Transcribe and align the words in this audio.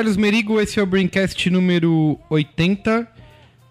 Carlos 0.00 0.16
Merigo, 0.16 0.58
esse 0.58 0.80
é 0.80 0.82
o 0.82 0.86
Braincast 0.86 1.50
número 1.50 2.18
80. 2.30 3.06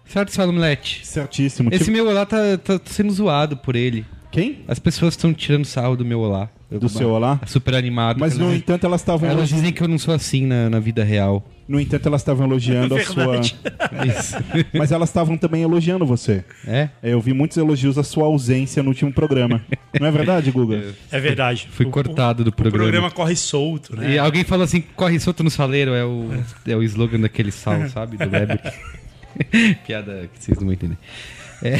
Certo, 0.04 0.30
Salomlete? 0.30 1.04
Certíssimo. 1.04 1.70
Esse 1.72 1.86
Tipo- 1.86 1.90
meu 1.96 2.06
olá 2.08 2.24
tá, 2.24 2.36
tá 2.56 2.80
sendo 2.84 3.12
zoado 3.12 3.56
por 3.56 3.74
ele. 3.74 4.06
Quem? 4.30 4.60
As 4.68 4.78
pessoas 4.78 5.14
estão 5.14 5.34
tirando 5.34 5.64
sarro 5.64 5.96
do 5.96 6.04
meu 6.04 6.20
olá. 6.20 6.48
Do 6.70 6.88
seu 6.88 7.10
olá? 7.10 7.40
Super 7.48 7.74
animado. 7.74 8.20
Mas, 8.20 8.38
no 8.38 8.44
elas, 8.44 8.58
entanto, 8.58 8.86
elas 8.86 9.00
estavam 9.00 9.28
elas 9.28 9.48
dizem 9.48 9.72
que 9.72 9.82
eu 9.82 9.88
não 9.88 9.98
sou 9.98 10.14
assim 10.14 10.46
na, 10.46 10.70
na 10.70 10.78
vida 10.78 11.02
real. 11.02 11.44
No 11.70 11.78
entanto, 11.80 12.06
elas 12.06 12.20
estavam 12.20 12.46
elogiando 12.46 12.96
a 12.96 13.00
sua. 13.04 13.40
Isso. 13.40 14.36
Mas 14.74 14.90
elas 14.90 15.08
estavam 15.08 15.36
também 15.38 15.62
elogiando 15.62 16.04
você. 16.04 16.44
É? 16.66 16.88
Eu 17.02 17.20
vi 17.20 17.32
muitos 17.32 17.56
elogios 17.56 17.96
à 17.96 18.02
sua 18.02 18.24
ausência 18.26 18.82
no 18.82 18.88
último 18.88 19.12
programa. 19.12 19.62
Não 20.00 20.06
é 20.06 20.10
verdade, 20.10 20.50
Guga? 20.50 20.94
É 21.12 21.20
verdade. 21.20 21.68
Fui 21.70 21.86
O- 21.86 21.90
cortado 21.90 22.42
do 22.42 22.48
O 22.48 22.52
programa. 22.52 22.82
programa 22.84 23.10
corre 23.10 23.36
solto, 23.36 23.94
né? 23.96 24.14
E 24.14 24.18
alguém 24.18 24.42
falou 24.42 24.64
assim, 24.64 24.82
corre 24.96 25.18
solto 25.20 25.44
no 25.44 25.50
saleiro, 25.50 25.92
é 25.92 26.04
o, 26.04 26.28
é 26.66 26.74
o 26.76 26.82
slogan 26.82 27.20
daquele 27.20 27.52
sal, 27.52 27.86
sabe? 27.90 28.16
Do 28.16 28.28
Weber. 28.28 28.60
Piada 29.86 30.28
que 30.34 30.42
vocês 30.44 30.58
não 30.58 30.64
vão 30.66 30.72
entender. 30.74 30.98
É. 31.62 31.76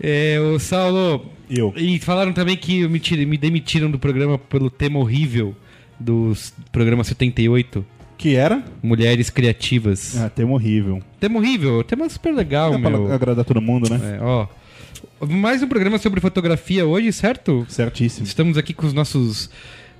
é, 0.00 0.38
o 0.40 0.58
Saulo. 0.58 1.30
Eu. 1.50 1.72
E 1.76 1.98
falaram 1.98 2.32
também 2.32 2.56
que 2.56 2.86
me, 2.86 3.00
me 3.26 3.36
demitiram 3.38 3.90
do 3.90 3.98
programa 3.98 4.38
pelo 4.38 4.70
tema 4.70 4.98
horrível 4.98 5.56
do 6.00 6.32
programa 6.72 7.04
78, 7.04 7.84
Que 8.18 8.34
era? 8.36 8.62
Mulheres 8.82 9.30
Criativas. 9.30 10.16
Ah, 10.20 10.28
tema 10.28 10.52
horrível. 10.52 11.02
Tema 11.20 11.38
horrível, 11.38 11.84
tema 11.84 12.08
super 12.08 12.34
legal, 12.34 12.72
Dá 12.72 12.78
meu. 12.78 13.06
pra 13.06 13.14
agradar 13.14 13.44
todo 13.44 13.60
mundo, 13.60 13.88
né? 13.90 14.18
É, 14.18 14.22
ó. 14.22 14.46
Mais 15.28 15.62
um 15.62 15.68
programa 15.68 15.98
sobre 15.98 16.20
fotografia 16.20 16.84
hoje, 16.86 17.12
certo? 17.12 17.64
Certíssimo. 17.68 18.26
Estamos 18.26 18.56
aqui 18.58 18.72
com 18.74 18.86
os 18.86 18.92
nossos 18.94 19.50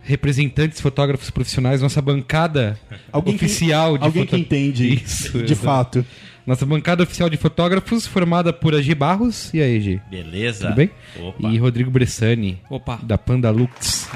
representantes 0.02 0.80
fotógrafos 0.80 1.30
profissionais, 1.30 1.82
nossa 1.82 2.00
bancada 2.00 2.78
Alguém 3.12 3.36
que- 3.36 3.44
oficial 3.44 3.98
de 3.98 4.04
Alguém 4.04 4.24
que 4.24 4.30
foto- 4.30 4.40
entende 4.40 4.94
Isso, 4.94 5.38
de 5.38 5.52
exato. 5.52 5.56
fato. 6.02 6.06
Nossa 6.46 6.64
bancada 6.66 7.02
oficial 7.02 7.28
de 7.28 7.36
fotógrafos, 7.36 8.06
formada 8.06 8.50
por 8.52 8.74
AG 8.74 8.94
Barros. 8.94 9.52
E 9.52 9.60
aí, 9.60 9.76
AG? 9.76 10.00
Beleza? 10.10 10.66
Tudo 10.68 10.76
bem? 10.76 10.90
Opa. 11.20 11.48
E 11.48 11.58
Rodrigo 11.58 11.90
Bressani, 11.90 12.58
Opa. 12.70 12.98
da 13.02 13.16
Panda 13.18 13.50
Lux. 13.50 14.08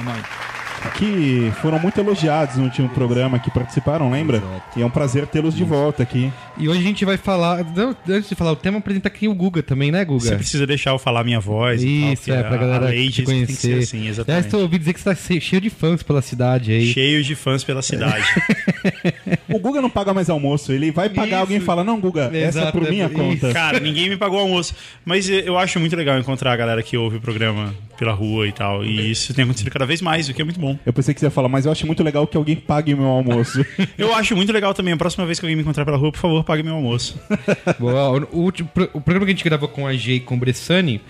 Que 0.92 1.50
foram 1.60 1.78
muito 1.78 1.98
elogiados 1.98 2.56
no 2.56 2.64
último 2.64 2.88
programa 2.88 3.38
que 3.38 3.50
participaram, 3.50 4.10
lembra? 4.10 4.42
E 4.76 4.82
é 4.82 4.86
um 4.86 4.90
prazer 4.90 5.26
tê-los 5.26 5.54
de 5.54 5.64
volta 5.64 6.02
aqui. 6.02 6.32
E 6.56 6.68
hoje 6.68 6.80
a 6.80 6.82
gente 6.82 7.04
vai 7.04 7.16
falar. 7.16 7.64
Antes 8.08 8.28
de 8.28 8.34
falar 8.34 8.52
o 8.52 8.56
tema, 8.56 8.78
apresenta 8.78 9.08
aqui 9.08 9.26
o 9.26 9.34
Guga 9.34 9.62
também, 9.62 9.90
né, 9.90 10.04
Guga? 10.04 10.20
Você 10.20 10.36
precisa 10.36 10.66
deixar 10.66 10.90
eu 10.90 10.98
falar 10.98 11.24
minha 11.24 11.40
voz 11.40 11.82
e 11.82 11.86
tal, 12.00 12.12
Isso, 12.12 12.22
porque 12.22 12.30
é, 12.32 12.42
pra 12.42 12.54
a- 12.54 12.58
galera 12.58 12.86
a 12.86 12.88
lei 12.90 13.10
te 13.10 13.22
que 13.22 13.26
tem 13.26 13.46
que 13.46 13.52
ser 13.54 13.68
conhecer. 13.68 13.82
assim, 13.82 13.96
Aliás, 13.98 14.18
exatamente. 14.18 14.48
tô 14.48 14.58
ouvindo 14.58 14.78
dizer 14.80 14.92
que 14.92 15.00
você 15.00 15.14
tá 15.14 15.40
cheio 15.40 15.60
de 15.60 15.70
fãs 15.70 16.02
pela 16.02 16.22
cidade 16.22 16.72
aí. 16.72 16.86
Cheio 16.92 17.24
de 17.24 17.34
fãs 17.34 17.64
pela 17.64 17.82
cidade. 17.82 18.24
O 19.54 19.58
Guga 19.60 19.80
não 19.80 19.88
paga 19.88 20.12
mais 20.12 20.28
almoço, 20.28 20.72
ele 20.72 20.90
vai 20.90 21.08
pagar 21.08 21.28
Isso. 21.28 21.36
alguém 21.36 21.56
e 21.58 21.60
fala: 21.60 21.84
Não, 21.84 22.00
Guga, 22.00 22.24
essa 22.24 22.36
é 22.36 22.46
Exato, 22.48 22.72
por 22.78 22.86
é 22.86 22.90
minha 22.90 23.08
por- 23.08 23.18
conta. 23.18 23.52
Cara, 23.52 23.78
ninguém 23.78 24.08
me 24.08 24.16
pagou 24.16 24.40
almoço. 24.40 24.74
Mas 25.04 25.30
eh, 25.30 25.44
eu 25.46 25.56
acho 25.56 25.78
muito 25.78 25.94
legal 25.94 26.18
encontrar 26.18 26.52
a 26.52 26.56
galera 26.56 26.82
que 26.82 26.96
ouve 26.96 27.18
o 27.18 27.20
programa 27.20 27.72
pela 27.96 28.12
rua 28.12 28.48
e 28.48 28.52
tal. 28.52 28.84
E 28.84 29.12
isso 29.12 29.32
tem 29.32 29.44
acontecido 29.44 29.70
cada 29.70 29.86
vez 29.86 30.02
mais, 30.02 30.28
o 30.28 30.34
que 30.34 30.42
é 30.42 30.44
muito 30.44 30.58
bom. 30.58 30.76
Eu 30.84 30.92
pensei 30.92 31.14
que 31.14 31.20
você 31.20 31.26
ia 31.26 31.30
falar, 31.30 31.48
mas 31.48 31.66
eu 31.66 31.70
acho 31.72 31.86
muito 31.86 32.02
legal 32.02 32.26
que 32.26 32.36
alguém 32.36 32.56
pague 32.56 32.94
meu 32.96 33.06
almoço. 33.06 33.64
Eu 33.96 34.12
acho 34.14 34.34
muito 34.34 34.52
legal 34.52 34.74
também. 34.74 34.92
A 34.92 34.96
próxima 34.96 35.24
vez 35.24 35.38
que 35.38 35.46
alguém 35.46 35.54
me 35.54 35.62
encontrar 35.62 35.84
pela 35.84 35.96
rua, 35.96 36.10
por 36.10 36.18
favor, 36.18 36.42
pague 36.42 36.62
meu 36.64 36.74
almoço. 36.74 37.16
Boa, 37.78 38.10
o, 38.32 38.38
último, 38.40 38.68
o 38.92 39.00
programa 39.00 39.24
que 39.26 39.32
a 39.32 39.34
gente 39.34 39.44
gravou 39.44 39.68
com 39.68 39.86
a 39.86 39.94
G 39.94 40.14
e 40.14 40.20
com 40.20 40.34
o 40.34 40.38
Bressani 40.38 41.00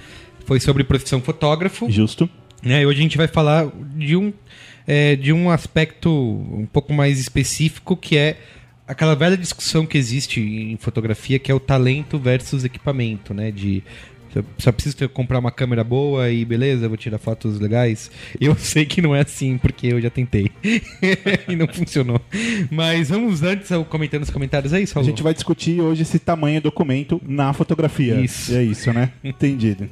foi 0.44 0.60
sobre 0.60 0.84
profissão 0.84 1.20
fotógrafo. 1.22 1.90
Justo. 1.90 2.28
né? 2.62 2.82
E 2.82 2.86
hoje 2.86 2.98
a 2.98 3.02
gente 3.02 3.16
vai 3.16 3.26
falar 3.26 3.66
de 3.96 4.16
um, 4.16 4.32
é, 4.86 5.16
de 5.16 5.32
um 5.32 5.50
aspecto 5.50 6.10
um 6.10 6.66
pouco 6.70 6.92
mais 6.92 7.18
específico 7.18 7.96
que 7.96 8.16
é 8.16 8.36
aquela 8.86 9.14
velha 9.16 9.36
discussão 9.36 9.86
que 9.86 9.96
existe 9.96 10.40
em 10.40 10.76
fotografia 10.76 11.38
que 11.38 11.50
é 11.50 11.54
o 11.54 11.60
talento 11.60 12.18
versus 12.18 12.64
equipamento, 12.64 13.32
né? 13.32 13.50
De 13.50 13.82
só- 14.58 14.72
preciso 14.72 14.96
ter- 14.96 15.08
comprar 15.08 15.38
uma 15.38 15.52
câmera 15.52 15.84
boa 15.84 16.28
e 16.28 16.44
beleza, 16.44 16.88
vou 16.88 16.96
tirar 16.96 17.18
fotos 17.18 17.58
legais. 17.60 18.10
Eu 18.40 18.54
sei 18.58 18.84
que 18.84 19.00
não 19.00 19.14
é 19.14 19.20
assim, 19.20 19.56
porque 19.56 19.86
eu 19.86 20.00
já 20.00 20.10
tentei. 20.10 20.50
e 21.48 21.54
não 21.56 21.68
funcionou. 21.68 22.20
Mas 22.70 23.10
vamos 23.10 23.42
antes 23.44 23.70
ao 23.70 23.84
comentando 23.84 24.20
nos 24.22 24.30
comentários 24.30 24.72
aí, 24.72 24.82
A 24.82 24.86
Saulo. 24.88 25.08
gente 25.08 25.22
vai 25.22 25.32
discutir 25.32 25.80
hoje 25.80 26.02
esse 26.02 26.18
tamanho 26.18 26.60
documento 26.60 27.22
na 27.26 27.52
fotografia. 27.52 28.16
Isso. 28.20 28.54
É 28.54 28.62
isso, 28.64 28.92
né? 28.92 29.12
Entendido. 29.22 29.88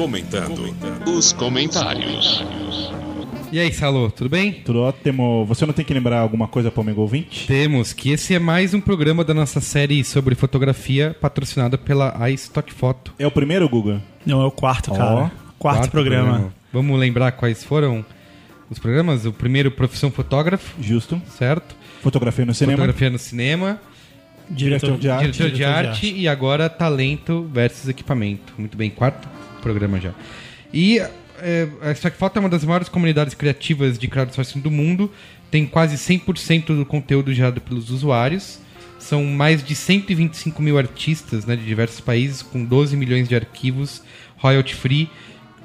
Comentando 0.00 0.74
os 1.06 1.30
comentários. 1.30 2.42
E 3.52 3.60
aí, 3.60 3.70
Saulo, 3.70 4.10
tudo 4.10 4.30
bem? 4.30 4.50
Tudo 4.50 4.80
ótimo. 4.80 5.44
Você 5.44 5.66
não 5.66 5.74
tem 5.74 5.84
que 5.84 5.92
lembrar 5.92 6.20
alguma 6.20 6.48
coisa 6.48 6.70
para 6.70 6.80
o 6.80 6.82
amigo 6.82 7.02
ouvinte? 7.02 7.46
Temos 7.46 7.92
que 7.92 8.10
esse 8.10 8.34
é 8.34 8.38
mais 8.38 8.72
um 8.72 8.80
programa 8.80 9.22
da 9.22 9.34
nossa 9.34 9.60
série 9.60 10.02
sobre 10.02 10.34
fotografia 10.34 11.14
patrocinada 11.20 11.76
pela 11.76 12.16
iStock 12.30 12.72
Photo. 12.72 13.12
É 13.18 13.26
o 13.26 13.30
primeiro, 13.30 13.68
Guga? 13.68 14.00
Não, 14.24 14.40
é 14.40 14.46
o 14.46 14.50
quarto, 14.50 14.90
cara. 14.90 15.24
Ó, 15.24 15.30
quarto, 15.58 15.90
programa. 15.90 16.50
Vamos 16.72 16.98
lembrar 16.98 17.32
quais 17.32 17.62
foram 17.62 18.02
os 18.70 18.78
programas? 18.78 19.26
O 19.26 19.34
primeiro, 19.34 19.70
Profissão 19.70 20.10
Fotógrafo, 20.10 20.82
Justo. 20.82 21.20
certo? 21.36 21.76
Fotografia 22.00 22.46
no 22.46 22.54
cinema. 22.54 22.78
Fotografia 22.78 23.10
no 23.10 23.18
cinema, 23.18 23.78
Diretor 24.48 24.96
de 24.96 25.10
arte. 25.10 25.30
diretor 25.30 25.54
de 25.54 25.62
arte 25.62 26.10
e 26.10 26.26
agora 26.26 26.70
talento 26.70 27.46
versus 27.52 27.86
equipamento. 27.86 28.54
Muito 28.56 28.78
bem, 28.78 28.88
quarto 28.88 29.28
programa 29.60 30.00
já. 30.00 30.12
E 30.72 31.00
é, 31.42 31.68
a 31.82 31.92
Stock 31.92 32.16
Photo 32.16 32.36
é 32.36 32.40
uma 32.40 32.48
das 32.48 32.64
maiores 32.64 32.88
comunidades 32.88 33.34
criativas 33.34 33.98
de 33.98 34.08
crowdsourcing 34.08 34.60
do 34.60 34.70
mundo. 34.70 35.10
Tem 35.50 35.66
quase 35.66 35.96
100% 35.96 36.76
do 36.76 36.84
conteúdo 36.84 37.32
gerado 37.32 37.60
pelos 37.60 37.90
usuários. 37.90 38.60
São 38.98 39.24
mais 39.24 39.64
de 39.64 39.74
125 39.74 40.60
mil 40.60 40.78
artistas 40.78 41.46
né, 41.46 41.56
de 41.56 41.64
diversos 41.64 42.00
países, 42.00 42.42
com 42.42 42.64
12 42.64 42.96
milhões 42.96 43.28
de 43.28 43.34
arquivos 43.34 44.02
royalty 44.36 44.74
free. 44.74 45.08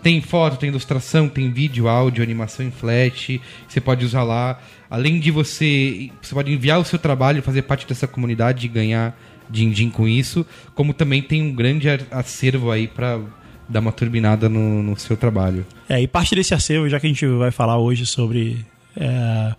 Tem 0.01 0.21
foto, 0.21 0.57
tem 0.57 0.69
ilustração, 0.69 1.27
tem 1.27 1.51
vídeo, 1.51 1.87
áudio, 1.87 2.23
animação 2.23 2.65
em 2.65 2.71
flash. 2.71 3.39
Você 3.67 3.81
pode 3.81 4.05
usar 4.05 4.23
lá. 4.23 4.61
Além 4.89 5.19
de 5.19 5.31
você. 5.31 6.11
Você 6.21 6.33
pode 6.33 6.53
enviar 6.53 6.79
o 6.79 6.85
seu 6.85 6.99
trabalho, 6.99 7.41
fazer 7.41 7.63
parte 7.63 7.87
dessa 7.87 8.07
comunidade 8.07 8.65
e 8.65 8.69
ganhar 8.69 9.17
din-din 9.49 9.89
com 9.89 10.07
isso. 10.07 10.45
Como 10.75 10.93
também 10.93 11.21
tem 11.21 11.41
um 11.41 11.53
grande 11.53 11.87
acervo 12.11 12.69
aí 12.71 12.87
para 12.87 13.19
dar 13.67 13.79
uma 13.79 13.91
turbinada 13.91 14.47
no, 14.47 14.83
no 14.83 14.97
seu 14.97 15.17
trabalho. 15.17 15.65
É, 15.89 16.01
e 16.01 16.07
parte 16.07 16.35
desse 16.35 16.53
acervo, 16.53 16.89
já 16.89 16.99
que 16.99 17.07
a 17.07 17.09
gente 17.09 17.25
vai 17.25 17.51
falar 17.51 17.77
hoje 17.77 18.05
sobre, 18.05 18.65
é, 18.95 19.55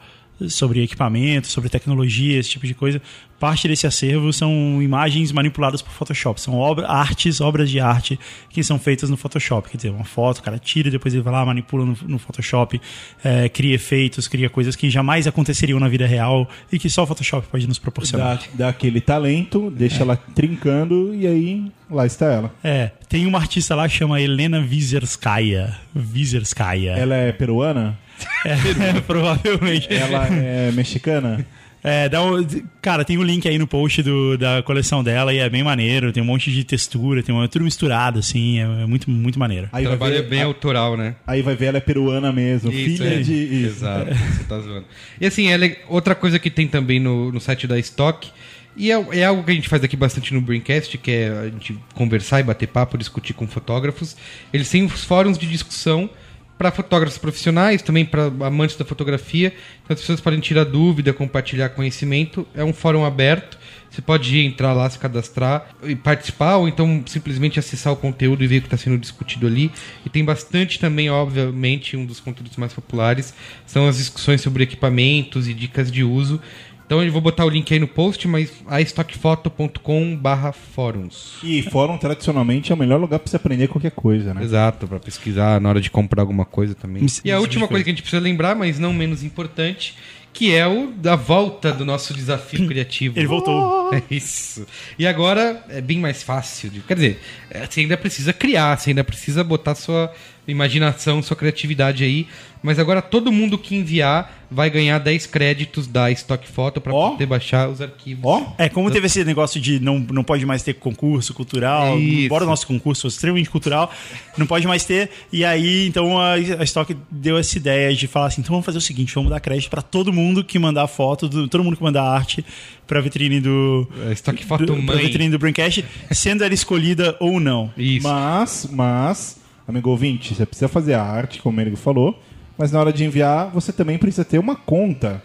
sobre 0.49 0.83
equipamento, 0.83 1.47
sobre 1.47 1.69
tecnologia, 1.69 2.39
esse 2.39 2.51
tipo 2.51 2.67
de 2.67 2.75
coisa, 2.75 3.01
parte 3.39 3.69
desse 3.69 3.87
acervo 3.87 4.33
são 4.33 4.83
imagens 4.83 5.33
manipuladas 5.33 5.83
por 5.83 5.93
Photoshop. 5.93 6.41
São 6.41 6.55
obra, 6.55 6.87
artes, 6.89 7.41
obras 7.41 7.71
de 7.71 7.81
arte 7.81 8.19
que 8.51 8.63
são 8.63 8.79
feitas 8.79 9.11
no 9.11 9.17
Photoshop. 9.17 9.69
Quer 9.69 9.77
dizer, 9.77 9.91
uma 9.91 10.05
foto, 10.05 10.39
o 10.39 10.43
cara 10.43 10.59
tira, 10.59 10.91
depois 10.91 11.15
ele 11.15 11.23
vai 11.23 11.33
lá, 11.33 11.45
manipula 11.45 11.85
no, 11.85 11.97
no 12.07 12.19
Photoshop, 12.19 12.81
é, 13.23 13.49
cria 13.49 13.75
efeitos, 13.75 14.29
cria 14.29 14.49
coisas 14.49 14.77
que 14.77 14.91
jamais 14.91 15.27
aconteceriam 15.27 15.79
na 15.79 15.89
vida 15.89 16.07
real 16.07 16.49
e 16.73 16.79
que 16.79 16.89
só 16.89 17.03
o 17.03 17.07
Photoshop 17.07 17.47
pode 17.49 17.67
nos 17.67 17.79
proporcionar. 17.79 18.39
Dá, 18.39 18.45
dá 18.55 18.69
aquele 18.69 19.01
talento, 19.01 19.71
deixa 19.71 20.03
ela 20.03 20.17
trincando 20.17 21.15
e 21.15 21.27
aí 21.27 21.73
lá 21.91 22.07
está 22.07 22.27
ela. 22.27 22.55
É, 22.63 22.91
tem 23.09 23.27
uma 23.27 23.39
artista 23.39 23.75
lá 23.75 23.89
que 23.89 23.95
chama 23.95 24.21
Helena 24.21 24.61
Vizerskaya. 24.61 25.79
Vizerskaya. 25.95 26.93
Ela 26.93 27.17
é 27.17 27.33
peruana? 27.33 27.99
É, 28.45 29.01
provavelmente. 29.07 29.89
Ela 29.93 30.27
é 30.29 30.71
mexicana? 30.73 31.47
É, 31.89 32.09
dá 32.09 32.21
um- 32.21 32.45
cara, 32.83 33.05
tem 33.05 33.17
um 33.17 33.23
link 33.23 33.47
aí 33.47 33.59
no 33.59 33.67
post 33.67 34.03
do- 34.03 34.37
da 34.37 34.61
coleção 34.65 35.05
dela 35.05 35.33
e 35.33 35.39
é 35.39 35.49
bem 35.49 35.63
maneiro. 35.63 36.13
Tem 36.13 36.21
um 36.21 36.27
monte 36.27 36.51
de 36.51 36.65
textura, 36.65 37.23
tem 37.23 37.33
uma, 37.33 37.47
tudo 37.47 37.65
misturado, 37.65 38.19
assim. 38.19 38.59
É, 38.59 38.63
é 38.83 38.87
muito, 38.87 39.09
muito 39.09 39.39
maneiro. 39.39 39.69
Aí 39.73 39.85
trabalho 39.85 40.17
é 40.17 40.23
ver, 40.23 40.29
bem 40.29 40.43
autoral, 40.43 40.97
né? 40.97 41.15
aí 41.25 41.43
vai 41.43 41.55
ver 41.55 41.67
ela 41.67 41.79
é 41.79 41.81
peruana 41.81 42.33
mesmo. 42.33 42.73
Isso, 42.73 42.97
filha 43.03 43.15
é. 43.15 43.19
de. 43.23 43.33
isso. 43.35 43.67
Exato, 43.67 44.11
você 44.15 44.45
tá 44.45 44.59
zoando. 44.59 44.85
E 45.21 45.27
assim, 45.27 45.49
ela 45.49 45.65
é- 45.65 45.79
outra 45.89 46.15
coisa 46.17 46.39
que 46.41 46.51
tem 46.51 46.67
também 46.67 46.99
no, 46.99 47.31
no 47.31 47.41
site 47.41 47.69
da 47.69 47.79
Stock, 47.79 48.31
e 48.77 48.91
é, 48.91 49.07
é 49.13 49.25
algo 49.25 49.45
que 49.45 49.53
a 49.53 49.55
gente 49.55 49.69
faz 49.69 49.85
aqui 49.85 49.97
bastante 49.97 50.35
no 50.35 50.41
Braincast, 50.41 50.99
que 50.99 51.11
é 51.13 51.29
a 51.29 51.45
gente 51.45 51.79
conversar 51.95 52.41
e 52.41 52.43
bater 52.43 52.67
papo, 52.67 52.99
discutir 52.99 53.33
com 53.33 53.47
fotógrafos. 53.47 54.17
Eles 54.53 54.69
têm 54.69 54.85
os 54.85 55.05
fóruns 55.05 55.39
de 55.39 55.47
discussão 55.47 56.11
para 56.59 56.71
fotógrafos 56.71 57.19
profissionais, 57.19 57.83
também 57.83 58.05
para 58.05 58.27
amantes 58.47 58.77
da 58.77 58.85
fotografia. 58.85 59.53
Então 59.85 59.95
as 59.95 60.01
pessoas 60.01 60.21
podem 60.21 60.41
tirar 60.41 60.65
dúvida, 60.65 61.13
compartilhar 61.13 61.71
conhecimento. 61.71 62.47
É 62.55 62.65
um 62.65 62.73
fórum 62.73 63.05
aberto. 63.05 63.59
Você 63.91 64.03
pode 64.03 64.39
entrar 64.39 64.75
lá, 64.75 64.91
se 64.91 64.99
cadastrar 64.99 65.71
e 65.83 65.97
participar, 65.97 66.57
ou 66.57 66.69
então 66.69 67.03
simplesmente 67.07 67.59
acessar 67.59 67.93
o 67.93 67.97
conteúdo 67.97 68.45
e 68.45 68.47
ver 68.47 68.59
o 68.59 68.61
que 68.61 68.67
está 68.67 68.77
sendo 68.77 68.99
discutido 68.99 69.47
ali. 69.47 69.71
E 70.05 70.11
tem 70.11 70.25
bastante 70.25 70.79
também, 70.79 71.09
obviamente, 71.09 71.97
um 71.97 72.05
dos 72.05 72.21
conteúdos 72.21 72.57
mais 72.57 72.75
populares 72.75 73.33
são 73.65 73.89
as 73.89 73.97
discussões 73.97 74.41
sobre 74.43 74.65
equipamentos 74.65 75.49
e 75.49 75.55
dicas 75.55 75.91
de 75.91 76.05
uso. 76.05 76.41
Então 76.87 77.03
eu 77.03 77.11
vou 77.11 77.21
botar 77.21 77.45
o 77.45 77.49
link 77.49 77.73
aí 77.75 77.81
no 77.81 77.89
post, 77.89 78.29
mas 78.29 78.53
aestockfoto.com 78.69 80.17
barra 80.17 80.53
fóruns. 80.53 81.35
E 81.43 81.63
fórum, 81.63 81.99
tradicionalmente, 81.99 82.71
é 82.71 82.75
o 82.75 82.79
melhor 82.79 83.01
lugar 83.01 83.19
pra 83.19 83.29
você 83.29 83.37
aprender 83.37 83.69
qualquer 83.69 83.91
coisa, 83.91 84.33
né? 84.33 84.43
Exato, 84.43 84.87
para 84.87 85.01
pesquisar 85.01 85.61
na 85.61 85.69
hora 85.69 85.81
de 85.81 85.91
comprar 85.91 86.23
alguma 86.23 86.45
coisa 86.45 86.75
também. 86.75 87.05
Isso- 87.05 87.21
e 87.25 87.31
a 87.31 87.35
isso 87.35 87.43
última 87.43 87.67
coisa 87.69 87.83
que 87.85 87.91
a 87.91 87.93
gente 87.93 88.03
precisa 88.03 88.23
lembrar, 88.23 88.55
mas 88.55 88.79
não 88.79 88.93
menos 88.93 89.25
importante, 89.25 89.95
que 90.33 90.55
é 90.55 90.67
o 90.67 90.93
da 90.93 91.17
volta 91.17 91.73
do 91.73 91.85
nosso 91.85 92.15
desafio 92.15 92.67
criativo. 92.69 93.19
Ele 93.19 93.27
voltou. 93.27 93.93
É 93.93 94.03
isso. 94.11 94.67
E 94.99 95.07
agora 95.07 95.65
é 95.69 95.81
bem 95.81 95.99
mais 95.99 96.23
fácil. 96.23 96.71
De, 96.71 96.81
quer 96.81 96.95
dizer, 96.95 97.21
é, 97.51 97.67
você 97.67 97.81
ainda 97.81 97.97
precisa 97.97 98.33
criar, 98.33 98.77
você 98.79 98.91
ainda 98.91 99.03
precisa 99.03 99.43
botar 99.43 99.75
sua 99.75 100.13
imaginação, 100.47 101.23
sua 101.23 101.37
criatividade 101.37 102.05
aí. 102.05 102.27
Mas 102.63 102.79
agora 102.81 103.01
todo 103.01 103.31
mundo 103.31 103.57
que 103.59 103.77
enviar 103.77 104.45
vai 104.51 104.69
ganhar 104.71 104.99
10 104.99 105.27
créditos 105.27 105.87
da 105.87 106.11
Stock 106.11 106.49
Photo 106.49 106.81
para 106.81 106.93
Ó. 106.93 107.11
poder 107.11 107.27
baixar 107.27 107.69
os 107.69 107.81
arquivos. 107.81 108.25
Ó, 108.25 108.55
É, 108.59 108.69
como 108.69 108.91
teve 108.91 109.07
esse 109.07 109.23
negócio 109.25 109.61
de 109.61 109.79
não, 109.79 109.99
não 109.99 110.25
pode 110.25 110.45
mais 110.47 110.63
ter 110.65 110.75
concurso 110.75 111.33
cultural, 111.35 111.97
Isso. 111.99 112.25
embora 112.25 112.45
o 112.45 112.47
nosso 112.47 112.67
concurso 112.67 113.03
fosse 113.03 113.17
extremamente 113.17 113.51
cultural, 113.51 113.93
não 114.37 114.47
pode 114.47 114.67
mais 114.67 114.85
ter. 114.85 115.11
E 115.33 115.45
aí, 115.45 115.87
então, 115.87 116.19
a, 116.19 116.33
a 116.35 116.65
Stock 116.65 116.97
deu 117.11 117.37
essa 117.39 117.57
ideia 117.57 117.95
de 117.95 118.07
falar 118.09 118.27
assim: 118.29 118.41
então 118.41 118.53
vamos 118.53 118.67
fazer 118.67 118.79
o 118.79 118.81
seguinte, 118.81 119.15
vamos 119.15 119.31
dar 119.31 119.39
crédito 119.39 119.71
pra 119.71 119.83
todo 119.83 120.13
mundo 120.13 120.43
que 120.43 120.59
mandar 120.59 120.87
foto, 120.89 121.29
do, 121.29 121.47
todo 121.47 121.63
mundo 121.63 121.77
que 121.77 121.83
mandar 121.83 122.03
arte 122.03 122.45
pra 122.87 123.01
vitrine 123.01 123.41
do. 123.41 123.87
A 124.09 124.13
Stock 124.13 124.45
Photo 124.45 124.67
do, 124.67 124.75
pra 124.75 124.95
mãe. 124.97 125.05
vitrine 125.07 125.31
do 125.31 125.39
Braincast, 125.39 125.85
sendo 126.11 126.43
ela 126.43 126.55
escolhida 126.55 127.17
ou 127.21 127.39
não. 127.39 127.71
Isso. 127.77 128.09
Mas, 128.09 128.69
mas, 128.73 129.41
amigo 129.67 129.91
ouvinte, 129.91 130.35
você 130.35 130.47
precisa 130.47 130.69
fazer 130.69 130.95
a 130.95 131.03
arte, 131.03 131.41
como 131.43 131.61
ele 131.61 131.75
falou, 131.77 132.21
mas 132.57 132.73
na 132.73 132.81
hora 132.81 132.93
de 132.93 133.05
enviar, 133.05 133.51
você 133.51 133.73
também 133.73 133.99
precisa 133.99 134.25
ter 134.25 134.39
uma 134.39 134.57
conta. 134.57 135.23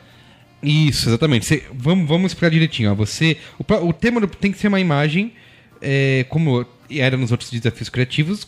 Isso, 0.62 1.10
exatamente. 1.10 1.46
Você- 1.46 1.64
vamos, 1.74 2.08
vamos 2.08 2.32
explicar 2.32 2.50
direitinho. 2.52 2.92
Ó. 2.92 2.96
Você, 2.96 3.38
o, 3.58 3.88
o 3.88 3.94
tema 3.94 4.20
do- 4.22 4.28
tem 4.28 4.52
que 4.52 4.58
ser 4.58 4.68
uma 4.68 4.80
imagem, 4.80 5.32
é, 5.82 6.26
como 6.30 6.66
era 6.90 7.18
nos 7.18 7.32
outros 7.32 7.50
desafios 7.50 7.90
criativos, 7.90 8.48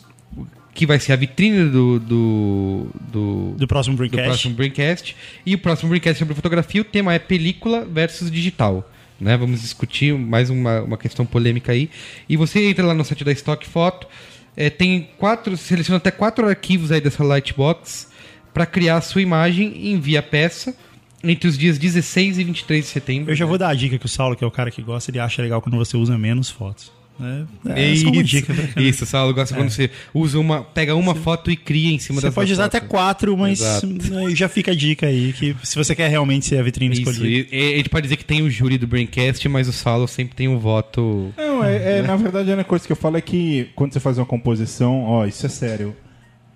que 0.75 0.86
vai 0.88 1.00
ser 1.00 1.13
a 1.13 1.16
vitrine 1.16 1.69
do, 1.69 2.00
do, 2.00 2.88
do, 3.12 3.56
Do 3.57 3.68
próximo 3.68 3.95
do 3.95 4.00
Braincast. 4.00 4.25
próximo 4.25 4.56
Braincast. 4.56 5.16
E 5.45 5.54
o 5.54 5.57
próximo 5.60 5.90
Braincast 5.90 6.18
sobre 6.19 6.34
fotografia, 6.34 6.81
o 6.81 6.86
tema 6.86 7.13
é 7.13 7.19
película 7.19 7.86
versus 7.86 8.30
digital. 8.31 8.88
Né? 9.22 9.38
Vamos 9.38 9.62
discutir 9.62 10.13
mais 10.18 10.50
uma, 10.50 10.81
uma 10.81 10.98
questão 10.98 11.25
polêmica 11.25 11.72
aí. 11.72 11.90
E 12.28 12.36
você 12.36 12.68
entra 12.68 12.86
lá 12.86 12.94
no 12.95 13.06
site 13.06 13.24
da 13.24 13.31
Stock 13.31 13.66
Photo, 13.68 14.07
é, 14.56 14.70
tem 14.70 15.10
quatro, 15.18 15.58
seleciona 15.58 15.98
até 15.98 16.12
quatro 16.12 16.48
arquivos 16.48 16.92
aí 16.92 17.02
dessa 17.02 17.24
Lightbox 17.24 18.10
para 18.54 18.66
criar 18.66 18.98
a 18.98 19.02
sua 19.02 19.22
imagem 19.22 19.74
e 19.76 19.92
envia 19.92 20.20
a 20.20 20.24
peça 20.24 20.76
entre 21.24 21.48
os 21.48 21.58
dias 21.58 21.78
16 21.78 22.38
e 22.38 22.44
23 22.44 22.84
de 22.84 22.90
setembro. 22.92 23.32
Eu 23.32 23.36
já 23.36 23.46
vou 23.46 23.58
dar 23.58 23.70
a 23.70 23.74
dica 23.74 23.98
que 23.98 24.06
o 24.06 24.10
Saulo, 24.10 24.36
que 24.36 24.44
é 24.44 24.48
o 24.48 24.52
cara 24.52 24.70
que 24.70 24.82
gosta, 24.82 25.10
ele 25.10 25.20
acha 25.20 25.42
legal 25.42 25.62
quando 25.62 25.78
você 25.78 25.96
usa 25.98 26.18
menos 26.18 26.50
fotos. 26.50 26.92
É, 27.21 27.81
é 27.81 27.92
isso, 27.92 28.04
só 28.06 28.10
uma 28.12 28.24
dica. 28.24 28.54
pra- 28.54 28.81
isso, 28.81 29.06
Saulo 29.06 29.33
gosta 29.33 29.56
quando 29.56 29.69
você 29.69 29.89
usa 30.13 30.39
uma, 30.39 30.63
pega 30.63 30.95
uma 30.95 31.13
foto 31.15 31.51
e 31.51 31.56
cria 31.56 31.94
em 31.94 32.00
cima 32.00 32.19
Você 32.19 32.27
dessa 32.27 32.36
pode 32.36 32.51
usar 32.51 32.65
até 32.65 32.80
quatro, 32.80 33.38
mas 33.38 33.60
Exato. 33.62 33.88
né, 33.88 34.30
já 34.36 34.50
fica 34.50 34.71
a 34.71 34.75
dica 34.75 35.06
aí 35.07 35.31
que 35.33 35.56
se 35.63 35.75
você 35.75 35.95
quer 35.95 36.10
realmente 36.10 36.45
ser 36.48 36.57
a 36.57 36.63
vitrine 36.63 36.94
Isso, 37.00 37.10
escolhida. 37.10 37.48
e, 37.56 37.60
e 37.69 37.74
a 37.74 37.77
gente 37.77 37.89
pode 37.89 38.04
dizer 38.04 38.18
que 38.18 38.25
tem 38.25 38.42
o 38.42 38.50
júri 38.50 38.77
do 38.77 38.88
Braincast, 38.88 39.48
mas 39.48 39.68
o 39.68 39.74
Saulo 39.74 40.07
sempre 40.07 40.36
tem 40.36 40.48
um 40.48 40.57
voto. 40.57 41.31
Não, 41.38 41.63
é, 41.63 42.00
é, 42.00 42.01
na 42.01 42.15
verdade, 42.15 42.50
a 42.50 42.54
única 42.56 42.68
coisa 42.68 42.86
que 42.86 42.92
eu 42.92 42.95
falo 42.98 43.16
é 43.18 43.21
que 43.21 43.69
quando 43.75 43.94
você 43.94 44.00
faz 44.00 44.18
uma 44.18 44.25
composição, 44.25 45.04
ó, 45.04 45.25
isso 45.25 45.45
é 45.45 45.50
sério. 45.50 45.95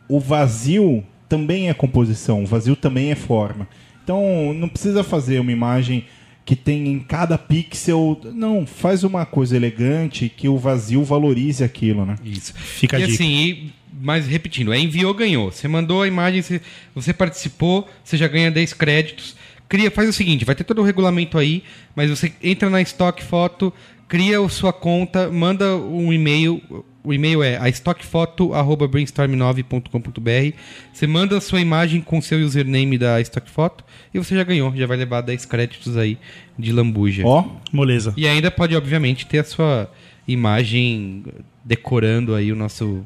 O 0.09 0.19
vazio 0.19 1.03
também 1.29 1.69
é 1.69 1.73
composição, 1.73 2.43
o 2.43 2.47
vazio 2.47 2.75
também 2.75 3.11
é 3.11 3.15
forma. 3.15 3.67
Então, 4.03 4.53
não 4.53 4.69
precisa 4.69 5.03
fazer 5.03 5.39
uma 5.39 5.51
imagem 5.51 6.05
que 6.47 6.55
tem 6.55 6.87
em 6.87 6.99
cada 6.99 7.37
pixel. 7.37 8.21
Não, 8.33 8.65
faz 8.65 9.03
uma 9.03 9.25
coisa 9.25 9.53
elegante 9.53 10.29
que 10.29 10.47
o 10.47 10.57
vazio 10.57 11.03
valorize 11.03 11.61
aquilo, 11.61 12.05
né? 12.05 12.15
Isso. 12.23 12.53
Fica 12.53 12.95
a 12.95 12.99
e 13.01 13.03
dica. 13.03 13.15
assim, 13.15 13.35
e, 13.35 13.73
mas 13.99 14.25
repetindo, 14.25 14.71
é 14.71 14.79
enviou, 14.79 15.13
ganhou. 15.13 15.51
Você 15.51 15.67
mandou 15.67 16.03
a 16.03 16.07
imagem, 16.07 16.41
você, 16.41 16.61
você 16.95 17.11
participou, 17.11 17.85
você 18.01 18.15
já 18.15 18.29
ganha 18.29 18.49
10 18.49 18.71
créditos. 18.75 19.35
Cria, 19.67 19.91
faz 19.91 20.07
o 20.07 20.13
seguinte, 20.13 20.45
vai 20.45 20.55
ter 20.55 20.63
todo 20.63 20.79
o 20.79 20.85
regulamento 20.85 21.37
aí, 21.37 21.63
mas 21.93 22.09
você 22.09 22.31
entra 22.41 22.69
na 22.69 22.81
Stock 22.81 23.21
Foto, 23.21 23.73
cria 24.07 24.39
a 24.39 24.49
sua 24.49 24.73
conta, 24.73 25.29
manda 25.29 25.75
um 25.75 26.11
e-mail. 26.13 26.61
O 27.03 27.13
e-mail 27.13 27.43
é 27.43 27.57
a 27.57 27.69
stockfoto@brainstorm9.com.br. 27.69 30.57
Você 30.91 31.07
manda 31.07 31.37
a 31.37 31.41
sua 31.41 31.61
imagem 31.61 32.01
com 32.01 32.17
o 32.17 32.21
seu 32.21 32.39
username 32.39 32.97
da 32.97 33.21
Stock 33.21 33.49
Foto 33.49 33.85
e 34.13 34.19
você 34.19 34.35
já 34.35 34.43
ganhou, 34.43 34.75
já 34.75 34.85
vai 34.85 34.97
levar 34.97 35.21
10 35.21 35.45
créditos 35.45 35.95
aí 35.95 36.17
de 36.59 36.73
lambuja. 36.73 37.23
Ó, 37.25 37.45
Moleza. 37.71 38.13
E 38.17 38.27
ainda 38.27 38.51
pode, 38.51 38.75
obviamente, 38.75 39.25
ter 39.25 39.39
a 39.39 39.45
sua 39.45 39.89
imagem 40.27 41.23
decorando 41.63 42.35
aí 42.35 42.51
o 42.51 42.55
nosso 42.55 43.05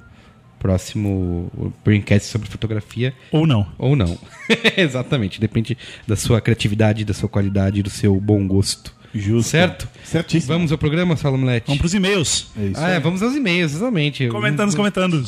próximo 0.58 1.52
Braincast 1.84 2.28
sobre 2.28 2.48
fotografia. 2.48 3.14
Ou 3.32 3.46
não. 3.48 3.68
Ou 3.78 3.96
não. 3.96 4.18
Exatamente. 4.78 5.40
Depende 5.40 5.78
da 6.08 6.16
sua 6.16 6.42
criatividade, 6.42 7.06
da 7.06 7.14
sua 7.14 7.30
qualidade, 7.30 7.84
do 7.84 7.90
seu 7.90 8.20
bom 8.20 8.48
gosto. 8.48 9.00
Justo. 9.14 9.50
Certo? 9.50 9.88
Certíssimo. 10.04 10.54
Vamos 10.54 10.72
ao 10.72 10.78
programa, 10.78 11.16
Salomlete? 11.16 11.68
Vamos 11.68 11.80
pros 11.80 11.94
e-mails. 11.94 12.48
É 12.60 12.66
isso 12.68 12.80
Ah, 12.80 12.90
é, 12.90 13.00
vamos 13.00 13.22
aos 13.22 13.36
e-mails, 13.36 13.74
exatamente. 13.74 14.28
Comentando 14.28 14.70
os. 14.70 14.76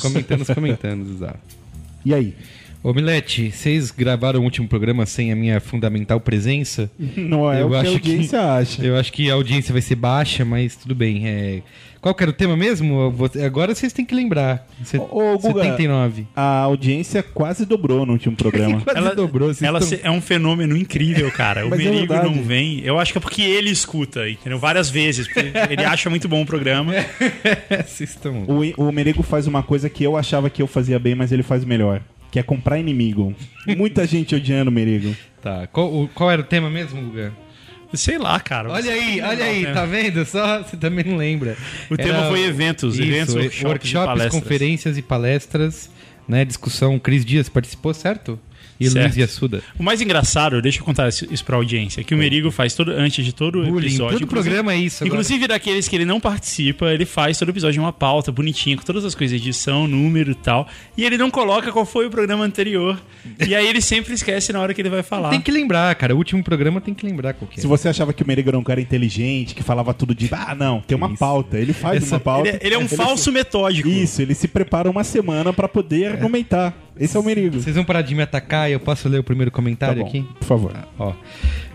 Comentando 0.01 0.41
os 0.41 0.49
comentandos, 0.49 1.09
exato. 1.15 1.39
E 2.05 2.13
aí? 2.13 2.33
Ô, 2.83 2.93
Milete, 2.93 3.49
vocês 3.49 3.91
gravaram 3.91 4.41
o 4.41 4.43
último 4.43 4.67
programa 4.67 5.05
sem 5.05 5.31
a 5.31 5.35
minha 5.37 5.61
fundamental 5.61 6.19
presença? 6.19 6.91
Não 7.15 7.49
é 7.51 7.61
Eu 7.61 7.67
o 7.67 7.69
que 7.69 7.75
a 7.75 7.79
acho 7.79 7.89
que- 7.91 8.09
audiência 8.11 8.41
acha. 8.41 8.83
Eu 8.85 8.97
acho 8.97 9.13
que 9.13 9.31
a 9.31 9.33
audiência 9.35 9.71
vai 9.71 9.81
ser 9.81 9.95
baixa, 9.95 10.43
mas 10.43 10.75
tudo 10.75 10.93
bem. 10.93 11.25
É... 11.27 11.61
Qual 12.03 12.13
que 12.13 12.21
era 12.21 12.29
o 12.31 12.33
tema 12.33 12.57
mesmo? 12.57 13.15
Agora 13.45 13.73
vocês 13.73 13.93
têm 13.93 14.03
que 14.03 14.13
lembrar. 14.13 14.67
Set- 14.83 15.01
Ô, 15.01 15.35
ô, 15.35 15.39
Guga, 15.39 15.61
79. 15.63 16.27
A 16.35 16.57
audiência 16.59 17.23
quase 17.23 17.65
dobrou 17.65 18.05
no 18.05 18.11
último 18.11 18.35
programa. 18.35 18.81
Quase 18.83 18.99
Ela, 18.99 19.15
dobrou. 19.15 19.49
ela 19.61 19.79
estão- 19.79 19.99
é 20.03 20.11
um 20.11 20.19
fenômeno 20.19 20.75
incrível, 20.75 21.31
cara. 21.31 21.65
O 21.65 21.71
é 21.73 21.77
Merigo 21.77 22.07
verdade. 22.07 22.25
não 22.35 22.43
vem. 22.43 22.81
Eu 22.81 22.99
acho 22.99 23.13
que 23.13 23.17
é 23.17 23.21
porque 23.21 23.41
ele 23.41 23.69
escuta, 23.69 24.27
entendeu? 24.29 24.59
Várias 24.59 24.89
vezes. 24.89 25.27
Ele 25.69 25.85
acha 25.85 26.09
muito 26.09 26.27
bom 26.27 26.41
o 26.41 26.45
programa. 26.45 26.91
Vocês 27.87 28.09
estão... 28.09 28.43
O, 28.49 28.87
o 28.87 28.91
Merigo 28.91 29.23
faz 29.23 29.47
uma 29.47 29.63
coisa 29.63 29.89
que 29.89 30.03
eu 30.03 30.17
achava 30.17 30.49
que 30.49 30.61
eu 30.61 30.67
fazia 30.67 30.99
bem, 30.99 31.15
mas 31.15 31.31
ele 31.31 31.41
faz 31.41 31.63
melhor. 31.63 32.01
Que 32.29 32.37
é 32.39 32.43
comprar 32.43 32.77
inimigo. 32.79 33.33
Muita 33.77 34.05
gente 34.05 34.35
odiando 34.35 34.69
o 34.69 34.73
Merigo. 34.73 35.15
Tá. 35.41 35.67
Qual, 35.67 35.87
o- 35.93 36.09
qual 36.13 36.29
era 36.29 36.41
o 36.41 36.45
tema 36.45 36.69
mesmo, 36.69 37.01
Guga? 37.01 37.31
Sei 37.93 38.17
lá, 38.17 38.39
cara. 38.39 38.69
Olha 38.71 38.91
aí, 38.91 39.21
olha 39.21 39.45
aí, 39.45 39.65
É. 39.65 39.71
tá 39.73 39.85
vendo? 39.85 40.25
Só 40.25 40.63
você 40.63 40.75
também 40.77 41.05
não 41.05 41.15
lembra. 41.17 41.55
O 41.89 41.95
tema 41.97 42.27
foi 42.27 42.43
eventos, 42.45 42.97
eventos, 42.99 43.33
e- 43.35 43.37
workshops 43.37 43.61
e 43.61 43.65
workshops, 43.67 44.05
palestras. 44.05 44.33
conferências 44.43 44.97
e 44.97 45.01
palestras, 45.01 45.89
né? 46.27 46.43
Discussão. 46.43 46.97
Cris 46.97 47.23
Dias 47.23 47.49
participou, 47.49 47.93
certo? 47.93 48.39
E 48.79 48.89
Certo. 48.89 49.03
Luiz 49.05 49.17
Yassuda. 49.17 49.61
O 49.77 49.83
mais 49.83 50.01
engraçado, 50.01 50.61
deixa 50.61 50.79
eu 50.79 50.83
contar 50.83 51.07
isso 51.09 51.45
pra 51.45 51.55
audiência, 51.57 52.03
que 52.03 52.13
o 52.13 52.17
Merigo 52.17 52.49
faz 52.51 52.73
todo, 52.73 52.91
antes 52.91 53.23
de 53.23 53.33
todo 53.33 53.63
Bullying. 53.63 53.87
episódio. 53.87 54.19
Todo 54.19 54.27
programa 54.29 54.73
é 54.73 54.77
isso 54.77 55.03
agora. 55.03 55.15
Inclusive 55.15 55.47
daqueles 55.47 55.87
que 55.87 55.95
ele 55.95 56.05
não 56.05 56.19
participa, 56.19 56.87
ele 56.91 57.05
faz 57.05 57.37
todo 57.37 57.49
episódio 57.49 57.81
uma 57.81 57.93
pauta 57.93 58.31
bonitinha, 58.31 58.75
com 58.75 58.83
todas 58.83 59.05
as 59.05 59.13
coisas, 59.15 59.35
edição, 59.39 59.87
número 59.87 60.31
e 60.31 60.35
tal. 60.35 60.67
E 60.97 61.05
ele 61.05 61.17
não 61.17 61.29
coloca 61.29 61.71
qual 61.71 61.85
foi 61.85 62.07
o 62.07 62.09
programa 62.09 62.43
anterior. 62.43 62.99
E 63.47 63.55
aí 63.55 63.67
ele 63.67 63.81
sempre 63.81 64.13
esquece 64.13 64.51
na 64.51 64.59
hora 64.59 64.73
que 64.73 64.81
ele 64.81 64.89
vai 64.89 65.03
falar. 65.03 65.29
Tem 65.29 65.41
que 65.41 65.51
lembrar, 65.51 65.93
cara. 65.95 66.13
O 66.13 66.17
último 66.17 66.43
programa 66.43 66.81
tem 66.81 66.93
que 66.93 67.05
lembrar 67.05 67.33
qual 67.33 67.49
que 67.49 67.59
é. 67.59 67.61
Se 67.61 67.67
você 67.67 67.87
achava 67.89 68.11
que 68.13 68.23
o 68.23 68.27
Merigo 68.27 68.49
era 68.49 68.57
um 68.57 68.63
cara 68.63 68.81
inteligente, 68.81 69.53
que 69.55 69.63
falava 69.63 69.93
tudo 69.93 70.13
de. 70.15 70.29
Ah, 70.31 70.55
não, 70.55 70.81
tem 70.81 70.97
uma 70.97 71.07
Isso. 71.07 71.17
pauta. 71.17 71.57
Ele 71.57 71.73
faz 71.73 72.03
Essa- 72.03 72.15
uma 72.15 72.19
pauta. 72.19 72.49
Ele, 72.49 72.57
é- 72.57 72.65
ele 72.65 72.75
é 72.75 72.77
um 72.79 72.87
falso 72.87 73.31
metódico. 73.31 73.87
Isso, 73.87 74.21
ele 74.21 74.33
se 74.33 74.47
prepara 74.47 74.89
uma 74.89 75.03
semana 75.03 75.53
pra 75.53 75.67
poder 75.67 76.07
argumentar. 76.07 76.73
Esse 76.99 77.17
é 77.17 77.19
o 77.19 77.23
Merigo. 77.23 77.59
Vocês 77.59 77.75
vão 77.75 77.83
parar 77.83 78.01
de 78.03 78.13
me 78.13 78.21
atacar 78.21 78.62
e 78.69 78.73
eu 78.73 78.79
posso 78.79 79.07
ler 79.09 79.19
o 79.19 79.23
primeiro 79.23 79.51
Tá 79.51 79.55
comentário 79.55 80.01
bom, 80.01 80.07
aqui? 80.07 80.25
por 80.39 80.45
favor. 80.45 80.73
Ó. 80.97 81.13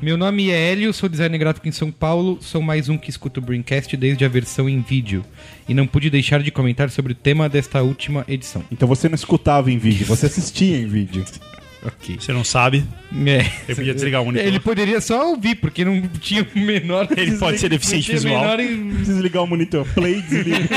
Meu 0.00 0.16
nome 0.16 0.50
é 0.50 0.70
Hélio, 0.72 0.92
sou 0.92 1.08
designer 1.08 1.38
gráfico 1.38 1.66
em 1.68 1.72
São 1.72 1.90
Paulo, 1.90 2.38
sou 2.40 2.62
mais 2.62 2.88
um 2.88 2.96
que 2.96 3.10
escuta 3.10 3.40
o 3.40 3.42
Braincast 3.42 3.96
desde 3.96 4.24
a 4.24 4.28
versão 4.28 4.68
em 4.68 4.80
vídeo. 4.80 5.24
E 5.68 5.74
não 5.74 5.86
pude 5.86 6.08
deixar 6.10 6.42
de 6.42 6.50
comentar 6.50 6.88
sobre 6.90 7.12
o 7.12 7.16
tema 7.16 7.48
desta 7.48 7.82
última 7.82 8.24
edição. 8.28 8.64
Então 8.72 8.86
você 8.88 9.08
não 9.08 9.14
escutava 9.16 9.70
em 9.70 9.78
vídeo, 9.78 10.06
você 10.06 10.26
assistia 10.26 10.76
em 10.78 10.86
vídeo. 10.86 11.24
Ok. 11.84 12.16
Você 12.20 12.32
não 12.32 12.42
sabe, 12.42 12.84
É. 13.26 13.46
eu 13.68 13.76
podia 13.76 13.94
desligar 13.94 14.20
o 14.20 14.24
monitor. 14.24 14.46
Ele 14.46 14.58
poderia 14.58 15.00
só 15.00 15.30
ouvir, 15.30 15.54
porque 15.54 15.84
não 15.84 16.00
tinha 16.20 16.42
o 16.54 16.58
menor. 16.58 17.06
Ele 17.16 17.36
pode 17.38 17.58
ser 17.58 17.68
deficiente 17.68 18.12
não 18.12 18.20
tinha 18.20 18.32
o 18.36 18.40
visual. 18.40 18.56
menor- 18.58 19.04
Desligar 19.04 19.42
o 19.44 19.46
monitor. 19.46 19.86
Play, 19.94 20.20
desliga. 20.22 20.68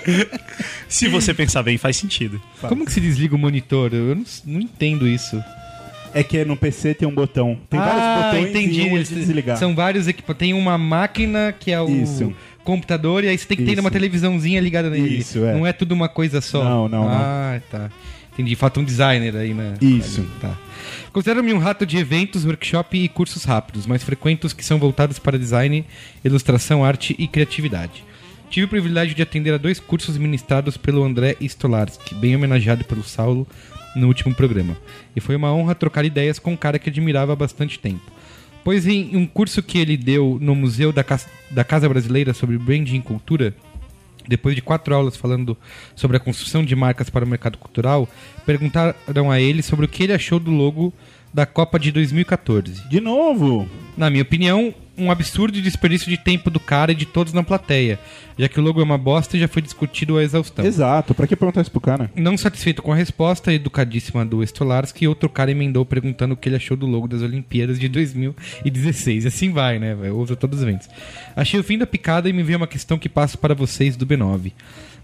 Se 0.88 1.08
você 1.08 1.32
pensar 1.34 1.62
bem, 1.62 1.78
faz 1.78 1.96
sentido. 1.96 2.40
Como 2.60 2.84
que 2.84 2.92
se 2.92 3.00
desliga 3.00 3.34
o 3.34 3.38
monitor? 3.38 3.92
Eu 3.92 4.14
não, 4.14 4.24
não 4.46 4.60
entendo 4.60 5.06
isso. 5.06 5.42
É 6.12 6.24
que 6.24 6.44
no 6.44 6.56
PC 6.56 6.94
tem 6.94 7.06
um 7.06 7.14
botão. 7.14 7.56
Tem 7.68 7.78
ah, 7.78 7.84
vários 7.84 8.24
botões 8.24 8.50
entendi. 8.50 8.80
e 8.82 8.84
um 8.90 8.98
é 8.98 9.02
de 9.02 9.14
desligar. 9.14 9.56
São 9.56 9.74
vários 9.74 10.08
equipamentos. 10.08 10.38
Tem 10.40 10.52
uma 10.54 10.76
máquina 10.76 11.54
que 11.58 11.70
é 11.70 11.80
o 11.80 11.88
Isso. 11.88 12.34
computador 12.64 13.22
e 13.22 13.28
aí 13.28 13.38
você 13.38 13.46
tem 13.46 13.56
que 13.56 13.64
ter 13.64 13.72
Isso. 13.72 13.80
uma 13.80 13.90
televisãozinha 13.92 14.60
ligada 14.60 14.90
nele. 14.90 15.18
Isso, 15.18 15.44
é. 15.44 15.54
Não 15.54 15.64
é 15.66 15.72
tudo 15.72 15.92
uma 15.92 16.08
coisa 16.08 16.40
só. 16.40 16.64
Não, 16.64 16.88
não, 16.88 17.04
não. 17.04 17.08
Ah, 17.12 17.60
tá. 18.30 18.34
Entendi. 18.34 18.54
Falta 18.54 18.80
um 18.80 18.84
designer 18.84 19.36
aí, 19.36 19.52
né? 19.52 19.74
Isso. 19.80 20.26
Tá. 20.40 20.56
Considero-me 21.12 21.52
um 21.52 21.58
rato 21.58 21.84
de 21.84 21.98
eventos, 21.98 22.44
workshop 22.44 22.96
e 22.96 23.08
cursos 23.08 23.44
rápidos, 23.44 23.86
mas 23.86 24.02
frequentos 24.02 24.52
que 24.52 24.64
são 24.64 24.78
voltados 24.78 25.18
para 25.18 25.38
design, 25.38 25.84
ilustração, 26.24 26.84
arte 26.84 27.14
e 27.18 27.26
criatividade. 27.26 28.04
Tive 28.48 28.66
o 28.66 28.68
privilégio 28.68 29.14
de 29.14 29.22
atender 29.22 29.54
a 29.54 29.58
dois 29.58 29.78
cursos 29.78 30.16
ministrados 30.16 30.76
pelo 30.76 31.04
André 31.04 31.36
Stolarski, 31.40 32.14
bem 32.14 32.34
homenageado 32.34 32.84
pelo 32.84 33.04
Saulo 33.04 33.46
no 33.94 34.08
último 34.08 34.34
programa. 34.34 34.76
E 35.14 35.20
foi 35.20 35.36
uma 35.36 35.52
honra 35.52 35.74
trocar 35.74 36.04
ideias 36.04 36.38
com 36.38 36.52
um 36.52 36.56
cara 36.56 36.78
que 36.78 36.90
admirava 36.90 37.32
há 37.32 37.36
bastante 37.36 37.78
tempo. 37.78 38.10
Pois 38.64 38.86
em 38.86 39.16
um 39.16 39.26
curso 39.26 39.62
que 39.62 39.78
ele 39.78 39.96
deu 39.96 40.38
no 40.40 40.54
Museu 40.54 40.92
da 40.92 41.64
Casa 41.64 41.88
Brasileira 41.88 42.34
sobre 42.34 42.58
branding 42.58 42.96
e 42.96 43.02
cultura, 43.02 43.54
depois 44.26 44.54
de 44.54 44.62
quatro 44.62 44.94
aulas 44.94 45.16
falando 45.16 45.56
sobre 45.94 46.16
a 46.16 46.20
construção 46.20 46.64
de 46.64 46.74
marcas 46.76 47.10
para 47.10 47.24
o 47.24 47.28
mercado 47.28 47.58
cultural, 47.58 48.08
perguntaram 48.46 49.30
a 49.30 49.40
ele 49.40 49.62
sobre 49.62 49.86
o 49.86 49.88
que 49.88 50.04
ele 50.04 50.12
achou 50.12 50.38
do 50.38 50.50
logo 50.50 50.92
da 51.32 51.46
Copa 51.46 51.78
de 51.78 51.92
2014. 51.92 52.88
De 52.88 53.00
novo. 53.00 53.68
Na 53.96 54.10
minha 54.10 54.22
opinião, 54.22 54.74
um 55.00 55.10
absurdo 55.10 55.60
desperdício 55.60 56.08
de 56.08 56.16
tempo 56.16 56.50
do 56.50 56.60
cara 56.60 56.92
e 56.92 56.94
de 56.94 57.06
todos 57.06 57.32
na 57.32 57.42
plateia, 57.42 57.98
já 58.38 58.48
que 58.48 58.60
o 58.60 58.62
logo 58.62 58.80
é 58.80 58.84
uma 58.84 58.98
bosta 58.98 59.36
e 59.36 59.40
já 59.40 59.48
foi 59.48 59.62
discutido 59.62 60.18
a 60.18 60.22
exaustão. 60.22 60.64
Exato. 60.64 61.14
Pra 61.14 61.26
que 61.26 61.34
perguntar 61.34 61.62
isso 61.62 61.70
pro 61.70 61.80
cara? 61.80 62.10
Não 62.14 62.36
satisfeito 62.36 62.82
com 62.82 62.92
a 62.92 62.96
resposta 62.96 63.52
educadíssima 63.52 64.24
do 64.24 64.42
Stolarski, 64.42 65.08
outro 65.08 65.28
cara 65.28 65.50
emendou 65.50 65.84
perguntando 65.84 66.34
o 66.34 66.36
que 66.36 66.48
ele 66.48 66.56
achou 66.56 66.76
do 66.76 66.86
logo 66.86 67.08
das 67.08 67.22
Olimpíadas 67.22 67.78
de 67.78 67.88
2016. 67.88 69.26
Assim 69.26 69.52
vai, 69.52 69.78
né? 69.78 69.94
Usa 70.10 70.36
todos 70.36 70.58
os 70.58 70.62
eventos. 70.62 70.88
Achei 71.34 71.58
o 71.58 71.64
fim 71.64 71.78
da 71.78 71.86
picada 71.86 72.28
e 72.28 72.32
me 72.32 72.42
veio 72.42 72.58
uma 72.58 72.66
questão 72.66 72.98
que 72.98 73.08
passo 73.08 73.38
para 73.38 73.54
vocês 73.54 73.96
do 73.96 74.06
B9. 74.06 74.52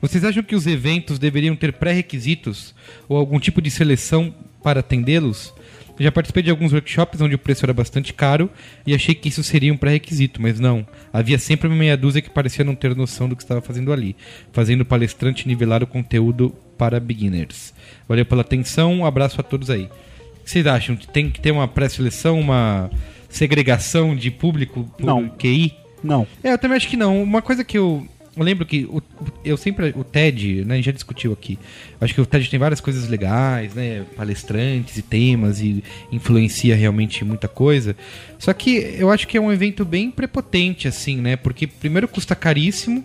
Vocês 0.01 0.25
acham 0.25 0.43
que 0.43 0.55
os 0.55 0.67
eventos 0.67 1.19
deveriam 1.19 1.57
ter 1.57 1.73
pré-requisitos 1.73 2.75
ou 3.09 3.17
algum 3.17 3.39
tipo 3.39 3.63
de 3.63 3.71
seleção 3.71 4.35
para 4.63 4.81
atendê-los? 4.81 5.55
Já 5.99 6.13
participei 6.13 6.43
de 6.43 6.51
alguns 6.51 6.73
workshops 6.73 7.21
onde 7.21 7.35
o 7.35 7.39
preço 7.39 7.65
era 7.65 7.73
bastante 7.73 8.13
caro 8.13 8.51
e 8.87 8.95
achei 8.95 9.15
que 9.15 9.29
isso 9.29 9.43
seria 9.43 9.73
um 9.73 9.77
pré-requisito, 9.77 10.41
mas 10.43 10.61
não. 10.61 10.87
Havia 11.13 11.39
sempre 11.39 11.69
uma 11.69 11.77
meia 11.77 11.97
dúzia 11.97 12.21
que 12.21 12.29
parecia 12.31 12.65
não 12.65 12.75
ter 12.75 12.95
noção 12.95 13.29
do 13.29 13.35
que 13.37 13.43
estava 13.43 13.61
fazendo 13.63 13.93
ali, 13.93 14.15
fazendo 14.53 14.83
o 14.83 14.85
palestrante 14.85 15.49
nivelar 15.49 15.83
o 15.83 15.87
conteúdo 15.87 16.55
para 16.77 17.01
beginners. 17.01 17.73
Valeu 18.09 18.27
pela 18.27 18.43
atenção, 18.43 18.93
um 18.93 19.07
abraço 19.07 19.41
a 19.41 19.45
todos 19.45 19.71
aí. 19.71 19.85
O 19.85 20.45
que 20.45 20.51
vocês 20.51 20.67
acham? 20.67 20.97
Tem 20.97 21.31
que 21.31 21.41
ter 21.41 21.51
uma 21.51 21.67
pré-seleção, 21.67 22.39
uma 22.39 22.91
segregação 23.29 24.15
de 24.15 24.31
público 24.31 24.85
por 24.97 25.07
Não. 25.07 25.29
QI? 25.31 25.75
Não. 26.03 26.27
É, 26.45 26.53
eu 26.53 26.59
também 26.59 26.77
acho 26.77 26.89
que 26.89 26.97
não. 26.97 27.23
Uma 27.23 27.43
coisa 27.43 27.65
que 27.65 27.77
eu, 27.77 28.07
eu 28.37 28.45
lembro 28.45 28.67
que 28.67 28.85
o, 28.85 29.03
eu 29.43 29.57
sempre. 29.57 29.95
O 29.97 30.05
TED, 30.05 30.65
né? 30.65 30.75
A 30.75 30.77
gente 30.77 30.87
já 30.87 30.93
discutiu 30.93 31.33
aqui. 31.33 31.59
Acho 31.99 32.15
que 32.15 32.21
o 32.21 32.27
TED 32.27 32.51
tem 32.51 32.59
várias 32.59 32.81
coisas 32.81 33.09
legais, 33.09 33.75
né? 33.75 34.05
Palestrantes 34.15 34.99
e 34.99 35.03
temas 35.03 35.61
e 35.61 35.83
influencia 36.13 36.77
realmente 36.77 37.25
muita 37.25 37.49
coisa. 37.49 37.97
Só 38.39 38.53
que 38.53 38.77
eu 38.99 39.11
acho 39.11 39.27
que 39.27 39.39
é 39.39 39.41
um 39.41 39.51
evento 39.51 39.85
bem 39.85 40.11
prepotente, 40.11 40.87
assim, 40.87 41.17
né? 41.17 41.35
Porque 41.37 41.67
primeiro 41.67 42.07
custa 42.07 42.37
caríssimo. 42.37 43.03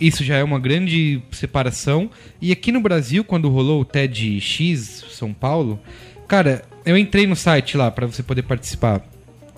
Isso 0.00 0.24
já 0.24 0.36
é 0.36 0.44
uma 0.44 0.58
grande 0.58 1.20
separação. 1.32 2.10
E 2.40 2.50
aqui 2.50 2.72
no 2.72 2.80
Brasil, 2.80 3.24
quando 3.24 3.50
rolou 3.50 3.82
o 3.82 3.84
TEDx 3.84 5.04
São 5.10 5.34
Paulo, 5.34 5.78
cara, 6.26 6.64
eu 6.84 6.96
entrei 6.96 7.26
no 7.26 7.36
site 7.36 7.76
lá 7.76 7.90
pra 7.90 8.06
você 8.06 8.22
poder 8.22 8.42
participar. 8.42 9.02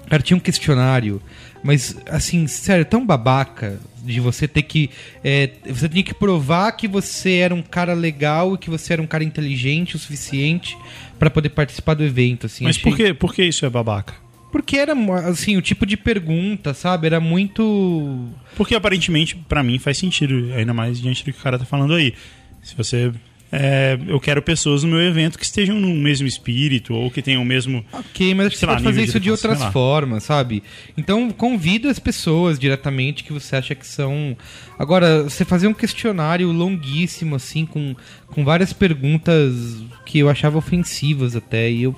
Cara, 0.09 0.23
tinha 0.23 0.37
um 0.37 0.41
questionário, 0.41 1.21
mas 1.63 1.97
assim, 2.07 2.47
sério, 2.47 2.85
tão 2.85 3.05
babaca 3.05 3.79
de 4.13 4.21
você 4.21 4.49
ter 4.49 4.63
que. 4.63 4.91
é, 5.23 5.51
você 5.67 5.89
tinha 5.89 6.03
que 6.03 6.15
provar 6.15 6.73
que 6.73 6.89
você 6.89 7.35
era 7.37 7.55
um 7.55 7.63
cara 7.63 7.95
legal 7.95 8.55
e 8.55 8.59
que 8.59 8.71
você 8.71 8.93
era 8.95 9.03
um 9.03 9.07
cara 9.07 9.23
inteligente 9.25 9.97
o 9.97 9.99
suficiente 9.99 10.77
pra 11.19 11.31
poder 11.31 11.51
participar 11.51 11.95
do 11.95 12.05
evento. 12.05 12.47
Assim, 12.47 12.65
Mas 12.65 12.77
Achei- 12.77 12.91
por 12.91 12.97
que, 12.97 13.15
por 13.15 13.35
que 13.35 13.45
isso 13.45 13.65
é 13.67 13.71
babaca? 13.71 14.15
Porque 14.51 14.79
era, 14.79 14.95
assim, 15.29 15.57
o 15.59 15.63
tipo 15.63 15.85
de 15.85 15.95
pergunta, 15.97 16.73
sabe? 16.73 17.07
Era 17.07 17.21
muito. 17.21 18.29
Porque 18.57 18.75
aparentemente, 18.75 19.37
pra 19.37 19.63
mim, 19.63 19.79
faz 19.79 19.99
sentido, 19.99 20.53
ainda 20.55 20.73
mais 20.73 20.99
diante 21.01 21.23
do 21.23 21.33
que 21.33 21.39
o 21.39 21.43
cara 21.43 21.59
tá 21.59 21.67
falando 21.67 21.93
aí. 21.95 22.15
Se 22.63 22.75
você. 22.75 23.13
É, 23.51 23.99
eu 24.07 24.21
quero 24.21 24.43
pessoas 24.43 24.83
no 24.83 24.91
meu 24.91 25.01
evento 25.01 25.39
que 25.39 25.45
estejam 25.45 25.77
no 25.77 25.89
mesmo 25.95 26.27
espírito 26.27 26.95
ou 26.95 27.11
que 27.11 27.23
tenham 27.23 27.43
o 27.43 27.45
mesmo. 27.45 27.85
Ok, 27.93 28.35
mas 28.35 28.47
acho 28.47 28.55
que 28.55 28.59
Sei 28.59 28.67
você 28.67 28.67
lá, 28.67 28.73
pode 28.75 28.85
fazer 28.85 29.03
de 29.03 29.09
isso 29.09 29.21
de 29.21 29.31
outras 29.31 29.63
formas, 29.73 30.25
sabe? 30.25 30.63
Então 30.97 31.31
convida 31.31 31.91
as 31.91 31.99
pessoas 31.99 32.59
diretamente 32.59 33.25
que 33.25 33.33
você 33.33 33.57
acha 33.57 33.75
que 33.75 33.87
são. 33.87 34.37
Agora, 34.79 35.25
você 35.25 35.45
fazer 35.45 35.67
um 35.67 35.75
questionário 35.75 36.53
longuíssimo, 36.53 37.37
assim, 37.37 37.65
com, 37.65 37.97
com 38.27 38.45
várias 38.45 38.73
perguntas 38.73 39.83
que 40.05 40.19
eu 40.19 40.29
achava 40.29 40.59
ofensivas 40.59 41.35
até, 41.35 41.71
e 41.71 41.85
eu, 41.85 41.97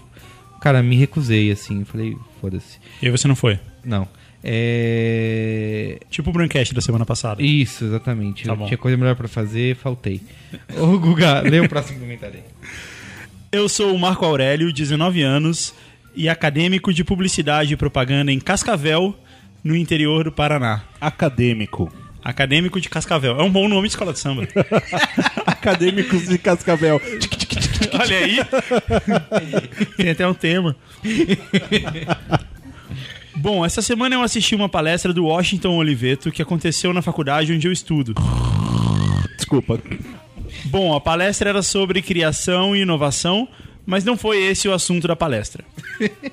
cara, 0.61 0.83
me 0.83 0.97
recusei, 0.97 1.50
assim, 1.50 1.85
falei, 1.85 2.16
foda-se. 2.40 2.78
E 3.02 3.07
aí 3.07 3.11
você 3.11 3.26
não 3.26 3.37
foi. 3.37 3.59
Não. 3.85 4.07
É. 4.42 5.99
Tipo 6.09 6.30
o 6.30 6.32
Braincast 6.32 6.75
da 6.75 6.80
semana 6.80 7.04
passada. 7.04 7.42
Isso, 7.42 7.85
exatamente. 7.85 8.44
Tá 8.44 8.56
tinha 8.56 8.78
coisa 8.78 8.97
melhor 8.97 9.14
pra 9.14 9.28
fazer, 9.28 9.76
faltei. 9.76 10.20
Ô, 10.76 10.99
Guga, 10.99 11.40
lê 11.40 11.61
o 11.61 11.68
próximo 11.68 12.00
comentário 12.00 12.37
aí. 12.37 12.42
Eu 13.52 13.68
sou 13.68 13.94
o 13.94 13.99
Marco 13.99 14.25
Aurélio, 14.25 14.73
19 14.73 15.23
anos, 15.23 15.75
e 16.14 16.28
acadêmico 16.28 16.92
de 16.92 17.04
publicidade 17.04 17.75
e 17.75 17.76
propaganda 17.76 18.32
em 18.32 18.38
Cascavel, 18.38 19.14
no 19.62 19.76
interior 19.76 20.25
do 20.25 20.32
Paraná. 20.32 20.82
Acadêmico. 21.00 21.92
Acadêmico 22.23 22.80
de 22.80 22.88
Cascavel. 22.88 23.38
É 23.40 23.42
um 23.42 23.50
bom 23.50 23.68
nome 23.68 23.88
de 23.88 23.94
escola 23.94 24.12
de 24.12 24.18
samba. 24.18 24.47
Acadêmicos 25.47 26.28
de 26.28 26.38
Cascavel. 26.38 27.00
Olha 27.99 28.16
aí. 28.18 28.38
Tem 29.97 30.11
até 30.11 30.26
um 30.26 30.35
tema. 30.35 30.76
Bom, 33.40 33.64
essa 33.64 33.80
semana 33.80 34.14
eu 34.14 34.23
assisti 34.23 34.54
uma 34.54 34.68
palestra 34.68 35.14
do 35.14 35.25
Washington 35.25 35.76
Oliveto 35.76 36.30
que 36.30 36.42
aconteceu 36.42 36.92
na 36.92 37.00
faculdade 37.00 37.54
onde 37.54 37.66
eu 37.66 37.73
estudo. 37.73 38.14
Desculpa. 39.35 39.80
Bom, 40.66 40.94
a 40.94 41.00
palestra 41.00 41.49
era 41.49 41.62
sobre 41.62 42.02
criação 42.02 42.76
e 42.76 42.82
inovação, 42.82 43.49
mas 43.87 44.04
não 44.04 44.14
foi 44.14 44.42
esse 44.42 44.68
o 44.68 44.75
assunto 44.75 45.09
da 45.09 45.16
palestra. 45.16 45.64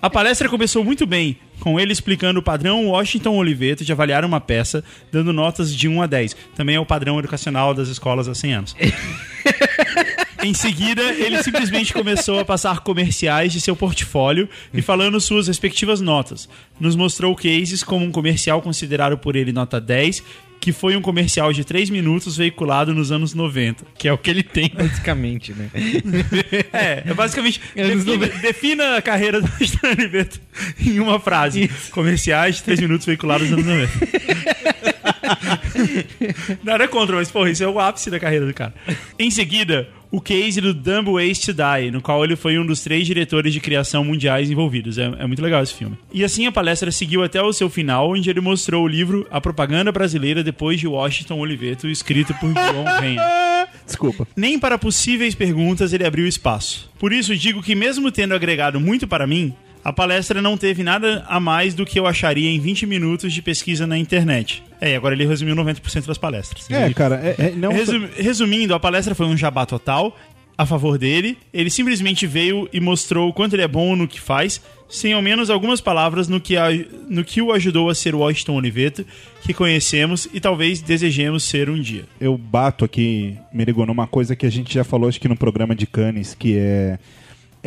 A 0.02 0.10
palestra 0.10 0.50
começou 0.50 0.84
muito 0.84 1.06
bem, 1.06 1.38
com 1.62 1.80
ele 1.80 1.94
explicando 1.94 2.42
o 2.42 2.44
padrão 2.44 2.90
Washington 2.90 3.38
Oliveto 3.38 3.86
de 3.86 3.92
avaliar 3.94 4.26
uma 4.26 4.42
peça, 4.42 4.84
dando 5.10 5.32
notas 5.32 5.74
de 5.74 5.88
1 5.88 6.02
a 6.02 6.08
10. 6.08 6.36
Também 6.58 6.76
é 6.76 6.80
o 6.80 6.86
padrão 6.86 7.20
educacional 7.20 7.74
das 7.74 7.88
escolas 7.88 8.28
há 8.28 8.36
100 8.36 8.54
anos. 8.54 8.76
Em 10.44 10.54
seguida, 10.54 11.02
ele 11.02 11.42
simplesmente 11.44 11.94
começou 11.94 12.40
a 12.40 12.46
passar 12.46 12.80
comerciais 12.82 13.52
de 13.52 13.62
seu 13.62 13.76
portfólio 13.76 14.48
e 14.74 14.82
falando 14.82 15.20
suas 15.20 15.48
respectivas 15.48 16.02
notas. 16.02 16.48
Nos 16.80 16.96
mostrou 16.96 17.36
cases 17.36 17.84
como 17.84 18.06
um 18.06 18.12
comercial 18.12 18.62
considerado 18.62 19.18
por 19.18 19.36
ele 19.36 19.52
nota 19.52 19.82
10, 19.82 20.24
que 20.60 20.72
foi 20.72 20.96
um 20.96 21.02
comercial 21.02 21.54
de 21.54 21.64
3 21.64 21.90
minutos 21.90 22.36
veiculado 22.36 22.94
nos 22.94 23.12
anos 23.12 23.34
90. 23.34 23.86
Que 23.98 24.08
é 24.08 24.14
o 24.14 24.18
que 24.18 24.30
ele 24.30 24.44
tem, 24.44 24.72
basicamente, 24.74 25.54
né? 25.54 25.70
É, 26.74 27.04
é 27.06 27.14
basicamente. 27.14 27.62
Defina, 27.76 28.28
defina 28.42 28.98
a 28.98 29.02
carreira 29.02 29.42
do 29.42 29.50
Oliveto 29.90 30.40
em 30.80 31.00
uma 31.00 31.20
frase: 31.20 31.70
comerciais 31.92 32.58
de 32.58 32.64
3 32.64 32.82
minutos 32.82 33.06
veiculados 33.06 33.50
nos 33.50 33.66
anos 33.66 33.88
90. 33.90 35.08
Nada 36.64 36.88
contra, 36.88 37.16
mas, 37.16 37.32
porra, 37.32 37.50
isso 37.50 37.64
é 37.64 37.68
o 37.68 37.80
ápice 37.80 38.10
da 38.10 38.20
carreira 38.20 38.46
do 38.46 38.54
cara. 38.54 38.74
Em 39.18 39.30
seguida, 39.32 39.88
o 40.12 40.22
case 40.22 40.62
do 40.62 40.74
Dumb 40.74 41.12
Ways 41.12 41.40
to 41.40 41.54
Die, 41.54 41.92
no 41.92 42.02
qual 42.02 42.24
ele 42.24 42.36
foi 42.36 42.58
um 42.58 42.66
dos 42.66 42.82
três 42.82 43.06
diretores 43.06 43.54
de 43.54 43.60
criação 43.60 44.04
mundiais 44.04 44.50
envolvidos. 44.50 44.98
É, 44.98 45.06
é 45.20 45.28
muito 45.28 45.42
legal 45.42 45.62
esse 45.62 45.74
filme. 45.74 45.98
E 46.14 46.24
assim 46.24 46.46
a 46.46 46.52
palestra 46.52 46.92
seguiu 46.92 47.24
até 47.24 47.42
o 47.42 47.54
seu 47.54 47.70
final, 47.70 48.12
onde 48.12 48.30
ele 48.30 48.42
mostrou 48.42 48.84
o 48.84 48.88
livro 48.88 49.28
A 49.30 49.42
Propaganda 49.42 49.92
Brasileira 49.92 50.44
Depois 50.44 50.80
de 50.80 50.88
Washington 50.88 51.40
Oliveto, 51.40 51.88
escrito 51.88 52.34
por 52.36 52.54
João 52.54 53.00
Venha. 53.00 53.22
Desculpa. 53.86 54.28
Nem 54.36 54.60
para 54.60 54.78
possíveis 54.78 55.34
perguntas 55.34 55.94
ele 55.94 56.06
abriu 56.06 56.28
espaço. 56.28 56.90
Por 57.00 57.14
isso 57.14 57.36
digo 57.36 57.64
que, 57.64 57.74
mesmo 57.74 58.12
tendo 58.12 58.34
agregado 58.34 58.80
muito 58.80 59.08
para 59.08 59.26
mim, 59.26 59.54
a 59.90 59.94
palestra 59.94 60.42
não 60.42 60.58
teve 60.58 60.84
nada 60.84 61.24
a 61.30 61.40
mais 61.40 61.74
do 61.74 61.86
que 61.86 61.98
eu 61.98 62.06
acharia 62.06 62.50
em 62.50 62.60
20 62.60 62.86
minutos 62.86 63.32
de 63.34 63.42
pesquisa 63.42 63.88
na 63.88 63.98
internet. 63.98 64.62
É, 64.82 64.92
e 64.92 64.96
agora 64.96 65.16
ele 65.16 65.26
resumiu 65.26 65.56
90% 65.56 66.06
das 66.06 66.18
palestras. 66.18 66.70
É, 66.70 66.92
cara, 66.94 67.16
é, 67.24 67.48
é- 67.48 67.52
não. 67.56 67.72
Resu- 67.72 68.10
Resumindo, 68.18 68.74
a 68.76 68.80
palestra 68.80 69.16
foi 69.16 69.26
um 69.26 69.38
jabá 69.38 69.66
total 69.66 70.14
a 70.58 70.66
favor 70.66 70.98
dele. 70.98 71.38
Ele 71.54 71.70
simplesmente 71.70 72.28
veio 72.28 72.68
e 72.74 72.80
mostrou 72.82 73.30
o 73.30 73.34
quanto 73.34 73.54
ele 73.56 73.62
é 73.62 73.68
bom 73.68 73.96
no 73.96 74.08
que 74.10 74.20
faz, 74.20 74.60
sem 74.90 75.14
ao 75.14 75.22
menos 75.22 75.50
algumas 75.50 75.80
palavras 75.80 76.28
no 76.28 76.42
que, 76.42 76.58
a- 76.58 76.68
no 77.10 77.24
que 77.24 77.42
o 77.42 77.54
ajudou 77.54 77.90
a 77.90 77.96
ser 77.96 78.14
o 78.14 78.20
Washington 78.20 78.56
Oliveto, 78.56 79.06
que 79.44 79.54
conhecemos 79.54 80.28
e 80.34 80.40
talvez 80.42 80.82
desejemos 80.82 81.44
ser 81.46 81.70
um 81.70 81.80
dia. 81.80 82.04
eu 82.20 82.38
bato 82.38 82.84
aqui, 82.84 83.38
Merigo, 83.54 83.86
numa 83.86 84.06
coisa 84.08 84.36
que 84.36 84.46
a 84.46 84.52
gente 84.52 84.74
já 84.74 84.84
falou, 84.84 85.08
acho 85.08 85.20
que 85.22 85.30
no 85.30 85.38
programa 85.38 85.74
de 85.74 85.88
Cannes, 85.88 86.36
que 86.36 86.58
é. 86.58 87.00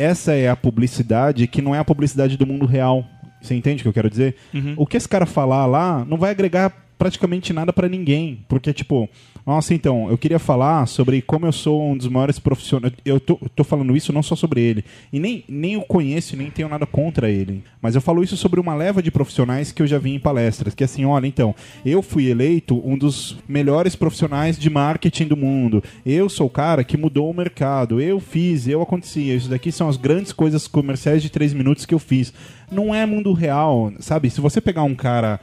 Essa 0.01 0.33
é 0.33 0.49
a 0.49 0.55
publicidade 0.55 1.45
que 1.47 1.61
não 1.61 1.75
é 1.75 1.79
a 1.79 1.85
publicidade 1.85 2.37
do 2.37 2.47
mundo 2.47 2.65
real. 2.65 3.05
Você 3.41 3.53
entende 3.55 3.81
o 3.81 3.83
que 3.83 3.89
eu 3.89 3.93
quero 3.93 4.09
dizer? 4.09 4.35
O 4.77 4.85
que 4.85 4.97
esse 4.97 5.07
cara 5.07 5.25
falar 5.25 5.65
lá 5.65 6.03
não 6.05 6.17
vai 6.17 6.31
agregar 6.31 6.71
praticamente 6.97 7.53
nada 7.53 7.71
pra 7.73 7.89
ninguém. 7.89 8.45
Porque, 8.47 8.73
tipo, 8.73 9.09
nossa, 9.45 9.73
então, 9.73 10.09
eu 10.09 10.17
queria 10.17 10.39
falar 10.39 10.85
sobre 10.85 11.21
como 11.21 11.45
eu 11.45 11.51
sou 11.51 11.91
um 11.91 11.97
dos 11.97 12.07
maiores 12.07 12.37
profissionais. 12.37 12.93
Eu 13.03 13.19
tô, 13.19 13.39
tô 13.55 13.63
falando 13.63 13.95
isso 13.95 14.13
não 14.13 14.21
só 14.21 14.35
sobre 14.35 14.61
ele. 14.61 14.85
E 15.11 15.19
nem, 15.19 15.43
nem 15.47 15.77
o 15.77 15.81
conheço, 15.81 16.37
nem 16.37 16.51
tenho 16.51 16.69
nada 16.69 16.85
contra 16.85 17.29
ele. 17.29 17.63
Mas 17.81 17.95
eu 17.95 18.01
falo 18.01 18.23
isso 18.23 18.37
sobre 18.37 18.59
uma 18.59 18.75
leva 18.75 19.01
de 19.01 19.11
profissionais 19.11 19.71
que 19.71 19.81
eu 19.81 19.87
já 19.87 19.97
vi 19.97 20.13
em 20.13 20.19
palestras. 20.19 20.75
Que 20.75 20.83
assim, 20.83 21.05
olha, 21.05 21.25
então, 21.25 21.55
eu 21.85 22.01
fui 22.01 22.29
eleito 22.29 22.81
um 22.87 22.97
dos 22.97 23.37
melhores 23.47 23.95
profissionais 23.95 24.57
de 24.59 24.69
marketing 24.69 25.27
do 25.27 25.37
mundo. 25.37 25.83
Eu 26.05 26.29
sou 26.29 26.47
o 26.47 26.49
cara 26.49 26.83
que 26.83 26.97
mudou 26.97 27.29
o 27.29 27.33
mercado. 27.33 27.99
Eu 27.99 28.19
fiz, 28.19 28.67
eu 28.67 28.81
acontecia. 28.81 29.35
Isso 29.35 29.49
daqui 29.49 29.71
são 29.71 29.89
as 29.89 29.97
grandes 29.97 30.31
coisas 30.31 30.67
comerciais 30.67 31.21
de 31.21 31.29
três 31.29 31.53
minutos 31.53 31.85
que 31.85 31.93
eu 31.93 31.99
fiz. 31.99 32.33
Não 32.71 32.93
é 32.93 33.05
mundo 33.05 33.33
real, 33.33 33.91
sabe? 33.99 34.29
Se 34.29 34.39
você 34.39 34.61
pegar 34.61 34.83
um 34.83 34.95
cara 34.95 35.39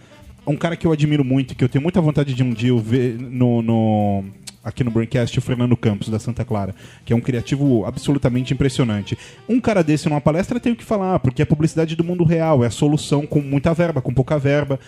um 0.49 0.57
cara 0.57 0.77
que 0.77 0.87
eu 0.87 0.93
admiro 0.93 1.25
muito, 1.25 1.55
que 1.55 1.63
eu 1.65 1.69
tenho 1.69 1.83
muita 1.83 2.01
vontade 2.01 2.35
de 2.35 2.43
um 2.43 2.53
dia 2.53 2.71
eu 2.71 2.79
ver 2.79 3.19
no, 3.19 3.63
no- 3.63 4.25
aqui 4.65 4.83
no 4.85 4.91
Braincast, 4.91 5.39
o 5.39 5.43
Fernando 5.43 5.77
Campos, 5.77 6.09
da 6.09 6.19
Santa 6.19 6.45
Clara, 6.45 6.75
que 7.05 7.13
é 7.13 7.17
um 7.17 7.21
criativo 7.21 7.85
absolutamente 7.87 8.53
impressionante. 8.53 9.17
Um 9.49 9.61
cara 9.61 9.83
desse 9.83 10.09
numa 10.09 10.21
palestra 10.21 10.61
tem 10.61 10.73
o 10.73 10.77
que 10.77 10.85
falar, 10.85 11.19
porque 11.21 11.41
é 11.41 11.45
publicidade 11.45 11.97
do 11.97 12.05
mundo 12.05 12.25
real, 12.25 12.63
é 12.65 12.67
a 12.67 12.71
solução 12.71 13.27
com 13.27 13.41
muita 13.41 13.73
verba, 13.73 14.03
com 14.03 14.13
pouca 14.13 14.39
verba. 14.39 14.79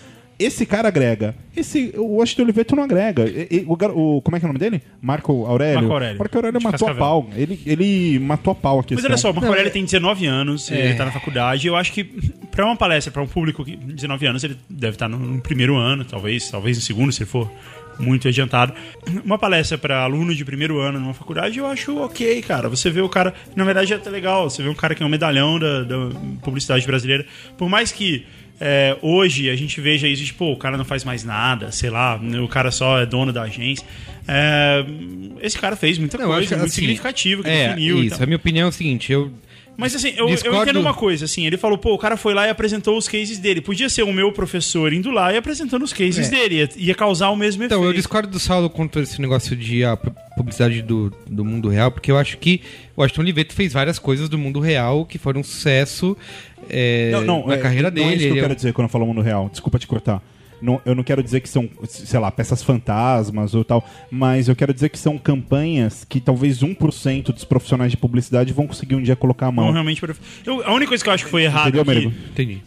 Esse 0.42 0.64
cara 0.64 0.88
agrega. 0.88 1.34
Esse, 1.56 1.92
o 1.96 2.16
Washington 2.16 2.42
Oliveto 2.42 2.74
não 2.74 2.82
agrega. 2.84 3.24
E- 3.28 3.48
e- 3.50 3.64
o, 3.66 3.72
o- 3.74 4.22
como 4.22 4.36
é 4.36 4.40
que 4.40 4.46
é 4.46 4.48
o 4.48 4.52
nome 4.52 4.58
dele? 4.58 4.80
Marco 5.02 5.44
Aurélio. 5.46 5.74
Marco 5.80 5.92
Aurélio. 5.92 6.18
Marco 6.18 6.36
Aurélio 6.38 6.62
matou 6.62 6.88
a 6.88 6.94
pau. 6.94 7.30
Ele, 7.36 7.60
ele 7.66 8.18
matou 8.18 8.52
a 8.52 8.54
pau 8.54 8.80
aqui. 8.80 8.94
Mas 8.94 9.04
olha 9.04 9.16
só, 9.16 9.30
o 9.30 9.34
Marco 9.34 9.48
Aurélio 9.48 9.70
tem 9.70 9.84
19 9.84 10.26
anos, 10.26 10.70
ele 10.70 10.94
tá 10.94 11.04
na 11.04 11.12
faculdade. 11.12 11.66
Eu 11.66 11.76
acho 11.76 11.92
que 11.92 12.04
pra 12.50 12.64
uma 12.64 12.76
palestra, 12.76 13.12
pra 13.12 13.22
um 13.22 13.26
público 13.26 13.64
de 13.64 13.76
19 13.76 14.26
anos, 14.26 14.42
ele 14.42 14.56
deve 14.68 14.94
estar 14.96 15.08
no, 15.08 15.18
no 15.18 15.40
primeiro 15.40 15.76
ano, 15.76 16.04
talvez, 16.04 16.50
talvez 16.50 16.76
no 16.78 16.82
segundo, 16.82 17.12
se 17.12 17.22
ele 17.22 17.30
for 17.30 17.50
muito 17.98 18.26
adiantado. 18.26 18.72
Uma 19.22 19.36
palestra 19.38 19.76
pra 19.76 20.00
aluno 20.04 20.34
de 20.34 20.42
primeiro 20.42 20.78
ano 20.80 20.98
numa 20.98 21.12
faculdade, 21.12 21.58
eu 21.58 21.66
acho 21.66 21.98
ok, 21.98 22.40
cara. 22.40 22.66
Você 22.70 22.88
vê 22.88 23.02
o 23.02 23.08
cara, 23.10 23.34
na 23.54 23.62
verdade 23.62 23.92
é 23.92 23.96
até 23.96 24.08
legal, 24.08 24.48
você 24.48 24.62
vê 24.62 24.70
um 24.70 24.74
cara 24.74 24.94
que 24.94 25.02
é 25.02 25.06
um 25.06 25.08
medalhão 25.10 25.58
da, 25.58 25.82
da 25.82 25.96
publicidade 26.42 26.86
brasileira. 26.86 27.26
Por 27.58 27.68
mais 27.68 27.92
que 27.92 28.24
é, 28.60 28.96
hoje 29.00 29.48
a 29.48 29.56
gente 29.56 29.80
veja 29.80 30.06
isso, 30.06 30.24
tipo, 30.24 30.52
o 30.52 30.56
cara 30.56 30.76
não 30.76 30.84
faz 30.84 31.02
mais 31.04 31.24
nada, 31.24 31.72
sei 31.72 31.88
lá, 31.90 32.20
o 32.44 32.48
cara 32.48 32.70
só 32.70 33.00
é 33.00 33.06
dono 33.06 33.32
da 33.32 33.42
agência. 33.42 33.84
É, 34.28 34.84
esse 35.40 35.58
cara 35.58 35.74
fez 35.76 35.98
muita 35.98 36.18
Não, 36.18 36.26
eu 36.26 36.32
coisa 36.32 36.46
que, 36.48 36.54
muito 36.54 36.66
assim, 36.68 36.80
significativa, 36.82 37.42
que 37.42 37.48
é, 37.48 37.68
definiu 37.68 38.04
Isso, 38.04 38.22
a 38.22 38.26
minha 38.26 38.36
opinião 38.36 38.66
é 38.66 38.68
o 38.68 38.72
seguinte, 38.72 39.10
eu 39.12 39.30
Mas 39.76 39.94
assim, 39.96 40.10
eu, 40.10 40.28
eu 40.28 40.34
Discordo- 40.34 40.62
entendo 40.62 40.78
uma 40.80 40.92
coisa, 40.92 41.24
assim, 41.24 41.46
ele 41.46 41.56
falou, 41.56 41.78
pô, 41.78 41.94
o 41.94 41.98
cara 41.98 42.16
foi 42.16 42.34
lá 42.34 42.46
e 42.46 42.50
apresentou 42.50 42.98
os 42.98 43.08
cases 43.08 43.38
dele. 43.38 43.62
Podia 43.62 43.88
ser 43.88 44.02
o 44.02 44.12
meu 44.12 44.30
professor 44.30 44.92
indo 44.92 45.10
lá 45.10 45.32
e 45.32 45.38
apresentando 45.38 45.82
os 45.82 45.92
cases 45.92 46.28
É. 46.28 46.30
dele. 46.30 46.54
Ia, 46.56 46.68
ia 46.76 46.94
causar 46.94 47.30
o 47.30 47.36
mesmo 47.36 47.64
Então, 47.64 47.78
eu 47.78 47.84
efeito. 47.84 47.96
discordo 47.96 48.28
do 48.28 48.38
Saulo 48.38 48.68
contra 48.68 49.00
esse 49.02 49.18
negócio 49.22 49.56
de 49.56 49.82
a 49.82 49.96
pu- 49.96 50.14
publicidade 50.36 50.82
do, 50.82 51.10
do 51.26 51.44
mundo 51.46 51.68
real, 51.70 51.90
porque 51.90 52.10
eu 52.10 52.18
acho 52.18 52.36
que 52.36 52.60
o 52.94 53.00
Washington 53.00 53.22
Oliveto 53.22 53.54
fez 53.54 53.72
várias 53.72 53.98
coisas 53.98 54.28
do 54.28 54.36
mundo 54.36 54.60
real 54.60 55.06
que 55.06 55.16
foram 55.16 55.40
um 55.40 55.44
sucesso 55.44 56.14
é, 56.70 57.10
Não, 57.12 57.22
não, 57.24 57.46
na 57.46 57.54
é, 57.54 57.58
carreira 57.58 57.88
Não 57.88 57.94
dele. 57.94 58.06
é 58.08 58.14
isso 58.16 58.24
que 58.26 58.30
eu 58.32 58.36
é 58.36 58.40
quero 58.40 58.52
um- 58.52 58.56
dizer 58.56 58.72
quando 58.72 58.84
eu 58.86 58.88
falo 58.90 59.06
mundo 59.06 59.20
real. 59.20 59.48
Desculpa 59.50 59.78
te 59.78 59.86
cortar. 59.86 60.22
Não, 60.62 60.78
eu 60.84 60.94
não 60.94 61.02
quero 61.02 61.22
dizer 61.22 61.40
que 61.40 61.48
são, 61.48 61.68
sei 61.88 62.20
lá, 62.20 62.30
peças 62.30 62.62
fantasmas 62.62 63.54
ou 63.54 63.64
tal, 63.64 63.82
mas 64.10 64.46
eu 64.46 64.54
quero 64.54 64.74
dizer 64.74 64.90
que 64.90 64.98
são 64.98 65.16
campanhas 65.16 66.04
que 66.06 66.20
talvez 66.20 66.62
1% 66.62 67.32
dos 67.32 67.44
profissionais 67.44 67.90
de 67.90 67.96
publicidade 67.96 68.52
vão 68.52 68.66
conseguir 68.66 68.94
um 68.94 69.02
dia 69.02 69.16
colocar 69.16 69.46
a 69.46 69.52
Não, 69.52 69.64
mão. 69.64 69.72
realmente. 69.72 70.02
eu- 70.46 70.62
a 70.66 70.72
única 70.74 70.88
coisa 70.90 71.02
que 71.02 71.08
eu 71.08 71.14
acho 71.14 71.24
que 71.24 71.30
foi 71.30 71.44
errado 71.44 71.68
Entendeu, 71.78 72.08
aqui? 72.08 72.12
Entendi. 72.30 72.62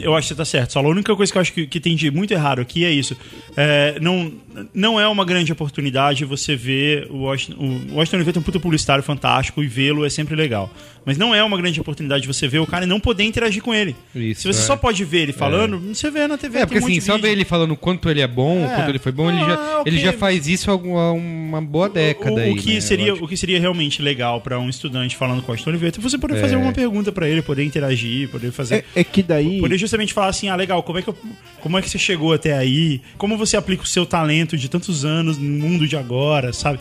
Eu 0.00 0.16
acho 0.16 0.26
que 0.28 0.32
você 0.32 0.38
tá 0.38 0.44
certo. 0.46 0.72
Só 0.72 0.78
a 0.80 0.88
única 0.88 1.14
coisa 1.14 1.30
que 1.30 1.36
eu 1.36 1.42
acho 1.42 1.52
que, 1.52 1.66
que 1.66 1.78
tem 1.78 1.94
de 1.94 2.10
muito 2.10 2.32
errado 2.32 2.62
aqui 2.62 2.82
é 2.82 2.90
isso. 2.90 3.14
É, 3.54 3.98
não, 4.00 4.32
não 4.72 4.98
é 4.98 5.06
uma 5.06 5.22
grande 5.22 5.52
oportunidade 5.52 6.24
você 6.24 6.56
ver 6.56 7.08
o 7.10 7.24
Washington, 7.24 7.60
o 7.90 7.96
Washington 7.96 8.16
Oliveto 8.16 8.38
é 8.38 8.40
um 8.40 8.42
puta 8.42 8.58
publicitário 8.58 9.04
fantástico 9.04 9.62
e 9.62 9.66
vê-lo 9.66 10.06
é 10.06 10.08
sempre 10.08 10.34
legal. 10.34 10.70
Mas 11.04 11.18
não 11.18 11.34
é 11.34 11.42
uma 11.42 11.56
grande 11.56 11.80
oportunidade 11.80 12.26
você 12.28 12.46
ver 12.46 12.60
o 12.60 12.66
cara 12.66 12.84
e 12.84 12.88
não 12.88 13.00
poder 13.00 13.24
interagir 13.24 13.60
com 13.62 13.74
ele. 13.74 13.96
Isso, 14.14 14.42
Se 14.42 14.46
você 14.52 14.60
é. 14.60 14.62
só 14.64 14.76
pode 14.76 15.04
ver 15.04 15.22
ele 15.22 15.32
falando, 15.32 15.78
você 15.80 16.10
vê 16.10 16.26
na 16.28 16.38
TV. 16.38 16.58
É, 16.58 16.60
tem 16.60 16.66
porque 16.68 16.84
um 16.84 16.86
assim, 16.88 17.00
só 17.00 17.18
ver 17.18 17.30
ele 17.32 17.44
falando 17.44 17.72
o 17.72 17.76
quanto 17.76 18.08
ele 18.08 18.20
é 18.20 18.26
bom, 18.26 18.62
o 18.62 18.64
É. 18.64 18.74
quanto 18.76 18.88
ele 18.88 18.98
foi 19.00 19.10
bom, 19.10 19.28
ele, 19.30 19.40
Ah, 19.40 19.46
já, 19.46 19.78
ok. 19.80 19.92
ele 19.92 20.00
já 20.00 20.12
faz 20.12 20.46
isso 20.46 20.70
há 20.70 20.72
alguma- 20.72 21.10
uma 21.12 21.60
boa 21.60 21.88
década 21.88 22.34
o, 22.34 22.38
aí. 22.38 22.52
o 22.52 22.56
que 22.56 22.74
né? 22.74 22.80
seria 22.80 23.14
o 23.14 23.26
que 23.26 23.36
seria 23.36 23.58
realmente 23.58 24.00
legal 24.00 24.40
pra 24.40 24.58
um 24.60 24.68
estudante 24.68 25.16
falando 25.16 25.42
com 25.42 25.50
o 25.52 25.56
Oliveto 25.66 25.98
é 25.98 26.02
você 26.02 26.16
poder 26.18 26.36
É. 26.36 26.40
fazer 26.40 26.56
uma 26.56 26.72
pergunta 26.72 27.10
pra 27.10 27.28
ele, 27.28 27.42
poder 27.42 27.64
interagir, 27.64 28.28
poder 28.28 28.52
fazer 28.52 28.84
É, 28.94 29.00
é 29.00 29.04
que 29.04 29.22
daí. 29.22 29.58
Poder 29.60 29.78
justamente 29.78 30.12
falar 30.12 30.28
assim, 30.28 30.48
ah, 30.48 30.56
legal, 30.56 30.82
como 30.82 30.98
é 30.98 31.02
que 31.02 31.08
eu- 31.08 31.18
como 31.60 31.76
é 31.78 31.82
que 31.82 31.90
você 31.90 31.98
chegou 31.98 32.32
até 32.32 32.52
aí? 32.56 33.00
Como 33.18 33.36
você 33.36 33.56
aplica 33.56 33.82
o 33.82 33.86
seu 33.86 34.06
talento 34.06 34.56
de 34.56 34.68
tantos 34.68 35.04
anos 35.04 35.36
no 35.36 35.48
mundo 35.68 35.86
de 35.88 35.96
agora, 35.96 36.52
sabe? 36.52 36.78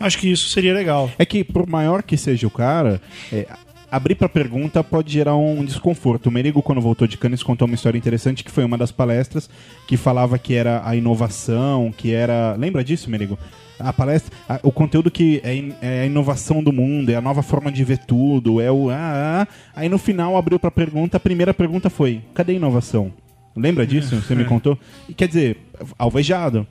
Acho 0.00 0.18
que 0.18 0.30
isso 0.30 0.48
seria 0.48 0.72
legal. 0.74 1.10
É 1.18 1.24
que, 1.24 1.42
por 1.44 1.66
maior 1.68 2.02
que 2.02 2.16
seja 2.16 2.46
o 2.46 2.50
cara, 2.50 3.00
é, 3.32 3.46
abrir 3.90 4.14
pra 4.14 4.28
pergunta 4.28 4.82
pode 4.84 5.12
gerar 5.12 5.36
um 5.36 5.64
desconforto. 5.64 6.26
O 6.26 6.30
Merigo, 6.32 6.62
quando 6.62 6.80
voltou 6.80 7.06
de 7.08 7.16
Cannes, 7.16 7.42
contou 7.42 7.66
uma 7.66 7.74
história 7.74 7.98
interessante 7.98 8.44
que 8.44 8.50
foi 8.50 8.64
uma 8.64 8.78
das 8.78 8.92
palestras 8.92 9.48
que 9.86 9.96
falava 9.96 10.38
que 10.38 10.54
era 10.54 10.82
a 10.84 10.94
inovação, 10.94 11.92
que 11.96 12.12
era. 12.12 12.54
Lembra 12.56 12.84
disso, 12.84 13.10
Merigo? 13.10 13.38
A 13.80 13.92
palestra, 13.92 14.36
a- 14.48 14.58
o 14.64 14.72
conteúdo 14.72 15.08
que 15.10 15.40
é, 15.44 15.54
in- 15.54 15.72
é 15.80 16.00
a 16.02 16.06
inovação 16.06 16.62
do 16.62 16.72
mundo, 16.72 17.10
é 17.10 17.14
a 17.14 17.20
nova 17.20 17.42
forma 17.42 17.70
de 17.70 17.84
ver 17.84 17.98
tudo, 17.98 18.60
é 18.60 18.70
o. 18.72 18.90
Ah, 18.90 19.42
ah. 19.42 19.48
Aí 19.74 19.88
no 19.88 19.98
final 19.98 20.36
abriu 20.36 20.58
pra 20.58 20.70
pergunta, 20.70 21.16
a 21.16 21.20
primeira 21.20 21.54
pergunta 21.54 21.88
foi: 21.88 22.20
cadê 22.34 22.52
a 22.52 22.56
inovação? 22.56 23.12
Lembra 23.56 23.86
disso? 23.86 24.16
Você 24.22 24.34
me 24.34 24.44
contou? 24.44 24.76
E, 25.08 25.14
Quer 25.14 25.28
dizer, 25.28 25.56
alvejado. 25.98 26.66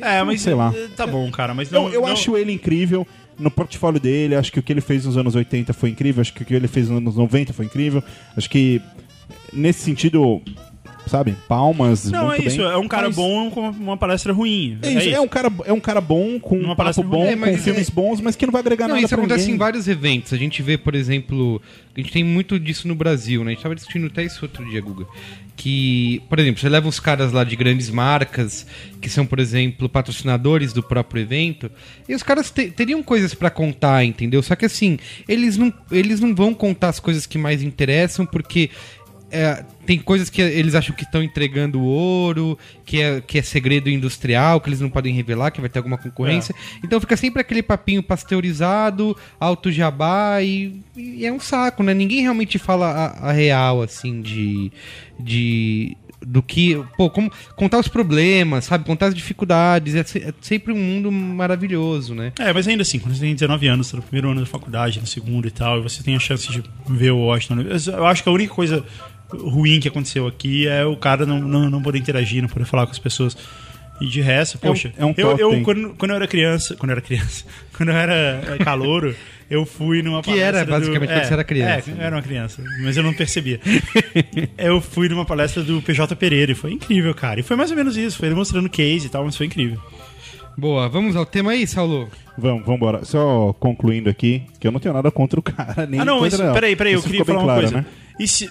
É, 0.00 0.22
mas 0.22 0.40
sei 0.42 0.54
lá. 0.54 0.72
eh, 0.74 0.88
tá 0.96 1.06
bom, 1.06 1.30
cara, 1.30 1.54
mas 1.54 1.70
não, 1.70 1.86
Eu, 1.88 1.94
eu 1.94 2.00
não- 2.02 2.08
acho 2.08 2.36
ele 2.36 2.52
incrível. 2.52 3.06
No 3.38 3.50
portfólio 3.50 3.98
dele, 3.98 4.34
acho 4.34 4.52
que 4.52 4.58
o 4.58 4.62
que 4.62 4.72
ele 4.72 4.82
fez 4.82 5.06
nos 5.06 5.16
anos 5.16 5.34
80 5.34 5.72
foi 5.72 5.88
incrível. 5.90 6.20
Acho 6.20 6.32
que 6.34 6.42
o 6.42 6.46
que 6.46 6.54
ele 6.54 6.68
fez 6.68 6.88
nos 6.88 6.98
anos 6.98 7.16
90 7.16 7.52
foi 7.52 7.64
incrível. 7.64 8.02
Acho 8.36 8.48
que, 8.48 8.80
nesse 9.52 9.80
sentido, 9.80 10.40
sabe, 11.06 11.34
palmas. 11.48 12.10
Não, 12.10 12.32
é 12.32 12.36
muito 12.36 12.48
isso, 12.48 12.56
bem. 12.58 12.66
é 12.66 12.76
um 12.76 12.88
cara 12.88 13.06
Mas- 13.08 13.16
bom 13.16 13.50
com 13.50 13.68
uma 13.70 13.96
palestra 13.96 14.32
ruim. 14.32 14.78
É, 14.82 14.90
isso, 14.92 15.08
é 15.10 15.20
um 15.20 15.28
cara, 15.28 15.50
é 15.64 15.72
um 15.72 15.80
cara 15.80 16.00
bom, 16.00 16.38
com 16.40 16.56
um 16.58 16.62
papo 16.62 16.76
palestra 16.76 17.04
bom. 17.04 17.24
É, 17.24 17.36
mas 17.36 17.56
com 17.58 17.62
filmes 17.64 17.88
é- 17.88 17.92
bons, 17.92 18.20
mas 18.20 18.36
que 18.36 18.46
não 18.46 18.52
vai 18.52 18.60
agregar 18.60 18.88
Não, 18.88 18.94
nada 18.94 19.00
isso 19.06 19.08
pra 19.14 19.18
acontece 19.18 19.40
ninguém. 19.42 19.54
em 19.54 19.58
vários 19.58 19.88
eventos. 19.88 20.32
A 20.32 20.36
gente 20.36 20.62
vê, 20.62 20.76
por 20.78 20.94
exemplo, 20.94 21.60
a 21.96 22.00
gente 22.00 22.12
tem 22.12 22.24
muito 22.24 22.58
disso 22.58 22.86
no 22.88 22.94
Brasil, 22.94 23.44
né? 23.44 23.50
A 23.52 23.54
gente 23.54 23.62
tava 23.62 23.74
discutindo 23.74 24.06
até 24.06 24.24
isso 24.24 24.38
outro 24.42 24.64
dia, 24.68 24.80
Guga. 24.80 25.06
Que, 25.54 26.22
por 26.28 26.38
exemplo, 26.38 26.60
você 26.60 26.68
leva 26.68 26.88
os 26.88 26.98
caras 26.98 27.30
lá 27.30 27.44
de 27.44 27.54
grandes 27.54 27.90
marcas, 27.90 28.66
que 29.00 29.08
são, 29.10 29.26
por 29.26 29.38
exemplo, 29.38 29.88
patrocinadores 29.88 30.72
do 30.72 30.82
próprio 30.82 31.20
evento, 31.22 31.70
e 32.08 32.14
os 32.14 32.22
caras 32.22 32.50
te- 32.50 32.70
teriam 32.70 33.02
coisas 33.02 33.34
pra 33.34 33.50
contar, 33.50 34.02
entendeu? 34.04 34.42
Só 34.42 34.56
que 34.56 34.64
assim, 34.64 34.98
eles 35.28 35.56
não, 35.58 35.72
eles 35.90 36.20
não 36.20 36.34
vão 36.34 36.54
contar 36.54 36.88
as 36.88 36.98
coisas 36.98 37.26
que 37.26 37.36
mais 37.36 37.62
interessam, 37.62 38.24
porque 38.24 38.70
é, 39.32 39.64
tem 39.86 39.98
coisas 39.98 40.28
que 40.30 40.40
eles 40.42 40.74
acham 40.74 40.94
que 40.94 41.02
estão 41.04 41.22
entregando 41.22 41.80
ouro, 41.80 42.58
que 42.84 43.00
é, 43.00 43.20
que 43.20 43.38
é 43.38 43.42
segredo 43.42 43.88
industrial, 43.90 44.60
que 44.60 44.68
eles 44.68 44.80
não 44.80 44.90
podem 44.90 45.14
revelar, 45.14 45.50
que 45.50 45.60
vai 45.60 45.70
ter 45.70 45.78
alguma 45.78 45.98
concorrência. 45.98 46.54
Então 46.84 47.00
fica 47.00 47.16
sempre 47.16 47.40
aquele 47.40 47.62
papinho 47.62 48.02
pasteurizado, 48.02 49.16
alto 49.40 49.72
jabá, 49.72 50.42
e, 50.42 50.80
e 50.96 51.24
é 51.26 51.32
um 51.32 51.40
saco, 51.40 51.82
né? 51.82 51.94
Ninguém 51.94 52.20
realmente 52.22 52.58
fala 52.58 52.86
a, 52.88 53.30
a 53.30 53.32
real, 53.32 53.82
assim, 53.82 54.20
de. 54.22 54.70
de 55.18 55.96
do 56.24 56.40
que, 56.40 56.80
pô, 56.96 57.10
como 57.10 57.28
contar 57.56 57.80
os 57.80 57.88
problemas, 57.88 58.66
sabe? 58.66 58.84
Contar 58.84 59.06
as 59.06 59.14
dificuldades, 59.14 59.96
é, 59.96 60.04
se- 60.04 60.20
é 60.20 60.32
sempre 60.40 60.72
um 60.72 60.76
mundo 60.78 61.10
maravilhoso, 61.10 62.14
né? 62.14 62.32
É, 62.38 62.52
mas 62.52 62.68
ainda 62.68 62.82
assim, 62.82 63.00
quando 63.00 63.16
você 63.16 63.22
tem 63.22 63.34
19 63.34 63.66
anos, 63.66 63.90
tá 63.90 63.96
no 63.96 64.04
primeiro 64.04 64.30
ano 64.30 64.38
da 64.38 64.46
faculdade, 64.46 65.00
no 65.00 65.06
segundo 65.08 65.48
e 65.48 65.50
tal, 65.50 65.80
e 65.80 65.82
você 65.82 66.00
tem 66.00 66.14
a 66.14 66.20
chance 66.20 66.48
de 66.48 66.62
ver 66.88 67.10
o 67.10 67.18
Washington. 67.18 67.62
Eu 67.92 68.06
acho 68.06 68.22
que 68.22 68.28
a 68.28 68.32
única 68.32 68.54
coisa 68.54 68.84
ruim 69.32 69.80
que 69.80 69.88
aconteceu 69.88 70.26
aqui 70.26 70.66
é 70.68 70.84
o 70.84 70.96
cara 70.96 71.24
não, 71.26 71.40
não, 71.40 71.70
não 71.70 71.82
poder 71.82 71.98
interagir, 71.98 72.42
não 72.42 72.48
poder 72.48 72.64
falar 72.64 72.86
com 72.86 72.92
as 72.92 72.98
pessoas. 72.98 73.36
E 74.00 74.06
de 74.06 74.20
resto, 74.20 74.58
É 74.60 74.66
um- 74.66 74.70
poxa, 74.72 74.92
é 74.96 75.04
um 75.04 75.14
eu, 75.16 75.38
eu 75.38 75.62
quando, 75.62 75.94
quando 75.96 76.10
eu 76.10 76.16
era 76.16 76.26
criança, 76.26 76.74
quando 76.74 76.90
eu 76.90 76.94
era 76.94 77.00
criança, 77.00 77.44
quando 77.76 77.90
eu 77.90 77.96
era 77.96 78.14
é, 78.14 78.58
calouro, 78.64 79.14
eu 79.48 79.64
fui 79.64 80.02
numa 80.02 80.20
Que 80.22 80.30
era, 80.40 80.58
palestra 80.58 80.64
do- 80.64 80.70
basicamente, 80.70 81.10
quando 81.12 81.24
você 81.24 81.32
era 81.32 81.44
criança. 81.44 81.90
É, 81.90 81.94
eu 81.94 82.00
era 82.00 82.16
uma 82.16 82.22
criança, 82.22 82.62
mas 82.82 82.96
eu 82.96 83.02
não 83.02 83.12
percebia. 83.14 83.60
eu 84.58 84.80
fui 84.80 85.08
numa 85.08 85.24
palestra 85.24 85.62
do 85.62 85.80
PJ 85.82 86.16
Pereira 86.16 86.52
e 86.52 86.54
foi 86.54 86.72
incrível, 86.72 87.14
cara. 87.14 87.38
E 87.40 87.42
foi 87.42 87.56
mais 87.56 87.70
ou 87.70 87.76
menos 87.76 87.96
isso, 87.96 88.18
foi 88.18 88.28
ele 88.28 88.34
mostrando 88.34 88.68
case 88.68 89.06
e 89.06 89.10
tal, 89.10 89.24
mas 89.24 89.36
foi 89.36 89.46
incrível. 89.46 89.78
Boa, 90.56 90.88
vamos 90.88 91.14
ao 91.16 91.24
tema 91.24 91.52
aí, 91.52 91.66
Saulo? 91.66 92.08
Vamos, 92.36 92.62
vamos 92.64 92.76
embora. 92.76 93.04
Só 93.04 93.52
concluindo 93.54 94.10
aqui, 94.10 94.42
que 94.58 94.66
eu 94.66 94.72
não 94.72 94.80
tenho 94.80 94.94
nada 94.94 95.10
contra 95.10 95.38
o 95.38 95.42
cara, 95.42 95.86
nem 95.86 96.00
ah, 96.00 96.04
não, 96.04 96.18
contra 96.18 96.38
mas 96.38 96.46
não. 96.46 96.54
peraí, 96.54 96.74
peraí, 96.76 96.92
eu 96.92 96.98
Isso 96.98 97.06
queria 97.06 97.20
ficou 97.24 97.34
falar 97.34 97.46
uma 97.46 97.52
claro, 97.54 97.72
coisa. 97.72 97.76
né? 97.78 97.86
E 98.18 98.26
se, 98.28 98.50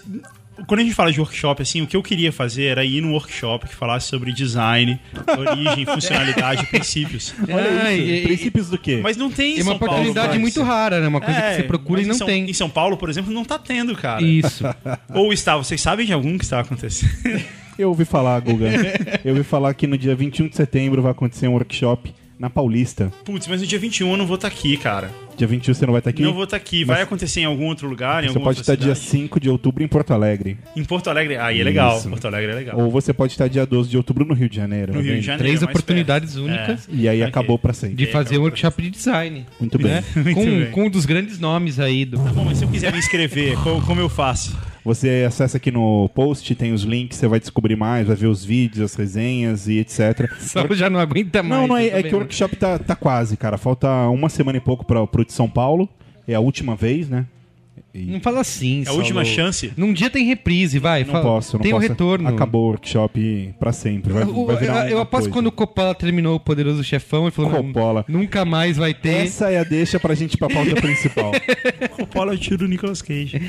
quando 0.67 0.80
a 0.80 0.84
gente 0.84 0.93
fala 0.95 1.12
de 1.12 1.19
workshop, 1.19 1.62
assim, 1.62 1.82
o 1.82 1.88
que 1.88 1.95
eu 1.95 2.04
queria 2.04 2.32
fazer 2.32 2.65
era 2.65 2.84
ir 2.86 3.02
num 3.02 3.12
workshop 3.13 3.67
que 3.67 3.76
falasse 3.76 4.08
sobre 4.08 4.32
design, 4.34 5.00
origem, 5.38 5.86
funcionalidade, 5.91 6.65
princípios. 6.67 7.34
Olha 7.50 7.84
Ah, 7.84 7.93
isso. 7.93 8.10
e- 8.12 8.21
Princípios 8.24 8.69
do 8.69 8.78
quê? 8.78 9.00
Mas 9.04 9.17
não 9.17 9.30
tem 9.32 9.58
em 9.58 9.60
É 9.60 9.63
uma 9.63 9.78
Paulo. 9.78 9.93
oportunidade 9.93 10.38
muito 10.39 10.62
rara, 10.63 11.00
né? 11.00 11.08
Uma 11.08 11.21
coisa 11.21 11.39
É, 11.39 11.50
que 11.52 11.56
você 11.58 11.63
procura 11.63 12.02
e 12.02 12.04
em 12.04 12.08
não 12.08 12.15
São- 12.15 12.28
tem. 12.28 12.50
Em 12.50 12.54
São 12.54 12.69
Paulo, 12.69 12.97
por 12.97 13.10
exemplo, 13.10 13.32
não 13.34 13.43
tá 13.45 13.58
tendo, 13.60 13.95
cara. 13.95 14.21
Isso. 14.21 14.63
Ou 15.13 15.32
está, 15.34 15.58
vocês 15.58 15.80
sabem 15.82 16.06
de 16.06 16.13
algum 16.13 16.38
que 16.38 16.43
está 16.43 16.60
acontecendo? 16.60 17.12
Eu 17.78 17.89
ouvi 17.89 18.06
falar, 18.06 18.39
Guga. 18.41 18.67
eu 19.24 19.32
ouvi 19.34 19.43
falar 19.43 19.74
que 19.74 19.88
no 19.88 19.97
dia 19.97 20.13
21 20.15 20.47
de 20.50 20.56
setembro 20.56 21.02
vai 21.02 21.12
acontecer 21.12 21.47
um 21.47 21.54
workshop 21.54 22.13
na 22.41 22.49
Paulista. 22.49 23.13
Putz, 23.23 23.47
mas 23.47 23.62
no 23.62 23.67
dia 23.67 23.77
21 23.77 24.10
eu 24.12 24.17
não 24.17 24.25
vou 24.25 24.36
estar 24.36 24.47
aqui, 24.47 24.75
cara. 24.75 25.12
Dia 25.38 25.47
21 25.47 25.73
você 25.73 25.86
não 25.86 25.93
vai 25.93 25.99
estar 25.99 26.10
aqui? 26.10 26.23
Não 26.23 26.34
vou 26.34 26.43
estar 26.43 26.58
aqui. 26.58 26.84
Vai 26.84 27.01
acontecer 27.04 27.39
em 27.41 27.45
algum 27.45 27.67
outro 27.67 27.88
lugar, 27.88 28.23
em 28.23 28.27
Você 28.27 28.39
pode 28.39 28.60
estar 28.62 28.75
dia 28.75 28.95
cidade? 28.95 29.12
5 29.12 29.39
de 29.39 29.49
outubro 29.49 29.84
em 29.84 29.88
Porto 29.88 30.12
Alegre. 30.12 30.58
Em 30.75 30.84
Porto 30.84 31.10
Alegre. 31.10 31.38
Aí 31.38 31.62
é 31.62 31.63
legal. 31.63 31.97
Isso. 31.97 32.10
Porto 32.10 32.25
Alegre 32.25 32.51
é 32.51 32.56
legal. 32.56 32.80
Ou 32.80 32.89
você 32.91 33.13
pode 33.13 33.32
estar 33.34 33.47
dia 33.47 33.65
12 33.65 33.89
de 33.89 33.97
outubro 33.97 34.25
no 34.25 34.34
Rio 34.34 34.49
de 34.49 34.56
Janeiro. 34.56 34.91
No 34.93 34.99
tá 34.99 35.04
Rio 35.06 35.15
de? 35.15 35.21
Janeiro. 35.21 35.43
Três 35.43 35.62
mais 35.62 35.69
oportunidades 35.75 36.34
perto. 36.34 36.45
únicas 36.45 36.89
E 36.91 37.08
aí 37.08 37.19
Ok. 37.21 37.30
acabou 37.30 37.58
pra 37.60 37.73
sempre. 37.73 37.95
de 37.95 38.04
É, 38.06 38.08
fazer 38.08 38.38
um 38.39 38.41
workshop 38.41 38.82
de 38.82 38.89
design. 38.89 39.45
Muito 39.60 39.77
bem. 39.77 39.91
Né? 39.91 40.04
Muito 40.15 40.36
com, 40.36 40.45
bem. 40.45 40.71
com 40.71 40.86
um 40.86 40.89
dos 40.89 41.06
grandes 41.06 41.39
nomes 41.39 41.80
aí 41.80 42.06
do. 42.06 42.17
Tá 42.17 42.32
bom, 42.34 42.43
mas 42.43 42.58
se 42.58 42.65
eu 42.65 42.69
quiser 42.69 42.91
me 42.91 42.99
inscrever, 42.99 43.56
como, 43.60 43.82
como 43.86 44.01
eu 44.01 44.10
faço? 44.10 44.58
Você 44.83 45.23
acessa 45.27 45.57
aqui 45.57 45.69
no 45.71 46.09
post, 46.09 46.55
tem 46.55 46.73
os 46.73 46.81
links, 46.83 47.17
você 47.17 47.27
vai 47.27 47.39
descobrir 47.39 47.75
mais, 47.75 48.07
vai 48.07 48.15
ver 48.15 48.27
os 48.27 48.43
vídeos, 48.43 48.81
as 48.91 48.95
resenhas 48.95 49.67
e 49.67 49.77
etc. 49.77 50.27
Saulo 50.39 50.73
já 50.75 50.89
não 50.89 50.99
aguenta 50.99 51.43
mais. 51.43 51.61
Não, 51.61 51.67
não 51.67 51.77
é, 51.77 51.87
é 51.87 52.03
que 52.03 52.15
o 52.15 52.17
workshop 52.17 52.55
tá, 52.55 52.79
tá 52.79 52.95
quase, 52.95 53.37
cara. 53.37 53.57
Falta 53.57 53.87
uma 54.09 54.27
semana 54.29 54.57
e 54.57 54.61
pouco 54.61 54.83
pra, 54.85 55.05
pro 55.05 55.23
de 55.25 55.33
São 55.33 55.47
Paulo. 55.49 55.87
É 56.27 56.33
a 56.33 56.39
última 56.39 56.75
vez, 56.75 57.07
né? 57.09 57.25
E 57.93 58.05
Não 58.05 58.21
fala 58.21 58.39
assim, 58.39 58.83
É 58.85 58.89
a 58.89 58.93
última 58.93 59.25
Saulo. 59.25 59.35
chance? 59.35 59.73
Num 59.75 59.91
dia 59.91 60.09
tem 60.09 60.25
reprise, 60.25 60.79
vai. 60.79 61.03
não 61.03 61.11
fala. 61.11 61.23
posso, 61.25 61.57
não 61.57 61.61
Tem 61.63 61.73
o 61.73 61.75
posso. 61.75 61.87
retorno. 61.89 62.29
Acabou 62.29 62.63
o 62.63 62.67
workshop 62.69 63.53
pra 63.59 63.73
sempre. 63.73 64.13
Vai, 64.13 64.23
O- 64.23 64.45
vai 64.45 64.55
virar 64.55 64.85
eu, 64.85 64.91
eu 64.97 64.99
aposto 64.99 65.23
coisa. 65.23 65.29
quando 65.33 65.47
o 65.47 65.51
Coppola 65.51 65.93
terminou 65.93 66.35
o 66.35 66.39
Poderoso 66.39 66.83
Chefão, 66.83 67.23
ele 67.23 67.31
falou: 67.31 67.51
não, 67.51 67.63
Coppola. 67.65 68.05
nunca 68.07 68.45
mais 68.45 68.77
vai 68.77 68.93
ter. 68.93 69.25
Essa 69.25 69.49
é 69.51 69.59
a 69.59 69.63
deixa 69.63 69.99
pra 69.99 70.15
gente 70.15 70.35
ir 70.35 70.37
pra 70.37 70.47
pauta 70.49 70.73
principal. 70.75 71.31
Coppola 71.97 72.31
é 72.31 72.35
o 72.35 72.37
tiro 72.37 72.59
do 72.59 72.67
Nicolas 72.67 73.01
Cage. 73.01 73.41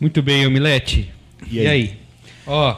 Muito 0.00 0.22
bem, 0.22 0.46
Omelete. 0.46 1.10
E 1.50 1.56
E 1.56 1.60
aí? 1.60 1.66
aí? 1.68 1.94
Ó, 2.46 2.76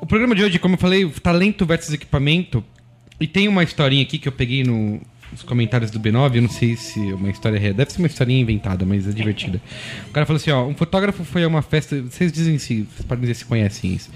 o 0.00 0.06
programa 0.06 0.34
de 0.34 0.42
hoje, 0.44 0.58
como 0.58 0.74
eu 0.74 0.78
falei, 0.78 1.08
talento 1.22 1.64
versus 1.64 1.92
equipamento. 1.94 2.62
E 3.18 3.26
tem 3.26 3.48
uma 3.48 3.62
historinha 3.62 4.02
aqui 4.02 4.18
que 4.18 4.28
eu 4.28 4.32
peguei 4.32 4.62
no- 4.62 5.00
nos 5.32 5.42
comentários 5.42 5.90
do 5.90 5.98
B9. 6.00 6.36
Eu 6.36 6.42
não 6.42 6.48
sei 6.50 6.76
se 6.76 7.10
é 7.10 7.14
uma 7.14 7.30
história 7.30 7.58
real. 7.58 7.74
Deve 7.74 7.92
ser 7.92 7.98
uma 7.98 8.06
historinha 8.06 8.40
inventada, 8.40 8.84
mas 8.84 9.06
é 9.06 9.12
divertida. 9.12 9.60
O 10.08 10.10
cara 10.12 10.26
falou 10.26 10.36
assim: 10.38 10.50
ó, 10.50 10.66
um 10.66 10.74
fotógrafo 10.74 11.22
foi 11.24 11.44
a 11.44 11.48
uma 11.48 11.62
festa. 11.62 12.00
Vocês 12.02 12.32
dizem 12.32 12.58
se. 12.58 12.82
Vocês 12.82 13.06
podem 13.06 13.22
dizer 13.22 13.34
se 13.34 13.44
conhecem 13.44 13.92
isso. 13.94 14.10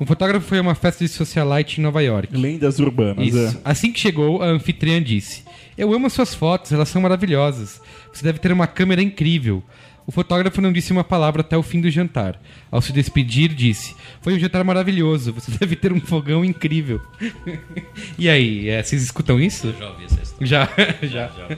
Um 0.00 0.04
fotógrafo 0.06 0.46
foi 0.46 0.58
a 0.58 0.62
uma 0.62 0.74
festa 0.74 1.04
de 1.04 1.10
socialite 1.10 1.80
em 1.80 1.84
Nova 1.84 2.02
York. 2.02 2.34
Lendas 2.36 2.78
urbanas. 2.78 3.26
Isso. 3.28 3.38
é. 3.38 3.60
Assim 3.64 3.92
que 3.92 4.00
chegou, 4.00 4.42
a 4.42 4.46
anfitriã 4.46 5.02
disse: 5.02 5.44
Eu 5.78 5.92
amo 5.94 6.08
suas 6.10 6.34
fotos, 6.34 6.72
elas 6.72 6.88
são 6.88 7.00
maravilhosas. 7.00 7.80
Você 8.12 8.22
deve 8.24 8.38
ter 8.38 8.50
uma 8.52 8.66
câmera 8.66 9.02
incrível. 9.02 9.62
O 10.06 10.12
fotógrafo 10.12 10.60
não 10.60 10.72
disse 10.72 10.92
uma 10.92 11.02
palavra 11.02 11.40
até 11.40 11.56
o 11.56 11.62
fim 11.62 11.80
do 11.80 11.90
jantar. 11.90 12.40
Ao 12.70 12.80
se 12.80 12.92
despedir, 12.92 13.52
disse: 13.52 13.96
Foi 14.20 14.34
um 14.34 14.38
jantar 14.38 14.62
maravilhoso, 14.62 15.32
você 15.32 15.50
deve 15.58 15.74
ter 15.74 15.92
um 15.92 16.00
fogão 16.00 16.44
incrível. 16.44 17.00
e 18.16 18.28
aí, 18.28 18.68
é, 18.68 18.82
vocês 18.82 19.02
escutam 19.02 19.40
isso? 19.40 19.74
Já 19.78 19.88
ouvi 19.90 20.04
essa 20.04 20.22
história. 20.22 20.46
Já, 21.06 21.28
já. 21.28 21.56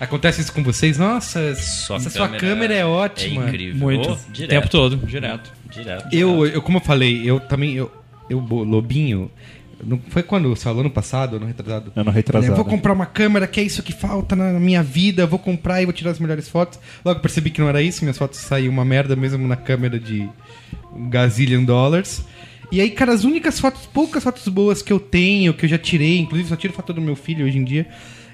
Acontece 0.00 0.40
isso 0.40 0.52
com 0.52 0.62
vocês? 0.62 0.96
Nossa, 0.96 1.54
Sua 1.54 1.96
essa 1.96 2.08
sua 2.10 2.28
câmera 2.28 2.72
é 2.72 2.84
ótima. 2.84 3.44
É 3.44 3.48
incrível. 3.48 3.80
Muito. 3.80 4.08
Oh, 4.10 4.12
O 4.12 4.32
direto. 4.32 4.50
tempo 4.50 4.68
todo, 4.68 4.96
direto. 4.96 5.52
Direto. 5.70 6.08
Eu, 6.12 6.46
eu, 6.46 6.62
como 6.62 6.78
eu 6.78 6.82
falei, 6.82 7.22
eu 7.28 7.40
também, 7.40 7.74
eu, 7.74 7.90
eu 8.30 8.38
Lobinho, 8.38 9.30
não 9.84 10.00
foi 10.08 10.22
quando, 10.22 10.54
sei 10.54 10.72
lá, 10.72 10.80
ano 10.80 10.90
passado, 10.90 11.36
ano 11.36 11.46
retrasado? 11.46 11.92
Ano 11.94 12.10
retrasado. 12.10 12.52
Eu 12.52 12.56
vou 12.56 12.64
comprar 12.64 12.92
uma 12.92 13.06
câmera 13.06 13.46
que 13.46 13.60
é 13.60 13.62
isso 13.62 13.82
que 13.82 13.92
falta 13.92 14.36
na 14.36 14.52
minha 14.52 14.82
vida, 14.82 15.26
vou 15.26 15.38
comprar 15.38 15.82
e 15.82 15.84
vou 15.84 15.92
tirar 15.92 16.12
as 16.12 16.18
melhores 16.18 16.48
fotos. 16.48 16.78
Logo 17.04 17.20
percebi 17.20 17.50
que 17.50 17.60
não 17.60 17.68
era 17.68 17.82
isso, 17.82 18.02
minhas 18.02 18.18
fotos 18.18 18.38
saíam 18.38 18.72
uma 18.72 18.84
merda 18.84 19.16
mesmo 19.16 19.46
na 19.46 19.56
câmera 19.56 19.98
de 19.98 20.28
um 20.94 21.08
gazillion 21.08 21.64
dólares. 21.64 22.24
E 22.70 22.80
aí, 22.80 22.90
cara, 22.90 23.12
as 23.12 23.24
únicas 23.24 23.60
fotos, 23.60 23.84
poucas 23.86 24.24
fotos 24.24 24.46
boas 24.48 24.80
que 24.80 24.92
eu 24.92 24.98
tenho, 24.98 25.52
que 25.52 25.66
eu 25.66 25.68
já 25.68 25.76
tirei, 25.76 26.18
inclusive 26.18 26.48
só 26.48 26.56
tiro 26.56 26.72
foto 26.72 26.92
do 26.92 27.02
meu 27.02 27.14
filho 27.14 27.44
hoje 27.44 27.58
em 27.58 27.64
dia. 27.64 27.86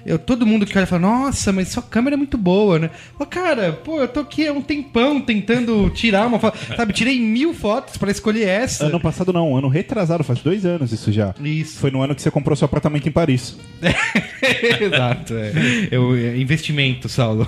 Eu, 0.05 0.17
todo 0.17 0.45
mundo 0.45 0.65
que 0.65 0.77
olha 0.77 0.87
fala, 0.87 1.01
nossa, 1.01 1.51
mas 1.51 1.69
sua 1.69 1.83
câmera 1.83 2.15
é 2.15 2.17
muito 2.17 2.37
boa, 2.37 2.79
né? 2.79 2.89
Pô, 3.17 3.25
cara, 3.25 3.73
pô, 3.73 3.99
eu 4.01 4.07
tô 4.07 4.21
aqui 4.21 4.47
há 4.47 4.53
um 4.53 4.61
tempão 4.61 5.21
tentando 5.21 5.89
tirar 5.89 6.27
uma 6.27 6.39
foto. 6.39 6.57
Sabe, 6.75 6.93
tirei 6.93 7.19
mil 7.19 7.53
fotos 7.53 7.97
pra 7.97 8.11
escolher 8.11 8.47
essa. 8.47 8.85
Ano 8.85 8.99
passado 8.99 9.33
não, 9.33 9.55
ano 9.55 9.67
retrasado, 9.67 10.23
faz 10.23 10.39
dois 10.39 10.65
anos 10.65 10.91
isso 10.91 11.11
já. 11.11 11.33
Isso. 11.43 11.79
Foi 11.79 11.91
no 11.91 12.01
ano 12.01 12.15
que 12.15 12.21
você 12.21 12.31
comprou 12.31 12.55
seu 12.55 12.65
apartamento 12.65 13.07
em 13.07 13.11
Paris. 13.11 13.57
Exato, 14.81 15.33
é. 15.35 15.51
Eu, 15.91 16.15
é 16.15 16.37
investimento, 16.37 17.09
Saulo. 17.09 17.47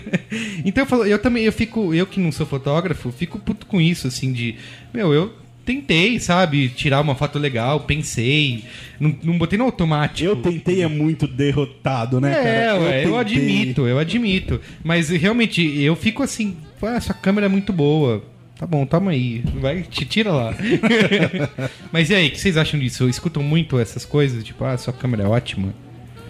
então 0.64 0.84
eu 0.84 0.88
falo, 0.88 1.06
eu 1.06 1.18
também, 1.18 1.44
eu 1.44 1.52
fico, 1.52 1.94
eu 1.94 2.06
que 2.06 2.20
não 2.20 2.30
sou 2.30 2.46
fotógrafo, 2.46 3.10
fico 3.10 3.38
puto 3.38 3.66
com 3.66 3.80
isso, 3.80 4.06
assim, 4.06 4.32
de, 4.32 4.56
meu, 4.92 5.12
eu 5.12 5.45
tentei, 5.66 6.18
sabe, 6.20 6.68
tirar 6.70 7.00
uma 7.02 7.14
foto 7.14 7.38
legal, 7.38 7.80
pensei, 7.80 8.64
não, 8.98 9.14
não 9.22 9.36
botei 9.36 9.58
no 9.58 9.64
automático. 9.64 10.26
Eu 10.26 10.36
tentei 10.36 10.80
é 10.82 10.86
muito 10.88 11.26
derrotado, 11.26 12.20
né, 12.20 12.32
cara? 12.34 12.48
É, 12.48 12.72
ué, 12.72 13.04
eu, 13.04 13.12
tentei. 13.12 13.18
admito, 13.18 13.86
eu 13.86 13.98
admito. 13.98 14.60
Mas 14.82 15.10
realmente, 15.10 15.60
eu 15.82 15.94
fico 15.96 16.22
assim, 16.22 16.56
ah, 16.80 17.00
sua 17.00 17.14
câmera 17.14 17.46
é 17.46 17.48
muito 17.48 17.72
boa. 17.72 18.24
Tá 18.58 18.66
bom, 18.66 18.86
toma 18.86 19.10
aí. 19.10 19.42
Vai, 19.60 19.82
te 19.82 20.06
tira 20.06 20.32
lá. 20.32 20.54
Mas 21.92 22.08
e 22.08 22.14
aí, 22.14 22.28
o 22.28 22.30
que 22.30 22.40
vocês 22.40 22.56
acham 22.56 22.80
disso? 22.80 23.06
Escutam 23.08 23.42
muito 23.42 23.78
essas 23.78 24.04
coisas? 24.06 24.42
Tipo, 24.42 24.64
ah, 24.64 24.78
sua 24.78 24.92
câmera 24.94 25.24
é 25.24 25.26
ótima. 25.26 25.74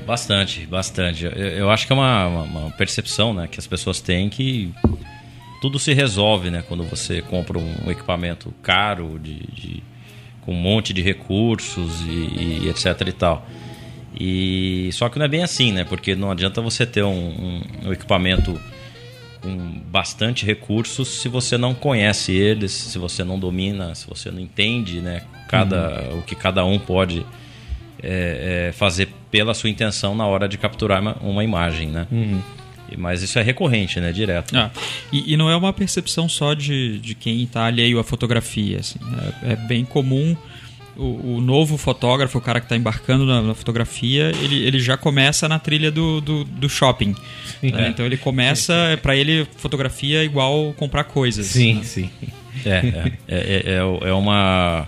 Bastante, 0.07 0.66
bastante. 0.66 1.25
Eu, 1.25 1.31
eu 1.33 1.70
acho 1.70 1.87
que 1.87 1.92
é 1.92 1.96
uma, 1.96 2.27
uma- 2.27 2.42
uma 2.42 2.70
percepção 2.70 3.33
né, 3.35 3.46
que 3.51 3.59
as 3.61 3.66
pessoas 3.66 4.01
têm 4.01 4.29
que 4.29 4.72
tudo 5.61 5.79
se 5.79 5.92
resolve 5.95 6.51
né, 6.51 6.62
quando 6.66 6.85
você 6.85 7.23
compra 7.23 7.59
um 7.59 7.90
equipamento 7.90 8.53
caro, 8.62 9.19
de, 9.19 9.35
de- 9.35 9.83
com 10.42 10.53
um 10.53 10.61
monte 10.61 10.92
de 10.92 11.03
recursos 11.03 12.01
e, 12.03 12.62
e 12.64 12.69
etc 12.69 13.01
e 13.09 13.12
tal. 13.12 13.47
E, 14.19 14.88
só 14.92 15.09
que 15.09 15.19
não 15.19 15.27
é 15.27 15.29
bem 15.29 15.42
assim, 15.42 15.73
né? 15.73 15.85
Porque 15.85 16.14
não 16.14 16.31
adianta 16.31 16.61
você 16.62 16.87
ter 16.87 17.03
um, 17.03 17.11
um- 17.11 17.62
um 17.88 17.92
equipamento 17.92 18.59
com 19.42 19.57
bastante 19.90 20.47
recursos 20.47 21.09
se 21.21 21.29
você 21.29 21.59
não 21.59 21.75
conhece 21.75 22.33
eles, 22.33 22.73
se 22.73 22.99
você 22.99 23.23
não 23.25 23.38
domina, 23.38 23.95
se 23.95 24.07
você 24.07 24.31
não 24.31 24.40
entende 24.40 25.01
né, 25.01 25.23
cada, 25.49 26.11
o 26.14 26.23
que 26.23 26.35
cada 26.35 26.64
um 26.64 26.79
pode 26.79 27.25
é, 28.03 28.69
é, 28.69 28.73
fazer 28.73 29.09
pela 29.31 29.53
sua 29.55 29.69
intenção 29.71 30.14
na 30.14 30.27
hora 30.27 30.49
de 30.49 30.57
capturar 30.57 31.01
uma, 31.03 31.16
uma 31.21 31.45
imagem, 31.45 31.88
né? 31.88 32.07
E- 32.11 32.57
Mas 32.96 33.22
isso 33.22 33.38
é 33.38 33.42
recorrente, 33.42 33.99
né? 34.01 34.12
Direto. 34.12 34.57
Ah, 34.57 34.70
e, 35.12 35.33
e 35.33 35.37
não 35.37 35.49
é 35.51 35.57
uma 35.57 35.72
percepção 35.72 36.29
só 36.29 36.55
de, 36.55 36.99
de 36.99 37.14
quem 37.14 37.42
está 37.42 37.64
alheio 37.66 37.99
à 37.99 38.05
fotografia. 38.05 38.79
assim. 38.81 38.99
É, 39.42 39.53
é 39.53 39.57
bem 39.57 39.85
comum 39.85 40.37
o, 40.96 41.37
o 41.37 41.40
novo 41.40 41.77
fotógrafo, 41.77 42.38
o 42.38 42.40
cara 42.40 42.59
que 42.61 42.64
está 42.66 42.77
embarcando 42.77 43.27
na, 43.27 43.42
na 43.42 43.55
fotografia, 43.55 44.33
ele, 44.42 44.57
ele 44.64 44.79
já 44.81 44.96
começa 44.96 45.46
na 45.49 45.59
trilha 45.59 45.90
do, 45.90 46.20
do, 46.20 46.44
do 46.44 46.68
shopping. 46.68 47.14
né? 47.62 47.88
Então 47.90 48.07
ele 48.07 48.16
começa, 48.16 48.99
para 49.03 49.14
ele, 49.14 49.46
fotografia 49.57 50.20
é 50.20 50.25
igual 50.25 50.72
comprar 50.75 51.05
coisas. 51.05 51.46
Sim, 51.46 51.83
sim. 51.83 52.09
É, 52.64 52.70
é, 52.70 53.12
é, 53.29 53.37
é, 53.37 53.62
é- 53.75 54.09
é 54.09 54.12
uma 54.14 54.87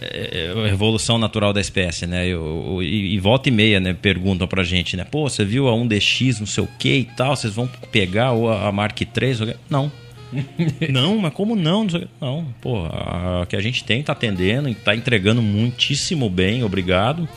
é 0.00 0.46
é 0.46 0.64
a 0.64 0.68
revolução 0.68 1.18
natural 1.18 1.52
da 1.52 1.60
espécie, 1.60 2.06
né? 2.06 2.26
Eu- 2.26 2.76
eu- 2.76 2.82
e, 2.82 3.18
volta 3.18 3.48
e 3.48 3.52
meia, 3.52 3.80
né? 3.80 3.94
Perguntam 3.94 4.46
pra 4.46 4.62
gente, 4.64 4.96
né? 4.96 5.04
Pô, 5.04 5.28
você 5.28 5.44
viu 5.44 5.68
a 5.68 5.72
1DX, 5.72 6.40
não 6.40 6.46
sei 6.46 6.64
o 6.64 6.68
que 6.78 6.94
e 6.98 7.04
tal? 7.04 7.36
Vocês 7.36 7.54
vão 7.54 7.68
pegar 7.90 8.32
ou 8.32 8.50
a, 8.50 8.68
a 8.68 8.72
Mark 8.72 9.00
III? 9.00 9.56
Não. 9.70 9.90
não, 10.90 11.18
mas 11.18 11.32
como 11.32 11.54
não? 11.54 11.84
Não, 11.84 12.08
não 12.20 12.46
pô, 12.60 12.84
a, 12.86 13.46
que 13.48 13.56
a 13.56 13.60
gente 13.60 13.84
tem 13.84 14.02
tá 14.02 14.12
atendendo 14.12 14.68
e 14.68 14.74
tá 14.74 14.94
entregando 14.94 15.40
muitíssimo 15.40 16.28
bem, 16.28 16.64
obrigado. 16.64 17.28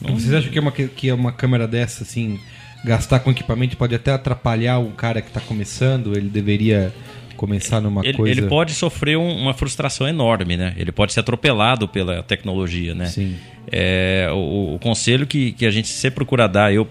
Vocês 0.00 0.32
acham 0.34 0.50
que 0.50 0.58
é, 0.58 0.60
uma, 0.60 0.72
que 0.72 1.08
é 1.08 1.14
uma 1.14 1.30
câmera 1.30 1.68
dessa, 1.68 2.02
assim, 2.02 2.40
gastar 2.84 3.20
com 3.20 3.30
equipamento 3.30 3.76
pode 3.76 3.94
até 3.94 4.12
atrapalhar 4.12 4.78
um 4.78 4.90
cara 4.90 5.22
que 5.22 5.30
tá 5.30 5.40
começando? 5.40 6.16
Ele 6.16 6.28
deveria 6.28 6.92
começar 7.46 7.80
numa 7.80 8.04
ele, 8.06 8.16
coisa. 8.16 8.40
ele 8.40 8.48
pode 8.48 8.72
sofrer 8.72 9.18
um- 9.18 9.36
uma 9.36 9.52
frustração 9.52 10.06
enorme, 10.06 10.56
né? 10.56 10.74
Ele 10.76 10.92
pode 10.92 11.12
ser 11.12 11.20
atropelado 11.20 11.88
pela 11.88 12.22
tecnologia, 12.22 12.94
né? 12.94 13.06
Sim. 13.06 13.36
É, 13.70 14.28
o, 14.32 14.74
o 14.74 14.78
conselho 14.78 15.26
que, 15.26 15.50
que 15.52 15.66
a 15.66 15.70
gente 15.70 15.88
sempre 15.88 16.16
procura 16.16 16.46
dar, 16.46 16.72
eu 16.72 16.88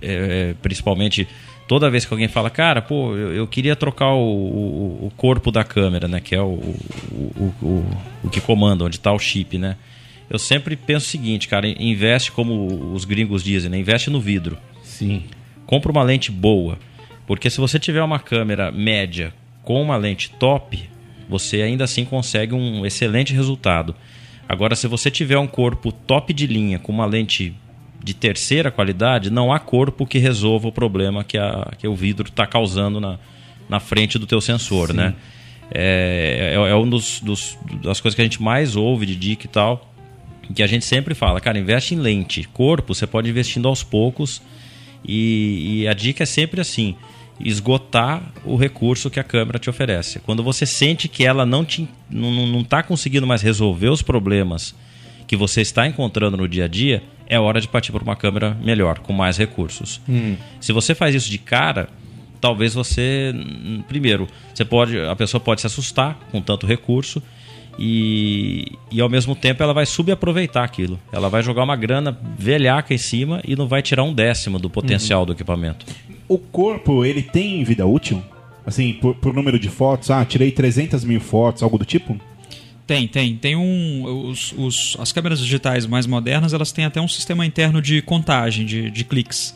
é, 0.00 0.54
principalmente 0.62 1.26
toda 1.66 1.90
vez 1.90 2.04
que 2.04 2.14
alguém 2.14 2.28
fala, 2.28 2.48
cara, 2.48 2.80
pô, 2.80 3.16
eu, 3.16 3.34
eu 3.34 3.46
queria 3.46 3.74
trocar 3.74 4.12
o, 4.14 4.20
o, 4.22 5.06
o 5.06 5.12
corpo 5.16 5.50
da 5.50 5.64
câmera, 5.64 6.06
né? 6.06 6.20
Que 6.20 6.36
é 6.36 6.40
o, 6.40 6.54
o, 7.10 7.84
o, 8.22 8.30
que 8.30 8.40
comanda, 8.40 8.84
onde 8.84 8.96
está 8.96 9.12
o 9.12 9.18
chip, 9.18 9.58
né? 9.58 9.76
Eu 10.30 10.38
sempre 10.38 10.76
penso 10.76 11.06
o 11.06 11.08
seguinte, 11.08 11.48
cara, 11.48 11.66
investe 11.66 12.30
como 12.30 12.92
os 12.94 13.04
gringos 13.04 13.42
dizem, 13.42 13.68
né? 13.70 13.78
Investe 13.78 14.10
no 14.10 14.20
vidro 14.20 14.56
Sim. 14.82 15.24
compra 15.66 15.90
uma 15.90 16.02
lente 16.04 16.30
boa. 16.30 16.78
Porque 17.26 17.50
se 17.50 17.58
você 17.58 17.78
tiver 17.78 18.02
uma 18.02 18.18
câmera 18.18 18.70
média 18.72 19.34
com 19.68 19.82
uma 19.82 19.98
lente 19.98 20.30
top, 20.30 20.88
você 21.28 21.60
ainda 21.60 21.84
assim 21.84 22.02
consegue 22.02 22.54
um 22.54 22.86
excelente 22.86 23.34
resultado. 23.34 23.94
Agora, 24.48 24.74
se 24.74 24.86
você 24.88 25.10
tiver 25.10 25.36
um 25.38 25.46
corpo 25.46 25.92
top 25.92 26.32
de 26.32 26.46
linha 26.46 26.78
com 26.78 26.90
uma 26.90 27.04
lente 27.04 27.54
de 28.02 28.14
terceira 28.14 28.70
qualidade, 28.70 29.28
não 29.28 29.52
há 29.52 29.58
corpo 29.58 30.06
que 30.06 30.16
resolva 30.16 30.68
o 30.68 30.72
problema 30.72 31.22
que, 31.22 31.36
a, 31.36 31.70
que 31.76 31.86
o 31.86 31.94
vidro 31.94 32.28
está 32.30 32.46
causando 32.46 32.98
na, 32.98 33.18
na 33.68 33.78
frente 33.78 34.18
do 34.18 34.26
teu 34.26 34.40
sensor, 34.40 34.94
né? 34.94 35.14
É, 35.70 36.54
é, 36.54 36.70
é 36.70 36.74
um 36.74 36.88
dos, 36.88 37.20
dos- 37.20 37.58
das 37.82 38.00
coisas 38.00 38.14
que 38.14 38.22
a 38.22 38.24
gente 38.24 38.40
mais 38.42 38.74
ouve 38.74 39.04
de 39.04 39.14
dica 39.16 39.44
e 39.44 39.50
tal, 39.50 39.92
que 40.54 40.62
a 40.62 40.66
gente 40.66 40.86
sempre 40.86 41.14
fala, 41.14 41.42
cara, 41.42 41.58
investe 41.58 41.94
em 41.94 41.98
lente. 41.98 42.48
Corpo, 42.54 42.94
você 42.94 43.06
pode 43.06 43.28
investindo 43.28 43.68
aos 43.68 43.82
poucos 43.82 44.40
e, 45.04 45.82
e 45.82 45.88
a 45.88 45.92
dica 45.92 46.22
é 46.22 46.26
sempre 46.26 46.58
assim: 46.58 46.96
esgotar 47.40 48.22
o 48.44 48.56
recurso 48.56 49.10
que 49.10 49.20
a 49.20 49.24
câmera 49.24 49.58
te 49.58 49.70
oferece. 49.70 50.20
Quando 50.20 50.42
você 50.42 50.66
sente 50.66 51.08
que 51.08 51.24
ela 51.24 51.46
não 51.46 51.62
está 51.62 51.84
não, 52.10 52.46
não 52.46 52.64
tá 52.64 52.82
conseguindo 52.82 53.26
mais 53.26 53.42
resolver 53.42 53.88
os 53.88 54.02
problemas 54.02 54.74
que 55.26 55.36
você 55.36 55.60
está 55.60 55.86
encontrando 55.86 56.36
no 56.36 56.48
dia 56.48 56.64
a 56.64 56.68
dia, 56.68 57.02
é 57.28 57.38
hora 57.38 57.60
de 57.60 57.68
partir 57.68 57.92
para 57.92 58.02
uma 58.02 58.16
câmera 58.16 58.56
melhor, 58.62 59.00
com 59.00 59.12
mais 59.12 59.36
recursos. 59.36 60.00
Se 60.60 60.72
você 60.72 60.94
faz 60.94 61.14
isso 61.14 61.30
de 61.30 61.36
cara, 61.36 61.88
talvez 62.40 62.74
você 62.74 63.32
hum, 63.34 63.82
primeiro 63.86 64.26
você 64.54 64.64
pode 64.64 64.98
a 64.98 65.14
pessoa 65.16 65.40
pode 65.40 65.60
se 65.60 65.66
assustar 65.66 66.18
com 66.30 66.40
tanto 66.40 66.66
recurso 66.66 67.22
e, 67.78 68.72
e 68.90 69.00
ao 69.00 69.08
mesmo 69.08 69.36
tempo 69.36 69.62
ela 69.62 69.72
vai 69.72 69.86
subaproveitar 69.86 70.64
aquilo 70.64 70.98
ela 71.12 71.28
vai 71.28 71.42
jogar 71.42 71.64
uma 71.64 71.76
grana 71.76 72.16
velhaca 72.38 72.94
em 72.94 72.98
cima 72.98 73.40
e 73.44 73.56
não 73.56 73.66
vai 73.66 73.82
tirar 73.82 74.04
um 74.04 74.12
décimo 74.12 74.58
do 74.58 74.70
potencial 74.70 75.26
do 75.26 75.32
equipamento 75.32 75.84
O 76.28 76.38
corpo, 76.38 77.04
ele 77.04 77.22
tem 77.22 77.64
vida 77.64 77.86
útil? 77.86 78.22
Assim, 78.66 78.92
por, 78.94 79.14
por 79.14 79.32
número 79.32 79.58
de 79.58 79.68
fotos? 79.70 80.10
Ah, 80.10 80.24
tirei 80.24 80.50
300 80.50 81.02
mil 81.04 81.20
fotos, 81.20 81.62
algo 81.62 81.78
do 81.78 81.84
tipo? 81.86 82.18
Tem, 82.86 83.06
tem. 83.08 83.36
Tem 83.36 83.56
um. 83.56 84.28
Os, 84.28 84.52
os- 84.56 84.96
as 85.00 85.10
câmeras 85.12 85.38
digitais 85.40 85.86
mais 85.86 86.06
modernas, 86.06 86.52
elas 86.52 86.70
têm 86.72 86.84
até 86.84 87.00
um 87.00 87.08
sistema 87.08 87.44
interno 87.46 87.80
de 87.80 88.00
contagem, 88.02 88.64
de, 88.66 88.90
de 88.90 89.04
cliques. 89.04 89.54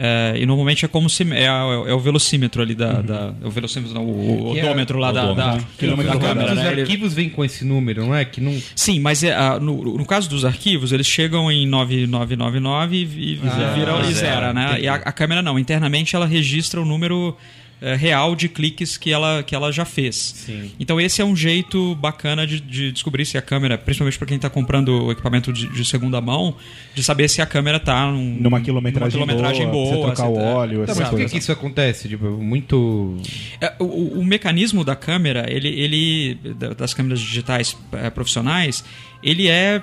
É, 0.00 0.34
e 0.38 0.46
normalmente 0.46 0.84
é 0.84 0.88
como 0.88 1.10
se. 1.10 1.24
É, 1.32 1.48
a- 1.48 1.84
é 1.88 1.92
o 1.92 1.98
velocímetro 1.98 2.62
ali 2.62 2.74
da. 2.74 3.02
da- 3.02 3.34
é 3.42 3.46
o 3.46 3.50
velocímetro, 3.50 3.94
não, 3.94 4.04
o, 4.06 4.54
é- 4.56 4.62
odômetro 4.64 4.98
lá 4.98 5.10
da, 5.10 5.32
da. 5.32 5.58
Quilômetro 5.76 6.12
da 6.12 6.14
rodado. 6.14 6.34
câmera, 6.34 6.52
Os 6.52 6.58
né? 6.58 6.72
Ele- 6.72 6.80
arquivos 6.82 7.12
vêm 7.14 7.28
com 7.28 7.44
esse 7.44 7.64
número, 7.64 8.06
não 8.06 8.14
é? 8.14 8.24
Que 8.24 8.40
não. 8.40 8.56
Sim, 8.76 9.00
mas 9.00 9.22
é, 9.24 9.34
no, 9.60 9.96
no 9.98 10.04
caso 10.06 10.30
dos 10.30 10.44
arquivos, 10.44 10.92
eles 10.92 11.06
chegam 11.06 11.50
em 11.50 11.66
9999 11.66 12.96
e, 12.96 13.02
e 13.34 13.40
Ah, 13.44 13.72
viram 13.74 14.00
e 14.00 14.04
zero, 14.04 14.14
zera, 14.14 14.52
né? 14.54 14.66
entendi. 14.70 14.82
E 14.84 14.88
a, 14.88 14.94
a 14.94 15.12
câmera 15.12 15.42
não. 15.42 15.58
Internamente 15.58 16.14
ela 16.14 16.26
registra 16.26 16.80
o 16.80 16.84
número 16.84 17.36
eh, 17.80 17.94
real 17.94 18.34
de 18.36 18.48
cliques 18.48 18.96
que 18.96 19.10
ela, 19.12 19.42
que 19.42 19.54
ela 19.54 19.70
já 19.72 19.84
fez. 19.84 20.16
Sim. 20.16 20.70
Então 20.80 21.00
esse 21.00 21.20
é 21.22 21.24
um 21.24 21.34
jeito 21.36 21.94
bacana 21.96 22.46
de, 22.46 22.60
de 22.60 22.92
descobrir 22.92 23.24
se 23.26 23.38
a 23.38 23.42
câmera, 23.42 23.76
principalmente 23.78 24.18
para 24.18 24.26
quem 24.26 24.36
está 24.36 24.50
comprando 24.50 24.88
o 25.06 25.12
equipamento 25.12 25.52
de, 25.52 25.68
de 25.68 25.84
segunda 25.84 26.20
mão, 26.20 26.54
de 26.94 27.02
saber 27.02 27.28
se 27.28 27.40
a 27.42 27.46
câmera 27.46 27.76
está 27.78 28.10
Numa 28.10 28.60
quilometragem, 28.60 29.12
quilometragem 29.12 29.68
boa, 29.70 29.72
boa. 29.72 29.86
você 30.08 30.14
trocar 30.16 30.28
o 30.30 30.34
se 30.34 30.40
tá- 30.40 30.46
óleo, 30.46 30.86
Tá, 30.86 30.94
mas 30.96 31.08
por 31.08 31.18
que, 31.18 31.26
que 31.26 31.38
isso 31.38 31.52
acontece? 31.52 32.08
Tipo, 32.08 32.26
muito. 32.30 33.16
É, 33.60 33.72
o, 33.78 33.84
o- 33.84 34.20
o 34.20 34.24
mecanismo 34.24 34.84
da 34.84 34.96
câmera, 34.96 35.46
ele, 35.48 35.68
ele 35.68 36.34
da- 36.54 36.74
das 36.74 36.94
câmeras 36.94 37.20
digitais 37.20 37.76
eh, 37.92 38.10
profissionais, 38.10 38.84
ele 39.22 39.48
é 39.48 39.82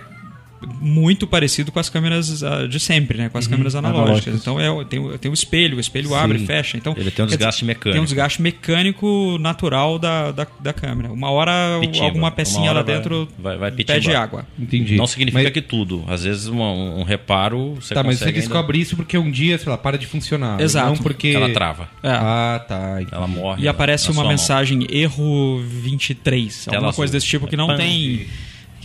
muito 0.81 1.25
parecido 1.27 1.71
com 1.71 1.79
as 1.79 1.89
câmeras 1.89 2.43
ah, 2.43 2.67
de 2.67 2.79
sempre, 2.79 3.17
né? 3.17 3.29
Com 3.29 3.37
as 3.37 3.47
câmeras 3.47 3.75
analógicas. 3.75 4.05
analógicas. 4.35 4.41
Então 4.41 4.59
é, 4.81 4.85
tem, 4.85 4.99
o- 4.99 5.17
tem 5.17 5.31
o 5.31 5.33
espelho, 5.33 5.77
o 5.77 5.79
espelho 5.79 6.13
abre 6.15 6.37
e 6.41 6.45
fecha. 6.45 6.77
Então, 6.77 6.93
Ele 6.97 7.11
tem 7.11 7.23
um 7.23 7.27
desgaste 7.27 7.63
mecânico. 7.65 7.91
Tem 7.93 8.01
um 8.01 8.05
desgaste 8.05 8.41
mecânico 8.41 9.37
natural 9.39 9.97
da, 9.99 10.31
da, 10.31 10.47
da 10.59 10.73
câmera. 10.73 11.11
Uma 11.11 11.29
hora 11.31 11.51
Pitimba. 11.81 12.05
alguma 12.05 12.25
Uma 12.25 12.31
pecinha 12.31 12.69
hora 12.71 12.79
lá 12.79 12.85
vai- 12.85 12.95
dentro 12.95 13.27
vai- 13.37 13.57
vai 13.57 13.71
pede 13.71 14.13
água. 14.15 14.45
Entendi. 14.57 14.95
não 14.95 15.07
significa 15.07 15.43
Mas- 15.43 15.53
que 15.53 15.61
tudo 15.61 16.03
às 16.07 16.23
vezes 16.23 16.47
um, 16.47 16.59
um 16.61 17.03
reparo 17.03 17.75
você 17.75 17.93
Tá, 17.93 18.03
mas 18.03 18.17
você 18.19 18.25
ainda- 18.25 18.39
descobre 18.39 18.79
isso 18.79 18.95
porque 18.95 19.17
um 19.17 19.29
dia, 19.31 19.57
sei 19.57 19.69
lá, 19.69 19.77
para 19.77 19.97
de 19.97 20.05
funcionar. 20.07 20.59
Exato. 20.59 20.87
Não 20.89 20.97
porque. 20.97 21.29
ela 21.29 21.49
trava 21.49 21.89
É. 22.03 22.09
Ah, 22.09 22.65
tá. 22.67 22.95
entendi. 23.01 23.15
ela 23.15 23.27
morre 23.27 23.63
E 23.63 23.67
aparece 23.67 24.05
na 24.05 24.09
uma 24.09 24.13
sua 24.15 24.23
mão. 24.23 24.31
mensagem 24.31 24.85
erro 24.89 25.61
23. 25.63 26.65
Tela 26.65 26.77
alguma 26.77 26.89
azul. 26.89 26.97
coisa 26.97 27.13
desse 27.13 27.25
tipo 27.27 27.47
que 27.47 27.55
não 27.55 27.67
Pam. 27.67 27.77
tem. 27.77 28.27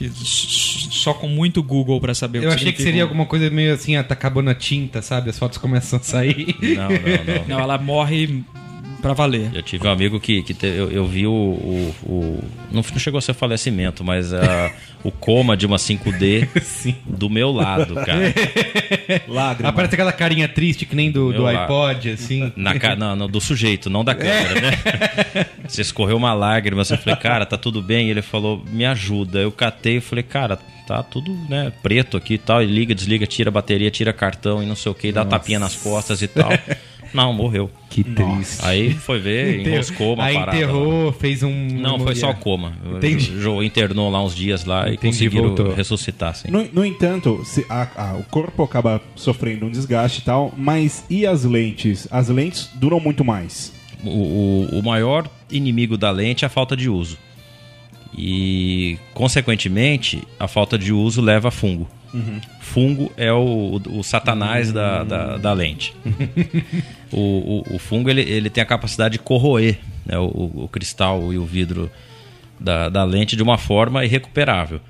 Que 0.08 0.10
só 0.14 1.12
com 1.12 1.28
muito 1.28 1.62
Google 1.62 2.00
para 2.00 2.14
saber 2.14 2.38
o 2.38 2.44
Eu 2.44 2.48
que 2.50 2.54
achei 2.54 2.72
que 2.72 2.82
seria 2.82 3.02
um- 3.02 3.08
alguma 3.08 3.26
coisa 3.26 3.50
meio 3.50 3.74
assim, 3.74 3.96
ah, 3.96 4.02
tá 4.04 4.14
acabando 4.14 4.48
a 4.48 4.54
tinta, 4.54 5.02
sabe? 5.02 5.28
As 5.28 5.38
fotos 5.38 5.58
começam 5.58 5.98
a 5.98 6.02
sair. 6.02 6.56
não, 6.62 6.88
não, 6.88 7.34
não. 7.40 7.48
Não, 7.48 7.60
ela 7.60 7.76
morre 7.76 8.42
pra 9.00 9.12
valer. 9.12 9.50
Eu 9.54 9.62
tive 9.62 9.86
um 9.86 9.90
amigo 9.90 10.20
que, 10.20 10.42
que 10.42 10.54
te- 10.54 10.66
eu, 10.66 10.90
eu 10.90 11.06
vi 11.06 11.26
o. 11.26 11.32
o- 11.32 11.94
o- 12.04 12.44
não, 12.72 12.82
não 12.92 12.98
chegou 12.98 13.18
a 13.18 13.20
ser 13.20 13.34
falecimento, 13.34 14.04
mas 14.04 14.32
ah, 14.32 14.72
o 15.02 15.10
coma 15.10 15.56
de 15.56 15.66
uma 15.66 15.76
5D 15.76 16.48
Sim. 16.62 16.94
do 17.06 17.28
meu 17.30 17.50
lado, 17.50 17.94
cara. 17.94 18.32
Lágrima. 19.26 19.68
Aparece 19.70 19.94
aquela 19.94 20.12
carinha 20.12 20.48
triste 20.48 20.84
que 20.86 20.94
nem 20.94 21.10
do, 21.10 21.32
do 21.32 21.42
lá. 21.42 21.64
iPod, 21.64 22.10
assim. 22.10 22.52
Na, 22.56 22.74
não, 22.96 23.16
não, 23.16 23.28
do 23.28 23.40
sujeito, 23.40 23.88
não 23.90 24.04
da 24.04 24.14
câmera, 24.14 24.60
né? 24.60 25.46
Você 25.66 25.82
escorreu 25.82 26.16
uma 26.16 26.32
lágrima, 26.34 26.84
você 26.84 26.96
falei, 26.96 27.16
cara, 27.16 27.46
tá 27.46 27.56
tudo 27.56 27.80
bem? 27.82 28.08
E 28.08 28.10
ele 28.10 28.22
falou, 28.22 28.62
me 28.70 28.84
ajuda. 28.84 29.38
Eu 29.40 29.52
catei 29.52 29.96
e 29.98 30.00
falei, 30.00 30.22
cara, 30.22 30.58
tá 30.86 31.02
tudo 31.02 31.32
né, 31.48 31.72
preto 31.82 32.16
aqui 32.16 32.34
e 32.34 32.38
tal. 32.38 32.62
E 32.62 32.66
liga, 32.66 32.94
desliga, 32.94 33.26
tira 33.26 33.48
a 33.48 33.52
bateria, 33.52 33.90
tira 33.90 34.12
cartão 34.12 34.62
e 34.62 34.66
não 34.66 34.74
sei 34.76 34.90
o 34.90 34.94
que, 34.94 35.08
e 35.08 35.12
dá 35.12 35.24
tapinha 35.24 35.58
nas 35.58 35.76
costas 35.76 36.20
e 36.22 36.28
tal. 36.28 36.50
Não, 37.12 37.32
morreu. 37.32 37.70
Que 37.88 38.04
triste. 38.04 38.64
Aí 38.64 38.92
foi 38.92 39.18
ver, 39.18 39.66
enroscou 39.66 40.14
uma 40.14 40.24
Aí 40.24 40.34
parada. 40.34 40.52
lá. 40.52 40.56
enterrou, 40.62 41.12
fez 41.12 41.42
um. 41.42 41.50
Não, 41.72 41.98
foi 41.98 42.14
só 42.14 42.32
coma. 42.32 42.72
Entendi. 42.96 43.40
Jo 43.40 43.62
internou 43.62 44.08
lá 44.10 44.22
uns 44.22 44.34
dias 44.34 44.64
lá 44.64 44.88
e 44.88 44.94
Entendi, 44.94 45.06
conseguiram 45.16 45.46
voltou. 45.48 45.74
ressuscitar, 45.74 46.34
sim. 46.36 46.48
No, 46.50 46.62
no 46.72 46.84
entanto, 46.84 47.42
se 47.44 47.66
a- 47.68 47.88
a- 47.96 48.16
o 48.16 48.22
corpo 48.24 48.62
acaba 48.62 49.00
sofrendo 49.16 49.66
um 49.66 49.70
desgaste 49.70 50.20
e 50.20 50.24
tal, 50.24 50.54
mas 50.56 51.04
e 51.10 51.26
as 51.26 51.44
lentes? 51.44 52.06
As 52.10 52.28
lentes 52.28 52.70
duram 52.74 53.00
muito 53.00 53.24
mais. 53.24 53.72
O, 54.04 54.08
o, 54.08 54.78
o 54.78 54.82
maior 54.82 55.28
inimigo 55.50 55.98
da 55.98 56.10
lente 56.10 56.44
é 56.44 56.46
a 56.46 56.50
falta 56.50 56.76
de 56.76 56.88
uso. 56.88 57.18
E, 58.16 58.98
consequentemente, 59.14 60.22
a 60.38 60.48
falta 60.48 60.76
de 60.78 60.92
uso 60.92 61.20
leva 61.20 61.48
a 61.48 61.50
fungo. 61.50 61.88
Fungo 62.60 63.12
é 63.16 63.32
o, 63.32 63.80
o, 63.86 63.98
o 63.98 64.04
satanás 64.04 64.72
da, 64.72 65.04
da, 65.04 65.36
da 65.36 65.52
lente. 65.52 65.94
o, 67.12 67.64
o, 67.70 67.76
o 67.76 67.78
fungo 67.78 68.10
ele, 68.10 68.22
ele 68.22 68.50
tem 68.50 68.62
a 68.62 68.66
capacidade 68.66 69.12
de 69.12 69.18
corroer 69.18 69.78
né, 70.04 70.18
o, 70.18 70.64
o 70.64 70.68
cristal 70.68 71.32
e 71.32 71.38
o 71.38 71.44
vidro 71.44 71.90
da, 72.58 72.88
da 72.88 73.04
lente 73.04 73.36
de 73.36 73.42
uma 73.42 73.56
forma 73.56 74.04
irrecuperável. 74.04 74.80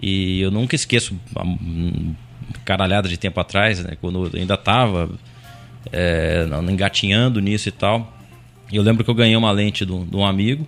E 0.00 0.40
eu 0.40 0.50
nunca 0.50 0.74
esqueço, 0.74 1.18
caralhada 2.64 3.08
de 3.08 3.16
tempo 3.16 3.40
atrás, 3.40 3.82
né, 3.82 3.96
quando 4.00 4.26
eu 4.26 4.40
ainda 4.40 4.54
estava 4.54 5.08
é, 5.92 6.46
engatinhando 6.68 7.40
nisso 7.40 7.68
e 7.68 7.72
tal. 7.72 8.12
Eu 8.72 8.82
lembro 8.82 9.04
que 9.04 9.10
eu 9.10 9.14
ganhei 9.14 9.36
uma 9.36 9.52
lente 9.52 9.86
de 9.86 9.92
um, 9.92 10.04
de 10.04 10.16
um 10.16 10.24
amigo 10.24 10.66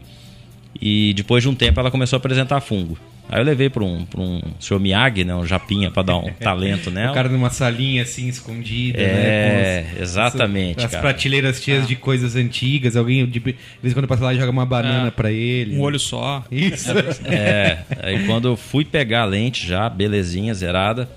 e 0.81 1.13
depois 1.15 1.43
de 1.43 1.49
um 1.49 1.55
tempo 1.55 1.81
ela 1.81 1.91
começou 1.91 2.17
a 2.17 2.19
apresentar 2.19 2.61
fungo. 2.61 2.97
Aí 3.31 3.41
eu 3.41 3.45
levei 3.45 3.69
para 3.69 3.85
um, 3.85 4.05
pra 4.07 4.21
um 4.21 4.41
senhor 4.59 4.81
Miyagi, 4.81 5.23
né, 5.25 5.35
um 5.35 5.45
japinha, 5.47 5.91
para 5.91 6.03
dar 6.03 6.17
um 6.17 6.33
talento 6.41 6.91
nela. 6.91 7.11
O 7.13 7.15
cara 7.15 7.29
numa 7.29 7.51
salinha 7.51 8.03
assim, 8.03 8.27
escondida, 8.29 8.99
É, 9.01 9.85
né? 9.95 10.03
exatamente, 10.03 10.85
As 10.85 10.91
cara. 10.91 11.03
prateleiras 11.03 11.63
cheias 11.63 11.87
de 11.87 11.95
coisas 11.95 12.37
antigas. 12.37 12.97
Alguém, 12.97 13.27
de 13.27 13.39
de 13.39 13.41
vez 13.41 13.93
em 13.93 13.93
quando 13.93 14.09
passa 14.09 14.25
lá 14.25 14.33
e 14.35 14.39
joga 14.39 14.51
uma 14.51 14.65
banana 14.67 15.09
É. 15.09 15.11
pra 15.11 15.31
ele. 15.31 15.77
Um 15.77 15.81
olho 15.81 15.99
só. 15.99 16.45
Isso. 16.51 16.89
É, 17.27 17.79
aí 18.03 18.25
quando 18.27 18.49
eu 18.49 18.57
fui 18.57 18.85
pegar 18.85 19.23
a 19.23 19.25
lente 19.25 19.67
já, 19.67 19.89
belezinha, 19.89 20.55
zerada, 20.55 21.09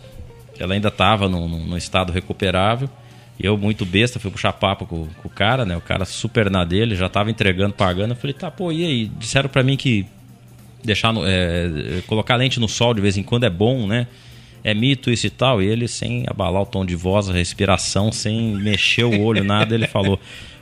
ela 0.60 0.74
ainda 0.74 0.92
tava 0.92 1.28
num, 1.30 1.76
estado 1.78 2.12
recuperável. 2.12 2.90
E 3.40 3.46
eu, 3.46 3.58
muito 3.58 3.86
besta, 3.86 4.20
fui 4.20 4.30
puxar 4.30 4.54
papo 4.54 4.86
com, 4.86 5.08
com 5.22 5.28
o 5.28 5.32
cara, 5.32 5.66
né? 5.66 5.76
O 5.76 5.82
cara 5.82 6.06
super 6.06 6.50
na 6.52 6.64
dele, 6.64 6.96
já 6.96 7.10
tava 7.10 7.32
entregando, 7.32 7.74
pagando. 7.74 8.12
Eu 8.12 8.16
falei, 8.16 8.34
tá, 8.34 8.52
pô, 8.52 8.72
e 8.72 8.86
aí? 8.86 9.06
Disseram 9.18 9.50
pra 9.50 9.64
mim 9.64 9.76
que 9.78 10.06
deixar 10.84 11.12
no- 11.14 11.24
é, 11.26 12.02
colocar 12.08 12.36
lente 12.36 12.60
no 12.60 12.68
sol 12.68 12.94
de 12.94 13.02
vez 13.02 13.18
em 13.18 13.24
quando 13.24 13.44
é 13.46 13.50
bom, 13.50 13.88
né? 13.88 14.08
É 14.64 14.74
mito 14.74 15.10
isso 15.10 15.26
e 15.26 15.30
tal. 15.30 15.62
E 15.62 15.66
ele, 15.68 15.88
sem 15.88 16.24
abalar 16.28 16.62
o 16.62 16.66
tom 16.66 16.86
de 16.86 16.96
voz, 16.96 17.30
a 17.30 17.34
respiração, 17.34 18.12
sem 18.12 18.54
mexer 18.56 19.04
o 19.04 19.20
olho, 19.22 19.44
nada, 19.44 19.74
ele 19.74 19.88
falou: 19.88 20.20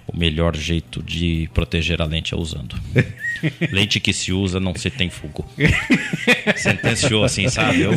o 0.07 0.17
melhor 0.17 0.55
jeito 0.55 1.03
de 1.03 1.49
proteger 1.53 2.01
a 2.01 2.05
lente 2.05 2.33
é 2.33 2.37
usando. 2.37 2.75
lente 3.71 3.99
que 3.99 4.13
se 4.13 4.31
usa 4.31 4.57
não 4.59 4.73
se 4.73 4.89
tem 4.89 5.09
fogo. 5.09 5.45
Sentenciou 6.55 7.23
assim, 7.23 7.47
sabe? 7.49 7.81
Eu, 7.81 7.91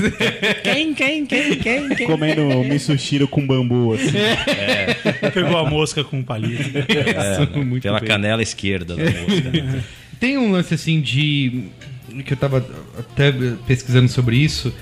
Quem, 0.63 0.93
quem, 0.95 1.25
quem, 1.27 1.57
quem, 1.57 1.89
quem? 1.95 2.07
Comendo 2.07 2.43
misushiro 2.65 3.27
com 3.29 3.47
bambu, 3.47 3.95
assim. 3.95 4.11
Pegou 5.33 5.57
a 5.59 5.69
mosca 5.69 6.03
com 6.05 6.19
um 6.19 6.23
palito. 6.23 6.63
é, 6.89 7.39
né, 7.47 7.65
Muito 7.65 7.83
pela 7.83 8.01
bem. 8.01 8.09
canela 8.09 8.43
esquerda 8.43 8.97
da 8.97 9.05
mosca. 9.05 9.51
né? 9.51 9.83
Tem 10.19 10.37
um 10.39 10.51
lance 10.53 10.75
assim 10.75 11.01
de. 11.01 11.65
Que 12.25 12.33
eu 12.33 12.37
tava 12.37 12.67
até 12.99 13.33
pesquisando 13.67 14.09
sobre 14.09 14.37
isso. 14.37 14.73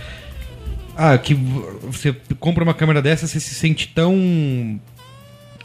Ah, 0.96 1.16
que 1.16 1.34
você 1.34 2.14
compra 2.38 2.64
uma 2.64 2.74
câmera 2.74 3.00
dessa, 3.00 3.26
você 3.26 3.40
se 3.40 3.54
sente 3.54 3.88
tão. 3.88 4.80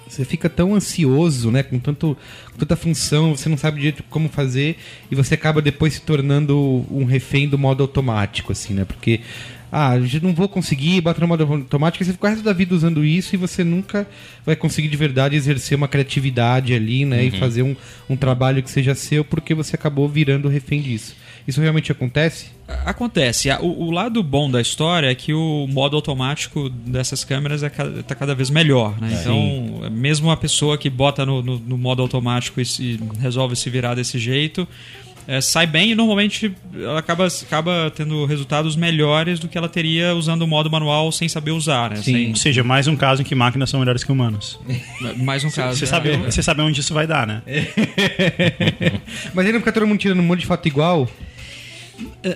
Você 0.08 0.24
fica 0.24 0.48
tão 0.48 0.76
ansioso, 0.76 1.52
né? 1.52 1.64
Com, 1.64 1.80
tanto, 1.80 2.16
com 2.52 2.58
tanta 2.58 2.76
função, 2.76 3.36
você 3.36 3.50
não 3.50 3.58
sabe 3.58 3.78
direito 3.78 4.04
como 4.10 4.30
fazer 4.30 4.78
e 5.10 5.16
você 5.16 5.34
acaba 5.34 5.62
depois 5.62 5.96
se 5.96 6.02
tornando 6.02 6.86
um 6.92 7.06
refém 7.06 7.50
do 7.50 7.58
modo 7.58 7.82
automático, 7.82 8.52
assim, 8.52 8.74
né? 8.74 8.86
Porque, 8.86 9.22
ah, 9.78 9.94
não 10.22 10.34
vou 10.34 10.48
conseguir, 10.48 11.02
bota 11.02 11.20
no 11.20 11.28
modo 11.28 11.44
automático, 11.44 12.02
e 12.02 12.06
você 12.06 12.14
fica 12.14 12.28
o 12.28 12.30
resto 12.30 12.44
da 12.44 12.54
vida 12.54 12.74
usando 12.74 13.04
isso 13.04 13.36
e 13.36 13.38
você 13.38 13.64
nunca 13.64 14.08
vai 14.46 14.56
conseguir 14.56 14.88
de 14.88 14.96
verdade 14.98 15.36
exercer 15.36 15.78
uma 15.78 15.88
criatividade 15.88 16.74
ali, 16.74 17.04
né? 17.04 17.24
E 17.26 17.32
fazer 17.40 17.62
um, 17.64 17.76
um 18.10 18.16
trabalho 18.16 18.64
que 18.64 18.70
seja 18.72 18.96
seu 18.96 19.26
porque 19.26 19.54
você 19.54 19.76
acabou 19.76 20.08
virando 20.08 20.48
refém 20.48 20.82
disso. 20.82 21.16
Isso 21.48 21.62
realmente 21.62 21.92
acontece? 21.92 22.48
Acontece. 22.86 23.50
O, 23.62 23.86
o 23.88 23.92
lado 23.92 24.24
bom 24.24 24.50
da 24.50 24.60
história 24.60 25.08
é 25.12 25.14
que 25.16 25.32
o 25.34 25.68
modo 25.68 25.96
automático 25.96 26.70
dessas 26.70 27.24
câmeras 27.24 27.62
está 27.62 28.16
cada 28.16 28.34
vez 28.34 28.50
melhor. 28.50 29.00
Né? 29.00 29.10
Então, 29.22 29.90
mesmo 29.92 30.32
a 30.32 30.38
pessoa 30.38 30.76
que 30.78 30.90
bota 30.90 31.24
no, 31.26 31.44
no- 31.44 31.60
no 31.60 31.78
modo 31.78 32.02
automático 32.02 32.60
e 32.60 32.66
se- 32.66 33.00
resolve 33.20 33.56
se 33.56 33.70
virar 33.70 33.94
desse 33.94 34.18
jeito, 34.18 34.68
é, 35.28 35.42
sai 35.42 35.66
bem 35.68 35.92
e 35.92 35.96
normalmente 35.96 36.54
ela 36.76 37.00
acaba, 37.00 37.28
acaba 37.28 37.92
tendo 37.96 38.26
resultados 38.26 38.76
melhores 38.76 39.40
do 39.40 39.48
que 39.48 39.58
ela 39.58 39.68
teria 39.70 40.14
usando 40.16 40.44
o 40.44 40.48
modo 40.48 40.70
manual 40.70 41.12
sem 41.12 41.28
saber 41.28 41.52
usar. 41.52 41.90
Né? 41.92 41.96
Sim. 41.98 42.30
Ou 42.30 42.36
seja, 42.36 42.64
mais 42.64 42.88
um 42.88 42.96
caso 42.96 43.22
em 43.22 43.26
que 43.26 43.34
máquinas 43.36 43.70
são 43.70 43.80
melhores 43.80 44.04
que 44.04 44.12
humanos. 44.12 44.60
Sem- 44.66 45.18
mais 45.24 45.44
um 45.44 45.50
caso. 45.52 45.78
Você 45.80 45.86
sabe, 45.86 46.16
você 46.18 46.44
sabe 46.44 46.62
onde 46.62 46.80
isso 46.80 46.94
vai 46.94 47.08
dar, 47.08 47.26
né? 47.26 47.42
Mas 49.34 49.46
aí 49.46 49.52
não 49.52 49.60
fica 49.60 49.72
todo 49.72 49.88
mundo 49.88 50.00
tirando 50.00 50.20
um 50.20 50.24
monte 50.24 50.42
de 50.42 50.46
foto 50.46 50.68
igual? 50.68 51.10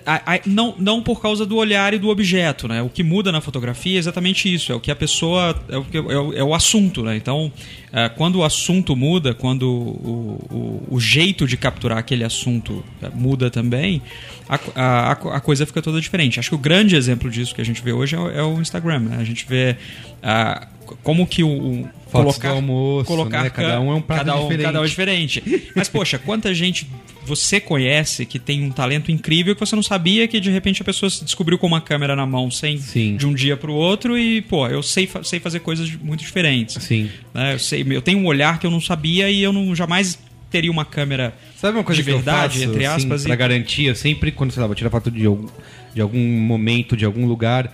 A- 0.06 0.36
a- 0.36 0.40
não, 0.46 0.74
não 0.78 1.02
por 1.04 1.22
causa 1.22 1.46
do 1.46 1.58
olhar 1.58 1.94
e 1.94 1.98
do 2.00 2.10
objeto, 2.10 2.68
né? 2.68 2.82
O 2.82 2.90
que 2.90 3.04
muda 3.04 3.32
na 3.32 3.42
fotografia 3.42 3.96
é 3.96 4.00
exatamente 4.00 4.52
isso, 4.54 4.72
é 4.72 4.76
o 4.76 4.80
que 4.80 4.90
a 4.92 4.96
pessoa. 4.96 5.56
é 5.68 5.78
o, 5.78 5.86
é 6.12 6.20
o, 6.20 6.34
é 6.40 6.44
o 6.44 6.54
assunto, 6.54 7.04
né? 7.04 7.16
Então, 7.18 7.52
é, 7.92 8.08
quando 8.10 8.36
o 8.38 8.44
assunto 8.44 8.96
muda, 8.96 9.34
quando 9.34 9.64
o, 9.70 10.84
o, 10.90 10.96
o 10.96 11.00
jeito 11.00 11.48
de 11.48 11.58
capturar 11.58 11.98
aquele 11.98 12.24
assunto 12.24 12.84
é, 13.02 13.10
muda 13.10 13.50
também, 13.50 14.02
a, 14.48 14.60
a, 14.76 15.12
a- 15.12 15.36
a 15.38 15.40
coisa 15.42 15.66
fica 15.66 15.82
toda 15.82 16.00
diferente. 16.00 16.40
Acho 16.40 16.50
que 16.50 16.56
o 16.56 16.60
grande 16.60 16.96
exemplo 16.96 17.30
disso 17.30 17.54
que 17.54 17.62
a 17.62 17.66
gente 17.66 17.82
vê 17.82 17.92
hoje 17.92 18.16
é 18.16 18.20
o, 18.20 18.30
é 18.32 18.44
o 18.44 18.62
Instagram, 18.62 19.00
né? 19.00 19.18
A 19.20 19.24
gente 19.24 19.46
vê 19.48 19.76
ah, 20.24 20.68
como 21.04 21.26
que 21.28 21.44
o. 21.44 21.50
o 21.50 21.90
do 22.12 22.48
almoço, 22.48 23.26
né? 23.26 23.50
Cada 23.50 23.80
um 23.80 23.92
é 23.92 23.96
um 23.96 24.02
prato 24.02 24.26
cada 24.26 24.36
um, 24.36 24.42
diferente. 24.44 24.64
Cada 24.66 24.82
um 24.82 24.84
é 24.84 24.88
diferente. 24.88 25.44
Mas, 25.76 25.90
poxa, 25.90 26.18
quanta 26.18 26.54
gente 26.54 26.88
você 27.26 27.60
conhece 27.60 28.26
que 28.26 28.40
tem 28.40 28.64
um 28.64 28.72
talento 28.72 29.12
incrível 29.12 29.54
que 29.54 29.60
você 29.60 29.76
não 29.76 29.84
sabia 29.84 30.28
que 30.28 30.40
de 30.40 30.50
repente 30.50 30.82
a 30.82 30.86
pessoa 30.86 31.10
se 31.10 31.24
descobriu 31.24 31.60
com 31.60 31.68
uma 31.68 31.80
câmera 31.80 32.16
na 32.16 32.26
mão 32.26 32.50
sem 32.50 32.80
Sim. 32.80 33.16
de 33.18 33.28
um 33.28 33.34
dia 33.34 33.56
pro 33.56 33.72
outro 33.72 34.18
e, 34.18 34.42
pô, 34.42 34.68
eu 34.68 34.82
sei, 34.82 35.08
sei 35.24 35.40
fazer 35.40 35.60
coisas 35.60 35.92
muito 35.96 36.22
diferentes. 36.22 36.84
Sim. 36.84 37.10
né? 37.34 37.54
Eu, 37.54 37.60
sei, 37.60 37.86
eu 37.88 38.02
tenho 38.02 38.18
um 38.18 38.26
olhar 38.26 38.60
que 38.60 38.66
eu 38.66 38.72
não 38.72 38.82
sabia 38.82 39.30
e 39.30 39.44
eu 39.44 39.54
não 39.54 39.76
jamais 39.76 40.18
teria 40.50 40.72
uma 40.72 40.84
câmera 40.84 41.34
Sabe 41.56 41.78
uma 41.78 41.84
coisa 41.84 42.02
de 42.02 42.10
que 42.10 42.16
verdade, 42.16 42.62
eu 42.62 42.62
faço, 42.62 42.74
entre 42.74 42.86
aspas, 42.86 43.22
assim, 43.22 43.32
e- 43.32 43.36
garantir? 43.36 43.86
Eu 43.86 43.96
sempre, 43.96 44.32
quando, 44.32 44.52
sei 44.52 44.62
lá, 44.62 44.68
vou 44.68 44.76
tirar 44.76 44.90
foto 44.90 45.12
de 45.12 45.26
algum, 45.26 45.48
de 45.94 46.02
algum 46.02 46.20
momento, 46.20 46.98
de 46.98 47.06
algum 47.06 47.28
lugar, 47.28 47.72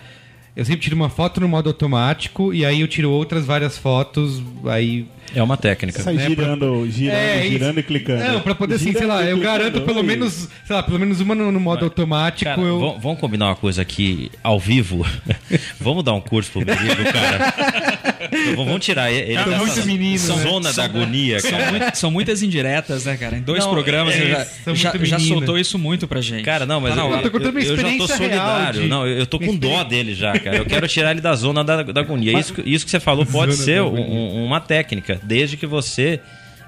eu 0.56 0.64
sempre 0.66 0.82
tiro 0.82 0.96
uma 0.96 1.10
foto 1.10 1.40
no 1.42 1.48
modo 1.48 1.70
automático 1.70 2.54
e 2.54 2.66
aí 2.66 2.82
eu 2.82 2.88
tiro 2.88 3.10
outras 3.12 3.46
várias 3.46 3.78
fotos, 3.78 4.42
aí... 4.66 5.06
É 5.34 5.42
uma 5.42 5.58
técnica. 5.58 6.02
Sai 6.04 6.16
É, 6.18 6.28
girando, 6.30 6.88
girando, 6.90 7.18
É, 7.18 7.48
girando 7.50 7.80
e 7.80 7.84
clicando. 7.84 8.24
Não, 8.24 8.42
pra 8.42 8.54
poder, 8.54 8.76
assim, 8.76 8.94
sei 8.94 9.08
lá, 9.08 9.24
eu 9.24 9.38
garanto 9.40 9.82
pelo 9.82 9.98
oi. 9.98 10.04
menos, 10.06 10.48
sei 10.66 10.76
lá, 10.76 10.84
pelo 10.84 11.00
menos 11.00 11.20
uma 11.20 11.34
no, 11.34 11.52
no 11.52 11.60
modo 11.60 11.84
automático, 11.84 12.46
Cara, 12.50 12.62
eu... 12.62 12.80
vam- 12.80 13.00
vamos 13.00 13.20
combinar 13.20 13.48
uma 13.48 13.56
coisa 13.56 13.82
aqui 13.82 14.32
ao 14.44 14.60
vivo. 14.60 15.06
vamos 15.82 16.04
dar 16.04 16.14
um 16.14 16.22
curso 16.22 16.52
pro 16.52 16.60
menino, 16.62 17.12
cara. 17.12 18.06
Então, 18.32 18.66
vamos 18.66 18.84
tirar 18.84 19.12
ele 19.12 19.36
Tá 19.36 19.44
dessa 19.44 19.58
muito 19.58 19.86
menino, 19.86 20.12
né? 20.36 20.44
zona 20.44 20.74
da 20.74 20.84
agonia, 20.84 21.40
São, 21.40 21.52
cara. 21.52 21.70
muito- 21.72 21.96
são 21.96 22.12
muitas 22.12 22.42
indiretas, 22.42 23.06
né, 23.06 23.16
cara? 23.18 23.38
Em 23.38 23.42
dois 23.42 23.64
Não, 23.64 23.72
programas 23.72 24.16
é, 24.16 24.18
você 24.18 24.28
já, 24.30 24.46
são 24.46 24.76
já, 24.76 24.90
muito 24.92 25.06
já 25.06 25.20
soltou 25.20 25.60
isso 25.60 25.78
muito 25.78 26.08
pra 26.08 26.22
gente. 26.22 26.44
Cara, 26.44 26.66
não, 26.66 26.82
mas 26.82 26.96
Tá 26.96 27.04
na 27.08 27.22
eu, 27.22 27.32
contando 27.32 27.54
minha 27.54 27.66
eu 27.66 27.78
já 27.78 27.98
tô 27.98 28.08
solidário. 28.08 28.82
de- 28.82 28.88
Não, 28.88 29.08
eu 29.08 29.20
eu 29.20 29.26
tô 29.28 29.38
com 29.40 29.56
dó 29.56 29.84
dele 29.84 30.16
já, 30.16 30.34
cara. 30.46 30.58
Eu 30.58 30.66
quero 30.66 30.88
tirar 30.88 31.12
ele 31.12 31.22
da 31.22 31.36
zona 31.36 31.64
da, 31.64 31.84
da 31.84 32.02
agonia. 32.02 32.40
Isso, 32.40 32.54
que- 32.54 32.62
isso 32.70 32.86
que 32.86 32.92
você 32.92 33.00
falou 33.00 33.26
pode 33.26 33.54
Zona 33.54 33.66
ser 33.66 33.82
um- 33.82 33.96
um- 34.00 34.46
uma 34.46 34.60
técnica, 34.62 35.20
desde 35.24 35.58
que 35.58 35.66
você 35.66 36.20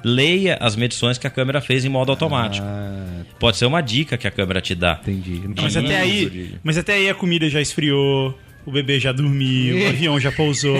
leia 0.03 0.57
as 0.61 0.75
medições 0.75 1.17
que 1.17 1.25
a 1.27 1.29
câmera 1.29 1.59
fez 1.61 1.83
em 1.83 1.89
modo 1.89 2.11
automático. 2.11 2.65
Ah, 2.67 3.23
Pode 3.39 3.57
ser 3.57 3.65
uma 3.65 3.81
dica 3.81 4.17
que 4.17 4.27
a 4.27 4.31
câmera 4.31 4.61
te 4.61 4.73
dá. 4.75 4.99
entendi. 5.01 5.41
Não 5.47 5.63
Mas 5.63 5.75
até, 5.77 5.97
aí, 5.99 6.51
mas 6.63 6.77
até 6.77 6.93
aí 6.93 7.09
a 7.09 7.13
comida 7.15 7.49
já 7.49 7.59
esfriou, 7.61 8.37
o 8.65 8.71
bebê 8.71 8.99
já 8.99 9.11
dormiu, 9.11 9.77
o 9.85 9.87
avião 9.89 10.19
já 10.19 10.31
pousou. 10.31 10.77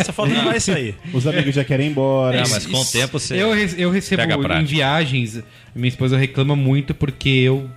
Essa 0.00 0.12
foto 0.12 0.30
não 0.32 0.44
vai 0.44 0.60
sair. 0.60 0.94
Os 1.12 1.26
amigos 1.26 1.54
já 1.54 1.64
querem 1.64 1.86
ir 1.88 1.90
embora. 1.90 2.40
Não, 2.42 2.50
mas 2.50 2.66
com 2.66 2.78
o 2.78 2.84
tempo 2.84 3.18
você. 3.18 3.34
Eu, 3.34 3.54
eu 3.54 3.90
recebo 3.90 4.22
em 4.22 4.26
prática. 4.40 4.62
viagens, 4.64 5.42
minha 5.74 5.88
esposa 5.88 6.16
reclama 6.16 6.54
muito 6.56 6.94
porque 6.94 7.28
eu 7.28 7.68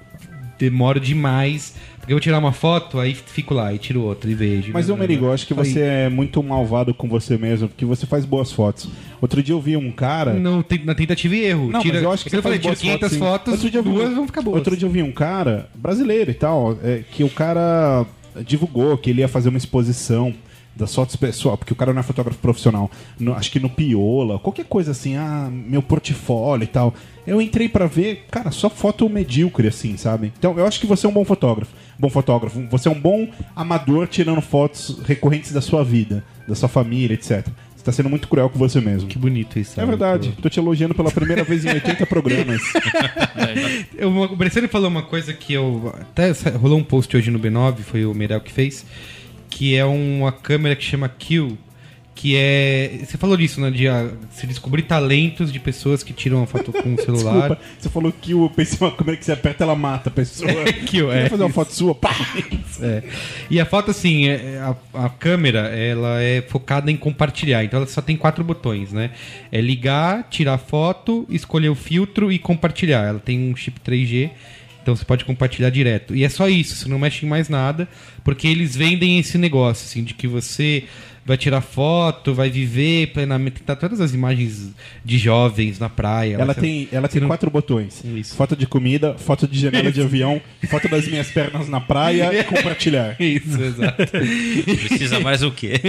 demoro 0.57 0.99
demais. 0.99 1.73
Porque 1.99 2.13
eu 2.13 2.15
vou 2.15 2.21
tirar 2.21 2.39
uma 2.39 2.53
foto, 2.53 2.99
aí 2.99 3.13
fico 3.13 3.53
lá 3.53 3.73
e 3.73 3.77
tiro 3.77 4.01
outra 4.01 4.31
e 4.31 4.33
vejo. 4.33 4.71
Mas, 4.71 4.89
ô 4.89 4.93
né, 4.93 5.01
Merigo, 5.01 5.25
eu 5.25 5.33
acho 5.33 5.45
que 5.45 5.53
você 5.53 5.81
é 5.81 6.09
muito 6.09 6.41
malvado 6.41 6.93
com 6.93 7.07
você 7.09 7.37
mesmo, 7.37 7.67
porque 7.67 7.83
você 7.83 8.05
faz 8.05 8.23
boas 8.23 8.49
fotos. 8.51 8.87
Outro 9.21 9.43
dia 9.43 9.53
eu 9.53 9.59
vi 9.59 9.75
um 9.75 9.91
cara. 9.91 10.33
Não, 10.33 10.63
tem- 10.63 10.85
na 10.85 10.95
tentativa 10.95 11.35
e 11.35 11.43
erro. 11.43 11.69
Não, 11.69 11.81
tira, 11.81 11.95
mas 11.95 12.03
eu 12.03 12.11
acho 12.11 12.23
que 12.23 12.29
é 12.29 12.37
eu 12.37 12.41
você 12.41 12.43
falei, 12.43 12.59
faz 12.59 12.79
tiro 12.79 12.91
boas 12.91 12.99
500 12.99 13.11
sim. 13.11 13.19
fotos, 13.19 13.53
Outro 13.53 13.69
dia 13.69 13.79
eu 13.79 13.83
vi 13.83 13.89
duas 13.89 14.13
vão 14.13 14.25
ficar 14.25 14.41
boas. 14.41 14.55
Outro 14.55 14.77
dia 14.77 14.87
eu 14.87 14.91
vi 14.91 15.03
um 15.03 15.11
cara, 15.11 15.69
brasileiro 15.75 16.31
e 16.31 16.33
tal, 16.33 16.77
é, 16.81 17.01
que 17.11 17.23
o 17.25 17.29
cara 17.29 18.05
divulgou 18.45 18.97
que 18.97 19.09
ele 19.09 19.19
ia 19.21 19.27
fazer 19.27 19.49
uma 19.49 19.57
exposição 19.57 20.33
das 20.77 20.93
fotos 20.93 21.15
pessoal, 21.15 21.57
porque 21.57 21.73
o 21.73 21.75
cara 21.75 21.91
não 21.93 21.99
é 21.99 22.03
fotógrafo 22.03 22.39
profissional. 22.39 22.89
No- 23.19 23.33
acho 23.33 23.51
que 23.51 23.59
no 23.59 23.69
Piola, 23.69 24.39
qualquer 24.39 24.65
coisa 24.65 24.91
assim, 24.91 25.15
ah, 25.17 25.49
meu 25.51 25.81
portfólio 25.81 26.63
e 26.63 26.67
tal. 26.67 26.93
Eu 27.25 27.41
entrei 27.41 27.67
pra 27.67 27.87
ver, 27.87 28.25
cara, 28.31 28.51
só 28.51 28.69
foto 28.69 29.09
medíocre 29.09 29.67
assim, 29.67 29.97
sabe? 29.97 30.31
Então 30.37 30.57
eu 30.57 30.65
acho 30.65 30.79
que 30.79 30.87
você 30.87 31.05
é 31.05 31.09
um 31.09 31.13
bom 31.13 31.25
fotógrafo. 31.25 31.73
Bom 31.99 32.09
fotógrafo. 32.09 32.61
Você 32.71 32.87
é 32.87 32.91
um 32.91 32.99
bom 32.99 33.27
amador 33.55 34.07
tirando 34.07 34.39
fotos 34.41 34.99
recorrentes 35.05 35.51
da 35.51 35.59
sua 35.61 35.83
vida, 35.83 36.23
da 36.47 36.55
sua 36.55 36.69
família, 36.69 37.15
etc. 37.15 37.45
Você 37.75 37.83
tá 37.83 37.91
sendo 37.91 38.09
muito 38.09 38.27
cruel 38.27 38.49
com 38.49 38.57
você 38.59 38.79
mesmo. 38.79 39.09
Que 39.09 39.17
bonito 39.17 39.59
isso. 39.59 39.79
É 39.81 39.85
verdade. 39.85 40.33
Tô 40.41 40.47
te 40.49 40.59
elogiando 40.59 40.93
pela 40.95 41.11
primeira 41.11 41.43
vez 41.43 41.65
em 41.65 41.69
80 41.69 42.05
programas. 42.07 42.61
Eu, 43.97 44.09
o 44.15 44.35
Bressani 44.35 44.67
falou 44.67 44.87
uma 44.89 45.03
coisa 45.03 45.33
que 45.33 45.53
eu. 45.53 45.93
Até 45.99 46.31
rolou 46.57 46.77
um 46.77 46.83
post 46.83 47.15
hoje 47.15 47.31
no 47.31 47.39
B9, 47.39 47.77
foi 47.79 48.05
o 48.05 48.13
Merel 48.13 48.39
que 48.41 48.51
fez, 48.51 48.85
que 49.49 49.75
é 49.75 49.85
uma 49.85 50.31
câmera 50.31 50.75
que 50.75 50.83
chama 50.83 51.09
Kill. 51.09 51.57
Que 52.15 52.35
é. 52.35 53.01
Você 53.05 53.15
falou 53.15 53.37
disso, 53.37 53.61
né? 53.61 53.69
De 53.69 53.87
ah, 53.87 54.09
se 54.31 54.47
descobrir 54.47 54.81
talentos 54.81 55.53
de 55.53 55.59
pessoas 55.59 56.01
que 56.01 56.11
tiram 56.11 56.41
a 56.41 56.47
foto 56.47 56.73
com 56.73 56.95
o 56.95 56.97
celular. 56.99 57.49
Desculpa, 57.49 57.61
você 57.77 57.89
falou 57.89 58.11
que 58.11 58.31
eu 58.31 58.51
pensei 58.55 58.75
uma 58.81 58.91
câmera 58.91 59.17
que 59.17 59.23
você 59.23 59.33
aperta, 59.33 59.63
ela 59.63 59.75
mata 59.75 60.09
a 60.09 60.11
pessoa. 60.11 60.49
Kill, 60.87 61.11
é. 61.11 61.23
Quer 61.23 61.29
fazer 61.29 61.43
uma 61.43 61.51
foto 61.51 61.71
sua? 61.71 61.93
Pá! 61.93 62.15
É. 62.81 63.03
E 63.51 63.59
a 63.59 63.65
foto, 63.67 63.91
assim, 63.91 64.29
é- 64.29 64.57
a, 64.57 65.05
a 65.05 65.09
câmera, 65.09 65.67
ela 65.67 66.19
é 66.19 66.41
focada 66.41 66.89
em 66.91 66.97
compartilhar. 66.97 67.63
Então 67.63 67.77
ela 67.77 67.87
só 67.87 68.01
tem 68.01 68.17
quatro 68.17 68.43
botões, 68.43 68.91
né? 68.91 69.11
É 69.51 69.61
ligar, 69.61 70.27
tirar 70.27 70.57
foto, 70.57 71.23
escolher 71.29 71.69
o 71.69 71.75
filtro 71.75 72.31
e 72.31 72.39
compartilhar. 72.39 73.05
Ela 73.05 73.19
tem 73.19 73.51
um 73.51 73.55
chip 73.55 73.79
3G, 73.79 74.31
então 74.87 74.95
você 74.95 75.03
pode 75.03 75.25
compartilhar 75.25 75.69
direto. 75.69 76.15
E 76.15 76.23
é 76.23 76.29
só 76.29 76.47
isso, 76.47 76.77
você 76.77 76.87
não 76.87 76.97
mexe 76.97 77.25
em 77.25 77.29
mais 77.29 77.49
nada, 77.49 77.89
porque 78.23 78.47
eles 78.47 78.73
vendem 78.73 79.19
esse 79.19 79.37
negócio, 79.37 79.85
assim, 79.85 80.01
de 80.01 80.13
que 80.13 80.29
você 80.29 80.85
vai 81.27 81.37
tirar 81.37 81.59
foto, 81.61 82.33
vai 82.33 82.49
viver 82.49 83.07
plenamente. 83.07 83.61
Tá 83.61 83.75
todas 83.75 83.99
as 84.01 84.13
imagens 84.13 84.71
de 85.03 85.17
jovens 85.17 85.77
na 85.77 85.89
praia. 85.89 86.35
Ela 86.35 86.53
você- 86.53 86.61
tem, 86.61 86.87
ela 86.91 87.07
tem 87.09 87.19
não- 87.21 87.27
quatro 87.27 87.51
botões: 87.51 88.01
Isso. 88.03 88.35
foto 88.35 88.55
de 88.55 88.65
comida, 88.65 89.15
foto 89.17 89.45
de 89.47 89.59
janela 89.59 89.91
de 89.91 90.01
avião, 90.01 90.41
foto 90.69 90.87
das 90.87 91.05
minhas 91.07 91.29
pernas 91.29 91.67
na 91.67 91.81
praia 91.81 92.31
e 92.39 92.43
compartilhar. 92.45 93.15
Isso, 93.19 93.61
exato. 93.61 94.03
Precisa 94.87 95.19
mais 95.19 95.43
o 95.43 95.51
quê? 95.51 95.73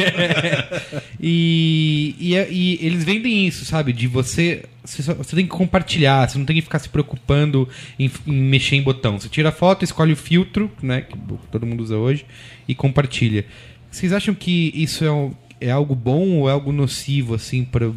E, 1.21 2.15
e, 2.19 2.35
e 2.35 2.79
eles 2.87 3.05
vendem 3.05 3.47
isso, 3.47 3.65
sabe? 3.65 3.93
De 3.93 4.07
você. 4.07 4.65
Você, 4.85 5.03
só- 5.03 5.15
você 5.15 5.37
tem 5.37 5.45
que 5.45 5.51
compartilhar, 5.51 6.29
você 6.29 6.39
não 6.39 6.47
tem 6.47 6.57
que 6.57 6.63
ficar 6.63 6.79
se 6.79 6.89
preocupando 6.89 7.69
em, 7.99 8.11
em 8.27 8.33
mexer 8.33 8.77
em 8.77 8.83
botão. 8.83 9.19
Você 9.19 9.29
tira 9.29 9.51
a 9.51 9.53
foto, 9.53 9.85
escolhe 9.85 10.13
o 10.13 10.17
filtro, 10.17 10.71
né? 10.83 11.03
Que 11.03 11.17
todo 11.51 11.67
mundo 11.67 11.83
usa 11.83 11.97
hoje, 11.97 12.25
e 12.67 12.75
compartilha. 12.75 13.45
Vocês 13.91 14.13
acham 14.13 14.35
que 14.35 14.73
isso 14.75 15.05
é, 15.05 15.11
um- 15.13 15.33
é 15.61 15.71
algo 15.71 15.95
bom 15.95 16.39
ou 16.41 16.49
é 16.49 16.53
algo 16.53 16.73
nocivo, 16.73 17.35
assim, 17.35 17.65
para 17.65 17.91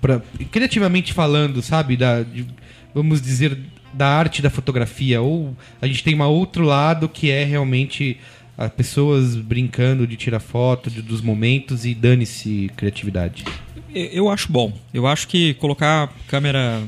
pra- 0.00 0.20
criativamente 0.50 1.12
falando, 1.12 1.60
sabe? 1.62 1.96
Da, 1.96 2.22
de- 2.22 2.46
vamos 2.94 3.20
dizer, 3.20 3.58
da 3.92 4.08
arte 4.08 4.40
da 4.42 4.50
fotografia. 4.50 5.20
Ou 5.20 5.56
a 5.80 5.86
gente 5.86 6.02
tem 6.04 6.14
um 6.14 6.22
outro 6.22 6.64
lado 6.64 7.08
que 7.08 7.30
é 7.30 7.44
realmente 7.44 8.16
as 8.56 8.70
pessoas 8.72 9.36
brincando 9.36 10.06
de 10.06 10.16
tirar 10.16 10.40
foto 10.40 10.90
de- 10.90 11.00
dos 11.02 11.20
momentos 11.22 11.84
e 11.86 11.94
dane-se 11.94 12.70
criatividade. 12.76 13.44
Eu 13.94 14.04
eu 14.12 14.28
acho 14.30 14.52
bom. 14.52 14.72
Eu 14.94 15.06
acho 15.06 15.26
que 15.26 15.54
colocar 15.54 16.12
câmera 16.28 16.80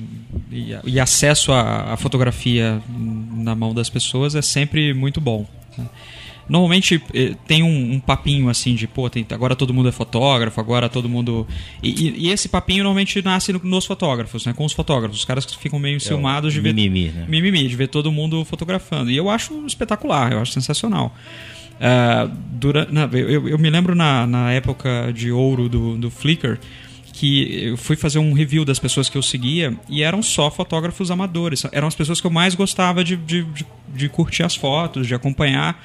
e, 0.50 0.76
e 0.84 1.00
acesso 1.00 1.50
à, 1.52 1.92
à 1.92 1.96
fotografia 1.96 2.80
na 2.88 3.54
mão 3.56 3.74
das 3.74 3.90
pessoas 3.90 4.34
é 4.36 4.42
sempre 4.42 4.94
muito 4.94 5.20
bom. 5.20 5.46
né? 5.76 5.84
Normalmente 6.48 7.00
eh, 7.14 7.34
tem 7.46 7.62
um, 7.62 7.92
um 7.94 8.00
papinho 8.00 8.48
assim 8.48 8.74
de, 8.74 8.86
pô, 8.86 9.08
tem- 9.08 9.24
agora 9.30 9.54
todo 9.56 9.72
mundo 9.72 9.88
é 9.88 9.92
fotógrafo, 9.92 10.60
agora 10.60 10.88
todo 10.88 11.08
mundo. 11.08 11.46
E, 11.82 11.88
e- 11.90 12.26
e 12.26 12.30
esse 12.30 12.48
papinho 12.48 12.84
normalmente 12.84 13.22
nasce 13.22 13.52
no- 13.52 13.60
nos 13.62 13.86
fotógrafos, 13.86 14.44
né? 14.44 14.52
Com 14.52 14.64
os 14.64 14.72
fotógrafos. 14.72 15.18
Os 15.18 15.24
caras 15.24 15.46
que 15.46 15.56
ficam 15.56 15.78
meio 15.78 15.96
enciumados 15.96 16.52
de 16.52 16.60
ver. 16.60 16.74
mimimi, 16.74 17.08
né? 17.10 17.24
Mimimi, 17.28 17.66
de 17.68 17.76
ver 17.76 17.88
todo 17.88 18.10
mundo 18.12 18.44
fotografando. 18.44 19.10
E 19.10 19.16
eu 19.16 19.30
acho 19.30 19.64
espetacular, 19.66 20.32
eu 20.32 20.40
acho 20.40 20.52
sensacional. 20.52 21.14
Ah, 21.80 22.28
dura- 22.52 22.86
na- 22.90 23.08
eu, 23.12 23.28
eu- 23.30 23.48
eu 23.48 23.58
me 23.58 23.68
lembro 23.70 23.94
na, 23.94 24.26
na 24.26 24.52
época 24.52 25.12
de 25.14 25.32
ouro 25.32 25.68
do, 25.68 25.96
do 25.96 26.10
Flickr 26.10 26.58
que 27.12 27.66
eu 27.66 27.76
fui 27.76 27.94
fazer 27.94 28.18
um 28.18 28.32
review 28.32 28.64
das 28.64 28.78
pessoas 28.78 29.08
que 29.08 29.16
eu 29.18 29.22
seguia 29.22 29.76
e 29.88 30.02
eram 30.02 30.22
só 30.22 30.50
fotógrafos 30.50 31.10
amadores. 31.10 31.64
Eram 31.70 31.86
as 31.86 31.94
pessoas 31.94 32.20
que 32.20 32.26
eu 32.26 32.30
mais 32.30 32.54
gostava 32.54 33.04
de, 33.04 33.16
de, 33.16 33.44
de, 33.44 33.66
de 33.94 34.08
curtir 34.08 34.42
as 34.42 34.56
fotos, 34.56 35.06
de 35.06 35.14
acompanhar. 35.14 35.84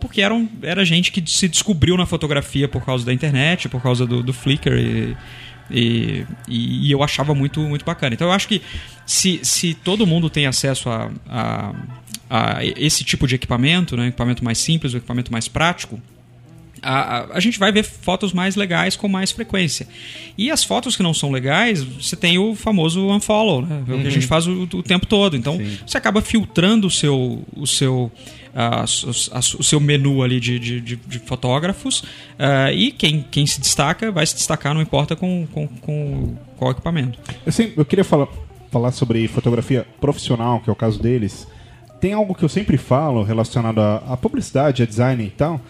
Porque 0.00 0.20
eram, 0.20 0.48
era 0.62 0.84
gente 0.84 1.10
que 1.10 1.22
se 1.28 1.48
descobriu 1.48 1.96
na 1.96 2.06
fotografia 2.06 2.68
por 2.68 2.84
causa 2.84 3.04
da 3.04 3.12
internet, 3.12 3.68
por 3.68 3.82
causa 3.82 4.06
do, 4.06 4.22
do 4.22 4.32
Flickr. 4.32 4.72
E, 4.72 5.16
e, 5.70 6.24
e- 6.48 6.90
eu 6.90 7.02
achava 7.02 7.34
muito, 7.34 7.60
muito 7.60 7.84
bacana. 7.84 8.14
Então 8.14 8.28
eu 8.28 8.32
acho 8.32 8.46
que 8.48 8.62
se, 9.04 9.40
se 9.42 9.74
todo 9.74 10.06
mundo 10.06 10.30
tem 10.30 10.46
acesso 10.46 10.88
a, 10.88 11.10
a, 11.28 11.74
a 12.30 12.64
esse 12.64 13.02
tipo 13.04 13.26
de 13.26 13.34
equipamento, 13.34 13.96
né, 13.96 14.08
equipamento 14.08 14.44
mais 14.44 14.58
simples, 14.58 14.94
o 14.94 14.98
equipamento 14.98 15.32
mais 15.32 15.48
prático, 15.48 16.00
a, 16.80 17.18
a, 17.18 17.36
a 17.36 17.40
gente 17.40 17.58
vai 17.58 17.72
ver 17.72 17.82
fotos 17.82 18.32
mais 18.32 18.54
legais 18.54 18.94
com 18.96 19.08
mais 19.08 19.32
frequência. 19.32 19.88
E 20.38 20.48
as 20.50 20.62
fotos 20.62 20.94
que 20.96 21.02
não 21.02 21.12
são 21.12 21.30
legais, 21.32 21.82
você 21.82 22.14
tem 22.14 22.38
o 22.38 22.54
famoso 22.54 23.08
unfollow, 23.10 23.62
né? 23.62 23.82
O 23.82 24.00
que 24.00 24.06
a 24.06 24.10
gente 24.10 24.26
faz 24.28 24.46
o, 24.46 24.62
o 24.62 24.82
tempo 24.82 25.04
todo. 25.04 25.36
Então, 25.36 25.58
você 25.84 25.98
acaba 25.98 26.22
filtrando 26.22 26.86
o 26.86 26.90
seu, 26.90 27.44
o 27.56 27.66
seu, 27.66 28.12
s- 28.84 29.30
a- 29.32 29.38
o 29.38 29.62
seu 29.62 29.78
menu 29.80 30.22
ali 30.22 30.40
de, 30.40 30.58
de, 30.58 30.80
de- 30.80 30.96
de 30.96 31.18
fotógrafos 31.18 32.02
ah, 32.38 32.72
e 32.72 32.90
quem, 32.92 33.24
quem 33.30 33.46
se 33.46 33.60
destaca 33.60 34.10
vai 34.12 34.26
se 34.26 34.34
destacar, 34.34 34.74
não 34.74 34.82
importa 34.82 35.14
com, 35.16 35.46
com, 35.52 35.66
com 35.66 36.34
qual 36.56 36.70
equipamento. 36.72 37.18
Eu, 37.46 37.52
sempre, 37.52 37.74
eu 37.76 37.84
queria 37.84 38.04
falar, 38.04 38.28
falar 38.70 38.92
sobre 38.92 39.26
fotografia 39.28 39.86
profissional, 40.00 40.60
que 40.60 40.68
é 40.68 40.72
o 40.72 40.76
caso 40.76 41.00
deles. 41.00 41.46
Tem 42.00 42.12
algo 42.12 42.34
que 42.34 42.44
eu 42.44 42.48
sempre 42.48 42.76
falo 42.76 43.22
relacionado 43.22 43.80
à, 43.80 44.16
publicidade, 44.16 44.82
a 44.82 44.86
design 44.86 45.24
e 45.24 45.30
tal, 45.30 45.60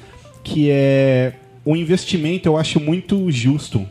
que 0.44 0.68
é 0.70 1.34
o 1.64 1.74
investimento 1.76 2.48
eu 2.48 2.56
acho 2.56 2.78
muito 2.80 3.30
justo. 3.30 3.86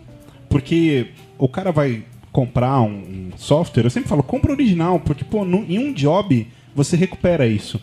Porque 0.49 1.07
o 1.37 1.47
cara 1.47 1.71
vai 1.71 2.03
comprar 2.31 2.81
um, 2.81 2.89
um 2.89 3.29
software, 3.37 3.83
eu 3.85 3.89
sempre 3.89 4.07
falo, 4.09 4.21
compra 4.23 4.51
original, 4.51 4.99
porque 4.99 5.23
pô, 5.23 5.43
no- 5.43 5.65
em 5.67 5.79
um 5.79 5.91
job 5.93 6.47
você 6.75 6.95
recupera 6.95 7.47
isso. 7.47 7.81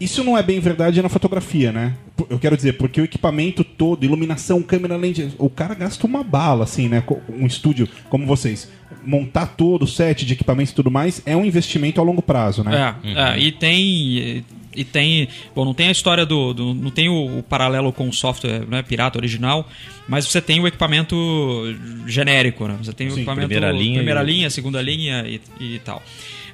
Isso 0.00 0.22
não 0.22 0.38
é 0.38 0.42
bem 0.42 0.60
verdade 0.60 1.02
na 1.02 1.08
fotografia, 1.08 1.72
né? 1.72 1.94
Eu 2.30 2.38
quero 2.38 2.56
dizer, 2.56 2.74
porque 2.74 3.00
o 3.00 3.04
equipamento 3.04 3.64
todo, 3.64 4.04
iluminação, 4.04 4.62
câmera, 4.62 4.96
lente, 4.96 5.28
o 5.38 5.50
cara 5.50 5.74
gasta 5.74 6.06
uma 6.06 6.22
bala, 6.22 6.64
assim, 6.64 6.88
né? 6.88 7.02
Um 7.28 7.46
estúdio 7.46 7.88
como 8.08 8.24
vocês. 8.26 8.70
Montar 9.04 9.46
todo 9.56 9.82
o 9.82 9.86
set 9.88 10.24
de 10.24 10.34
equipamentos 10.34 10.72
e 10.72 10.74
tudo 10.74 10.90
mais 10.90 11.20
é 11.26 11.36
um 11.36 11.44
investimento 11.44 12.00
a 12.00 12.04
longo 12.04 12.22
prazo, 12.22 12.62
né? 12.62 12.94
É, 13.04 13.10
é, 13.34 13.38
e 13.40 13.50
tem. 13.52 14.44
E 14.76 14.84
tem. 14.84 15.26
Bom, 15.56 15.64
não 15.64 15.74
tem 15.74 15.88
a 15.88 15.92
história 15.92 16.24
do. 16.24 16.52
do- 16.54 16.74
não 16.74 16.90
tem 16.90 17.08
o, 17.08 17.38
o 17.38 17.42
paralelo 17.42 17.92
com 17.92 18.08
o 18.08 18.12
software 18.12 18.64
né, 18.68 18.80
pirata 18.82 19.18
original, 19.18 19.68
mas 20.06 20.26
você 20.26 20.40
tem 20.40 20.60
o 20.60 20.66
equipamento 20.68 21.16
genérico, 22.06 22.68
né? 22.68 22.76
Você 22.82 22.92
tem 22.92 23.08
o 23.08 23.10
Sim, 23.10 23.16
equipamento. 23.18 23.48
primeira 23.48 23.72
linha 23.72 23.96
primeira 23.96 24.22
e- 24.22 24.26
linha, 24.26 24.50
segunda 24.50 24.80
linha 24.80 25.24
e, 25.26 25.40
e 25.60 25.78
tal. 25.80 26.02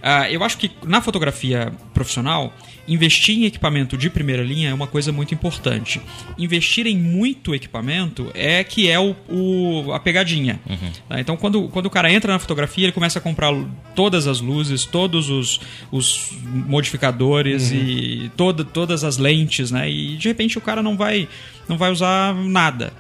Ah, 0.07 0.31
eu 0.31 0.45
acho 0.45 0.59
que 0.59 0.71
na 0.87 1.01
fotografia 1.01 1.73
profissional, 1.95 2.53
investir 2.87 3.39
em 3.39 3.45
equipamento 3.47 3.97
de 3.97 4.11
primeira 4.11 4.43
linha 4.45 4.69
é 4.69 4.75
uma 4.75 4.87
coisa 4.87 5.11
muito 5.11 5.33
importante. 5.33 5.99
Investir 6.37 6.87
em 6.87 6.95
muito 6.99 7.55
equipamento 7.55 8.31
é 8.35 8.63
que 8.63 8.91
é 8.91 9.01
o, 9.01 9.17
o- 9.31 9.93
a 9.95 9.99
pegadinha. 9.99 10.61
Tá? 11.09 11.19
Então, 11.19 11.39
quando, 11.39 11.69
quando 11.69 11.87
o 11.87 11.91
cara 11.91 12.13
entra 12.13 12.31
na 12.35 12.39
fotografia, 12.39 12.85
ele 12.85 12.93
começa 12.93 13.19
a 13.19 13.23
comprar 13.23 13.51
todas 13.95 14.27
as 14.27 14.43
luzes, 14.43 14.85
todos 14.85 15.31
os, 15.31 15.59
os 15.91 16.31
modificadores 16.43 17.71
e 17.73 18.31
toda, 18.37 18.63
todas 18.63 19.05
as 19.05 19.17
lentes, 19.17 19.71
né? 19.71 19.91
E 19.91 20.17
de 20.17 20.29
repente 20.29 20.59
o 20.59 20.61
cara 20.61 20.83
não 20.83 20.97
vai, 20.99 21.27
não 21.67 21.79
vai 21.79 21.91
usar 21.91 22.35
nada. 22.35 22.93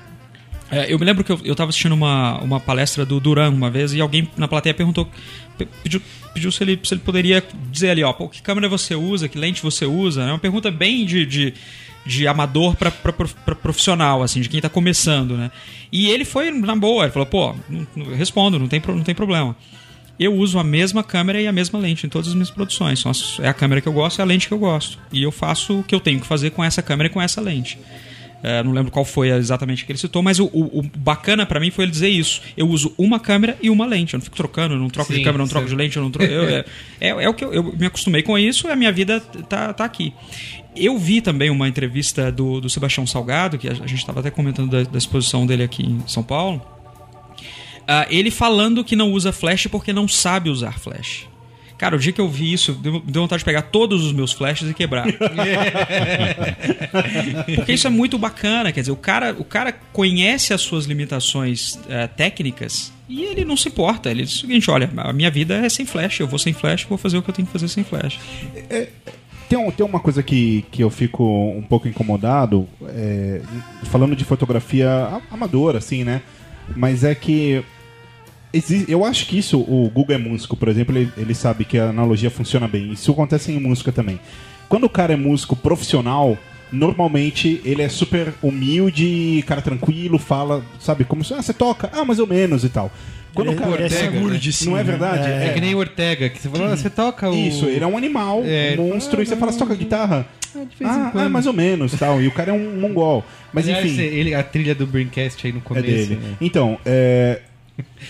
É, 0.70 0.90
eu 0.92 0.98
me 0.98 1.04
lembro 1.04 1.22
que 1.22 1.30
eu, 1.30 1.38
eu 1.44 1.54
tava 1.54 1.68
assistindo 1.68 1.92
uma, 1.92 2.38
uma 2.40 2.58
palestra 2.58 3.04
do 3.04 3.20
Duran 3.20 3.50
uma 3.50 3.70
vez 3.70 3.92
e 3.92 4.00
alguém 4.00 4.26
na 4.36 4.48
plateia 4.48 4.72
perguntou, 4.72 5.04
pe- 5.04 5.12
pediu, 5.82 6.00
pediu 6.32 6.50
se, 6.50 6.62
ele, 6.62 6.78
se 6.82 6.94
ele 6.94 7.00
poderia 7.00 7.42
dizer 7.70 7.90
ali, 7.90 8.02
ó, 8.02 8.12
pô, 8.12 8.28
que 8.28 8.42
câmera 8.42 8.68
você 8.68 8.94
usa, 8.94 9.28
que 9.28 9.38
lente 9.38 9.62
você 9.62 9.86
usa, 9.86 10.24
né? 10.24 10.32
Uma 10.32 10.38
pergunta 10.38 10.70
bem 10.70 11.04
de, 11.04 11.24
de, 11.24 11.54
de 12.04 12.26
amador 12.26 12.76
pra 12.76 12.90
profissional, 12.90 14.22
assim, 14.22 14.40
de 14.40 14.48
quem 14.48 14.60
tá 14.60 14.68
começando, 14.68 15.36
né? 15.36 15.50
E 15.92 16.08
ele 16.08 16.24
foi 16.24 16.50
na 16.50 16.76
boa, 16.76 17.04
ele 17.04 17.12
falou, 17.12 17.26
pô, 17.26 17.54
respondo, 18.16 18.58
não 18.58 18.68
tem, 18.68 18.82
não 18.86 19.04
tem 19.04 19.14
problema. 19.14 19.56
Eu 20.18 20.32
uso 20.34 20.58
a 20.58 20.64
mesma 20.64 21.02
câmera 21.02 21.40
e 21.40 21.46
a 21.46 21.52
mesma 21.52 21.78
lente 21.78 22.06
em 22.06 22.08
todas 22.08 22.28
as 22.28 22.34
minhas 22.34 22.50
produções. 22.50 23.04
É 23.40 23.48
a 23.48 23.54
câmera 23.54 23.80
que 23.80 23.88
eu 23.88 23.92
gosto, 23.92 24.20
é 24.20 24.22
a 24.22 24.24
lente 24.24 24.46
que 24.46 24.54
eu 24.54 24.58
gosto. 24.58 24.98
E 25.12 25.22
eu 25.22 25.32
faço 25.32 25.80
o 25.80 25.82
que 25.82 25.94
eu 25.94 25.98
tenho 25.98 26.20
que 26.20 26.26
fazer 26.26 26.50
com 26.50 26.62
essa 26.62 26.80
câmera 26.82 27.08
e 27.08 27.12
com 27.12 27.20
essa 27.20 27.40
lente. 27.40 27.78
É, 28.46 28.62
não 28.62 28.72
lembro 28.72 28.92
qual 28.92 29.06
foi 29.06 29.30
exatamente 29.30 29.86
que 29.86 29.92
ele 29.92 29.98
citou, 29.98 30.22
mas 30.22 30.38
o, 30.38 30.44
o- 30.52 30.80
o 30.80 30.82
bacana 30.82 31.46
pra 31.46 31.58
mim 31.58 31.70
foi 31.70 31.86
ele 31.86 31.90
dizer 31.92 32.10
isso. 32.10 32.42
Eu 32.54 32.68
uso 32.68 32.92
uma 32.98 33.18
câmera 33.18 33.56
e 33.62 33.70
uma 33.70 33.86
lente. 33.86 34.12
Eu 34.12 34.18
não 34.18 34.24
fico 34.24 34.36
trocando, 34.36 34.74
eu 34.74 34.78
não 34.78 34.90
troco 34.90 35.10
de 35.10 35.16
Sim, 35.18 35.24
câmera, 35.24 35.38
eu 35.42 35.46
não 35.46 35.48
troco 35.48 35.66
sim. 35.66 35.74
de 35.74 35.76
lente, 35.82 35.96
eu 35.96 36.02
não 36.02 36.10
troco. 36.10 36.30
eu- 36.30 36.44
é, 36.50 36.64
é, 37.00 37.08
é 37.08 37.28
o 37.28 37.32
que 37.32 37.42
eu, 37.42 37.54
eu 37.54 37.62
me 37.74 37.86
acostumei 37.86 38.22
com 38.22 38.38
isso 38.38 38.66
e 38.68 38.70
a 38.70 38.76
minha 38.76 38.92
vida 38.92 39.18
tá, 39.48 39.72
tá 39.72 39.84
aqui. 39.86 40.12
Eu 40.76 40.98
vi 40.98 41.20
também 41.22 41.48
uma 41.48 41.66
entrevista 41.68 42.30
do, 42.30 42.60
do 42.60 42.68
Sebastião 42.68 43.06
Salgado, 43.06 43.56
que 43.56 43.66
a, 43.68 43.72
gente 43.74 43.94
estava 43.94 44.20
até 44.20 44.30
comentando 44.30 44.70
da, 44.70 44.82
da 44.90 44.98
exposição 44.98 45.46
dele 45.46 45.62
aqui 45.62 45.82
em 45.86 46.02
São 46.06 46.22
Paulo. 46.22 46.60
Ah, 47.88 48.06
ele 48.10 48.30
falando 48.30 48.82
que 48.84 48.96
não 48.96 49.10
usa 49.12 49.32
flash 49.32 49.68
porque 49.68 49.92
não 49.92 50.06
sabe 50.08 50.50
usar 50.50 50.78
flash. 50.78 51.26
Cara, 51.76 51.96
o 51.96 51.98
dia 51.98 52.12
que 52.12 52.20
eu 52.20 52.28
vi 52.28 52.52
isso, 52.52 52.72
deu, 52.72 53.02
vontade 53.22 53.40
de 53.40 53.44
pegar 53.44 53.62
todos 53.62 54.04
os 54.04 54.12
meus 54.12 54.32
flashes 54.32 54.70
e 54.70 54.74
quebrar. 54.74 55.06
Porque 57.56 57.72
isso 57.72 57.86
é 57.86 57.90
muito 57.90 58.18
bacana, 58.18 58.72
quer 58.72 58.80
dizer, 58.80 58.92
o 58.92 58.96
cara, 58.96 59.34
o 59.38 59.44
cara 59.44 59.72
conhece 59.92 60.52
as 60.52 60.60
suas 60.60 60.84
limitações 60.86 61.78
eh, 61.88 62.06
técnicas 62.06 62.92
e 63.08 63.22
ele 63.24 63.44
não 63.44 63.56
se 63.56 63.68
importa. 63.68 64.10
Ele 64.10 64.22
diz 64.22 64.34
o 64.36 64.40
seguinte: 64.40 64.70
olha, 64.70 64.90
a 64.96 65.12
minha 65.12 65.30
vida 65.30 65.56
é 65.56 65.68
sem 65.68 65.84
flash, 65.86 66.20
eu 66.20 66.26
vou 66.28 66.38
sem 66.38 66.52
flash, 66.52 66.84
vou 66.84 66.96
fazer 66.98 67.18
o 67.18 67.22
que 67.22 67.30
eu 67.30 67.34
tenho 67.34 67.46
que 67.46 67.52
fazer 67.52 67.68
sem 67.68 67.84
flash. 67.84 68.18
Tem, 69.48 69.58
um- 69.58 69.70
tem 69.70 69.84
uma 69.84 70.00
coisa 70.00 70.22
que, 70.22 70.64
que 70.70 70.82
eu 70.82 70.90
fico 70.90 71.22
um 71.56 71.62
pouco 71.62 71.86
incomodado, 71.86 72.66
é, 72.88 73.40
falando 73.84 74.16
de 74.16 74.24
fotografia 74.24 74.88
a- 74.90 75.20
amadora, 75.30 75.78
assim, 75.78 76.02
né? 76.04 76.22
Mas 76.74 77.04
é 77.04 77.14
que. 77.14 77.62
Eu 78.88 79.04
acho 79.04 79.26
que 79.26 79.38
isso, 79.38 79.58
o 79.58 79.90
Google 79.92 80.14
é 80.14 80.18
músico, 80.18 80.56
por 80.56 80.68
exemplo, 80.68 80.96
ele, 80.96 81.10
ele 81.16 81.34
sabe 81.34 81.64
que 81.64 81.78
a 81.78 81.88
analogia 81.88 82.30
funciona 82.30 82.68
bem. 82.68 82.92
Isso 82.92 83.10
acontece 83.12 83.52
em 83.52 83.58
música 83.58 83.90
também. 83.90 84.20
Quando 84.68 84.84
o 84.84 84.88
cara 84.88 85.12
é 85.12 85.16
músico 85.16 85.56
profissional, 85.56 86.38
normalmente 86.70 87.60
ele 87.64 87.82
é 87.82 87.88
super 87.88 88.32
humilde, 88.42 89.44
cara 89.46 89.60
tranquilo, 89.60 90.18
fala, 90.18 90.64
sabe, 90.80 91.04
como 91.04 91.24
se, 91.24 91.34
ah, 91.34 91.42
você 91.42 91.52
toca, 91.52 91.90
ah, 91.92 92.04
mais 92.04 92.18
ou 92.18 92.26
menos 92.26 92.64
e 92.64 92.68
tal. 92.68 92.90
Quando 93.34 93.48
ele, 93.48 93.56
o 93.56 93.58
cara 93.60 93.74
ele 93.74 93.84
é 93.84 93.88
seguro 93.88 94.38
de 94.38 94.52
si. 94.52 94.66
Não 94.66 94.76
é 94.76 94.84
né? 94.84 94.90
verdade? 94.90 95.28
É, 95.28 95.52
que 95.52 95.60
nem 95.60 95.74
o 95.74 95.78
Ortega, 95.78 96.28
que 96.28 96.40
você 96.40 96.48
falou, 96.48 96.68
ah, 96.68 96.76
você 96.76 96.88
toca 96.88 97.28
o. 97.28 97.34
Isso, 97.34 97.66
ele 97.66 97.82
é 97.82 97.86
um 97.86 97.96
animal, 97.96 98.42
É, 98.44 98.76
um 98.78 98.88
monstro, 98.88 99.20
e 99.20 99.26
você 99.26 99.36
fala, 99.36 99.50
você 99.50 99.58
toca 99.58 99.74
guitarra? 99.74 100.26
Ah, 100.54 100.60
de 100.60 100.76
vez 100.76 100.80
em 100.80 100.84
Ah, 100.84 101.12
ah, 101.12 101.28
mais 101.28 101.46
ou 101.46 101.52
menos, 101.52 101.92
tal. 101.94 102.22
E 102.22 102.28
o 102.28 102.30
cara 102.30 102.50
é 102.50 102.54
um 102.54 102.80
mongol. 102.80 103.24
Mas 103.52 103.68
Aliás, 103.68 103.84
enfim, 103.84 104.00
Ele, 104.02 104.34
a 104.34 104.42
trilha 104.42 104.74
do 104.74 104.86
Braincast 104.86 105.44
aí 105.44 105.52
no 105.52 105.58
é 105.58 105.62
começo. 105.62 105.86
dele. 105.86 106.14
né? 106.14 106.36
Então, 106.40 106.78
é... 106.86 107.40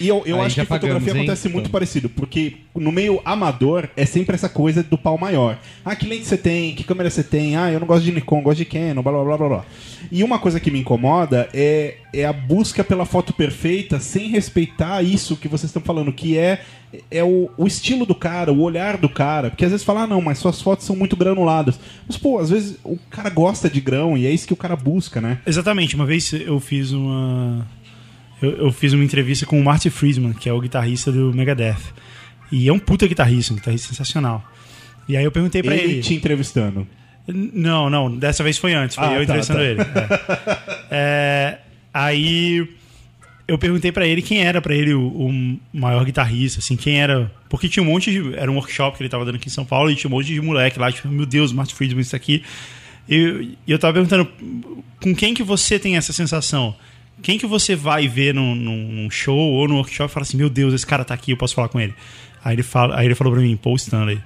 E 0.01 0.09
eu, 0.09 0.23
eu 0.27 0.43
acho 0.43 0.61
que 0.61 0.67
fotografia 0.67 1.13
hein? 1.13 1.19
acontece 1.19 1.49
muito 1.49 1.61
Então. 1.67 1.73
parecido, 1.73 2.09
porque 2.09 2.57
no 2.75 2.93
meio 2.93 3.21
amador 3.25 3.89
é 3.97 4.05
sempre 4.05 4.35
essa 4.35 4.49
coisa 4.49 4.83
do 4.83 4.99
pau 4.99 5.17
maior. 5.17 5.59
Ah, 5.85 5.97
que 5.97 6.07
lente 6.07 6.27
você 6.27 6.37
tem? 6.37 6.75
Que 6.75 6.85
câmera 6.85 7.09
você 7.09 7.23
tem? 7.23 7.57
Ah, 7.57 7.71
eu 7.71 7.81
não 7.81 7.87
gosto 7.87 8.05
de 8.05 8.13
Nikon, 8.13 8.43
gosto 8.43 8.59
de 8.59 8.65
Canon, 8.67 9.03
blá 9.03 9.13
blá 9.13 9.25
blá 9.25 9.37
blá 9.39 9.49
blá. 9.49 9.65
E 10.13 10.23
uma 10.23 10.39
coisa 10.39 10.61
que 10.61 10.71
me 10.71 10.81
incomoda 10.81 11.49
é, 11.55 11.97
é 12.13 12.27
a 12.27 12.33
busca 12.33 12.85
pela 12.85 13.07
foto 13.07 13.33
perfeita 13.33 13.99
sem 13.99 14.29
respeitar 14.29 15.03
isso 15.03 15.37
que 15.37 15.49
vocês 15.49 15.71
estão 15.71 15.81
falando, 15.83 16.13
que 16.13 16.37
é, 16.37 16.61
é 17.11 17.25
o, 17.25 17.49
o 17.57 17.67
estilo 17.67 18.05
do 18.05 18.15
cara, 18.15 18.53
o 18.53 18.61
olhar 18.61 18.99
do 18.99 19.09
cara. 19.09 19.49
Porque 19.51 19.65
às 19.65 19.71
vezes 19.71 19.85
fala, 19.85 20.03
ah, 20.03 20.07
não, 20.07 20.21
mas 20.21 20.39
suas 20.39 20.61
fotos 20.61 20.85
são 20.85 20.95
muito 20.95 21.17
granuladas. 21.17 21.81
Mas, 22.07 22.17
pô, 22.19 22.39
às 22.39 22.51
vezes 22.51 22.77
o 22.85 22.99
cara 23.09 23.31
gosta 23.31 23.71
de 23.71 23.81
grão 23.81 24.17
e 24.19 24.27
é 24.27 24.31
isso 24.31 24.47
que 24.47 24.53
o 24.53 24.57
cara 24.57 24.77
busca, 24.77 25.21
né? 25.21 25.39
Exatamente. 25.47 25.95
Uma 25.95 26.05
vez 26.05 26.31
eu 26.33 26.61
fiz 26.61 26.93
uma. 26.93 27.67
Eu, 28.45 28.57
eu 28.67 28.73
fiz 28.73 28.93
uma 28.93 29.05
entrevista 29.05 29.47
com 29.47 29.61
o 29.61 29.65
Marty 29.65 29.91
Friedman, 29.91 30.33
que 30.33 30.49
é 30.49 30.53
o 30.53 30.61
guitarrista 30.61 31.11
do 31.11 31.33
Megadeth. 31.35 31.77
E 32.53 32.69
é 32.69 32.73
um 32.73 32.79
puta 32.79 33.07
guitarrista, 33.07 33.53
um 33.53 33.57
guitarrista 33.57 33.89
sensacional. 33.89 34.45
E 35.09 35.17
aí 35.17 35.25
eu 35.25 35.33
perguntei 35.33 35.63
pra 35.63 35.75
Ele 35.75 35.95
ele. 35.95 36.01
te 36.03 36.15
entrevistando. 36.15 36.87
Não, 37.27 37.89
não, 37.89 38.15
dessa 38.15 38.43
vez 38.45 38.59
foi 38.59 38.75
antes, 38.75 38.97
foi 38.97 39.05
Ah, 39.07 39.13
eu 39.13 39.17
tá, 39.27 39.37
entrevistando 39.39 39.59
tá. 39.61 39.65
ele. 39.65 39.81
É. 39.81 40.85
É, 40.97 41.59
aí 41.93 42.69
eu 43.49 43.59
perguntei 43.59 43.91
pra 43.91 44.07
ele 44.07 44.23
quem 44.23 44.43
era 44.45 44.61
pra 44.63 44.75
ele 44.75 44.95
o, 44.95 45.03
o 45.09 45.59
maior 45.73 46.05
guitarrista, 46.05 46.61
assim, 46.61 46.77
quem 46.77 47.01
era. 47.01 47.31
Porque 47.49 47.69
tinha 47.69 47.83
um 47.83 47.87
monte 47.87 48.11
de. 48.13 48.35
Era 48.37 48.51
um 48.51 48.55
workshop 48.55 48.97
que 48.97 49.03
ele 49.03 49.09
tava 49.11 49.25
dando 49.25 49.37
aqui 49.37 49.49
em 49.49 49.53
São 49.53 49.65
Paulo 49.65 49.91
e 49.91 49.97
tinha 49.97 50.09
um 50.09 50.15
monte 50.15 50.27
de 50.33 50.41
moleque 50.41 50.79
lá, 50.79 50.93
tipo, 50.93 51.09
meu 51.09 51.27
Deus, 51.27 51.53
Martin 51.53 51.75
Friedman, 51.75 52.03
isso 52.03 52.15
aqui. 52.15 52.43
E 53.09 53.57
e 53.67 53.73
eu 53.73 53.79
tava 53.79 53.95
perguntando, 53.95 54.29
com 55.01 55.15
quem 55.15 55.35
que 55.35 55.43
você 55.43 55.79
tem 55.79 55.97
essa 55.97 56.13
sensação? 56.13 56.75
Quem 57.25 57.39
que 57.39 57.47
você 57.47 57.75
vai 57.75 58.07
ver 58.07 58.35
num, 58.35 58.55
num- 58.55 59.11
show 59.11 59.37
ou 59.37 59.67
num 59.67 59.77
workshop 59.77 60.11
e 60.11 60.13
fala 60.15 60.23
assim, 60.25 60.37
meu 60.37 60.51
Deus, 60.51 60.75
esse 60.75 60.87
cara 60.87 61.05
tá 61.05 61.15
aqui, 61.15 61.31
eu 61.33 61.37
posso 61.37 61.55
falar 61.55 61.69
com 61.69 61.81
ele? 61.81 61.95
Aí 62.45 62.55
ele, 62.55 62.63
fala, 62.63 62.97
aí 62.99 63.07
ele 63.07 63.15
falou 63.15 63.33
pra 63.33 63.43
mim, 63.43 63.57
Paul 63.57 63.77
Stanley, 63.77 64.21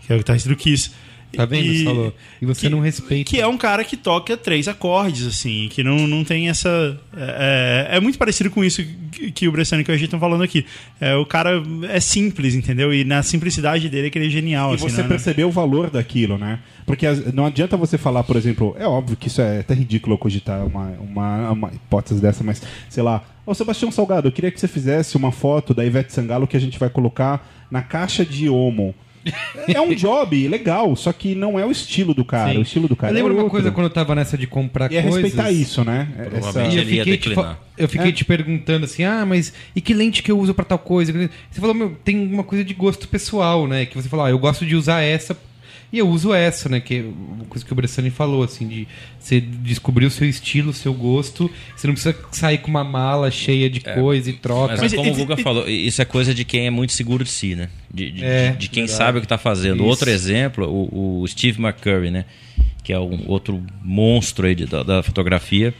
que 0.00 0.12
é 0.12 0.14
o 0.14 0.18
guitarrista 0.18 0.48
do 0.48 0.54
Kiss. 0.56 0.92
Tá 1.34 1.44
vendo? 1.44 1.66
E- 1.66 1.78
Você 1.78 1.84
falou. 1.84 2.14
E 2.40 2.46
você 2.46 2.60
que- 2.62 2.68
não 2.68 2.80
respeita. 2.80 3.30
Que 3.30 3.40
é 3.40 3.46
um 3.46 3.58
cara 3.58 3.84
que 3.84 3.96
toca 3.96 4.36
três 4.36 4.68
acordes, 4.68 5.26
assim, 5.26 5.68
que 5.70 5.82
não, 5.84 6.06
não 6.06 6.24
tem 6.24 6.48
essa. 6.48 6.98
É, 7.16 7.88
é 7.92 8.00
muito 8.00 8.16
parecido 8.18 8.50
com 8.50 8.64
isso 8.64 8.82
que- 9.10 9.30
que 9.32 9.48
o 9.48 9.52
Bressani 9.52 9.84
e 9.86 9.90
o 9.90 9.94
Agi 9.94 10.04
estão 10.04 10.20
falando 10.20 10.42
aqui. 10.42 10.64
É, 11.00 11.14
o 11.16 11.26
cara 11.26 11.62
é 11.90 12.00
simples, 12.00 12.54
entendeu? 12.54 12.92
E 12.94 13.04
na 13.04 13.22
simplicidade 13.22 13.88
dele 13.88 14.06
é 14.06 14.10
que 14.10 14.18
ele 14.18 14.26
é 14.26 14.30
genial. 14.30 14.72
E 14.72 14.74
assim, 14.76 14.88
você 14.88 15.02
né? 15.02 15.08
percebeu 15.08 15.48
o 15.48 15.50
valor 15.52 15.90
daquilo, 15.90 16.38
né? 16.38 16.60
Porque 16.86 17.06
as- 17.06 17.32
não 17.32 17.44
adianta 17.46 17.76
você 17.76 17.98
falar, 17.98 18.22
por 18.22 18.36
exemplo, 18.36 18.74
é 18.78 18.86
óbvio 18.86 19.16
que 19.16 19.28
isso 19.28 19.40
é 19.40 19.60
até 19.60 19.74
ridículo 19.74 20.16
cogitar 20.16 20.64
uma, 20.66 20.88
uma, 21.00 21.50
uma 21.50 21.68
hipótese 21.74 22.20
dessa, 22.20 22.44
mas 22.44 22.62
sei 22.88 23.02
lá, 23.02 23.22
ô 23.44 23.52
Sebastião 23.54 23.90
Salgado, 23.90 24.28
eu 24.28 24.32
queria 24.32 24.50
que 24.50 24.60
você 24.60 24.68
fizesse 24.68 25.16
uma 25.16 25.32
foto 25.32 25.74
da 25.74 25.84
Ivete 25.84 26.12
Sangalo 26.12 26.46
que 26.46 26.56
a 26.56 26.60
gente 26.60 26.78
vai 26.78 26.88
colocar 26.88 27.46
na 27.70 27.82
caixa 27.82 28.24
de 28.24 28.48
Omo. 28.48 28.94
É 29.68 29.80
um 29.80 29.94
job 29.94 30.48
legal, 30.48 30.94
só 30.96 31.12
que 31.12 31.34
não 31.34 31.58
é 31.58 31.64
o 31.66 31.70
estilo 31.70 32.14
do 32.14 32.24
cara. 32.24 32.52
Sim. 32.52 32.58
O 32.58 32.62
estilo 32.62 32.88
do 32.88 32.94
cara 32.96 33.12
eu 33.12 33.16
lembro 33.16 33.32
é 33.32 33.34
uma 33.34 33.42
outro. 33.44 33.50
coisa 33.52 33.70
quando 33.70 33.84
eu 33.86 33.90
tava 33.90 34.14
nessa 34.14 34.36
de 34.38 34.46
comprar 34.46 34.90
E 34.92 34.96
é 34.96 35.02
coisas. 35.02 35.22
respeitar 35.22 35.50
isso, 35.50 35.84
né? 35.84 36.08
Provavelmente 36.30 36.76
eu 36.78 36.84
fiquei, 36.84 37.16
te, 37.18 37.34
eu 37.78 37.88
fiquei 37.88 38.08
É. 38.08 38.12
te 38.12 38.24
perguntando 38.24 38.84
assim, 38.84 39.04
ah, 39.04 39.24
mas 39.26 39.52
e 39.74 39.80
que 39.80 39.92
lente 39.94 40.22
que 40.22 40.30
eu 40.30 40.38
uso 40.38 40.54
pra 40.54 40.64
tal 40.64 40.78
coisa? 40.78 41.12
Você 41.50 41.60
falou, 41.60 41.74
meu, 41.74 41.96
tem 42.04 42.16
uma 42.32 42.44
coisa 42.44 42.64
de 42.64 42.74
gosto 42.74 43.08
pessoal, 43.08 43.66
né? 43.66 43.86
Que 43.86 43.96
você 43.96 44.08
falou, 44.08 44.26
ah, 44.26 44.30
eu 44.30 44.38
gosto 44.38 44.64
de 44.64 44.74
usar 44.76 45.00
essa 45.02 45.36
e 45.92 45.98
eu 45.98 46.08
uso 46.08 46.34
essa, 46.34 46.68
né? 46.68 46.80
Que 46.80 46.96
é 46.96 47.02
uma 47.02 47.44
coisa 47.46 47.64
que 47.64 47.72
o 47.72 47.74
Bressani 47.76 48.10
falou, 48.10 48.42
assim, 48.42 48.66
de 48.66 48.88
você 49.18 49.40
descobrir 49.40 50.06
o 50.06 50.10
seu 50.10 50.28
estilo, 50.28 50.70
o 50.70 50.74
seu 50.74 50.92
gosto. 50.92 51.50
Você 51.76 51.86
não 51.86 51.94
precisa 51.94 52.16
sair 52.32 52.58
com 52.58 52.68
uma 52.68 52.84
mala 52.84 53.30
cheia 53.30 53.70
de 53.70 53.80
coisa 53.80 54.28
e 54.30 54.32
troca. 54.32 54.72
Mas, 54.72 54.80
Mas 54.80 54.92
é 54.92 54.96
como 54.96 55.08
e- 55.08 55.12
o 55.12 55.14
Guga 55.16 55.36
falou, 55.36 55.68
isso 55.68 56.02
é 56.02 56.04
coisa 56.04 56.34
de 56.34 56.44
quem 56.44 56.66
é 56.66 56.70
muito 56.70 56.92
seguro 56.92 57.24
de 57.24 57.30
si, 57.30 57.54
né? 57.54 57.68
De, 57.92 58.10
de- 58.10 58.24
É, 58.24 58.50
de- 58.50 58.56
de 58.58 58.68
quem 58.68 58.84
verdade. 58.84 58.98
sabe 58.98 59.18
o 59.18 59.20
que 59.20 59.26
está 59.26 59.38
fazendo. 59.38 59.76
Isso. 59.76 59.84
Outro 59.86 60.10
exemplo, 60.10 60.66
o, 60.68 61.22
o 61.22 61.26
Steve 61.28 61.60
McCurry, 61.62 62.10
né? 62.10 62.24
Que 62.82 62.92
é 62.92 62.98
um 63.00 63.24
outro 63.26 63.62
monstro 63.82 64.46
aí 64.46 64.54
de- 64.54 64.66
da, 64.66 64.82
da 64.82 65.02
fotografia. 65.02 65.72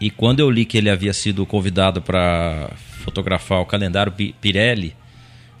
E 0.00 0.10
quando 0.10 0.40
eu 0.40 0.50
li 0.50 0.64
que 0.64 0.78
ele 0.78 0.88
havia 0.88 1.12
sido 1.12 1.44
convidado 1.44 2.00
para 2.00 2.70
fotografar 3.04 3.60
o 3.60 3.66
calendário 3.66 4.10
Pi- 4.12 4.34
Pirelli 4.40 4.94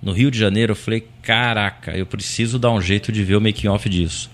no 0.02 0.12
Rio 0.12 0.30
de 0.30 0.38
Janeiro, 0.38 0.72
eu 0.72 0.76
falei: 0.76 1.06
caraca, 1.22 1.96
eu 1.96 2.06
preciso 2.06 2.58
dar 2.58 2.70
um 2.70 2.80
jeito 2.80 3.12
de 3.12 3.22
ver 3.22 3.36
o 3.36 3.40
making 3.40 3.68
off 3.68 3.88
disso. 3.88 4.30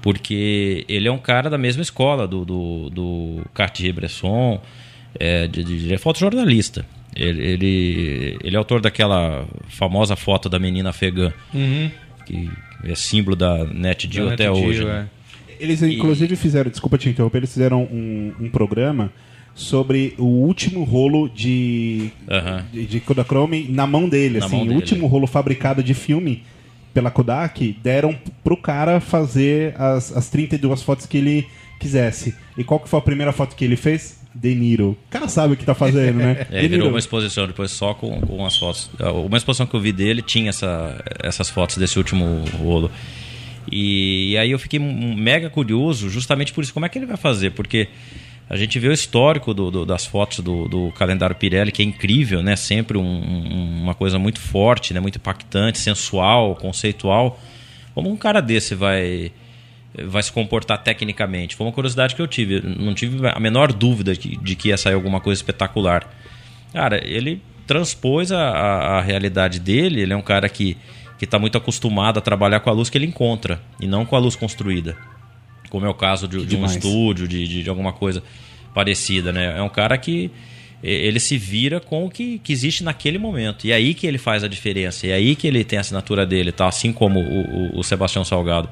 Porque 0.00 0.84
ele 0.88 1.08
é 1.08 1.12
um 1.12 1.18
cara 1.18 1.48
da 1.48 1.56
mesma 1.56 1.82
escola 1.82 2.28
do, 2.28 2.44
do, 2.44 2.90
do 2.90 3.42
Cartier-Bresson, 3.54 4.60
é, 5.18 5.46
de, 5.46 5.64
de, 5.64 5.74
ele 5.74 5.94
é 5.94 5.98
fotojornalista. 5.98 6.84
Ele, 7.16 7.42
ele, 7.42 8.38
ele 8.42 8.56
é 8.56 8.58
autor 8.58 8.80
daquela 8.80 9.46
famosa 9.68 10.16
foto 10.16 10.48
da 10.48 10.58
menina 10.58 10.90
afegã, 10.90 11.32
que 12.26 12.50
é 12.82 12.94
símbolo 12.94 13.36
da 13.36 13.64
NetGeo 13.64 14.30
até 14.30 14.48
NetGeo, 14.48 14.68
hoje. 14.68 14.82
é. 14.82 14.86
né? 14.86 15.08
Eles 15.58 15.82
inclusive 15.82 16.34
fizeram, 16.36 16.70
desculpa 16.70 16.98
te 16.98 17.08
interromper, 17.08 17.38
eles 17.38 17.52
fizeram 17.52 17.84
um, 17.84 18.34
um 18.40 18.50
programa 18.50 19.12
sobre 19.54 20.14
o 20.18 20.24
último 20.24 20.82
rolo 20.84 21.28
de, 21.28 22.10
Aham. 22.28 22.64
de, 22.72 22.86
de 22.86 23.00
Kodachrome 23.00 23.66
na 23.68 23.86
mão 23.86 24.08
dele, 24.08 24.38
Na 24.40 24.46
assim, 24.46 24.56
mão 24.56 24.64
o 24.64 24.68
dele. 24.68 24.80
último 24.80 25.06
rolo 25.06 25.26
fabricado 25.26 25.82
de 25.82 25.94
filme 25.94 26.42
pela 26.92 27.10
Kodak, 27.10 27.76
deram 27.82 28.16
pro 28.42 28.56
cara 28.56 29.00
fazer 29.00 29.74
as, 29.80 30.16
as 30.16 30.28
32 30.28 30.82
fotos 30.82 31.06
que 31.06 31.18
ele 31.18 31.46
quisesse. 31.80 32.34
E 32.56 32.62
qual 32.64 32.78
que 32.80 32.88
foi 32.88 32.98
a 32.98 33.02
primeira 33.02 33.32
foto 33.32 33.56
que 33.56 33.64
ele 33.64 33.76
fez? 33.76 34.22
De 34.34 34.52
Niro. 34.54 34.90
O 35.06 35.10
cara 35.10 35.28
sabe 35.28 35.54
o 35.54 35.56
que 35.56 35.64
tá 35.64 35.74
fazendo, 35.74 36.18
né? 36.18 36.46
É, 36.50 36.66
virou 36.66 36.88
uma 36.88 36.98
exposição 36.98 37.46
depois 37.46 37.70
só 37.70 37.94
com, 37.94 38.20
com 38.20 38.44
as 38.44 38.56
fotos. 38.56 38.90
Uma 39.26 39.36
exposição 39.36 39.66
que 39.66 39.74
eu 39.74 39.80
vi 39.80 39.92
dele 39.92 40.22
tinha 40.22 40.50
essa, 40.50 41.00
essas 41.22 41.48
fotos 41.48 41.76
desse 41.76 41.98
último 41.98 42.44
rolo. 42.58 42.90
E, 43.70 44.32
e 44.32 44.38
aí 44.38 44.50
eu 44.50 44.58
fiquei 44.58 44.78
mega 44.78 45.48
curioso 45.50 46.08
justamente 46.10 46.52
por 46.52 46.62
isso. 46.64 46.74
Como 46.74 46.84
é 46.84 46.88
que 46.88 46.98
ele 46.98 47.06
vai 47.06 47.16
fazer? 47.16 47.50
Porque 47.50 47.88
a 48.48 48.56
gente 48.56 48.78
vê 48.78 48.88
o 48.88 48.92
histórico 48.92 49.54
do- 49.54 49.70
do- 49.70 49.86
das 49.86 50.04
fotos 50.04 50.40
do, 50.40 50.68
do 50.68 50.92
calendário 50.92 51.34
Pirelli, 51.34 51.72
que 51.72 51.82
é 51.82 51.84
incrível, 51.84 52.42
né? 52.42 52.56
Sempre 52.56 52.98
um- 52.98 53.02
um- 53.02 53.82
uma 53.82 53.94
coisa 53.94 54.18
muito 54.18 54.38
forte, 54.40 54.92
né? 54.92 55.00
muito 55.00 55.16
impactante, 55.16 55.78
sensual, 55.78 56.54
conceitual. 56.56 57.40
Como 57.94 58.10
um 58.10 58.16
cara 58.16 58.40
desse 58.40 58.74
vai 58.74 59.32
vai 60.06 60.22
se 60.24 60.32
comportar 60.32 60.82
tecnicamente? 60.82 61.54
Foi 61.54 61.64
uma 61.66 61.72
curiosidade 61.72 62.16
que 62.16 62.20
eu 62.22 62.26
tive. 62.26 62.60
Não 62.60 62.92
tive 62.94 63.28
a 63.28 63.38
menor 63.38 63.72
dúvida 63.72 64.12
de, 64.14 64.36
de 64.36 64.56
que 64.56 64.68
ia 64.70 64.76
sair 64.76 64.94
alguma 64.94 65.20
coisa 65.20 65.38
espetacular. 65.38 66.04
Cara, 66.72 67.00
ele 67.06 67.40
transpôs 67.64 68.32
a, 68.32 68.40
a, 68.40 68.98
a 68.98 69.00
realidade 69.00 69.60
dele. 69.60 70.00
Ele 70.00 70.12
é 70.12 70.16
um 70.16 70.22
cara 70.22 70.48
que 70.48 70.76
que 71.16 71.24
está 71.24 71.38
muito 71.38 71.56
acostumado 71.56 72.18
a 72.18 72.20
trabalhar 72.20 72.58
com 72.58 72.68
a 72.68 72.72
luz 72.72 72.90
que 72.90 72.98
ele 72.98 73.06
encontra 73.06 73.62
e 73.80 73.86
não 73.86 74.04
com 74.04 74.16
a 74.16 74.18
luz 74.18 74.34
construída, 74.34 74.96
como 75.74 75.86
é 75.86 75.88
o 75.88 75.94
caso 75.94 76.28
de, 76.28 76.46
de 76.46 76.54
um 76.54 76.64
estúdio, 76.64 77.26
de, 77.26 77.64
de, 77.64 77.68
alguma 77.68 77.92
coisa 77.92 78.22
parecida, 78.72 79.32
né? 79.32 79.58
É 79.58 79.60
um 79.60 79.68
cara 79.68 79.98
que 79.98 80.30
ele 80.80 81.18
se 81.18 81.36
vira 81.36 81.80
com 81.80 82.04
o 82.04 82.08
que, 82.08 82.38
que 82.38 82.52
existe 82.52 82.84
naquele 82.84 83.18
momento. 83.18 83.66
E 83.66 83.72
é 83.72 83.74
aí 83.74 83.92
que 83.92 84.06
ele 84.06 84.16
faz 84.16 84.44
a 84.44 84.48
diferença. 84.48 85.04
E 85.04 85.10
é 85.10 85.14
aí 85.14 85.34
que 85.34 85.48
ele 85.48 85.64
tem 85.64 85.76
a 85.76 85.80
assinatura 85.80 86.24
dele, 86.24 86.52
tá? 86.52 86.68
Assim 86.68 86.92
como 86.92 87.18
o, 87.18 87.40
o, 87.74 87.80
o 87.80 87.82
Sebastião 87.82 88.24
Salgado. 88.24 88.68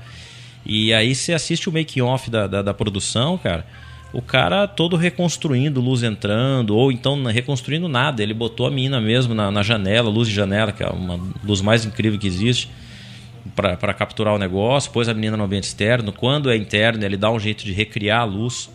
E 0.65 0.95
aí 0.95 1.13
você 1.13 1.33
assiste 1.33 1.69
o 1.69 1.73
make-off 1.73 2.31
da, 2.31 2.47
da, 2.47 2.63
da 2.63 2.73
produção, 2.73 3.37
cara. 3.37 3.67
O 4.13 4.23
cara 4.23 4.69
todo 4.69 4.95
reconstruindo, 4.95 5.81
luz 5.81 6.05
entrando, 6.05 6.77
ou 6.77 6.93
então 6.93 7.21
reconstruindo 7.25 7.89
nada. 7.89 8.23
Ele 8.23 8.33
botou 8.33 8.65
a 8.65 8.71
mina 8.71 9.01
mesmo 9.01 9.35
na, 9.35 9.51
na 9.51 9.65
janela, 9.65 10.09
luz 10.09 10.29
de 10.29 10.35
janela, 10.35 10.71
que 10.71 10.85
é 10.85 10.89
uma 10.89 11.19
luz 11.43 11.61
mais 11.61 11.85
incrível 11.85 12.17
que 12.17 12.29
existe, 12.29 12.71
para 13.55 13.95
capturar 13.95 14.35
o 14.35 14.39
negócio. 14.39 14.91
Pôs 14.91 15.09
a 15.09 15.15
menina 15.15 15.37
no 15.37 15.45
ambiente 15.45 15.65
externo. 15.65 16.13
Quando 16.13 16.51
é 16.51 16.57
interno, 16.57 17.05
ele 17.05 17.17
dá 17.17 17.31
um 17.31 17.39
jeito 17.39 17.65
de 17.65 17.73
recriar 17.73 18.21
a 18.21 18.25
luz. 18.25 18.71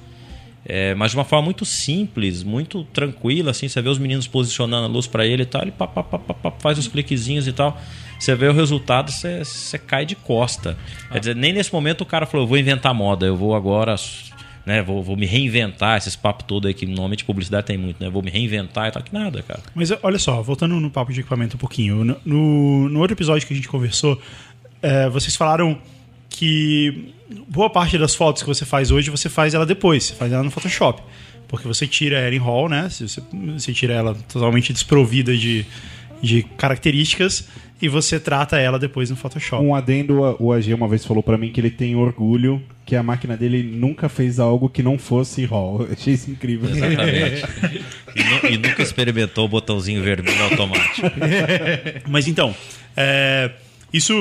É, 0.70 0.93
mas 0.95 1.11
de 1.11 1.18
uma 1.18 1.24
forma 1.24 1.45
muito 1.45 1.63
simples, 1.63 2.43
muito 2.43 2.84
tranquila, 2.86 3.51
assim, 3.51 3.70
você 3.70 3.82
vê 3.82 3.88
os 3.88 3.97
meninos 3.97 4.28
posicionando 4.28 4.84
a 4.84 4.89
luz 4.89 5.07
para 5.07 5.26
ele 5.26 5.43
e 5.43 5.45
tal, 5.45 5.61
ele 5.61 5.72
pá, 5.72 5.88
pá, 5.88 6.03
pá, 6.03 6.20
pá, 6.20 6.51
faz 6.59 6.78
os 6.78 6.89
cliquezinhos 6.89 7.47
e 7.47 7.53
tal. 7.53 7.80
Você 8.20 8.36
vê 8.36 8.47
o 8.47 8.53
resultado, 8.53 9.09
você, 9.09 9.45
você 9.45 9.78
cai 9.78 10.05
de 10.05 10.15
costa. 10.15 10.78
Quer 11.09 11.20
dizer, 11.20 11.36
nem 11.38 11.53
nesse 11.53 11.72
momento 11.72 12.01
o 12.01 12.05
cara 12.05 12.26
falou, 12.26 12.43
eu 12.43 12.49
vou 12.49 12.57
inventar 12.57 12.93
moda, 12.93 13.26
eu 13.26 13.38
vou 13.38 13.55
agora, 13.55 13.95
né, 14.65 14.82
vou, 14.82 15.01
vou 15.01 15.15
me 15.15 15.26
reinventar, 15.26 15.97
esses 15.97 16.18
papos 16.18 16.45
todos 16.45 16.68
aí 16.68 16.74
que 16.74 16.86
normalmente 16.86 17.24
publicidade 17.24 17.68
tem 17.68 17.78
muito, 17.78 18.03
né? 18.03 18.09
Vou 18.09 18.22
me 18.22 18.30
reinventar 18.30 18.89
e 18.89 18.91
tal, 18.91 19.01
que 19.01 19.13
nada, 19.13 19.41
cara. 19.43 19.61
Mas 19.74 19.93
olha 20.03 20.20
só, 20.20 20.41
voltando 20.41 20.78
no 20.82 20.91
papo 20.91 21.13
de 21.13 21.22
equipamento 21.22 21.55
um 21.55 21.59
pouquinho. 21.59 22.03
No, 22.26 22.89
no 22.89 22.99
outro 22.99 23.15
episódio 23.15 23.47
que 23.47 23.53
a 23.53 23.55
gente 23.55 23.70
conversou, 23.70 24.22
é, 24.82 25.09
vocês 25.09 25.36
falaram 25.36 25.78
que 26.30 27.13
boa 27.47 27.69
parte 27.69 27.97
das 27.97 28.13
fotos 28.15 28.41
que 28.43 28.47
você 28.47 28.65
faz 28.65 28.91
hoje, 28.91 29.09
você 29.09 29.30
faz 29.30 29.53
ela 29.53 29.65
depois, 29.65 30.03
você 30.05 30.13
faz 30.13 30.32
ela 30.32 30.43
no 30.43 30.51
Photoshop. 30.51 31.01
Porque 31.47 31.67
você 31.67 31.88
tira 31.88 32.17
ela 32.19 32.36
em 32.36 32.39
RAW, 32.39 32.67
né? 32.67 32.89
Você, 32.89 33.21
você 33.55 33.73
tira 33.73 33.93
ela 33.93 34.13
totalmente 34.32 34.73
desprovida 34.73 35.36
de, 35.36 35.65
de 36.21 36.43
características 36.57 37.47
e 37.82 37.88
você 37.88 38.19
trata 38.19 38.57
ela 38.59 38.78
depois 38.78 39.09
no 39.09 39.15
Photoshop. 39.15 39.63
Um 39.63 39.73
adendo, 39.73 40.19
o 40.39 40.51
AG 40.51 40.73
uma 40.73 40.88
vez 40.89 41.05
falou 41.05 41.23
pra 41.23 41.38
mim 41.38 41.49
que 41.51 41.61
ele 41.61 41.71
tem 41.71 41.95
orgulho 41.95 42.61
que 42.86 42.95
a 42.95 43.03
máquina 43.03 43.36
dele 43.38 43.63
nunca 43.63 44.07
fez 44.09 44.39
algo 44.39 44.67
que 44.69 44.82
não 44.84 44.97
fosse 44.97 45.45
RAW. 45.45 45.84
Eu 45.88 45.93
achei 45.93 46.13
isso 46.15 46.30
incrível. 46.30 46.69
Exatamente. 46.69 47.43
e, 48.15 48.23
nu- 48.23 48.49
e 48.51 48.57
nunca 48.57 48.82
experimentou 48.84 49.45
o 49.45 49.47
botãozinho 49.47 50.03
vermelho 50.03 50.43
automático. 50.43 51.07
Mas 52.09 52.28
então, 52.28 52.53
é, 52.95 53.51
isso, 53.91 54.13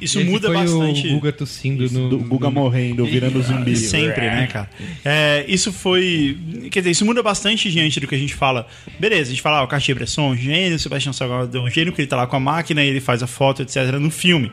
isso 0.00 0.18
Esse 0.18 0.28
muda 0.28 0.48
foi 0.48 0.56
bastante. 0.56 1.08
o 1.08 1.10
Guga 1.12 1.32
tossindo 1.32 1.90
no... 1.90 2.08
Do 2.08 2.18
Guga 2.18 2.50
morrendo, 2.50 3.04
virando 3.04 3.42
zumbi. 3.42 3.76
Sempre, 3.76 4.22
né, 4.22 4.46
cara? 4.46 4.70
É, 5.04 5.44
isso 5.46 5.72
foi. 5.72 6.38
Quer 6.70 6.80
dizer, 6.80 6.90
isso 6.92 7.04
muda 7.04 7.22
bastante 7.22 7.70
diante 7.70 8.00
do 8.00 8.06
que 8.06 8.14
a 8.14 8.18
gente 8.18 8.34
fala. 8.34 8.66
Beleza, 8.98 9.24
a 9.24 9.30
gente 9.30 9.42
fala, 9.42 9.58
ah, 9.58 9.62
o 9.62 9.68
Cartier-Bresson, 9.68 10.34
gênio, 10.36 10.76
o 10.76 10.78
Sebastião 10.78 11.12
Salgado 11.12 11.56
é 11.56 11.60
um 11.60 11.70
gênio, 11.70 11.92
que 11.92 12.00
ele 12.00 12.08
tá 12.08 12.16
lá 12.16 12.26
com 12.26 12.36
a 12.36 12.40
máquina, 12.40 12.82
ele 12.82 13.00
faz 13.00 13.22
a 13.22 13.26
foto, 13.26 13.62
etc., 13.62 13.92
no 14.00 14.10
filme. 14.10 14.50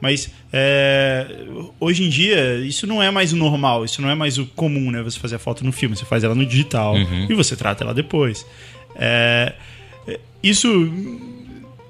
Mas 0.00 0.30
é, 0.52 1.26
hoje 1.80 2.04
em 2.04 2.08
dia, 2.08 2.56
isso 2.64 2.86
não 2.86 3.02
é 3.02 3.10
mais 3.10 3.32
o 3.32 3.36
normal, 3.36 3.84
isso 3.84 4.00
não 4.00 4.08
é 4.08 4.14
mais 4.14 4.38
o 4.38 4.46
comum, 4.46 4.90
né? 4.90 5.02
Você 5.02 5.18
fazer 5.18 5.36
a 5.36 5.38
foto 5.40 5.64
no 5.64 5.72
filme, 5.72 5.96
você 5.96 6.04
faz 6.04 6.22
ela 6.24 6.34
no 6.34 6.46
digital 6.46 6.94
e 7.28 7.34
você 7.34 7.56
trata 7.56 7.84
ela 7.84 7.94
depois. 7.94 8.44
É, 8.96 9.54
isso. 10.42 10.92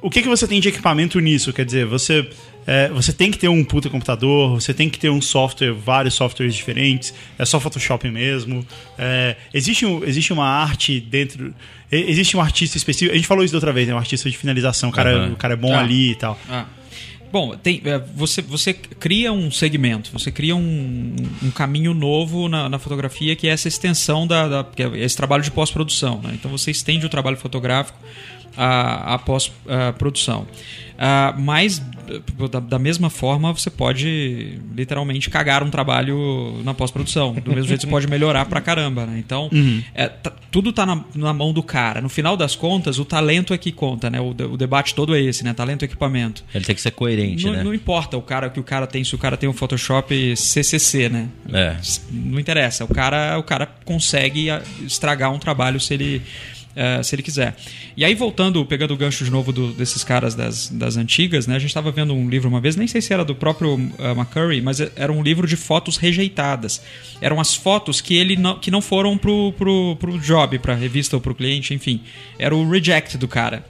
O 0.01 0.09
que, 0.11 0.23
que 0.23 0.29
você 0.29 0.47
tem 0.47 0.61
de 0.61 0.69
equipamento 0.69 1.19
nisso? 1.19 1.53
Quer 1.53 1.65
dizer, 1.65 1.85
você. 1.87 2.29
é, 2.67 2.89
você 2.91 3.13
tem 3.13 3.31
que 3.31 3.39
ter 3.39 3.49
um 3.49 3.65
puta 3.65 3.91
computador, 3.91 4.61
você 4.61 4.73
tem 4.73 4.89
que 4.89 4.99
ter 4.99 5.11
um 5.11 5.21
software, 5.21 5.73
vários 5.73 6.15
softwares 6.15 6.55
diferentes, 6.55 7.13
é 7.39 7.45
só 7.45 7.59
Photoshop 7.59 8.09
mesmo. 8.11 8.65
É, 8.97 9.37
existe, 9.53 9.85
um- 9.85 10.05
existe 10.05 10.33
uma 10.33 10.47
arte 10.47 11.01
dentro. 11.01 11.53
Existe 11.91 12.37
um 12.37 12.41
artista 12.41 12.77
específico. 12.77 13.13
A 13.13 13.17
gente 13.17 13.27
falou 13.27 13.43
isso 13.43 13.53
da 13.53 13.57
outra 13.57 13.73
vez, 13.73 13.89
né? 13.89 13.95
Um 13.95 13.99
artista 13.99 14.31
de 14.31 14.37
finalização. 14.37 14.91
O 14.91 14.93
cara, 14.93 15.11
Aham. 15.11 15.33
o 15.33 15.37
cara 15.37 15.55
é 15.55 15.57
bom 15.57 15.75
Ah. 15.75 15.81
ali 15.81 16.11
e 16.13 16.15
tal. 16.15 16.39
Ah. 16.49 16.67
Bom, 17.33 17.55
tem, 17.57 17.83
é, 17.85 17.99
você, 18.15 18.41
você 18.41 18.73
cria 18.73 19.31
um 19.33 19.51
segmento, 19.51 20.11
você 20.13 20.31
cria 20.33 20.57
um, 20.57 21.15
um 21.43 21.51
caminho 21.51 21.93
novo 21.93 22.49
na, 22.49 22.71
na 22.71 22.79
fotografia 22.79 23.37
que 23.37 23.47
é 23.47 23.51
essa 23.51 23.69
extensão 23.69 24.27
da, 24.27 24.49
da 24.49 24.65
que 24.65 24.83
é 24.83 24.99
esse 25.01 25.15
trabalho 25.15 25.43
de 25.43 25.51
pós-produção. 25.51 26.23
né? 26.23 26.31
Então 26.33 26.51
você 26.51 26.71
estende 26.71 27.05
o 27.05 27.09
trabalho 27.11 27.37
fotográfico 27.37 27.99
à, 28.57 29.15
à 29.15 29.19
pós-produção. 29.19 30.47
Mas 31.39 31.81
da, 32.51 32.59
da 32.59 32.79
mesma 32.79 33.11
forma 33.11 33.53
você 33.53 33.71
pode 33.71 34.59
literalmente 34.75 35.29
cagar 35.31 35.63
um 35.63 35.71
trabalho 35.71 36.61
na 36.65 36.73
pós-produção. 36.75 37.35
Do 37.35 37.51
mesmo 37.53 37.69
jeito 37.69 37.83
você 37.83 37.87
pode 37.87 38.09
melhorar 38.09 38.47
pra 38.47 38.61
caramba. 38.61 39.07
Né? 39.07 39.19
Então 39.19 39.49
é, 39.95 40.09
tá- 40.09 40.33
tudo 40.51 40.73
tá 40.73 40.85
na, 40.87 41.05
na 41.15 41.33
mão 41.33 41.53
do 41.53 41.63
cara. 41.63 42.01
No 42.01 42.09
final 42.09 42.37
das 42.37 42.57
contas, 42.57 42.99
o 42.99 43.05
talento 43.05 43.53
é 43.53 43.59
que 43.59 43.71
conta, 43.71 44.09
né? 44.11 44.21
O, 44.21 44.31
o 44.31 44.57
debate 44.57 44.95
todo 44.95 45.15
é 45.15 45.21
esse, 45.21 45.45
né? 45.45 45.53
Talento 45.53 45.83
e 45.83 45.85
equipamento. 45.85 46.43
Ele 46.55 46.65
tem 46.65 46.75
que 46.75 46.81
ser 46.81 46.91
coerente, 46.93 47.45
Não, 47.45 47.53
né? 47.53 47.63
não 47.63 47.75
importa 47.75 48.17
o 48.17 48.23
cara 48.23 48.49
que 48.49 48.59
o 48.59 48.65
cara 48.65 48.87
tem, 48.87 49.05
se 49.05 49.15
o 49.15 49.19
cara 49.19 49.37
tem 49.37 49.49
um 49.49 49.53
Photoshop 49.53 50.35
CCC, 50.37 51.09
né? 51.11 51.29
É. 51.53 51.77
Não 52.11 52.41
interessa. 52.41 52.85
O 52.85 52.89
cara, 52.89 53.39
o 53.39 53.43
cara 53.43 53.67
consegue 53.85 54.49
estragar 54.85 55.31
um 55.33 55.39
trabalho 55.39 55.79
se 55.79 55.93
ele, 55.95 56.23
eh, 56.77 57.03
se 57.03 57.15
ele 57.15 57.23
quiser. 57.23 57.57
E 57.97 58.05
aí, 58.05 58.15
voltando, 58.15 58.65
pegando 58.65 58.95
o 58.95 58.97
gancho 58.97 59.25
de 59.25 59.31
novo 59.31 59.53
do- 59.53 59.73
desses 59.73 60.05
caras 60.05 60.35
das, 60.35 60.69
das 60.69 60.97
antigas, 60.97 61.47
né? 61.47 61.57
A 61.57 61.59
gente 61.59 61.71
estava 61.71 61.91
vendo 61.91 62.15
um 62.15 62.29
livro 62.29 62.49
uma 62.49 62.61
vez, 62.61 62.77
nem 62.77 62.87
sei 62.87 63.01
se 63.01 63.13
era 63.13 63.25
do 63.25 63.35
próprio 63.35 63.75
ah, 63.99 64.13
McCurry, 64.13 64.61
mas 64.61 64.81
era 64.97 65.13
um 65.13 65.23
livro 65.23 65.47
de 65.47 65.57
fotos 65.57 65.97
rejeitadas. 65.97 66.81
Eram 67.21 67.41
as 67.41 67.55
fotos 67.55 68.01
que 68.01 68.15
ele 68.17 68.37
não, 68.37 68.59
que 68.59 68.71
não 68.71 68.81
foram 68.81 69.17
pro, 69.19 69.53
pro, 69.53 69.97
pro 69.97 70.19
job, 70.19 70.59
pra 70.59 70.75
revista 70.75 71.17
ou 71.17 71.21
pro 71.21 71.35
cliente, 71.35 71.75
enfim. 71.75 72.01
Era 72.39 72.55
o 72.55 72.69
reject 72.69 73.17
do 73.19 73.27
cara. 73.29 73.65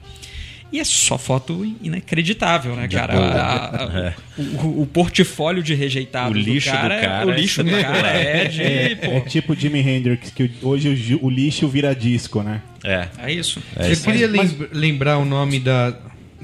E 0.70 0.78
é 0.80 0.84
só 0.84 1.16
foto 1.16 1.64
inacreditável, 1.82 2.76
né, 2.76 2.86
cara? 2.88 3.14
A- 3.14 3.84
a- 3.84 4.14
o, 4.38 4.82
o 4.82 4.86
portfólio 4.86 5.62
de 5.62 5.74
rejeitados 5.74 6.36
O 6.36 6.40
lixo 6.50 6.68
do 6.70 6.72
cara, 6.76 6.88
do 6.88 6.92
é- 6.94 7.00
cara 7.06 7.26
o 7.26 7.30
é 7.30 7.36
lixo 7.36 7.64
do 7.64 7.70
cara 7.70 8.08
é 8.08 8.44
de... 8.44 8.62
É, 8.62 8.94
pô, 8.96 9.10
é 9.12 9.20
tipo 9.20 9.54
Jimi 9.54 9.80
Hendrix, 9.80 10.30
que 10.30 10.50
hoje 10.62 11.14
o, 11.22 11.26
o 11.26 11.30
lixo 11.30 11.66
vira 11.68 11.94
disco, 11.94 12.42
né? 12.42 12.60
É. 12.84 13.08
é 13.18 13.32
isso. 13.32 13.62
É 13.76 13.86
Eu 13.88 13.92
isso. 13.92 14.04
queria 14.04 14.28
lembrar 14.72 15.16
o 15.18 15.24
nome 15.24 15.58
da. 15.58 15.94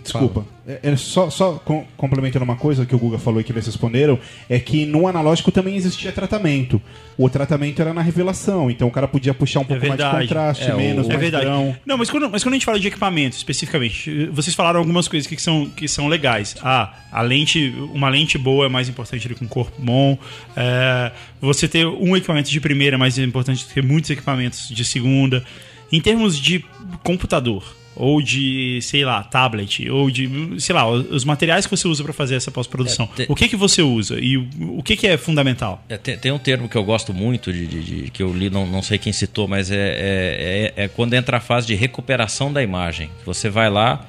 Desculpa. 0.02 0.46
É, 0.66 0.80
é 0.82 0.96
só, 0.96 1.28
só 1.28 1.52
com- 1.62 1.84
complementando 1.96 2.42
uma 2.44 2.56
coisa 2.56 2.86
que 2.86 2.94
o 2.94 2.98
Guga 2.98 3.18
falou 3.18 3.38
e 3.38 3.44
que 3.44 3.52
eles 3.52 3.66
responderam, 3.66 4.18
é 4.48 4.58
que 4.58 4.86
no 4.86 5.06
analógico 5.06 5.52
também 5.52 5.76
existia 5.76 6.10
tratamento. 6.10 6.80
O 7.18 7.28
tratamento 7.28 7.82
era 7.82 7.92
na 7.92 8.00
revelação, 8.00 8.70
então 8.70 8.88
o 8.88 8.90
cara 8.90 9.06
podia 9.06 9.34
puxar 9.34 9.60
um 9.60 9.64
pouco 9.64 9.86
mais 9.86 10.00
de 10.00 10.10
contraste, 10.10 10.70
É, 10.70 10.74
o- 10.74 10.76
menos, 10.78 11.04
É 11.04 11.08
mais 11.10 11.20
verdade. 11.20 11.44
grão. 11.44 11.76
Não, 11.84 11.98
mas 11.98 12.08
quando, 12.08 12.30
mas 12.30 12.42
quando 12.42 12.54
a 12.54 12.56
gente 12.56 12.64
fala 12.64 12.80
de 12.80 12.88
equipamento, 12.88 13.36
especificamente, 13.36 14.26
vocês 14.32 14.54
falaram 14.56 14.78
algumas 14.80 15.06
coisas 15.06 15.26
que 15.26 15.36
são, 15.40 15.66
que 15.68 15.86
são 15.86 16.08
legais. 16.08 16.56
Ah, 16.62 16.94
a 17.12 17.20
lente, 17.20 17.74
uma 17.92 18.08
lente 18.08 18.38
boa 18.38 18.64
é 18.64 18.68
mais 18.70 18.88
importante 18.88 19.28
do 19.28 19.34
que 19.34 19.44
um 19.44 19.48
corpo 19.48 19.76
bom. 19.78 20.16
É, 20.56 21.12
você 21.42 21.68
ter 21.68 21.86
um 21.86 22.16
equipamento 22.16 22.50
de 22.50 22.58
primeira 22.60 22.96
é 22.96 22.98
mais 22.98 23.18
importante 23.18 23.66
do 23.66 23.72
que 23.74 23.82
muitos 23.82 24.08
equipamentos 24.08 24.68
de 24.70 24.84
segunda. 24.84 25.44
Em 25.92 26.00
termos 26.00 26.38
de 26.40 26.64
computador, 27.02 27.62
ou 27.96 28.20
de, 28.20 28.80
sei 28.82 29.04
lá, 29.04 29.22
tablet, 29.22 29.88
ou 29.88 30.10
de, 30.10 30.28
sei 30.58 30.74
lá, 30.74 30.88
os 30.90 31.24
materiais 31.24 31.64
que 31.66 31.70
você 31.76 31.86
usa 31.86 32.02
para 32.02 32.12
fazer 32.12 32.34
essa 32.34 32.50
pós-produção. 32.50 33.08
É, 33.12 33.24
te- 33.24 33.32
O 33.32 33.34
que 33.36 33.48
que 33.48 33.56
você 33.56 33.82
usa 33.82 34.18
e 34.18 34.36
o, 34.36 34.82
que 34.82 34.96
que 34.96 35.06
é 35.06 35.16
fundamental? 35.16 35.82
É, 35.88 35.96
tem, 35.96 36.18
tem 36.18 36.32
um 36.32 36.38
termo 36.38 36.68
que 36.68 36.76
eu 36.76 36.82
gosto 36.84 37.14
muito, 37.14 37.52
de, 37.52 37.66
de- 37.66 37.82
de- 38.04 38.10
que 38.10 38.22
eu 38.22 38.32
li, 38.32 38.50
não, 38.50 38.66
não 38.66 38.82
sei 38.82 38.98
quem 38.98 39.12
citou, 39.12 39.46
mas 39.46 39.70
é, 39.70 39.76
é, 39.76 40.72
é- 40.76 40.84
é 40.84 40.88
quando 40.88 41.14
entra 41.14 41.36
a 41.36 41.40
fase 41.40 41.66
de 41.66 41.74
recuperação 41.74 42.52
da 42.52 42.62
imagem. 42.62 43.08
Você 43.24 43.48
vai 43.48 43.70
lá, 43.70 44.06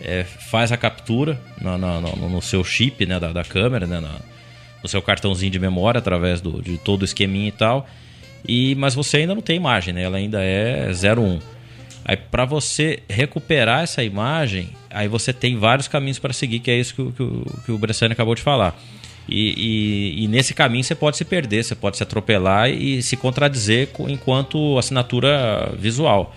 é, 0.00 0.24
faz 0.24 0.70
a 0.72 0.76
captura 0.76 1.40
no, 1.60 1.78
no- 1.78 2.00
no- 2.00 2.28
no 2.28 2.42
seu 2.42 2.62
chip 2.62 3.06
né, 3.06 3.18
da, 3.18 3.32
da 3.32 3.44
câmera, 3.44 3.86
né, 3.86 3.98
na- 4.00 4.20
no 4.82 4.88
seu 4.88 5.00
cartãozinho 5.00 5.50
de 5.52 5.58
memória, 5.58 5.98
através 6.00 6.40
do, 6.40 6.60
de 6.60 6.76
todo 6.76 7.02
o 7.02 7.04
esqueminha 7.04 7.48
e 7.48 7.52
tal. 7.52 7.88
E, 8.46 8.74
mas 8.74 8.94
você 8.94 9.18
ainda 9.18 9.34
não 9.34 9.40
tem 9.40 9.56
imagem, 9.56 9.94
né? 9.94 10.02
ela 10.02 10.16
ainda 10.18 10.42
é 10.42 10.90
01. 10.92 11.38
Aí 12.04 12.16
para 12.16 12.44
você 12.44 13.00
recuperar 13.08 13.82
essa 13.82 14.02
imagem, 14.02 14.70
aí 14.90 15.06
você 15.08 15.32
tem 15.32 15.56
vários 15.56 15.86
caminhos 15.88 16.18
para 16.18 16.32
seguir, 16.32 16.58
que 16.58 16.70
é 16.70 16.78
isso 16.78 16.94
que, 16.94 17.02
o- 17.02 17.12
que, 17.12 17.22
o- 17.22 17.46
que 17.66 17.72
o 17.72 17.78
Bressani 17.78 18.12
acabou 18.12 18.34
de 18.34 18.42
falar. 18.42 18.76
E, 19.28 19.54
e- 20.18 20.24
e 20.24 20.28
nesse 20.28 20.52
caminho 20.52 20.82
você 20.82 20.94
pode 20.96 21.16
se 21.16 21.24
perder, 21.24 21.62
você 21.62 21.74
pode 21.76 21.96
se 21.96 22.02
atropelar 22.02 22.68
e 22.70 23.00
se 23.02 23.16
contradizer 23.16 23.88
com- 23.88 24.08
enquanto 24.08 24.76
assinatura 24.78 25.72
visual. 25.78 26.34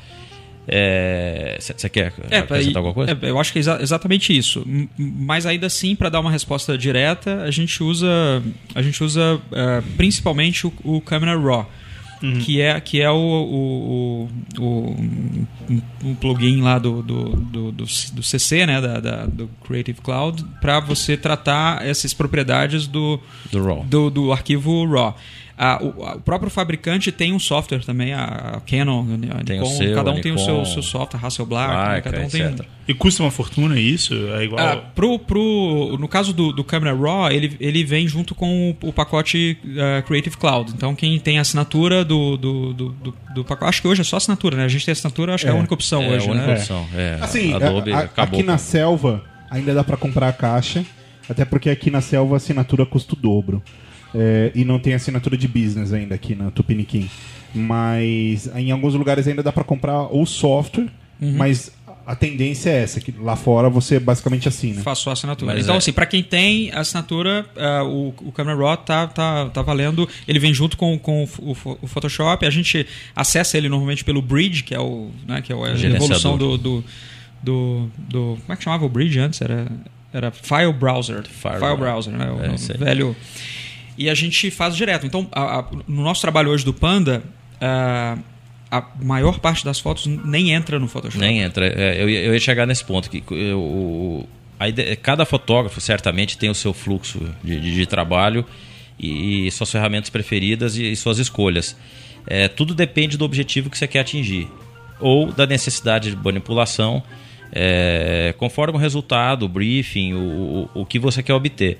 Você 1.59 1.89
quer 1.89 2.13
É, 2.29 2.39
acrescentar 2.39 2.77
alguma 2.77 2.93
coisa? 2.93 3.11
é, 3.21 3.29
eu 3.29 3.39
acho 3.39 3.51
que 3.51 3.59
é 3.59 3.61
exa- 3.61 3.79
exatamente 3.81 4.35
isso. 4.35 4.65
Mas 4.97 5.45
ainda 5.45 5.67
assim, 5.67 5.95
para 5.95 6.09
dar 6.09 6.19
uma 6.19 6.31
resposta 6.31 6.77
direta, 6.77 7.41
a 7.43 7.51
gente 7.51 7.81
usa, 7.83 8.41
a 8.73 8.81
gente 8.81 9.03
usa 9.03 9.39
é, 9.51 9.81
principalmente 9.97 10.65
o, 10.67 10.73
o 10.83 11.01
Camera 11.01 11.37
Raw. 11.37 11.69
Que 12.43 12.61
é, 12.61 12.79
que 12.79 13.01
é 13.01 13.09
o, 13.11 13.15
o, 13.15 14.29
o, 14.57 14.63
o- 16.11 16.15
plugin 16.19 16.61
lá 16.61 16.79
do, 16.79 17.01
do, 17.03 17.23
do, 17.35 17.71
do, 17.71 17.83
do 18.13 18.23
CC, 18.23 18.65
né, 18.65 18.79
da, 18.81 18.99
da- 18.99 19.25
do 19.25 19.49
Creative 19.63 19.99
Cloud, 20.01 20.43
para 20.61 20.79
você 20.79 21.17
tratar 21.17 21.85
essas 21.85 22.13
propriedades 22.13 22.87
do, 22.87 23.19
Do 23.51 23.63
RAW. 23.63 23.83
do, 23.87 24.09
do 24.09 24.31
arquivo 24.31 24.85
RAW. 24.85 25.15
Ah, 25.57 25.79
o, 25.81 26.03
a- 26.03 26.15
o 26.15 26.19
próprio 26.19 26.49
fabricante 26.51 27.13
tem 27.13 27.31
um 27.31 27.39
software 27.39 27.79
também, 27.85 28.11
a, 28.13 28.25
a 28.25 28.59
Canon, 28.59 29.05
a 29.39 29.43
Tem 29.43 29.57
o 29.59 29.63
Nikon, 29.63 29.75
seu, 29.77 29.95
cada 29.95 30.11
a 30.11 30.13
um 30.13 30.19
tem 30.21 30.33
o 30.33 30.37
seu, 30.37 30.53
Nikon, 30.59 30.65
seu 30.65 30.81
software, 30.83 31.19
Hasselblad, 31.25 31.69
né, 31.73 31.91
Leica, 31.93 32.11
cada 32.11 32.25
um 32.25 32.29
tem 32.29 32.41
etc. 32.41 32.65
E 32.87 32.93
custa 32.93 33.23
uma 33.23 33.31
fortuna 33.31 33.79
isso? 33.79 34.13
É 34.37 34.43
igual. 34.43 34.59
ah, 34.65 34.75
pro, 34.93 35.17
pro, 35.17 35.97
no 35.97 36.07
caso 36.09 36.33
do, 36.33 36.51
do 36.51 36.61
Camera 36.63 36.93
Raw, 36.93 37.31
ele, 37.31 37.55
ele 37.59 37.85
vem 37.85 38.05
junto 38.05 38.35
com 38.35 38.75
o, 38.81 38.89
o 38.89 38.91
pacote 38.93 39.57
ah, 39.79 40.01
Creative 40.01 40.35
Cloud. 40.35 40.73
Então, 40.75 40.93
quem 40.93 41.17
tem 41.19 41.37
a 41.37 41.41
assinatura 41.41 42.03
do, 42.03 42.35
do, 42.35 42.73
do, 42.73 42.89
do- 42.91 43.15
do 43.35 43.43
pacote. 43.45 43.69
Acho 43.69 43.81
que 43.81 43.87
hoje 43.87 44.01
é 44.01 44.03
só 44.03 44.17
assinatura, 44.17 44.57
né? 44.57 44.65
A 44.65 44.67
gente 44.67 44.85
tem 44.85 44.91
assinatura, 44.91 45.33
acho 45.35 45.45
que 45.45 45.49
é 45.49 45.53
a 45.53 45.57
única 45.57 45.73
opção 45.73 46.01
É 46.03 46.09
hoje, 46.15 46.27
a 46.27 46.31
única 46.31 46.47
né? 46.47 46.53
opção. 46.53 46.85
É, 46.93 47.17
Assim, 47.21 47.53
a 47.53 47.55
Adobe 47.57 47.91
a- 47.93 47.97
a- 47.97 47.99
acabou. 48.01 48.39
aqui 48.39 48.45
na 48.47 48.57
selva 48.57 49.23
ainda 49.49 49.73
dá 49.73 49.83
pra 49.85 49.95
comprar 49.97 50.27
a 50.29 50.33
caixa, 50.33 50.85
até 51.29 51.43
porque 51.45 51.69
aqui 51.69 51.89
na 51.89 52.01
selva 52.01 52.35
a 52.35 52.37
assinatura 52.37 52.85
custa 52.85 53.13
o 53.13 53.17
dobro. 53.17 53.63
É, 54.17 54.51
e 54.55 54.63
não 54.63 54.79
tem 54.79 54.93
assinatura 54.93 55.35
de 55.35 55.47
business 55.47 55.91
ainda 55.91 56.15
aqui 56.15 56.35
na 56.35 56.49
Tupiniquim. 56.51 57.09
Mas 57.53 58.49
em 58.55 58.71
alguns 58.71 58.93
lugares 58.93 59.27
ainda 59.27 59.41
dá 59.43 59.51
pra 59.51 59.63
comprar 59.63 60.03
o 60.13 60.25
software, 60.25 60.87
Uhum. 61.21 61.33
mas 61.37 61.71
a 62.05 62.15
tendência 62.15 62.69
é 62.69 62.83
essa, 62.83 62.99
que 62.99 63.11
lá 63.19 63.35
fora 63.35 63.69
você 63.69 63.99
basicamente 63.99 64.47
assina. 64.47 64.81
Faço 64.83 65.09
a 65.09 65.13
assinatura. 65.13 65.53
Mas 65.53 65.63
então, 65.63 65.75
é- 65.75 65.77
assim, 65.79 65.91
pra 65.91 66.05
quem 66.05 66.21
tem 66.21 66.71
assinatura, 66.71 67.45
ah, 67.57 67.83
o, 67.83 68.09
o 68.21 68.31
Camera 68.31 68.57
Raw 68.57 68.77
tá, 68.77 69.07
tá, 69.07 69.49
tá 69.49 69.61
valendo. 69.61 70.07
Ele 70.27 70.37
vem 70.37 70.53
junto 70.53 70.77
com, 70.77 70.97
com 70.99 71.23
o, 71.23 71.51
o- 71.51 71.77
o 71.81 71.87
Photoshop. 71.87 72.45
A 72.45 72.49
gente 72.49 72.85
acessa 73.15 73.57
ele 73.57 73.67
normalmente 73.69 74.03
pelo 74.03 74.21
Bridge, 74.21 74.63
que 74.63 74.75
é 74.75 74.79
o 74.79 75.09
né, 75.27 75.41
que 75.41 75.51
é 75.51 75.55
a 75.55 75.59
evolução 75.95 76.37
do, 76.37 76.57
do, 76.57 76.83
do, 77.41 77.89
do- 77.97 78.37
Como 78.41 78.53
é 78.53 78.55
que 78.55 78.63
chamava 78.63 78.85
o 78.85 78.89
Bridge 78.89 79.17
antes? 79.19 79.41
Era, 79.41 79.65
era 80.13 80.29
File 80.31 80.73
Browser. 80.73 81.23
File 81.23 81.57
File 81.59 81.77
Browser, 81.77 82.13
né? 82.13 82.29
O, 82.29 82.43
É, 82.45 82.49
o 82.51 82.55
isso 82.55 82.71
aí. 82.71 82.77
E 83.97 84.09
a 84.09 84.13
gente 84.13 84.51
faz 84.51 84.75
direto. 84.75 85.05
Então, 85.05 85.27
a- 85.31 85.59
a- 85.59 85.65
no 85.87 86.03
nosso 86.03 86.21
trabalho 86.21 86.49
hoje 86.51 86.65
do 86.65 86.73
Panda, 86.73 87.23
ah, 87.61 88.17
a 88.71 88.83
maior 89.01 89.39
parte 89.39 89.63
das 89.63 89.79
fotos 89.79 90.05
nem 90.05 90.51
entra 90.51 90.77
no 90.79 90.87
Photoshop. 90.87 91.19
Nem 91.19 91.39
entra. 91.39 91.67
É, 91.67 92.01
eu, 92.03 92.09
eu 92.09 92.33
ia 92.33 92.39
chegar 92.39 92.65
nesse 92.65 92.83
ponto. 92.83 93.09
que 93.09 93.23
eu- 93.31 93.59
o- 93.59 94.29
a 94.59 94.67
ide- 94.69 94.95
cada 94.97 95.25
fotógrafo 95.25 95.79
certamente 95.79 96.37
tem 96.37 96.49
o 96.49 96.55
seu 96.55 96.73
fluxo 96.73 97.19
de, 97.43 97.59
de- 97.59 97.73
de 97.73 97.85
trabalho 97.85 98.45
e, 98.99 99.49
suas 99.51 99.71
ferramentas 99.71 100.09
preferidas 100.09 100.77
e, 100.77 100.91
e 100.91 100.95
suas 100.95 101.17
escolhas. 101.19 101.75
É, 102.27 102.47
tudo 102.47 102.73
depende 102.73 103.17
do 103.17 103.23
objetivo 103.25 103.69
que 103.69 103.77
você 103.77 103.87
quer 103.87 103.99
atingir 103.99 104.47
ou 104.99 105.31
da 105.31 105.45
necessidade 105.45 106.09
de 106.11 106.15
manipulação, 106.15 107.03
é, 107.51 108.33
conforme 108.37 108.77
o 108.77 108.79
resultado, 108.79 109.43
o 109.43 109.49
briefing, 109.49 110.13
o, 110.13 110.69
o, 110.73 110.81
o 110.81 110.85
que 110.85 110.97
você 110.99 111.21
quer 111.21 111.33
obter. 111.33 111.77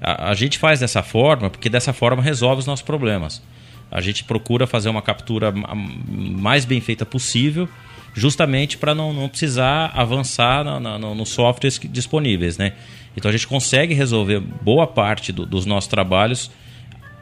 A, 0.00 0.30
a 0.30 0.34
gente 0.34 0.58
faz 0.58 0.80
dessa 0.80 1.02
forma 1.02 1.50
porque 1.50 1.68
dessa 1.68 1.92
forma 1.92 2.22
resolve 2.22 2.60
os 2.60 2.66
nossos 2.66 2.84
problemas. 2.84 3.42
A 3.90 4.00
gente 4.00 4.24
procura 4.24 4.66
fazer 4.66 4.88
uma 4.88 5.02
captura 5.02 5.52
ma- 5.52 5.74
mais 5.74 6.64
bem 6.64 6.80
feita 6.80 7.06
possível, 7.06 7.68
justamente 8.14 8.76
para 8.76 8.94
não, 8.94 9.12
não 9.12 9.28
precisar 9.28 9.92
avançar 9.94 10.64
na, 10.64 10.80
na- 10.80 10.98
no- 10.98 11.14
nos 11.14 11.28
softwares 11.30 11.78
disponíveis. 11.84 12.58
Né? 12.58 12.72
Então 13.16 13.28
a 13.28 13.32
gente 13.32 13.46
consegue 13.46 13.94
resolver 13.94 14.40
boa 14.40 14.86
parte 14.86 15.32
do- 15.32 15.46
dos 15.46 15.64
nossos 15.66 15.88
trabalhos 15.88 16.50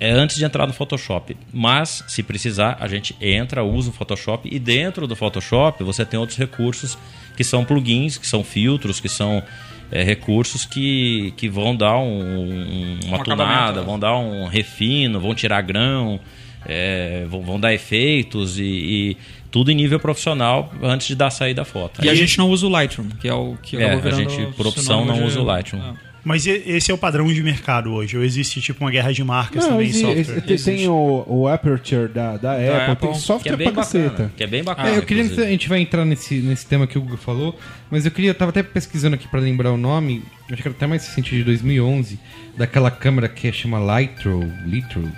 é 0.01 0.11
antes 0.11 0.35
de 0.37 0.45
entrar 0.45 0.66
no 0.66 0.73
Photoshop. 0.73 1.37
Mas, 1.53 2.03
se 2.09 2.25
precisar, 2.25 2.77
a 2.81 2.89
gente 2.89 3.14
entra, 3.20 3.62
usa 3.62 3.91
o 3.91 3.93
Photoshop 3.93 4.49
e 4.51 4.59
dentro 4.59 5.07
do 5.07 5.14
Photoshop 5.14 5.85
você 5.85 6.05
tem 6.05 6.18
outros 6.18 6.37
recursos 6.37 6.99
que 7.37 7.45
são 7.45 7.64
plugins, 7.64 8.18
que 8.18 8.27
são 8.27 8.43
filtros, 8.43 8.99
que 8.99 9.09
são 9.09 9.45
é, 9.93 10.03
recursos 10.03 10.64
que, 10.64 11.32
que 11.36 11.49
vão 11.49 11.76
dar 11.76 11.99
um- 11.99 12.05
um- 12.20 12.99
uma 13.05 13.18
Um 13.18 13.22
tunada, 13.22 13.45
acabamento. 13.45 13.84
vão 13.84 13.99
dar 13.99 14.16
um 14.16 14.47
refino, 14.49 15.20
vão 15.20 15.34
tirar 15.34 15.61
grão, 15.61 16.18
é, 16.66 17.24
vão, 17.28 17.43
vão 17.43 17.61
dar 17.61 17.74
efeitos 17.74 18.59
e, 18.59 18.62
e 18.64 19.16
tudo 19.51 19.70
em 19.70 19.74
nível 19.74 20.01
profissional 20.01 20.72
antes 20.82 21.07
de 21.09 21.14
dar 21.14 21.30
sair 21.30 21.53
da 21.55 21.64
foto. 21.64 22.03
E 22.05 22.09
a 22.09 22.14
gente 22.14 22.38
não 22.38 22.49
usa 22.51 22.66
o 22.66 22.70
Lightroom, 22.70 23.09
que 23.20 23.28
é 23.28 23.34
o 23.34 23.57
que 23.62 23.76
É, 23.76 23.93
a 23.93 24.11
gente, 24.11 24.47
por 24.57 24.66
opção, 24.66 25.05
não 25.05 25.14
de- 25.14 25.24
usa 25.24 25.40
o 25.40 25.45
Lightroom. 25.45 25.80
É. 25.82 26.11
Mas 26.25 26.47
esse 26.47 26.91
é 26.91 26.95
o 26.95 26.99
padrão 26.99 27.27
de 27.33 27.43
mercado 27.43 27.93
hoje? 27.93 28.16
Ou 28.16 28.23
existe 28.23 28.61
tipo 28.61 28.85
uma 28.85 28.91
guerra 28.93 29.12
de 29.12 29.25
marcas 29.25 29.64
Não, 29.64 29.73
também 29.73 29.87
em 29.89 29.91
exi- 29.91 30.01
software? 30.03 30.41
tem, 30.43 30.57
tem 30.57 30.89
o, 30.89 31.25
o 31.27 31.49
Aperture 31.49 32.07
da, 32.09 32.37
da, 32.37 32.53
Apple, 32.53 32.68
Apple, 32.93 32.97
tem 32.97 33.12
que 33.12 33.18
software 33.18 33.53
é 33.53 33.57
bem 33.57 33.73
pra 33.73 33.83
bacana. 33.83 34.05
caceta. 34.11 34.33
Que 34.37 34.45
é 34.45 34.47
bem 34.47 34.62
bacana. 34.62 34.89
É, 34.91 34.99
eu 34.99 35.03
queria, 35.03 35.25
inclusive. 35.25 35.47
a 35.47 35.51
gente 35.51 35.68
vai 35.68 35.81
entrar 35.81 36.05
nesse, 36.05 36.37
nesse 36.37 36.64
tema 36.64 36.87
que 36.87 36.97
o 36.97 37.03
Hugo 37.03 37.16
falou, 37.16 37.59
mas 37.91 38.05
eu 38.05 38.11
queria, 38.12 38.31
eu 38.31 38.35
tava 38.35 38.51
até 38.51 38.62
pesquisando 38.62 39.16
aqui 39.16 39.27
pra 39.27 39.41
lembrar 39.41 39.73
o 39.73 39.77
nome, 39.77 40.23
acho 40.51 40.62
que 40.62 40.68
era 40.68 40.77
até 40.77 40.87
mais 40.87 41.05
recente 41.07 41.35
de 41.35 41.43
2011, 41.43 42.18
daquela 42.57 42.91
câmera 42.91 43.29
que 43.29 43.49
é, 43.49 43.53
chama 43.53 43.81
Lightro, 43.81 44.49
Litro, 44.64 45.11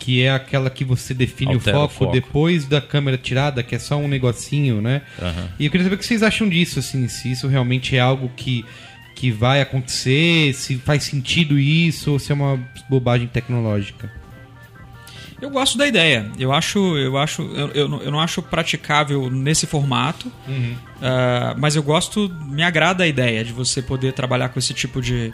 que 0.00 0.22
é 0.22 0.32
aquela 0.32 0.68
que 0.70 0.82
você 0.84 1.12
define 1.14 1.54
o 1.54 1.58
o 1.58 1.60
foco, 1.60 1.94
foco. 1.94 2.12
depois 2.12 2.64
da 2.66 2.80
câmera 2.80 3.16
tirada, 3.18 3.62
que 3.62 3.74
é 3.74 3.78
só 3.78 3.96
um 3.98 4.08
negocinho, 4.08 4.80
né? 4.80 5.02
Aham. 5.20 5.48
E 5.60 5.66
eu 5.66 5.70
queria 5.70 5.84
saber 5.84 5.94
o 5.94 5.98
que 5.98 6.06
vocês 6.06 6.22
acham 6.22 6.48
disso, 6.48 6.78
assim, 6.80 7.06
se 7.06 7.30
isso 7.30 7.46
realmente 7.46 7.94
é 7.94 8.00
algo 8.00 8.30
que, 8.34 8.64
que 9.20 9.30
vai 9.30 9.60
acontecer, 9.60 10.54
se 10.54 10.76
faz 10.76 11.04
sentido 11.04 11.58
isso, 11.58 12.12
ou 12.12 12.18
se 12.18 12.32
é 12.32 12.34
uma 12.34 12.58
bobagem 12.88 13.26
tecnológica. 13.28 14.10
Eu 15.42 15.50
gosto 15.50 15.76
da 15.78 15.86
ideia. 15.86 16.30
Eu 16.38 16.52
acho, 16.52 16.78
eu 16.98 17.16
acho, 17.18 17.42
eu, 17.42 17.68
eu, 17.68 17.88
não- 17.88 18.02
eu 18.02 18.10
não 18.10 18.20
acho 18.20 18.42
praticável 18.42 19.30
nesse 19.30 19.66
formato, 19.66 20.30
Ah, 21.02 21.54
mas 21.58 21.76
eu 21.76 21.82
gosto, 21.82 22.28
me 22.46 22.62
agrada 22.62 23.04
a 23.04 23.06
ideia 23.06 23.42
de 23.44 23.52
você 23.52 23.80
poder 23.82 24.12
trabalhar 24.12 24.48
com 24.50 24.58
esse 24.58 24.72
tipo 24.74 25.00
de, 25.02 25.32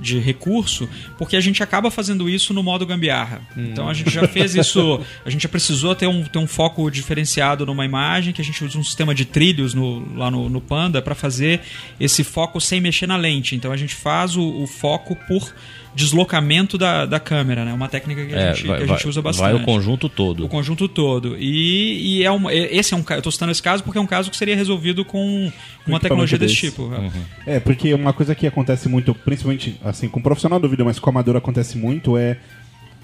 de 0.00 0.18
recurso, 0.18 0.88
porque 1.18 1.36
a 1.36 1.40
gente 1.40 1.62
acaba 1.62 1.90
fazendo 1.90 2.28
isso 2.28 2.54
no 2.54 2.62
modo 2.62 2.86
gambiarra. 2.86 3.40
Então 3.56 3.88
a 3.88 3.94
gente 3.94 4.10
já 4.10 4.26
fez 4.28 4.54
isso, 4.54 5.00
a 5.24 5.30
gente 5.30 5.42
já 5.42 5.48
precisou 5.48 5.94
ter 5.94 6.06
um, 6.06 6.22
ter 6.24 6.38
um 6.38 6.46
foco 6.46 6.90
diferenciado 6.90 7.66
numa 7.66 7.84
imagem, 7.84 8.32
que 8.32 8.40
a 8.40 8.44
gente 8.44 8.64
usa 8.64 8.78
um 8.78 8.84
sistema 8.84 9.14
de 9.14 9.24
trilhos 9.24 9.74
no- 9.74 10.16
lá 10.16 10.30
no, 10.30 10.48
no 10.48 10.60
Panda 10.60 11.02
para 11.02 11.14
fazer 11.14 11.60
esse 11.98 12.22
foco 12.22 12.60
sem 12.60 12.80
mexer 12.80 13.06
na 13.06 13.16
lente. 13.16 13.56
Então 13.56 13.72
a 13.72 13.76
gente 13.76 13.94
faz 13.94 14.36
o, 14.36 14.42
o 14.62 14.66
foco 14.66 15.16
por 15.26 15.52
deslocamento 15.98 16.78
da, 16.78 17.04
da 17.04 17.18
câmera, 17.18 17.64
né? 17.64 17.72
Uma 17.72 17.88
técnica 17.88 18.24
que 18.24 18.32
a, 18.34 18.38
É, 18.38 18.54
gente, 18.54 18.66
vai, 18.68 18.76
que 18.78 18.84
a 18.84 18.86
gente 18.86 19.02
vai- 19.02 19.10
usa 19.10 19.20
bastante. 19.20 19.52
vai 19.52 19.54
o 19.60 19.64
conjunto 19.64 20.08
todo. 20.08 20.44
O 20.44 20.48
conjunto 20.48 20.88
todo. 20.88 21.36
E, 21.38 22.18
e 22.18 22.24
é 22.24 22.30
uma, 22.30 22.52
e- 22.54 22.76
esse 22.78 22.94
é 22.94 22.96
um 22.96 23.02
Eu 23.10 23.20
tô 23.22 23.30
citando 23.30 23.50
esse 23.52 23.62
caso 23.62 23.82
porque 23.82 23.98
é 23.98 24.00
um 24.00 24.06
caso 24.06 24.30
que 24.30 24.36
seria 24.36 24.54
resolvido 24.56 25.04
com 25.04 25.50
uma 25.86 25.98
tecnologia 25.98 26.38
desse 26.38 26.54
desse. 26.54 26.66
tipo. 26.70 26.82
Uhum. 26.84 27.10
É, 27.46 27.58
porque 27.58 27.92
uma 27.92 28.12
coisa 28.12 28.34
que 28.34 28.46
acontece 28.46 28.88
muito, 28.88 29.12
principalmente 29.14 29.78
assim, 29.84 30.08
com 30.08 30.20
o 30.20 30.22
profissional 30.22 30.60
do 30.60 30.68
vídeo, 30.68 30.84
mas 30.84 30.98
com 30.98 31.08
o 31.08 31.10
amador 31.10 31.36
acontece 31.36 31.76
muito, 31.76 32.16
é 32.16 32.36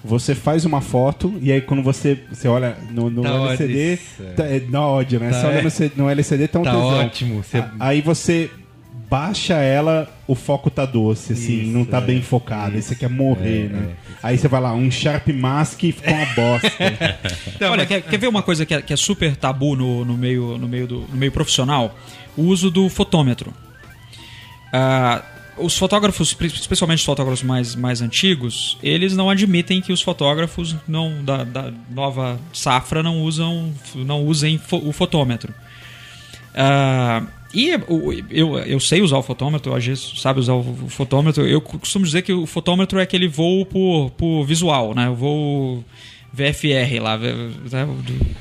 você 0.03 0.33
faz 0.35 0.65
uma 0.65 0.81
foto 0.81 1.33
e 1.41 1.51
aí 1.51 1.61
quando 1.61 1.81
você, 1.83 2.17
você 2.31 2.47
olha 2.47 2.77
no, 2.91 3.09
no 3.09 3.23
Tá 3.23 3.29
LCD, 3.29 3.93
ódio. 4.19 4.35
tá, 4.35 4.45
é, 4.45 4.59
dá 4.59 4.81
ódio, 4.81 5.19
né? 5.19 5.29
Tá, 5.31 5.39
você 5.41 5.45
olha 5.47 5.57
é. 5.57 5.61
no, 5.63 5.69
C- 5.71 5.91
no 5.95 6.09
LCD 6.09 6.47
tá 6.47 6.59
um 6.59 6.63
Tá 6.63 6.71
tesão. 6.71 6.87
ótimo, 6.99 7.43
você- 7.43 7.57
A- 7.57 7.71
Aí 7.79 8.01
você 8.01 8.49
baixa 9.15 9.53
ela, 9.53 10.09
o 10.27 10.35
foco 10.35 10.69
tá 10.69 10.85
doce, 10.85 11.31
assim, 11.31 11.61
Isso, 11.61 11.71
não 11.71 11.85
tá 11.85 11.99
é. 11.99 12.01
bem 12.01 12.21
focado, 12.21 12.75
aí 12.75 12.81
você 12.81 12.93
quer 12.95 13.09
morrer, 13.09 13.69
né? 13.69 13.95
Aí 14.21 14.37
você 14.37 14.49
vai 14.49 14.59
lá, 14.59 14.73
um 14.73 14.91
Sharp 14.91 15.29
Mask 15.29 15.81
e 15.83 15.93
fica 15.93 16.11
uma 16.11 16.25
bosta. 16.25 16.69
Olha, 17.71 17.85
quer, 17.85 18.01
quer 18.01 18.17
ver 18.17 18.27
uma 18.27 18.43
coisa 18.43 18.65
que 18.65 18.73
é, 18.73 18.81
que 18.81 18.91
é 18.91 18.97
super 18.97 19.37
tabu 19.37 19.73
no, 19.73 20.03
no, 20.03 20.17
meio, 20.17 20.57
no, 20.57 20.67
meio 20.67 20.85
do, 20.85 20.99
no 21.09 21.15
meio 21.15 21.31
profissional? 21.31 21.97
O 22.35 22.41
uso 22.43 22.69
do 22.69 22.89
fotômetro. 22.89 23.53
Ah, 24.73 25.21
os 25.57 25.77
fotógrafos, 25.77 26.35
especialmente 26.41 26.99
os 26.99 27.05
fotógrafos 27.05 27.41
mais, 27.41 27.73
mais 27.73 28.01
antigos, 28.01 28.77
eles 28.83 29.15
não 29.15 29.29
admitem 29.29 29.81
que 29.81 29.93
os 29.93 30.01
fotógrafos 30.01 30.75
não, 30.85 31.23
da, 31.23 31.45
da 31.45 31.71
nova 31.89 32.37
safra 32.51 33.01
não 33.01 33.21
usam 33.21 33.73
não 33.95 34.25
usem 34.25 34.57
fo- 34.57 34.81
o 34.85 34.91
fotômetro. 34.91 35.53
Ah, 36.53 37.23
e 37.55 37.69
eu, 38.29 38.59
eu 38.59 38.79
sei 38.81 39.01
usar 39.01 39.17
o 39.17 39.23
fotômetro, 39.23 39.73
a 39.73 39.79
gente 39.79 40.19
sabe 40.19 40.41
usar 40.41 40.53
o 40.53 40.63
fotômetro. 40.89 41.47
Eu 41.47 41.61
costumo 41.61 42.03
dizer 42.03 42.21
que 42.21 42.33
o 42.33 42.45
fotômetro 42.45 42.99
é 42.99 43.03
aquele 43.03 43.29
voo 43.29 43.65
por, 43.65 44.11
por 44.11 44.43
visual, 44.43 44.93
né? 44.93 45.09
O 45.09 45.15
voo 45.15 45.85
VFR 46.33 47.01
lá, 47.01 47.17
né? 47.17 47.87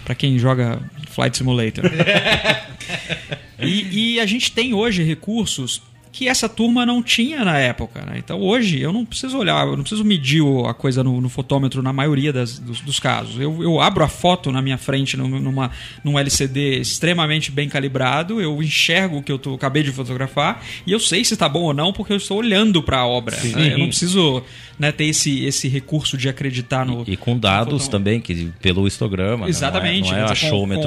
para 0.04 0.16
quem 0.16 0.36
joga 0.36 0.80
Flight 1.10 1.36
Simulator. 1.36 1.84
e, 3.62 4.14
e 4.16 4.20
a 4.20 4.26
gente 4.26 4.50
tem 4.50 4.74
hoje 4.74 5.04
recursos 5.04 5.80
que 6.16 6.28
essa 6.28 6.48
turma 6.48 6.86
não 6.86 7.02
tinha 7.02 7.44
na 7.44 7.58
época. 7.58 8.02
Né? 8.06 8.14
Então 8.18 8.40
hoje 8.40 8.80
eu 8.80 8.92
não 8.92 9.04
preciso 9.04 9.36
olhar, 9.36 9.66
eu 9.66 9.76
não 9.76 9.82
preciso 9.82 10.04
medir 10.04 10.42
a 10.68 10.72
coisa 10.72 11.02
no, 11.02 11.20
no 11.20 11.28
fotômetro 11.28 11.82
na 11.82 11.92
maioria 11.92 12.32
das- 12.32 12.56
dos, 12.60 12.80
dos 12.80 13.00
casos. 13.00 13.40
Eu, 13.40 13.60
eu 13.60 13.80
abro 13.80 14.04
a 14.04 14.08
foto 14.08 14.52
na 14.52 14.62
minha 14.62 14.78
frente 14.78 15.16
num- 15.16 15.40
numa, 15.40 15.72
num 16.04 16.16
LCD 16.16 16.78
extremamente 16.78 17.50
bem 17.50 17.68
calibrado, 17.68 18.40
eu 18.40 18.62
enxergo 18.62 19.18
o 19.18 19.22
que 19.24 19.32
eu 19.32 19.40
tô, 19.40 19.54
acabei 19.54 19.82
de 19.82 19.90
fotografar 19.90 20.62
e 20.86 20.92
eu 20.92 21.00
sei 21.00 21.24
se 21.24 21.34
está 21.34 21.48
bom 21.48 21.62
ou 21.62 21.74
não 21.74 21.92
porque 21.92 22.12
eu 22.12 22.16
estou 22.16 22.38
olhando 22.38 22.80
para 22.80 22.98
a 23.00 23.06
obra. 23.06 23.36
né? 23.36 23.72
Eu 23.74 23.78
não 23.78 23.88
preciso 23.88 24.40
né, 24.78 24.92
ter 24.92 25.06
esse, 25.06 25.44
esse 25.44 25.66
recurso 25.68 26.16
de 26.16 26.28
acreditar 26.28 26.86
no. 26.86 27.02
E 27.08 27.16
com 27.16 27.36
dados 27.36 27.88
também, 27.88 28.20
que 28.20 28.50
pelo 28.62 28.86
histograma. 28.86 29.46
né? 29.46 29.50
Exatamente. 29.50 30.10
Não 30.10 30.16
é, 30.16 30.20
não 30.20 30.26
é 30.26 30.28
com- 30.28 30.34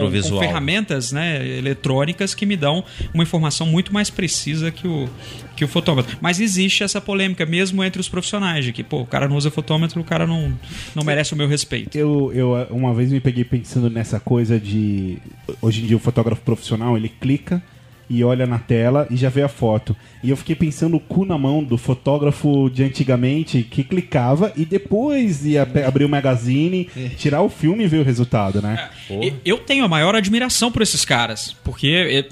com, 0.05 0.09
visual. 0.09 0.39
Com 0.41 0.47
ferramentas 0.47 1.11
né, 1.11 1.45
eletrônicas 1.57 2.33
que 2.33 2.45
me 2.45 2.55
dão 2.55 2.83
uma 3.13 3.23
informação 3.23 3.67
muito 3.67 3.93
mais 3.93 4.09
precisa 4.09 4.71
que 4.71 4.87
o, 4.87 5.09
que 5.55 5.65
o 5.65 5.67
fotômetro. 5.67 6.17
Mas 6.21 6.39
existe 6.39 6.83
essa 6.83 7.01
polêmica, 7.01 7.45
mesmo 7.45 7.83
entre 7.83 7.99
os 7.99 8.09
profissionais, 8.09 8.65
de 8.65 8.73
que, 8.73 8.83
pô, 8.83 9.01
o 9.01 9.05
cara 9.05 9.27
não 9.27 9.35
usa 9.35 9.49
fotômetro, 9.49 9.99
o 10.01 10.03
cara 10.03 10.27
não, 10.27 10.53
não 10.95 11.03
merece 11.03 11.33
o 11.33 11.37
meu 11.37 11.47
respeito. 11.47 11.97
Eu, 11.97 12.31
eu 12.33 12.51
uma 12.69 12.93
vez 12.93 13.11
me 13.11 13.19
peguei 13.19 13.43
pensando 13.43 13.89
nessa 13.89 14.19
coisa 14.19 14.59
de. 14.59 15.17
Hoje 15.61 15.83
em 15.83 15.87
dia, 15.87 15.97
o 15.97 15.99
fotógrafo 15.99 16.41
profissional 16.41 16.95
ele 16.97 17.09
clica 17.09 17.61
e 18.09 18.23
olha 18.23 18.45
na 18.47 18.57
tela 18.59 19.07
e 19.11 19.17
já 19.17 19.29
vê 19.29 19.41
a 19.43 19.47
foto. 19.49 19.95
E 20.23 20.29
eu 20.29 20.37
fiquei 20.37 20.55
pensando 20.55 20.95
o 20.97 20.99
cu 20.99 21.25
na 21.25 21.37
mão 21.37 21.63
do 21.63 21.77
fotógrafo 21.77 22.69
de 22.69 22.83
antigamente 22.83 23.63
que 23.63 23.83
clicava 23.83 24.51
e 24.55 24.65
depois 24.65 25.45
ia 25.45 25.63
abrir 25.85 26.05
o 26.05 26.09
magazine, 26.09 26.89
tirar 27.17 27.41
o 27.41 27.49
filme 27.49 27.83
e 27.83 27.87
ver 27.87 27.99
o 27.99 28.03
resultado, 28.03 28.61
né? 28.61 28.89
E- 29.09 29.33
Eu 29.45 29.57
tenho 29.59 29.83
a 29.85 29.87
maior 29.87 30.15
admiração 30.15 30.71
por 30.71 30.81
esses 30.81 31.03
caras, 31.05 31.55
porque 31.63 31.87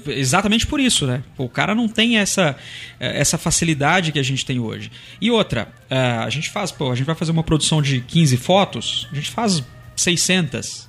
é 0.06 0.12
exatamente 0.12 0.66
por 0.66 0.80
isso, 0.80 1.06
né? 1.06 1.22
O 1.38 1.48
cara 1.48 1.74
não 1.74 1.88
tem 1.88 2.18
essa, 2.18 2.56
eh, 2.98 3.20
essa 3.20 3.36
facilidade 3.38 4.12
que 4.12 4.18
a 4.18 4.22
gente 4.22 4.44
tem 4.44 4.58
hoje. 4.58 4.90
E 5.20 5.30
outra, 5.30 5.68
eh, 5.90 5.96
a 5.96 6.28
gente 6.30 6.50
faz, 6.50 6.72
pô, 6.72 6.90
a 6.90 6.94
gente 6.94 7.06
vai 7.06 7.14
fazer 7.14 7.32
uma 7.32 7.42
produção 7.44 7.80
de 7.82 8.00
15 8.00 8.36
fotos, 8.36 9.08
a 9.12 9.14
gente 9.14 9.30
faz 9.30 9.62
600. 9.94 10.88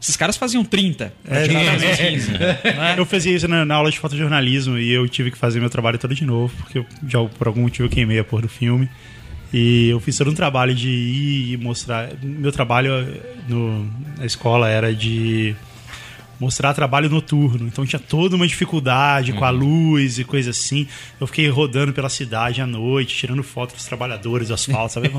Esses 0.00 0.16
caras 0.16 0.36
faziam 0.36 0.64
30. 0.64 1.12
pra 1.24 1.46
tirar 1.46 1.74
essas 1.74 1.98
15, 1.98 2.32
né? 2.32 2.58
Eu 2.96 3.06
fazia 3.06 3.34
isso 3.34 3.48
na, 3.48 3.64
na 3.64 3.74
aula 3.74 3.90
de 3.90 3.98
fotojornalismo 3.98 4.78
e 4.78 4.90
eu 4.92 5.08
tive 5.08 5.30
que 5.30 5.38
fazer 5.38 5.60
meu 5.60 5.70
trabalho 5.70 5.98
todo 5.98 6.14
de 6.14 6.24
novo, 6.24 6.54
porque 6.56 6.78
eu, 6.78 6.86
já 7.06 7.22
por 7.24 7.46
algum 7.46 7.62
motivo 7.62 7.86
eu 7.86 7.90
queimei 7.90 8.18
a 8.18 8.24
porra 8.24 8.42
do 8.42 8.48
filme. 8.48 8.88
E 9.52 9.90
eu 9.90 10.00
fiz 10.00 10.16
todo 10.16 10.30
um 10.30 10.34
trabalho 10.34 10.74
de 10.74 10.88
ir 10.88 11.52
e 11.52 11.56
mostrar. 11.58 12.08
Meu 12.22 12.50
trabalho 12.50 12.90
eh, 12.92 13.20
no, 13.48 13.84
na 14.16 14.24
escola 14.24 14.68
era 14.68 14.94
de 14.94 15.54
mostrar 16.42 16.74
trabalho 16.74 17.08
noturno. 17.08 17.68
Então 17.68 17.86
tinha 17.86 18.00
toda 18.00 18.34
uma 18.34 18.46
dificuldade 18.46 19.32
com 19.32 19.44
a 19.44 19.50
luz 19.50 20.18
e 20.18 20.24
coisa 20.24 20.50
assim. 20.50 20.88
Eu 21.20 21.26
fiquei 21.28 21.48
rodando 21.48 21.92
pela 21.92 22.08
cidade 22.08 22.60
à 22.60 22.66
noite, 22.66 23.14
tirando 23.16 23.42
fotos 23.44 23.76
dos 23.76 23.84
trabalhadores 23.84 24.48
do 24.48 24.54
asfalto, 24.54 24.94
sabe? 24.94 25.10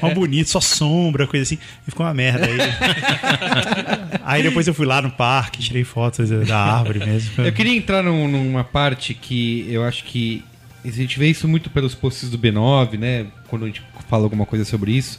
Uma 0.00 0.12
bonito, 0.14 0.48
só 0.48 0.60
sombra, 0.60 1.26
coisa 1.26 1.42
assim. 1.42 1.58
E 1.86 1.90
ficou 1.90 2.06
uma 2.06 2.14
merda 2.14 2.46
aí. 2.46 2.56
aí 4.24 4.42
depois 4.42 4.66
eu 4.66 4.72
fui 4.72 4.86
lá 4.86 5.02
no 5.02 5.10
parque, 5.10 5.60
tirei 5.62 5.84
fotos 5.84 6.30
da 6.30 6.58
árvore 6.58 7.00
mesmo. 7.00 7.44
Eu 7.44 7.52
queria 7.52 7.76
entrar 7.76 8.02
num- 8.02 8.26
numa 8.28 8.64
parte 8.64 9.12
que 9.12 9.66
eu 9.68 9.84
acho 9.84 10.04
que 10.04 10.42
a 10.82 10.88
gente 10.90 11.18
vê 11.18 11.28
isso 11.28 11.46
muito 11.46 11.68
pelos 11.68 11.94
posts 11.94 12.30
do 12.30 12.38
B9, 12.38 12.98
né? 12.98 13.26
Quando 13.48 13.64
a 13.64 13.66
gente 13.66 13.82
fala 14.08 14.24
alguma 14.24 14.46
coisa 14.46 14.64
sobre 14.64 14.92
isso, 14.92 15.18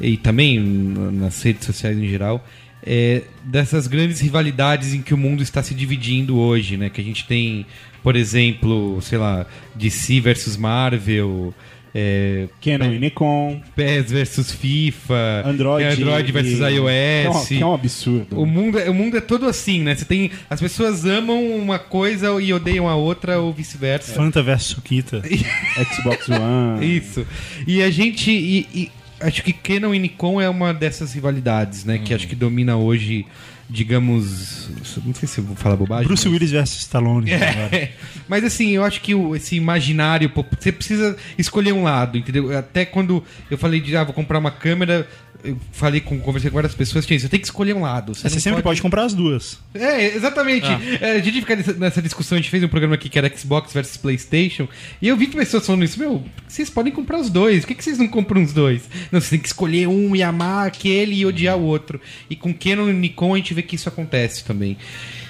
e 0.00 0.16
também 0.16 0.58
nas 0.58 1.40
redes 1.40 1.64
sociais 1.64 1.96
em 1.96 2.08
geral, 2.08 2.44
é, 2.90 3.22
dessas 3.44 3.86
grandes 3.86 4.18
rivalidades 4.18 4.94
em 4.94 5.02
que 5.02 5.12
o 5.12 5.16
mundo 5.18 5.42
está 5.42 5.62
se 5.62 5.74
dividindo 5.74 6.38
hoje, 6.38 6.78
né? 6.78 6.88
Que 6.88 7.02
a 7.02 7.04
gente 7.04 7.26
tem, 7.26 7.66
por 8.02 8.16
exemplo, 8.16 8.98
sei 9.02 9.18
lá, 9.18 9.44
DC 9.74 10.20
versus 10.20 10.56
Marvel. 10.56 11.52
É, 11.94 12.48
Canon 12.62 12.92
e 12.92 12.98
Nikon, 12.98 13.60
PES 13.74 14.10
versus 14.12 14.52
FIFA, 14.52 15.42
Android, 15.44 15.84
Android 15.84 16.32
versus 16.32 16.60
e- 16.60 16.62
iOS. 16.62 16.86
Que 16.86 17.24
é 17.26 17.30
um, 17.30 17.44
que 17.44 17.62
é 17.62 17.66
um 17.66 17.74
absurdo. 17.74 18.40
O 18.40 18.46
mundo, 18.46 18.78
é- 18.78 18.88
o 18.88 18.94
mundo 18.94 19.16
é 19.16 19.20
todo 19.20 19.46
assim, 19.46 19.82
né? 19.82 19.94
Você 19.94 20.04
tem. 20.04 20.30
As 20.48 20.60
pessoas 20.60 21.04
amam 21.04 21.42
uma 21.56 21.78
coisa 21.78 22.40
e 22.40 22.52
odeiam 22.52 22.88
a 22.88 22.94
outra, 22.94 23.38
ou 23.40 23.52
vice-versa. 23.52 24.14
Fanta 24.14 24.42
versus 24.42 24.68
Sukita. 24.68 25.22
Xbox 25.94 26.28
One. 26.28 26.96
Isso. 26.96 27.26
E 27.66 27.82
a 27.82 27.90
gente. 27.90 28.30
E, 28.30 28.66
e 28.72 28.90
acho 29.20 29.42
que 29.42 29.52
Canon 29.52 29.94
e 29.94 29.98
Nikon 29.98 30.40
é 30.40 30.48
uma 30.48 30.72
dessas 30.74 31.12
rivalidades, 31.12 31.84
né? 31.84 31.98
Que 31.98 32.14
acho 32.14 32.26
que 32.28 32.34
domina 32.34 32.76
hoje, 32.76 33.26
digamos. 33.68 34.68
Não 35.04 35.14
sei 35.14 35.28
se 35.28 35.38
eu 35.38 35.44
vou 35.44 35.56
falar 35.56 35.76
bobagem. 35.76 36.06
Bruce 36.06 36.24
mas- 36.26 36.32
Willis 36.32 36.50
versus 36.50 36.78
Stallone. 36.80 37.30
É, 37.30 37.92
mas 38.28 38.44
assim, 38.44 38.70
eu 38.70 38.84
acho 38.84 39.00
que 39.00 39.12
esse 39.34 39.56
imaginário, 39.56 40.30
você 40.60 40.72
precisa 40.72 41.16
escolher 41.36 41.72
um 41.72 41.82
lado, 41.82 42.18
entendeu? 42.18 42.56
Até 42.56 42.84
quando 42.84 43.22
eu 43.50 43.58
falei 43.58 43.80
de, 43.80 43.96
ah, 43.96 44.04
vou 44.04 44.14
comprar 44.14 44.38
uma 44.38 44.50
câmera, 44.50 45.06
eu 45.44 45.56
falei 45.72 46.00
com, 46.00 46.18
conversei 46.20 46.50
com 46.50 46.54
várias 46.54 46.74
pessoas, 46.74 47.06
tinha 47.06 47.16
isso, 47.16 47.26
você 47.26 47.30
tem 47.30 47.40
que 47.40 47.46
escolher 47.46 47.74
um 47.74 47.82
lado. 47.82 48.14
Você 48.14 48.28
não 48.28 48.38
sempre 48.40 48.62
pode 48.62 48.82
comprar 48.82 49.04
as 49.04 49.14
duas. 49.14 49.58
É, 49.74 50.16
exatamente. 50.16 50.66
É, 51.00 51.12
a 51.12 51.20
gente 51.20 51.40
fica 51.40 51.56
nessa, 51.74 52.02
discussão, 52.02 52.36
a 52.36 52.40
gente 52.40 52.50
fez 52.50 52.62
um 52.62 52.68
programa 52.68 52.94
aqui 52.94 53.08
que 53.08 53.18
era 53.18 53.30
Xbox 53.34 53.72
versus 53.72 53.96
Playstation, 53.96 54.68
e 55.00 55.08
eu 55.08 55.16
vi 55.16 55.28
pessoas 55.28 55.64
falando 55.64 55.84
isso, 55.84 55.98
meu, 55.98 56.24
vocês 56.46 56.68
podem 56.68 56.92
comprar 56.92 57.18
os 57.18 57.30
dois, 57.30 57.60
por 57.60 57.68
que, 57.68 57.74
que 57.76 57.84
vocês 57.84 57.98
não 57.98 58.08
compram 58.08 58.42
os 58.42 58.52
dois? 58.52 58.88
Não, 59.12 59.20
você 59.20 59.30
tem 59.30 59.38
que 59.38 59.46
escolher 59.46 59.86
um 59.86 60.16
e 60.16 60.22
amar 60.22 60.66
aquele 60.66 61.14
e 61.14 61.26
odiar 61.26 61.56
o 61.56 61.62
outro. 61.62 62.00
E 62.28 62.34
com 62.34 62.52
Canon 62.52 62.88
e 62.88 62.92
Nikon 62.92 63.34
a 63.34 63.36
gente 63.36 63.54
vê 63.54 63.62
que 63.62 63.76
isso 63.76 63.88
acontece 63.88 64.44
também. 64.44 64.76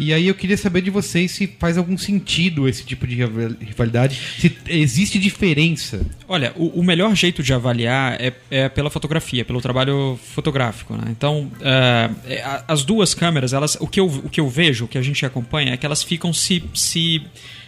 E 0.01 0.13
aí 0.13 0.29
eu 0.29 0.35
queria 0.35 0.57
saber 0.57 0.81
de 0.81 0.91
vocês 0.91 1.33
se 1.33 1.47
faz 1.59 1.77
algum 1.77 1.99
sentido 1.99 2.69
esse 2.69 2.85
tipo 2.85 3.07
de 3.07 3.17
rival- 3.17 3.57
rivalidade, 3.61 4.19
se 4.39 4.57
existe 4.69 5.19
diferença. 5.19 6.01
Olha, 6.29 6.53
o, 6.57 6.81
o 6.81 6.85
melhor 6.85 7.15
jeito 7.15 7.43
de 7.43 7.53
avaliar 7.53 8.17
é, 8.21 8.33
é 8.51 8.69
pela 8.69 8.91
fotografia, 8.91 9.45
pelo 9.45 9.61
trabalho 9.61 9.98
fotográfico. 10.35 10.95
Né? 10.95 11.05
Então, 11.11 11.51
é, 11.61 12.11
é, 12.27 12.63
as 12.67 12.85
duas 12.85 13.15
câmeras, 13.15 13.53
elas, 13.53 13.77
o, 13.81 13.87
que 13.87 14.01
eu, 14.01 14.07
o 14.07 14.29
que 14.29 14.41
eu 14.41 14.49
vejo, 14.49 14.85
o 14.85 14.89
que 14.89 14.99
a 14.99 15.03
gente 15.03 15.25
acompanha, 15.25 15.73
é 15.73 15.77
que 15.77 15.87
elas 15.87 16.03
ficam 16.03 16.33
se, 16.33 16.63
se, 16.75 17.23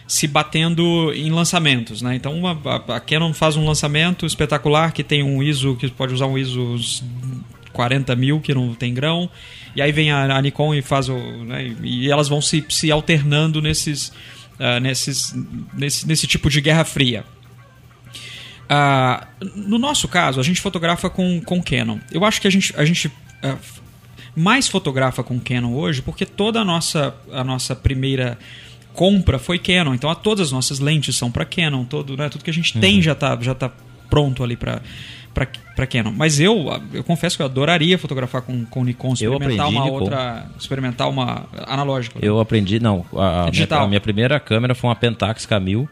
se 0.07 0.27
batendo 0.27 1.11
em 1.13 1.31
lançamentos. 1.31 2.01
Né? 2.01 2.15
Então, 2.15 2.37
uma, 2.37 2.59
a, 2.65 2.97
a 2.97 2.99
Canon 2.99 3.33
faz 3.33 3.55
um 3.55 3.65
lançamento 3.65 4.25
espetacular 4.25 4.91
que 4.91 5.03
tem 5.03 5.23
um 5.23 5.41
ISO, 5.41 5.75
que 5.75 5.89
pode 5.89 6.13
usar 6.13 6.27
um 6.27 6.37
ISO 6.37 6.61
uns 6.61 7.03
40 7.73 8.15
mil, 8.15 8.39
que 8.39 8.53
não 8.53 8.73
tem 8.73 8.93
grão. 8.93 9.29
E 9.75 9.81
aí 9.81 9.91
vem 9.91 10.11
a, 10.11 10.37
a 10.37 10.41
Nikon 10.41 10.75
e 10.75 10.81
faz 10.81 11.07
o. 11.07 11.15
Né? 11.15 11.75
E 11.81 12.11
elas 12.11 12.27
vão 12.27 12.41
se, 12.41 12.63
se 12.67 12.91
alternando 12.91 13.61
nesses, 13.61 14.11
ah, 14.63 14.79
nesses, 14.79 15.33
nesse, 15.73 16.07
nesse 16.07 16.27
tipo 16.27 16.47
de 16.47 16.61
guerra 16.61 16.83
fria. 16.83 17.25
Ah, 18.73 19.27
no 19.53 19.77
nosso 19.77 20.07
caso, 20.07 20.39
a 20.39 20.43
gente 20.43 20.61
fotografa 20.61 21.09
com, 21.09 21.41
com 21.41 21.61
Canon. 21.61 21.97
Eu 22.09 22.23
acho 22.23 22.39
que 22.39 22.47
a 22.47 22.49
gente, 22.49 22.73
a 22.77 22.85
gente 22.85 23.11
ah, 23.43 23.57
mais 24.33 24.69
fotografa 24.69 25.21
com 25.21 25.37
Canon 25.41 25.73
hoje 25.73 26.01
porque 26.01 26.25
toda 26.25 26.61
a 26.61 26.63
nossa, 26.63 27.13
a 27.33 27.43
nossa 27.43 27.75
primeira 27.75 28.39
compra 28.93 29.37
foi 29.37 29.59
Canon. 29.59 29.93
Então, 29.93 30.09
a, 30.09 30.15
todas 30.15 30.47
as 30.47 30.51
nossas 30.53 30.79
lentes 30.79 31.17
são 31.17 31.29
para 31.29 31.43
Canon. 31.43 31.83
Todo, 31.83 32.15
né, 32.15 32.29
tudo 32.29 32.45
que 32.45 32.49
a 32.49 32.53
gente 32.53 32.79
tem 32.79 33.01
já 33.01 33.11
está 33.11 33.37
já 33.41 33.53
tá 33.53 33.69
pronto 34.09 34.41
ali 34.41 34.55
para 34.55 34.81
para 35.33 35.87
Canon. 35.87 36.13
Mas 36.15 36.39
eu, 36.39 36.65
eu 36.93 37.03
confesso 37.03 37.35
que 37.35 37.41
eu 37.41 37.47
adoraria 37.47 37.97
fotografar 37.97 38.41
com, 38.41 38.63
com 38.65 38.85
Nikon, 38.85 39.13
experimentar 39.13 39.67
uma 39.67 39.83
Nikon. 39.83 39.99
outra, 39.99 40.45
experimentar 40.57 41.09
uma 41.09 41.45
analógica. 41.67 42.19
né? 42.19 42.25
Eu 42.25 42.39
aprendi, 42.39 42.79
não. 42.79 43.05
A, 43.13 43.25
a 43.25 43.39
minha, 43.41 43.51
Digital. 43.51 43.83
a 43.83 43.87
minha 43.87 44.01
primeira 44.01 44.39
câmera 44.39 44.73
foi 44.75 44.89
uma 44.89 44.95
Pentax 44.95 45.45
K1000, 45.45 45.89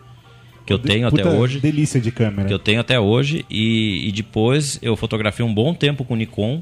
que 0.69 0.73
eu 0.73 0.79
tenho 0.79 1.07
até 1.07 1.27
hoje. 1.27 1.59
delícia 1.59 1.99
de 1.99 2.11
câmera. 2.11 2.47
Que 2.47 2.53
eu 2.53 2.59
tenho 2.59 2.79
até 2.79 2.99
hoje. 2.99 3.45
E, 3.49 4.07
e 4.07 4.11
depois 4.11 4.79
eu 4.81 4.95
fotografei 4.95 5.45
um 5.45 5.53
bom 5.53 5.73
tempo 5.73 6.03
com 6.05 6.15
Nikon. 6.15 6.61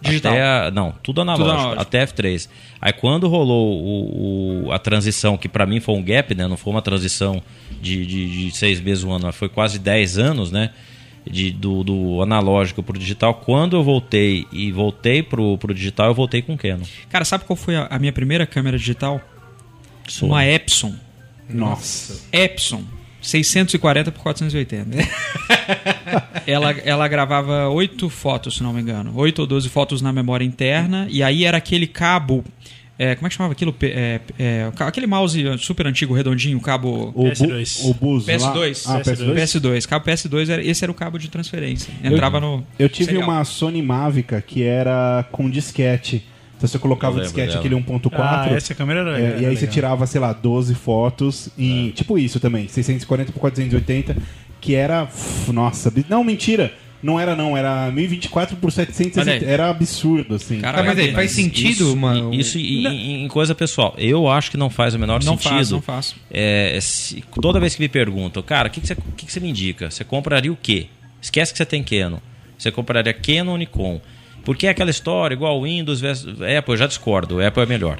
Digital. 0.00 0.32
Até 0.32 0.42
a- 0.42 0.70
não, 0.72 0.92
tudo 1.00 1.20
analógico, 1.20 1.50
analógico. 1.50 1.82
até 1.82 2.04
F3. 2.04 2.48
Aí 2.80 2.92
quando 2.92 3.28
rolou 3.28 3.80
o, 3.80 4.66
o- 4.66 4.72
a 4.72 4.78
transição, 4.78 5.36
que 5.36 5.48
pra 5.48 5.64
mim 5.64 5.78
foi 5.78 5.94
um 5.94 6.02
gap, 6.02 6.34
né? 6.34 6.48
Não 6.48 6.56
foi 6.56 6.72
uma 6.72 6.82
transição 6.82 7.40
de, 7.80 8.04
de, 8.04 8.48
de 8.50 8.56
seis 8.56 8.80
meses, 8.80 9.04
um 9.04 9.12
ano, 9.12 9.26
mas 9.26 9.36
foi 9.36 9.48
quase 9.48 9.78
10 9.78 10.18
anos, 10.18 10.50
né? 10.50 10.70
De, 11.24 11.52
do, 11.52 11.84
do 11.84 12.20
analógico 12.20 12.82
pro 12.82 12.98
digital. 12.98 13.34
Quando 13.34 13.76
eu 13.76 13.84
voltei 13.84 14.44
e 14.50 14.72
voltei 14.72 15.22
pro, 15.22 15.56
pro 15.56 15.72
digital, 15.72 16.08
eu 16.08 16.14
voltei 16.14 16.42
com 16.42 16.56
Canon. 16.56 16.82
Cara, 17.08 17.24
sabe 17.24 17.44
qual 17.44 17.56
foi 17.56 17.76
a, 17.76 17.86
a 17.88 17.96
minha 18.00 18.12
primeira 18.12 18.44
câmera 18.44 18.76
digital? 18.76 19.20
Sony. 20.08 20.32
Uma 20.32 20.44
Epson. 20.44 20.96
Nossa. 21.48 22.24
Epson 22.32 22.82
640 23.22 24.12
por 24.12 24.20
480. 24.22 24.98
ela, 26.46 26.72
ela 26.84 27.08
gravava 27.08 27.68
oito 27.68 28.08
fotos, 28.10 28.56
se 28.56 28.62
não 28.62 28.72
me 28.72 28.80
engano. 28.80 29.12
oito 29.16 29.38
ou 29.40 29.46
12 29.46 29.68
fotos 29.68 30.02
na 30.02 30.12
memória 30.12 30.44
interna. 30.44 31.06
E 31.08 31.22
aí 31.22 31.44
era 31.44 31.56
aquele 31.56 31.86
cabo. 31.86 32.44
é, 32.98 33.14
como 33.14 33.26
é 33.26 33.30
que 33.30 33.36
chamava 33.36 33.52
aquilo? 33.52 33.74
É, 33.82 34.20
é, 34.38 34.72
aquele 34.80 35.06
mouse 35.06 35.40
super 35.58 35.86
antigo, 35.86 36.12
redondinho, 36.14 36.60
cabo. 36.60 37.12
O, 37.14 37.24
PS2. 37.24 37.82
Bu, 37.82 37.90
o 37.90 37.94
Buzo 37.94 38.26
PS2. 38.26 38.88
lá. 38.88 38.96
Ah, 38.96 39.00
PS2. 39.00 39.34
PS2. 39.34 39.88
Cabo 39.88 40.04
PS2, 40.04 40.48
era, 40.50 40.64
esse 40.64 40.84
era 40.84 40.90
o 40.90 40.94
cabo 40.94 41.18
de 41.18 41.30
transferência. 41.30 41.92
Entrava 42.02 42.40
no. 42.40 42.66
Eu 42.78 42.88
tive 42.88 43.12
serial. 43.12 43.28
uma 43.28 43.44
Sony 43.44 43.80
Mavica 43.80 44.42
que 44.42 44.62
era 44.62 45.24
com 45.30 45.48
disquete. 45.48 46.24
Então 46.62 46.68
você 46.70 46.78
colocava 46.78 47.18
o 47.18 47.20
disquete, 47.20 47.48
dela. 47.48 47.58
aquele 47.58 47.74
1.4. 47.74 48.12
Ah, 48.14 48.46
essa 48.54 48.72
câmera 48.74 49.00
era- 49.00 49.18
é, 49.18 49.24
era 49.24 49.40
E 49.40 49.46
aí 49.46 49.54
você 49.56 49.62
legal. 49.62 49.72
tirava, 49.74 50.06
sei 50.06 50.20
lá, 50.20 50.32
12 50.32 50.74
fotos 50.76 51.48
em. 51.58 51.90
Tipo 51.90 52.16
isso 52.16 52.38
também, 52.38 52.68
640 52.68 53.32
por 53.32 53.40
480, 53.40 54.16
que 54.60 54.74
era. 54.76 55.08
Nossa, 55.52 55.92
não, 56.08 56.22
mentira. 56.22 56.72
Não 57.02 57.18
era, 57.18 57.34
não, 57.34 57.56
era 57.56 57.90
1024 57.90 58.54
por 58.58 58.70
760. 58.70 59.20
Olha 59.28 59.32
aí. 59.40 59.44
Era 59.52 59.68
absurdo, 59.70 60.36
assim. 60.36 60.60
Cara, 60.60 60.78
Tá, 60.78 60.84
mas 60.84 60.98
aí, 61.00 61.06
Mas 61.06 61.14
faz 61.16 61.30
sentido 61.32 61.98
isso, 61.98 61.98
i- 62.30 62.38
Isso 62.38 62.58
em, 62.58 63.24
em- 63.24 63.28
coisa 63.28 63.56
pessoal. 63.56 63.92
Eu 63.98 64.28
acho 64.28 64.52
que 64.52 64.56
não 64.56 64.70
faz 64.70 64.94
o 64.94 65.00
menor 65.00 65.14
Não 65.24 65.32
sentido. 65.36 65.50
faz, 65.52 65.70
não 65.72 65.82
faz. 65.82 66.14
É, 66.30 66.78
se- 66.80 67.24
toda 67.40 67.58
vez 67.58 67.74
que 67.74 67.80
me 67.82 67.88
perguntam, 67.88 68.40
cara, 68.40 68.68
o 68.68 68.70
que, 68.70 68.80
que, 68.80 68.86
você, 68.86 68.94
que, 69.16 69.26
que 69.26 69.32
você 69.32 69.40
me 69.40 69.50
indica? 69.50 69.90
Você 69.90 70.04
compraria 70.04 70.52
o 70.52 70.56
quê? 70.56 70.86
Esquece 71.20 71.50
que 71.50 71.58
você 71.58 71.66
tem 71.66 71.82
Canon. 71.82 72.18
Você 72.56 72.70
compraria 72.70 73.12
Canon 73.12 73.50
ou 73.50 73.58
Nikon? 73.58 74.00
Porque 74.44 74.66
é 74.66 74.70
aquela 74.70 74.90
história, 74.90 75.34
igual 75.34 75.62
Windows 75.62 76.00
versus 76.00 76.40
Apple, 76.42 76.74
eu 76.74 76.76
já 76.76 76.86
discordo. 76.86 77.40
Apple 77.44 77.62
é 77.62 77.66
melhor. 77.66 77.98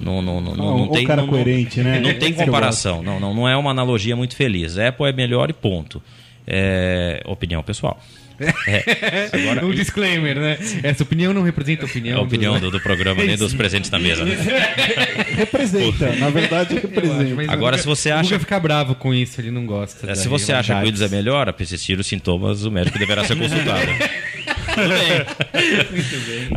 Não, 0.00 0.20
não, 0.20 0.40
não, 0.40 0.54
não, 0.56 0.64
Ó, 0.66 0.78
não 0.78 0.88
tem, 0.88 1.06
cara 1.06 1.22
não, 1.22 1.28
coerente, 1.28 1.78
não, 1.80 1.84
né? 1.90 2.00
Não 2.00 2.10
É 2.10 2.14
tem 2.14 2.32
comparação. 2.32 3.02
Não, 3.02 3.20
não, 3.20 3.32
não 3.34 3.48
é 3.48 3.56
uma 3.56 3.70
analogia 3.70 4.16
muito 4.16 4.34
feliz. 4.34 4.76
Apple 4.78 5.06
é 5.06 5.12
melhor 5.12 5.48
e 5.48 5.52
ponto. 5.52 6.02
É, 6.46 7.22
opinião 7.26 7.62
pessoal. 7.62 8.00
É, 8.66 9.30
agora, 9.32 9.64
um 9.64 9.70
disclaimer, 9.72 10.34
né? 10.36 10.58
Essa 10.82 11.04
opinião 11.04 11.32
não 11.32 11.42
representa 11.42 11.82
a 11.82 11.86
opinião. 11.86 12.16
é 12.16 12.20
a 12.20 12.24
opinião 12.24 12.54
do- 12.54 12.60
do, 12.62 12.70
do 12.72 12.80
programa, 12.80 13.22
nem 13.22 13.36
dos 13.38 13.54
presentes 13.54 13.88
na 13.88 14.00
mesa. 14.00 14.24
Né? 14.24 14.34
Representa, 15.36 16.12
na 16.16 16.28
verdade 16.30 16.76
acho, 16.76 16.86
representa. 16.88 17.34
mas 17.36 17.48
Agora, 17.48 17.76
o 17.76 17.78
se 17.78 17.86
você 17.86 18.10
acha- 18.10 18.30
Guga 18.30 18.38
fica 18.40 18.58
bravo 18.58 18.94
com 18.96 19.14
isso, 19.14 19.40
ele 19.40 19.50
não 19.52 19.64
gosta. 19.66 20.10
É, 20.10 20.14
se 20.16 20.26
você 20.28 20.52
acha 20.52 20.74
que 20.74 20.80
o. 20.80 20.84
Windows 20.84 21.02
é 21.02 21.08
melhor, 21.14 21.48
a 21.48 21.52
persistir 21.52 21.98
os 22.00 22.06
sintomas, 22.06 22.64
o 22.64 22.70
médico 22.70 22.98
deverá 22.98 23.22
ser 23.24 23.36
consultado. 23.36 23.86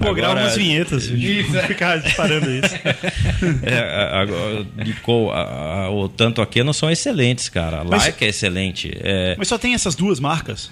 Pô, 0.02 0.14
grava 0.14 0.32
Agora- 0.34 0.42
umas 0.46 0.56
vinhetas. 0.56 1.06
Isso. 1.06 1.52
Ficar 1.68 1.98
disparando 1.98 2.50
isso. 2.52 2.76
É, 3.64 3.78
a- 3.80 4.22
a- 4.22 4.84
Nicole, 4.84 5.30
a- 5.32 5.84
a- 5.86 5.92
o 5.92 6.08
tanto 6.10 6.42
a 6.42 6.46
Canon 6.48 6.74
são 6.74 6.90
excelentes, 6.90 7.50
cara. 7.50 7.82
A 7.82 7.84
Mas- 7.84 8.04
Leica 8.04 8.26
é 8.26 8.30
excelente. 8.30 8.92
É, 9.02 9.36
Mas 9.38 9.48
só 9.48 9.58
tem 9.58 9.74
essas 9.74 9.96
duas 9.96 10.20
marcas? 10.20 10.70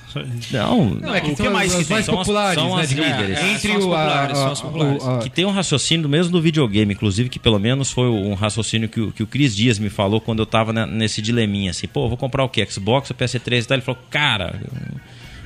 não, 0.52 0.86
Não, 0.96 1.14
é 1.14 1.22
que 1.22 1.32
O 1.32 1.36
que 1.36 1.44
são 1.44 1.52
mais 1.54 1.70
as, 1.72 1.76
que 1.76 1.82
as 1.82 1.88
tem? 1.88 1.96
mais 1.96 2.06
São 2.06 2.14
as- 2.20 2.20
populares, 2.28 2.56
são 2.60 2.76
né? 2.76 2.82
as 2.84 2.92
líderes. 2.92 3.38
É, 3.38 3.52
Entre 3.54 3.68
são 3.68 3.78
as 3.78 3.84
o, 3.84 3.94
a, 3.94 3.98
populares, 3.98 4.38
são 4.38 4.52
as 4.52 4.62
populares. 4.62 5.08
a- 5.08 5.18
que 5.20 5.30
tem 5.30 5.46
um 5.46 5.52
raciocínio, 5.52 6.10
mesmo 6.10 6.32
no 6.34 6.42
videogame, 6.42 6.94
inclusive, 6.94 7.30
que 7.30 7.40
pelo 7.40 7.60
menos 7.60 7.92
foi 7.92 8.08
um 8.08 8.34
raciocínio 8.34 8.88
que 8.90 9.00
o, 9.02 9.12
que 9.12 9.24
o 9.24 9.28
Cris 9.28 9.56
Dias 9.56 9.78
me 9.80 9.90
falou 9.90 10.20
quando 10.22 10.40
eu 10.40 10.46
tava 10.46 10.72
nesse 10.86 11.22
dileminha, 11.22 11.72
assim, 11.72 11.88
pô, 11.88 12.08
vou 12.08 12.18
comprar 12.18 12.44
o 12.44 12.50
quê? 12.50 12.66
Xbox 12.70 13.10
ou 13.12 13.16
PS3 13.16 13.64
e 13.64 13.68
tal? 13.68 13.76
Ele 13.78 13.86
falou, 13.86 14.02
cara, 14.10 14.60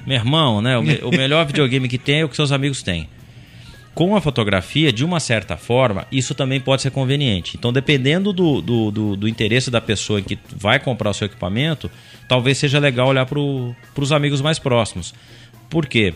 meu 0.07 0.15
irmão, 0.17 0.61
né, 0.61 0.77
o, 0.77 0.81
me- 0.83 0.99
o 1.03 1.11
melhor 1.11 1.45
videogame 1.45 1.87
que 1.87 1.97
tem 1.97 2.21
é 2.21 2.25
o 2.25 2.29
que 2.29 2.35
seus 2.35 2.51
amigos 2.51 2.81
têm. 2.81 3.07
Com 3.93 4.15
a 4.15 4.21
fotografia, 4.21 4.93
de 4.93 5.03
uma 5.03 5.19
certa 5.19 5.57
forma, 5.57 6.05
isso 6.11 6.35
também 6.35 6.59
pode 6.61 6.83
ser 6.83 6.91
conveniente. 6.91 7.57
Então, 7.57 7.73
dependendo 7.73 8.31
do, 8.31 8.61
do, 8.61 8.91
do- 8.91 9.15
do 9.15 9.27
interesse 9.27 9.69
da 9.71 9.81
pessoa 9.81 10.21
que 10.21 10.37
vai 10.55 10.79
comprar 10.79 11.09
o 11.09 11.13
seu 11.13 11.25
equipamento, 11.25 11.89
talvez 12.27 12.57
seja 12.59 12.77
legal 12.79 13.07
olhar 13.07 13.25
para 13.25 13.39
os 13.39 14.11
amigos 14.11 14.39
mais 14.41 14.59
próximos. 14.59 15.13
Por 15.69 15.87
quê? 15.87 16.13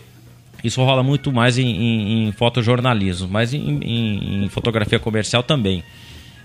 Isso 0.62 0.80
rola 0.82 1.02
muito 1.02 1.32
mais 1.32 1.58
em, 1.58 1.66
em- 1.66 2.28
em 2.28 2.32
fotojornalismo, 2.32 3.26
mas 3.28 3.52
em, 3.52 3.58
em- 3.82 4.44
em 4.44 4.48
fotografia 4.48 5.00
comercial 5.00 5.42
também. 5.42 5.82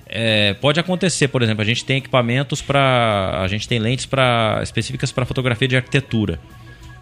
É, 0.10 0.54
pode 0.56 0.80
acontecer, 0.80 1.28
por 1.28 1.44
exemplo, 1.44 1.62
a 1.62 1.66
gente 1.66 1.86
tem 1.86 1.98
equipamentos 1.98 2.62
para. 2.62 3.42
A 3.44 3.48
gente 3.48 3.68
tem 3.68 3.78
lentes 3.78 4.06
pra, 4.08 4.60
específicas 4.64 5.12
para 5.12 5.26
fotografia 5.26 5.68
de 5.68 5.76
arquitetura. 5.76 6.40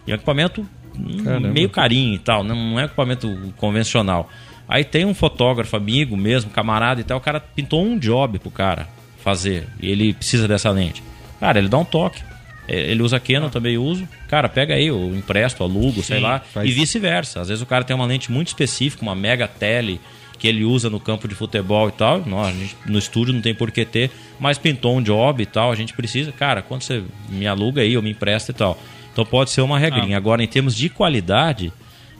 E 0.06 0.10
é 0.10 0.14
um 0.14 0.16
equipamento 0.16 0.66
hum, 0.98 1.24
Caramba. 1.24 1.48
meio 1.48 1.68
carinho 1.68 2.14
e 2.14 2.18
tal, 2.18 2.42
não 2.44 2.54
não 2.56 2.78
é 2.78 2.82
um 2.82 2.86
equipamento 2.86 3.52
convencional. 3.56 4.30
Aí 4.68 4.82
tem 4.84 5.04
um 5.04 5.14
fotógrafo, 5.14 5.76
amigo 5.76 6.16
mesmo, 6.16 6.50
camarada 6.50 7.00
e 7.00 7.04
tal, 7.04 7.18
o 7.18 7.20
cara 7.20 7.38
pintou 7.40 7.84
um 7.84 7.98
job 7.98 8.38
pro 8.38 8.50
cara 8.50 8.88
fazer. 9.22 9.66
E 9.80 9.90
ele 9.90 10.12
precisa 10.12 10.46
dessa 10.48 10.70
lente. 10.70 11.02
Cara, 11.40 11.58
ele 11.58 11.68
dá 11.68 11.78
um 11.78 11.84
toque. 11.84 12.22
É, 12.68 12.90
Ele 12.90 13.00
usa 13.00 13.20
Canon, 13.20 13.48
também 13.48 13.78
uso. 13.78 14.08
Cara, 14.28 14.48
pega 14.48 14.74
aí, 14.74 14.88
eu 14.88 15.14
empresto, 15.14 15.62
alugo, 15.62 16.02
sei 16.02 16.18
lá. 16.18 16.40
faz- 16.40 16.68
E 16.68 16.72
vice-versa. 16.72 17.40
Às 17.40 17.46
vezes 17.48 17.62
o 17.62 17.66
cara 17.66 17.84
tem 17.84 17.94
uma 17.94 18.04
lente 18.06 18.32
muito 18.32 18.48
específica, 18.48 19.02
uma 19.04 19.14
mega 19.14 19.46
tele, 19.46 20.00
que 20.36 20.48
ele 20.48 20.64
usa 20.64 20.90
no 20.90 20.98
campo 20.98 21.28
de 21.28 21.34
futebol 21.36 21.88
e 21.88 21.92
tal. 21.92 22.24
Nós, 22.26 22.74
no 22.84 22.98
estúdio 22.98 23.32
não 23.32 23.40
tem 23.40 23.54
por 23.54 23.70
que 23.70 23.84
ter, 23.84 24.10
mas 24.40 24.58
pintou 24.58 24.96
um 24.96 25.00
job 25.02 25.40
e 25.40 25.46
tal, 25.46 25.70
a 25.70 25.76
gente 25.76 25.92
precisa. 25.92 26.32
Cara, 26.32 26.60
quando 26.60 26.82
você 26.82 27.04
me 27.28 27.46
aluga 27.46 27.82
aí, 27.82 27.92
eu 27.92 28.02
me 28.02 28.10
empresta 28.10 28.50
e 28.50 28.54
tal. 28.54 28.76
Então 29.16 29.24
pode 29.24 29.48
ser 29.48 29.62
uma 29.62 29.78
regrinha. 29.78 30.14
Agora, 30.14 30.42
em 30.44 30.46
termos 30.46 30.76
de 30.76 30.90
qualidade, 30.90 31.72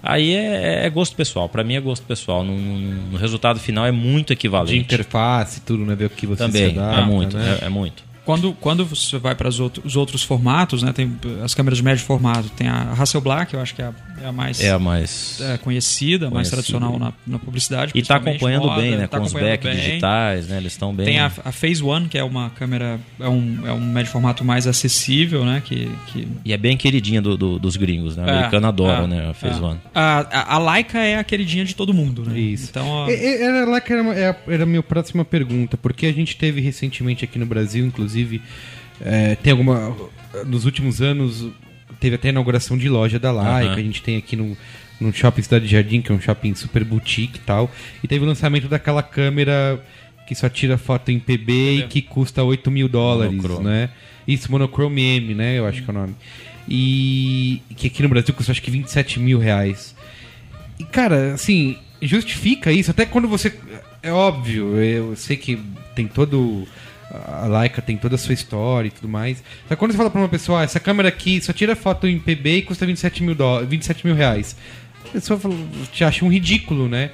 Aí 0.02 0.34
é, 0.34 0.86
é 0.86 0.90
gosto 0.90 1.16
pessoal. 1.16 1.48
Pra 1.48 1.64
mim 1.64 1.74
é 1.74 1.80
gosto 1.80 2.06
pessoal. 2.06 2.44
No, 2.44 2.56
no- 2.56 3.10
no 3.12 3.18
resultado 3.18 3.58
final 3.58 3.84
é 3.84 3.90
muito 3.90 4.32
equivalente. 4.32 4.72
De 4.74 4.78
interface, 4.78 5.60
tudo, 5.62 5.84
né? 5.84 5.96
Ver 5.96 6.04
o 6.04 6.10
que 6.10 6.26
você 6.26 6.44
Também, 6.46 6.72
se 6.74 6.78
adapta, 6.78 7.00
é 7.00 7.04
muito, 7.04 7.36
né? 7.36 7.58
é, 7.60 7.64
é 7.64 7.68
muito. 7.68 8.04
Quando, 8.26 8.52
quando 8.54 8.84
você 8.84 9.16
vai 9.18 9.34
para 9.34 9.48
os 9.48 9.96
outros 9.96 10.22
formatos, 10.22 10.82
né? 10.82 10.92
Tem 10.92 11.10
as 11.42 11.54
câmeras 11.54 11.78
de 11.78 11.84
médio 11.84 12.04
formato. 12.04 12.50
Tem 12.50 12.68
a 12.68 12.92
Hasselblad, 12.92 13.46
que 13.48 13.54
eu 13.56 13.60
acho 13.60 13.74
que 13.74 13.80
é 13.80 13.84
a, 13.86 13.92
é 14.20 14.26
a 14.26 14.32
mais 14.32 14.60
É 14.60 14.70
a 14.72 14.78
mais. 14.78 15.40
é, 15.40 15.56
conhecida, 15.58 16.24
mais 16.28 16.50
Conhecida. 16.50 16.56
tradicional 16.78 16.98
na, 16.98 17.12
na 17.26 17.38
publicidade. 17.38 17.92
E 17.94 18.02
tá 18.02 18.18
principalmente 18.18 18.36
acompanhando 18.36 18.66
moda, 18.66 18.82
bem, 18.82 18.96
né? 18.96 19.06
tá 19.06 19.18
com 19.20 19.24
os 19.26 19.32
back 19.32 19.64
bem. 19.64 19.76
digitais, 19.76 20.48
né? 20.48 20.56
Eles 20.56 20.72
estão 20.72 20.92
bem. 20.92 21.06
Tem 21.06 21.18
a, 21.20 21.26
a 21.44 21.52
Phase 21.52 21.82
One, 21.82 22.08
que 22.08 22.18
é 22.18 22.24
uma 22.24 22.50
câmera, 22.50 22.98
é 23.20 23.28
um, 23.28 23.60
é 23.64 23.72
um 23.72 23.80
médio 23.80 24.10
formato 24.10 24.44
mais 24.44 24.66
acessível, 24.66 25.44
né? 25.44 25.62
Que, 25.64 25.88
que 26.08 26.26
E 26.44 26.52
é 26.52 26.56
bem 26.56 26.76
queridinha 26.76 27.22
do- 27.22 27.36
do- 27.36 27.58
dos 27.60 27.76
gringos, 27.76 28.16
né? 28.16 28.24
O 28.24 28.28
É, 28.28 28.32
americano 28.32 28.66
adora, 28.66 29.04
é, 29.04 29.06
né? 29.06 29.30
A 29.30 29.34
Phase 29.34 29.60
é. 29.60 29.62
One. 29.64 29.78
A, 29.94 30.18
a, 30.20 30.54
a 30.56 30.72
Leica 30.74 30.98
é 30.98 31.16
a 31.16 31.22
queridinha 31.22 31.64
de 31.64 31.76
todo 31.76 31.94
mundo, 31.94 32.24
né? 32.24 32.36
Isso. 32.36 32.68
Então, 32.70 33.08
E- 33.08 33.12
e- 33.12 33.42
Era 33.42 33.64
lá 33.66 33.80
que 33.80 33.92
era, 33.92 34.02
uma- 34.02 34.14
era 34.14 34.36
era 34.48 34.62
a 34.64 34.66
minha 34.66 34.82
próxima 34.82 35.24
pergunta, 35.24 35.76
porque 35.76 36.06
a 36.06 36.12
gente 36.12 36.36
teve 36.36 36.60
recentemente 36.60 37.24
aqui 37.24 37.38
no 37.38 37.46
Brasil, 37.46 37.86
inclusive, 37.86 38.15
é, 39.00 39.34
tem 39.36 39.50
alguma. 39.50 39.94
Nos 40.46 40.64
últimos 40.64 41.00
anos, 41.00 41.46
teve 41.98 42.16
até 42.16 42.28
a 42.28 42.30
inauguração 42.32 42.76
de 42.76 42.88
loja 42.88 43.18
da 43.18 43.32
Leica, 43.32 43.70
Aham. 43.72 43.74
a 43.74 43.82
gente 43.82 44.02
tem 44.02 44.16
aqui 44.16 44.36
no, 44.36 44.56
no 45.00 45.12
Shopping 45.12 45.42
Cidade 45.42 45.66
Jardim, 45.66 46.00
que 46.00 46.12
é 46.12 46.14
um 46.14 46.20
shopping 46.20 46.54
super 46.54 46.84
boutique 46.84 47.38
e 47.38 47.40
tal, 47.40 47.70
e 48.02 48.08
teve 48.08 48.24
o 48.24 48.28
lançamento 48.28 48.68
daquela 48.68 49.02
câmera 49.02 49.82
que 50.26 50.34
só 50.34 50.48
tira 50.48 50.76
foto 50.76 51.10
em 51.10 51.18
PB 51.18 51.52
e 51.52 51.82
que 51.88 52.02
custa 52.02 52.42
8 52.42 52.70
mil 52.70 52.88
dólares, 52.88 53.34
Monochrome. 53.34 53.64
né? 53.64 53.90
Isso, 54.26 54.50
Monochrome 54.50 55.00
M, 55.00 55.34
né? 55.34 55.58
Eu 55.58 55.66
acho 55.66 55.82
que 55.82 55.90
é 55.90 55.94
o 55.94 55.96
nome. 55.96 56.14
E 56.68 57.62
que 57.76 57.86
aqui 57.86 58.02
no 58.02 58.08
Brasil 58.08 58.34
custa 58.34 58.50
acho 58.50 58.60
que 58.60 58.70
27 58.70 59.20
mil 59.20 59.38
reais. 59.38 59.94
E, 60.78 60.84
cara, 60.84 61.34
assim, 61.34 61.78
justifica 62.02 62.72
isso. 62.72 62.90
Até 62.90 63.06
quando 63.06 63.28
você. 63.28 63.54
É 64.02 64.10
óbvio, 64.12 64.76
eu 64.76 65.14
sei 65.16 65.36
que 65.36 65.58
tem 65.94 66.06
todo. 66.08 66.66
A 67.10 67.46
Leica 67.46 67.80
tem 67.80 67.96
toda 67.96 68.16
a 68.16 68.18
sua 68.18 68.34
história 68.34 68.88
e 68.88 68.90
tudo 68.90 69.08
mais. 69.08 69.38
Só 69.68 69.74
que 69.74 69.76
quando 69.76 69.92
você 69.92 69.96
fala 69.98 70.10
pra 70.10 70.20
uma 70.20 70.28
pessoa, 70.28 70.60
ah, 70.60 70.64
essa 70.64 70.80
câmera 70.80 71.08
aqui 71.08 71.40
só 71.40 71.52
tira 71.52 71.76
foto 71.76 72.06
em 72.06 72.18
PB 72.18 72.56
e 72.56 72.62
custa 72.62 72.84
27 72.84 73.22
mil, 73.22 73.34
dó- 73.34 73.62
27 73.64 74.04
mil 74.06 74.14
reais. 74.14 74.56
A 75.04 75.08
pessoa 75.10 75.38
fala- 75.38 75.54
te 75.92 76.02
acha 76.02 76.24
um 76.24 76.28
ridículo, 76.28 76.88
né? 76.88 77.10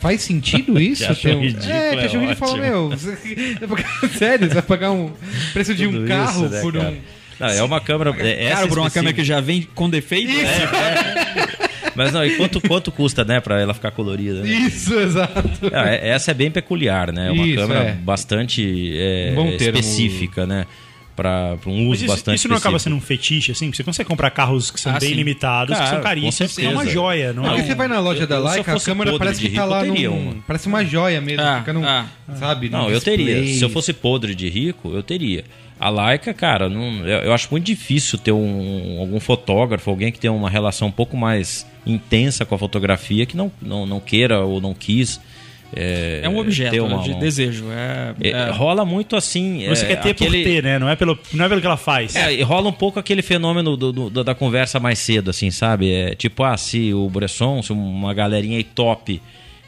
Faz 0.00 0.22
sentido 0.22 0.78
isso? 0.80 1.14
Ter 1.16 1.36
um 1.36 1.40
ridículo, 1.42 1.70
é, 1.72 1.90
te 1.90 1.98
é 2.02 2.04
acha 2.06 2.18
um 2.18 2.20
ridículo 2.22 2.32
e 2.32 2.36
fala, 2.36 2.56
meu, 2.56 2.88
você- 2.90 3.18
sério, 4.18 4.48
você 4.48 4.54
vai 4.54 4.62
pagar 4.62 4.90
um 4.92 5.12
preço 5.52 5.74
de 5.74 5.86
um 5.86 5.92
Tudo 5.92 6.08
carro 6.08 6.46
isso, 6.46 6.54
né, 6.54 6.60
por 6.62 6.72
cara? 6.72 6.88
um. 6.90 6.96
Não, 7.38 7.46
é 7.48 7.62
uma 7.62 7.80
câmera. 7.80 8.14
É, 8.18 8.44
essa 8.46 8.54
Cara, 8.56 8.68
por 8.68 8.78
uma 8.78 8.90
câmera 8.90 9.14
que 9.14 9.22
já 9.22 9.40
vem 9.40 9.62
com 9.74 9.88
defeito, 9.88 10.32
né? 10.32 11.67
Mas 11.98 12.12
não, 12.12 12.24
e 12.24 12.36
quanto, 12.36 12.60
quanto 12.60 12.90
custa, 12.92 13.24
né, 13.24 13.40
pra 13.40 13.60
ela 13.60 13.74
ficar 13.74 13.90
colorida? 13.90 14.40
Né? 14.42 14.48
Isso, 14.48 14.94
exato. 14.98 15.42
Não, 15.70 15.80
é- 15.80 16.08
essa 16.08 16.30
é 16.30 16.34
bem 16.34 16.50
peculiar, 16.50 17.12
né? 17.12 17.28
É 17.28 17.30
uma 17.32 17.46
Isso, 17.46 17.56
câmera 17.60 17.80
é. 17.80 17.92
bastante 17.92 18.92
é, 18.96 19.34
específica, 19.58 20.46
né? 20.46 20.64
Pra, 21.16 21.56
pra 21.56 21.68
um 21.68 21.80
uso 21.88 21.88
Mas 21.90 21.98
isso, 22.02 22.06
bastante 22.06 22.36
isso 22.36 22.48
não 22.48 22.56
acaba 22.56 22.76
específico. 22.76 22.84
sendo 22.84 22.96
um 22.96 23.00
fetiche, 23.04 23.50
assim? 23.50 23.66
Porque 23.66 23.78
você 23.78 23.82
consegue 23.82 24.08
comprar 24.08 24.30
carros 24.30 24.70
que 24.70 24.80
são 24.80 24.94
Ah, 24.94 25.00
bem 25.00 25.08
sim. 25.08 25.14
limitados, 25.16 25.76
que 25.76 25.88
são 25.88 26.00
caríssimos. 26.00 26.56
É 26.60 26.68
uma 26.68 26.86
joia, 26.86 27.32
não, 27.32 27.42
Não, 27.42 27.50
é? 27.50 27.54
Aí 27.56 27.62
um- 27.62 27.66
você 27.66 27.74
vai 27.74 27.88
na 27.88 27.98
loja 27.98 28.22
eu- 28.22 28.26
da 28.28 28.38
Leica, 28.38 28.72
a 28.76 28.78
câmera 28.80 29.18
parece 29.18 29.40
que 29.40 29.48
tá 29.50 29.64
lá 29.64 29.84
eu 29.84 29.92
teria 29.92 30.10
num... 30.10 30.16
uma. 30.30 30.34
Parece 30.46 30.68
uma 30.68 30.84
joia 30.84 31.20
mesmo, 31.20 31.42
Ah, 31.42 31.58
fica 31.58 31.72
num... 31.72 31.84
ah. 31.84 32.06
Sabe? 32.36 32.68
Não, 32.68 32.84
num 32.84 32.90
eu 32.90 33.00
teria. 33.00 33.34
display. 33.34 33.54
Se 33.58 33.64
eu 33.64 33.68
fosse 33.68 33.92
podre 33.92 34.32
de 34.32 34.48
rico, 34.48 34.92
eu 34.94 35.02
teria. 35.02 35.42
A 35.80 35.88
Leica, 35.90 36.34
cara, 36.34 36.68
não, 36.68 37.06
eu, 37.06 37.18
eu 37.24 37.32
acho 37.32 37.48
muito 37.50 37.64
difícil 37.64 38.18
ter 38.18 38.32
um, 38.32 38.96
algum 39.00 39.20
fotógrafo, 39.20 39.88
alguém 39.90 40.10
que 40.10 40.18
tenha 40.18 40.32
uma 40.32 40.50
relação 40.50 40.88
um 40.88 40.92
pouco 40.92 41.16
mais 41.16 41.66
intensa 41.86 42.44
com 42.44 42.54
a 42.54 42.58
fotografia, 42.58 43.24
que 43.24 43.36
não, 43.36 43.50
não, 43.62 43.86
não 43.86 44.00
queira 44.00 44.40
ou 44.40 44.60
não 44.60 44.74
quis. 44.74 45.20
É, 45.76 46.20
É 46.24 46.28
um 46.28 46.38
objeto 46.38 46.74
né, 46.74 46.80
uma- 46.80 47.02
de 47.02 47.10
uma- 47.10 47.20
desejo. 47.20 47.66
É, 47.70 48.14
É, 48.22 48.30
é- 48.30 48.50
Rola 48.50 48.84
muito 48.86 49.14
assim. 49.14 49.66
Você 49.68 49.84
é, 49.84 49.88
quer 49.88 49.96
ter 50.00 50.10
aquele... 50.12 50.38
por 50.42 50.50
ter, 50.50 50.62
né? 50.62 50.78
Não 50.78 50.88
é 50.88 50.96
pelo, 50.96 51.18
não 51.34 51.44
é 51.44 51.48
pelo 51.48 51.60
que 51.60 51.66
ela 51.66 51.76
faz. 51.76 52.16
É, 52.16 52.32
e 52.32 52.42
rola 52.42 52.68
um 52.70 52.72
pouco 52.72 52.98
aquele 52.98 53.20
fenômeno 53.20 53.76
do- 53.76 53.92
do- 54.10 54.24
da 54.24 54.34
conversa 54.34 54.80
mais 54.80 54.98
cedo, 54.98 55.28
assim, 55.30 55.50
sabe? 55.50 55.92
É, 55.92 56.14
tipo, 56.14 56.42
ah, 56.42 56.56
se 56.56 56.92
o 56.94 57.08
Bresson, 57.10 57.62
se 57.62 57.70
uma 57.72 58.14
galerinha 58.14 58.56
aí 58.56 58.64
top 58.64 59.20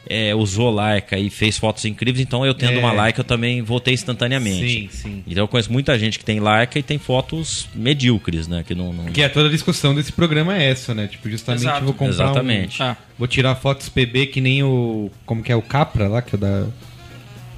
é, 0.08 0.34
usou 0.34 0.74
Leica 0.74 1.18
e 1.18 1.28
fez 1.30 1.56
fotos 1.58 1.84
incríveis, 1.84 2.20
então 2.26 2.44
eu 2.44 2.54
tendo 2.54 2.72
É. 2.72 2.78
uma 2.78 2.92
Leica 3.02 3.20
eu 3.20 3.24
também 3.24 3.62
vou 3.62 3.78
ter 3.78 3.92
instantaneamente. 3.92 4.68
Sim, 4.68 4.88
sim. 4.90 5.22
Então 5.26 5.44
eu 5.44 5.48
conheço 5.48 5.70
muita 5.72 5.98
gente 5.98 6.18
que 6.18 6.24
tem 6.24 6.40
Leica 6.40 6.78
e 6.78 6.82
tem 6.82 6.98
fotos 6.98 7.68
medíocres, 7.74 8.48
né? 8.48 8.64
Que 8.66 8.74
não, 8.74 8.92
não- 8.92 9.04
Que 9.06 9.22
é 9.22 9.28
toda 9.28 9.48
a 9.48 9.50
discussão 9.50 9.94
desse 9.94 10.10
programa 10.12 10.56
é 10.56 10.70
essa, 10.70 10.94
né? 10.94 11.06
Tipo, 11.06 11.28
justamente 11.30 11.62
Exato. 11.62 11.84
vou 11.84 11.94
comprar 11.94 12.08
Exatamente. 12.24 12.82
um... 12.82 12.86
Ah. 12.86 12.96
Vou 13.18 13.28
tirar 13.28 13.54
fotos 13.56 13.88
PB 13.88 14.26
que 14.26 14.40
nem 14.40 14.62
o... 14.62 15.10
Como 15.26 15.42
que 15.42 15.52
é? 15.52 15.56
O 15.56 15.62
Capra 15.62 16.08
lá, 16.08 16.22
que 16.22 16.34
é 16.34 16.38
o 16.38 16.40
da... 16.40 16.66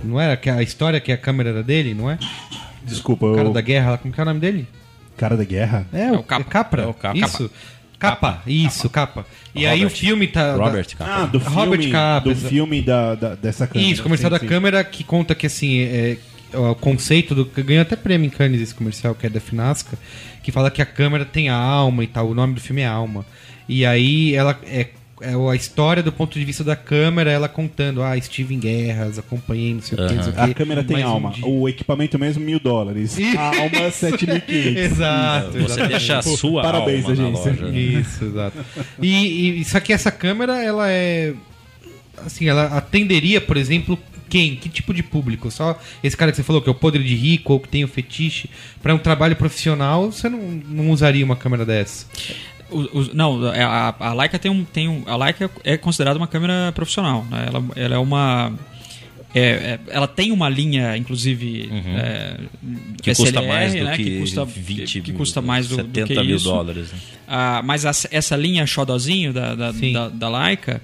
Não 0.04 0.20
era 0.20 0.36
que 0.36 0.50
a 0.50 0.60
história 0.62 1.00
que 1.00 1.12
a 1.12 1.16
câmera 1.16 1.50
era 1.50 1.62
dele, 1.62 1.94
não 1.94 2.10
é? 2.10 2.18
Desculpa, 2.84 3.26
O 3.26 3.34
cara 3.36 3.48
eu... 3.48 3.52
da 3.52 3.60
guerra 3.60 3.92
lá, 3.92 3.98
como 3.98 4.12
que 4.12 4.18
é 4.20 4.22
o 4.22 4.26
nome 4.26 4.40
dele? 4.40 4.66
cara 5.16 5.36
da 5.36 5.44
guerra? 5.44 5.86
É, 5.92 6.10
o 6.10 6.16
o, 6.16 6.22
Capra. 6.24 6.44
é 6.48 6.50
Capra. 6.50 6.82
É 6.82 6.86
o 6.86 6.94
Capra. 6.94 7.18
Isso. 7.24 7.48
Capa, 8.10 8.42
isso, 8.46 8.90
capa. 8.90 9.24
E 9.54 9.66
aí 9.66 9.80
o 9.80 9.84
Robert. 9.84 9.96
filme 9.98 10.26
tá... 10.26 10.54
Robert, 10.56 10.86
da- 10.88 10.94
cara. 10.96 11.22
Ah, 11.22 11.26
do 11.26 11.38
Robert 11.38 11.78
filme, 11.80 11.92
Capra, 11.92 12.20
do 12.32 12.38
exa- 12.38 12.48
filme 12.48 12.82
da, 12.82 13.14
da- 13.14 13.34
dessa 13.34 13.66
câmera. 13.66 13.92
Isso, 13.92 14.02
comercial 14.02 14.30
Sim, 14.30 14.34
da 14.34 14.40
sim. 14.40 14.46
câmera 14.46 14.82
que 14.84 15.04
conta 15.04 15.34
que 15.34 15.46
assim, 15.46 15.80
é, 15.80 16.16
o 16.54 16.74
conceito 16.74 17.34
do. 17.34 17.44
Ganhou 17.44 17.82
até 17.82 17.96
prêmio 17.96 18.26
em 18.26 18.30
Cannes 18.30 18.60
esse 18.60 18.74
comercial, 18.74 19.14
que 19.14 19.26
é 19.26 19.30
da 19.30 19.40
Finasca, 19.40 19.96
que 20.42 20.50
fala 20.52 20.70
que 20.70 20.82
a 20.82 20.86
câmera 20.86 21.24
tem 21.24 21.48
a 21.48 21.56
alma 21.56 22.02
e 22.04 22.06
tal. 22.06 22.28
O 22.28 22.34
nome 22.34 22.54
do 22.54 22.60
filme 22.60 22.82
é 22.82 22.86
Alma. 22.86 23.24
E 23.68 23.86
aí 23.86 24.34
ela 24.34 24.58
é, 24.64 24.80
é 24.80 24.88
a 25.50 25.56
história 25.56 26.02
do 26.02 26.10
ponto 26.12 26.38
de 26.38 26.44
vista 26.44 26.62
da 26.64 26.74
câmera, 26.76 27.30
ela 27.30 27.48
contando, 27.48 28.02
ah, 28.02 28.16
estive 28.16 28.54
em 28.54 28.58
guerras, 28.58 29.18
acompanhei, 29.18 29.74
não 29.74 29.80
sei 29.82 29.98
o 29.98 30.06
que, 30.08 30.14
o 30.14 30.42
A 30.42 30.54
câmera 30.54 30.82
tem 30.84 31.04
um 31.04 31.08
alma. 31.08 31.30
dia- 31.30 31.46
O 31.46 31.68
equipamento 31.68 32.18
mesmo, 32.18 32.44
mil 32.44 32.58
dólares. 32.58 33.18
Isso. 33.18 33.38
A 33.38 33.46
alma, 33.46 33.88
7.500. 33.92 34.76
Exato. 34.76 35.50
Você 35.52 35.58
exatamente. 35.58 35.88
deixa 35.90 36.18
a 36.18 36.22
Pô, 36.22 36.36
sua 36.36 36.62
parabéns, 36.62 37.04
alma 37.04 37.16
na 37.16 37.22
agência. 37.28 37.50
loja. 37.52 37.64
né? 37.68 37.78
Isso, 37.78 38.24
exato. 38.24 38.58
E, 39.00 39.60
e 39.60 39.64
só 39.64 39.80
que 39.80 39.92
essa 39.92 40.10
câmera, 40.10 40.62
ela 40.62 40.90
é. 40.90 41.34
Assim, 42.24 42.48
ela 42.48 42.66
atenderia, 42.76 43.40
por 43.40 43.56
exemplo, 43.56 43.98
quem? 44.28 44.54
Que 44.56 44.68
tipo 44.68 44.94
de 44.94 45.02
público? 45.02 45.50
Só 45.50 45.78
esse 46.04 46.16
cara 46.16 46.30
que 46.30 46.36
você 46.36 46.42
falou, 46.42 46.62
que 46.62 46.68
é 46.68 46.72
o 46.72 46.74
podre 46.74 47.02
de 47.02 47.14
rico 47.14 47.52
ou 47.52 47.60
que 47.60 47.68
tem 47.68 47.84
o 47.84 47.88
fetiche, 47.88 48.48
para 48.82 48.94
um 48.94 48.98
trabalho 48.98 49.34
profissional, 49.36 50.10
você 50.10 50.28
não, 50.28 50.38
não 50.38 50.90
usaria 50.90 51.24
uma 51.24 51.36
câmera 51.36 51.64
dessa. 51.66 52.06
O- 52.72 52.98
o- 53.00 53.10
não, 53.14 53.52
é, 53.52 53.62
a, 53.62 53.94
a 53.98 54.12
Leica 54.14 54.38
tem 54.38 54.50
um, 54.50 54.64
tem 54.64 54.88
um. 54.88 55.02
A 55.06 55.16
Leica 55.16 55.50
é 55.64 55.76
considerada 55.76 56.18
uma 56.18 56.26
câmera 56.26 56.72
profissional. 56.74 57.24
né? 57.30 57.44
Ela, 57.48 57.64
ela 57.76 57.94
é 57.94 57.98
uma. 57.98 58.52
é, 59.34 59.40
é, 59.40 59.80
ela 59.88 60.06
tem 60.06 60.30
uma 60.32 60.48
linha, 60.48 60.96
inclusive. 60.96 61.68
é, 61.72 62.36
Uhum. 62.62 62.94
Que 63.02 63.10
custa 63.14 63.24
SLR, 63.40 63.46
mais 63.48 63.74
do 63.74 63.84
né? 63.84 63.96
que, 63.96 64.20
custa, 64.20 64.44
20 64.44 65.00
que 65.00 65.12
custa 65.12 65.40
mais 65.42 65.66
do, 65.68 65.76
do 65.76 65.82
70 65.82 66.06
que 66.06 66.26
mil 66.26 66.36
isso. 66.36 66.44
dólares. 66.48 66.92
Né? 66.92 66.98
Ah, 67.26 67.60
mas 67.64 67.84
as- 67.86 68.06
essa 68.10 68.36
linha 68.36 68.64
Xodozinho 68.66 69.32
da, 69.32 69.54
da, 69.54 69.72
da, 69.72 70.08
da 70.08 70.28
Leica 70.38 70.80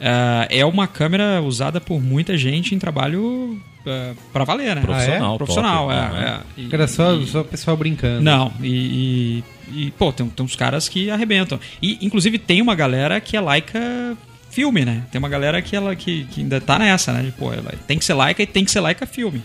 ah, 0.00 0.46
é 0.50 0.64
uma 0.64 0.86
câmera 0.86 1.40
usada 1.42 1.80
por 1.80 2.00
muita 2.02 2.36
gente 2.36 2.74
em 2.74 2.78
trabalho 2.78 3.60
ah, 3.86 4.12
pra 4.32 4.42
valer, 4.44 4.74
né? 4.74 4.80
Profissional, 4.82 5.36
Profissional, 5.36 5.88
top, 5.88 5.98
é. 5.98 6.20
né? 6.20 6.40
é. 6.58 6.60
E- 6.62 6.68
Era 6.72 6.88
só, 6.88 7.14
e- 7.14 7.26
só 7.26 7.40
o 7.42 7.44
pessoal 7.44 7.76
brincando. 7.76 8.22
Não, 8.22 8.52
e, 8.60 8.66
e, 8.68 9.44
e, 9.74 9.90
pô, 9.92 10.12
tem, 10.12 10.28
tem 10.28 10.44
uns 10.44 10.56
caras 10.56 10.88
que 10.88 11.10
arrebentam. 11.10 11.58
E, 11.80 11.98
inclusive, 12.00 12.38
tem 12.38 12.60
uma 12.60 12.74
galera 12.74 13.20
que 13.20 13.36
é 13.36 13.40
Leica 13.40 14.16
filme, 14.50 14.84
né? 14.84 15.02
Tem 15.10 15.18
uma 15.18 15.28
galera 15.28 15.60
que, 15.62 15.74
ela, 15.74 15.96
que, 15.96 16.24
que 16.24 16.40
ainda 16.42 16.60
tá 16.60 16.78
nessa, 16.78 17.12
né? 17.12 17.22
De, 17.22 17.32
pô, 17.32 17.52
ela 17.52 17.72
tem 17.86 17.98
que 17.98 18.04
ser 18.04 18.14
Leica 18.14 18.42
e 18.42 18.46
tem 18.46 18.64
que 18.64 18.70
ser 18.70 18.80
Leica 18.80 19.06
filme. 19.06 19.42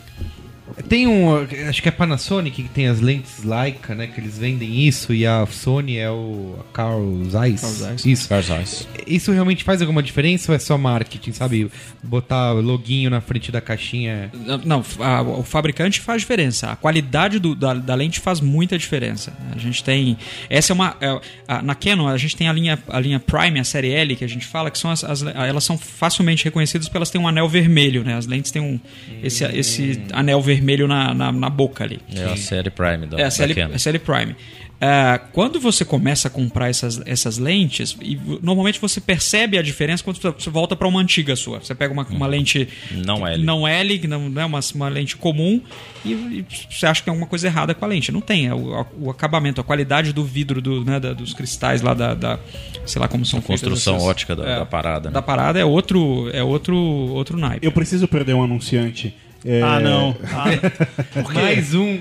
Tem 0.88 1.07
um. 1.07 1.36
Acho 1.67 1.82
que 1.82 1.88
é 1.88 1.91
a 1.91 1.93
Panasonic 1.93 2.61
que 2.63 2.69
tem 2.69 2.88
as 2.88 2.99
lentes 2.99 3.43
Leica, 3.43 3.95
né? 3.95 4.07
Que 4.07 4.19
eles 4.19 4.38
vendem 4.38 4.86
isso, 4.88 5.13
e 5.13 5.25
a 5.25 5.45
Sony 5.47 5.97
é 5.97 6.09
o 6.11 6.55
a 6.59 6.63
Carl 6.73 7.23
Zeiss. 7.30 7.61
Carl 7.61 7.73
Zeiss. 7.73 8.05
Isso. 8.05 8.30
Carzais. 8.30 8.88
Isso 9.07 9.32
realmente 9.32 9.63
faz 9.63 9.82
alguma 9.82 10.03
diferença 10.03 10.51
ou 10.51 10.55
é 10.55 10.59
só 10.59 10.78
marketing, 10.78 11.32
sabe? 11.32 11.71
Botar 12.03 12.51
loguinho 12.51 13.09
na 13.09 13.19
frente 13.21 13.51
da 13.51 13.59
caixinha. 13.59 14.32
Não, 14.65 14.84
a- 14.99 15.21
o 15.23 15.43
fabricante 15.43 15.99
faz 15.99 16.21
diferença. 16.21 16.67
A 16.71 16.75
qualidade 16.75 17.39
do- 17.39 17.55
da, 17.55 17.73
da 17.73 17.95
lente 17.95 18.19
faz 18.19 18.39
muita 18.39 18.78
diferença. 18.78 19.34
A 19.55 19.57
gente 19.57 19.84
tem. 19.84 20.15
Essa 20.49 20.73
é 20.73 20.75
uma. 20.75 20.95
é, 21.01 21.19
a- 21.47 21.61
na 21.63 21.73
Canon, 21.73 22.07
a 22.07 22.17
gente 22.17 22.36
tem 22.36 22.47
a 22.47 22.53
linha, 22.53 22.78
a 22.88 22.99
linha 22.99 23.19
Prime, 23.19 23.59
a 23.59 23.63
série 23.63 23.91
L, 23.91 24.15
que 24.15 24.23
a 24.23 24.30
gente 24.30 24.45
fala, 24.45 24.69
que 24.69 24.78
são 24.78 24.91
as, 24.91 25.03
as- 25.03 25.23
elas 25.23 25.63
são 25.63 25.78
facilmente 25.78 26.43
reconhecidas 26.45 26.88
porque 26.88 26.97
elas 26.97 27.09
têm 27.09 27.19
um 27.19 27.28
anel 27.28 27.49
vermelho, 27.49 28.03
né? 28.03 28.13
As 28.15 28.28
lentes 28.28 28.51
têm 28.51 28.61
um, 28.61 28.80
esse, 29.23 29.43
esse 29.45 30.01
anel 30.13 30.39
vermelho 30.41 30.66
na, 30.88 31.13
na, 31.13 31.32
na 31.32 31.49
boca 31.49 31.84
ali. 31.84 31.99
É 32.13 32.24
a 32.26 32.36
série 32.36 32.70
Prime 32.70 33.05
da, 33.07 33.18
É 33.18 33.22
a 33.22 33.26
da 33.26 33.32
série, 33.32 33.55
Canon. 33.55 33.76
a 33.76 33.80
série 33.80 33.99
Prime. 33.99 34.36
É, 34.80 35.20
quando 35.34 35.59
você 35.59 35.84
começa 35.84 36.28
a 36.28 36.32
comprar 36.32 36.70
essas, 36.70 37.01
essas 37.07 37.39
lentes, 37.39 37.97
e 37.99 38.15
normalmente 38.43 38.80
você 38.80 39.01
percebe 39.01 39.57
a 39.57 39.61
diferença 39.63 40.03
quando 40.03 40.18
você 40.22 40.49
volta 40.51 40.76
para 40.76 40.88
uma 40.88 40.99
antiga 41.01 41.36
sua. 41.36 41.59
Você 41.59 41.74
pega 41.74 41.91
uma, 41.91 42.05
uma 42.07 42.28
lente 42.28 42.70
Não 42.91 43.26
L. 43.28 43.43
não 43.43 43.68
L, 43.68 43.97
que 43.97 44.07
não 44.07 44.32
é 44.39 44.45
uma, 44.45 44.59
uma 44.76 44.88
lente 44.88 45.18
comum, 45.18 45.59
e, 46.05 46.11
e 46.11 46.45
você 46.70 46.86
acha 46.86 47.01
que 47.01 47.05
tem 47.05 47.11
alguma 47.11 47.26
coisa 47.28 47.47
errada 47.47 47.74
com 47.74 47.84
a 47.86 47.88
lente. 47.88 48.11
Não 48.11 48.22
tem. 48.22 48.45
É 48.45 48.53
o, 48.53 48.86
o 48.99 49.09
acabamento, 49.09 49.59
a 49.59 49.63
qualidade 49.63 50.13
do 50.13 50.24
vidro, 50.24 50.61
do, 50.61 50.86
né, 50.86 50.99
da- 50.99 51.13
dos 51.13 51.34
cristais 51.34 51.82
lá 51.82 51.95
da, 51.95 52.13
da- 52.13 52.38
Sei 52.86 53.01
lá 53.01 53.07
como 53.07 53.26
são 53.26 53.41
feitas 53.41 53.61
construção 53.61 53.95
essas- 53.95 54.07
ótica 54.07 54.36
da- 54.36 54.59
da 54.59 54.65
parada, 54.68 55.09
né? 55.09 55.13
Da 55.15 55.24
parada 55.24 55.57
é 55.59 55.65
outro, 55.65 56.30
é 56.32 56.43
outro, 56.43 56.78
outro 56.78 57.36
naipe. 57.36 57.65
Eu 57.65 57.72
preciso 57.72 58.07
perder 58.07 58.36
um 58.36 58.43
anunciante. 58.43 59.11
É, 59.45 59.61
Ah, 59.61 59.79
não. 59.79 60.15
Ah, 60.33 60.45
Mais 61.33 61.73
um. 61.73 61.99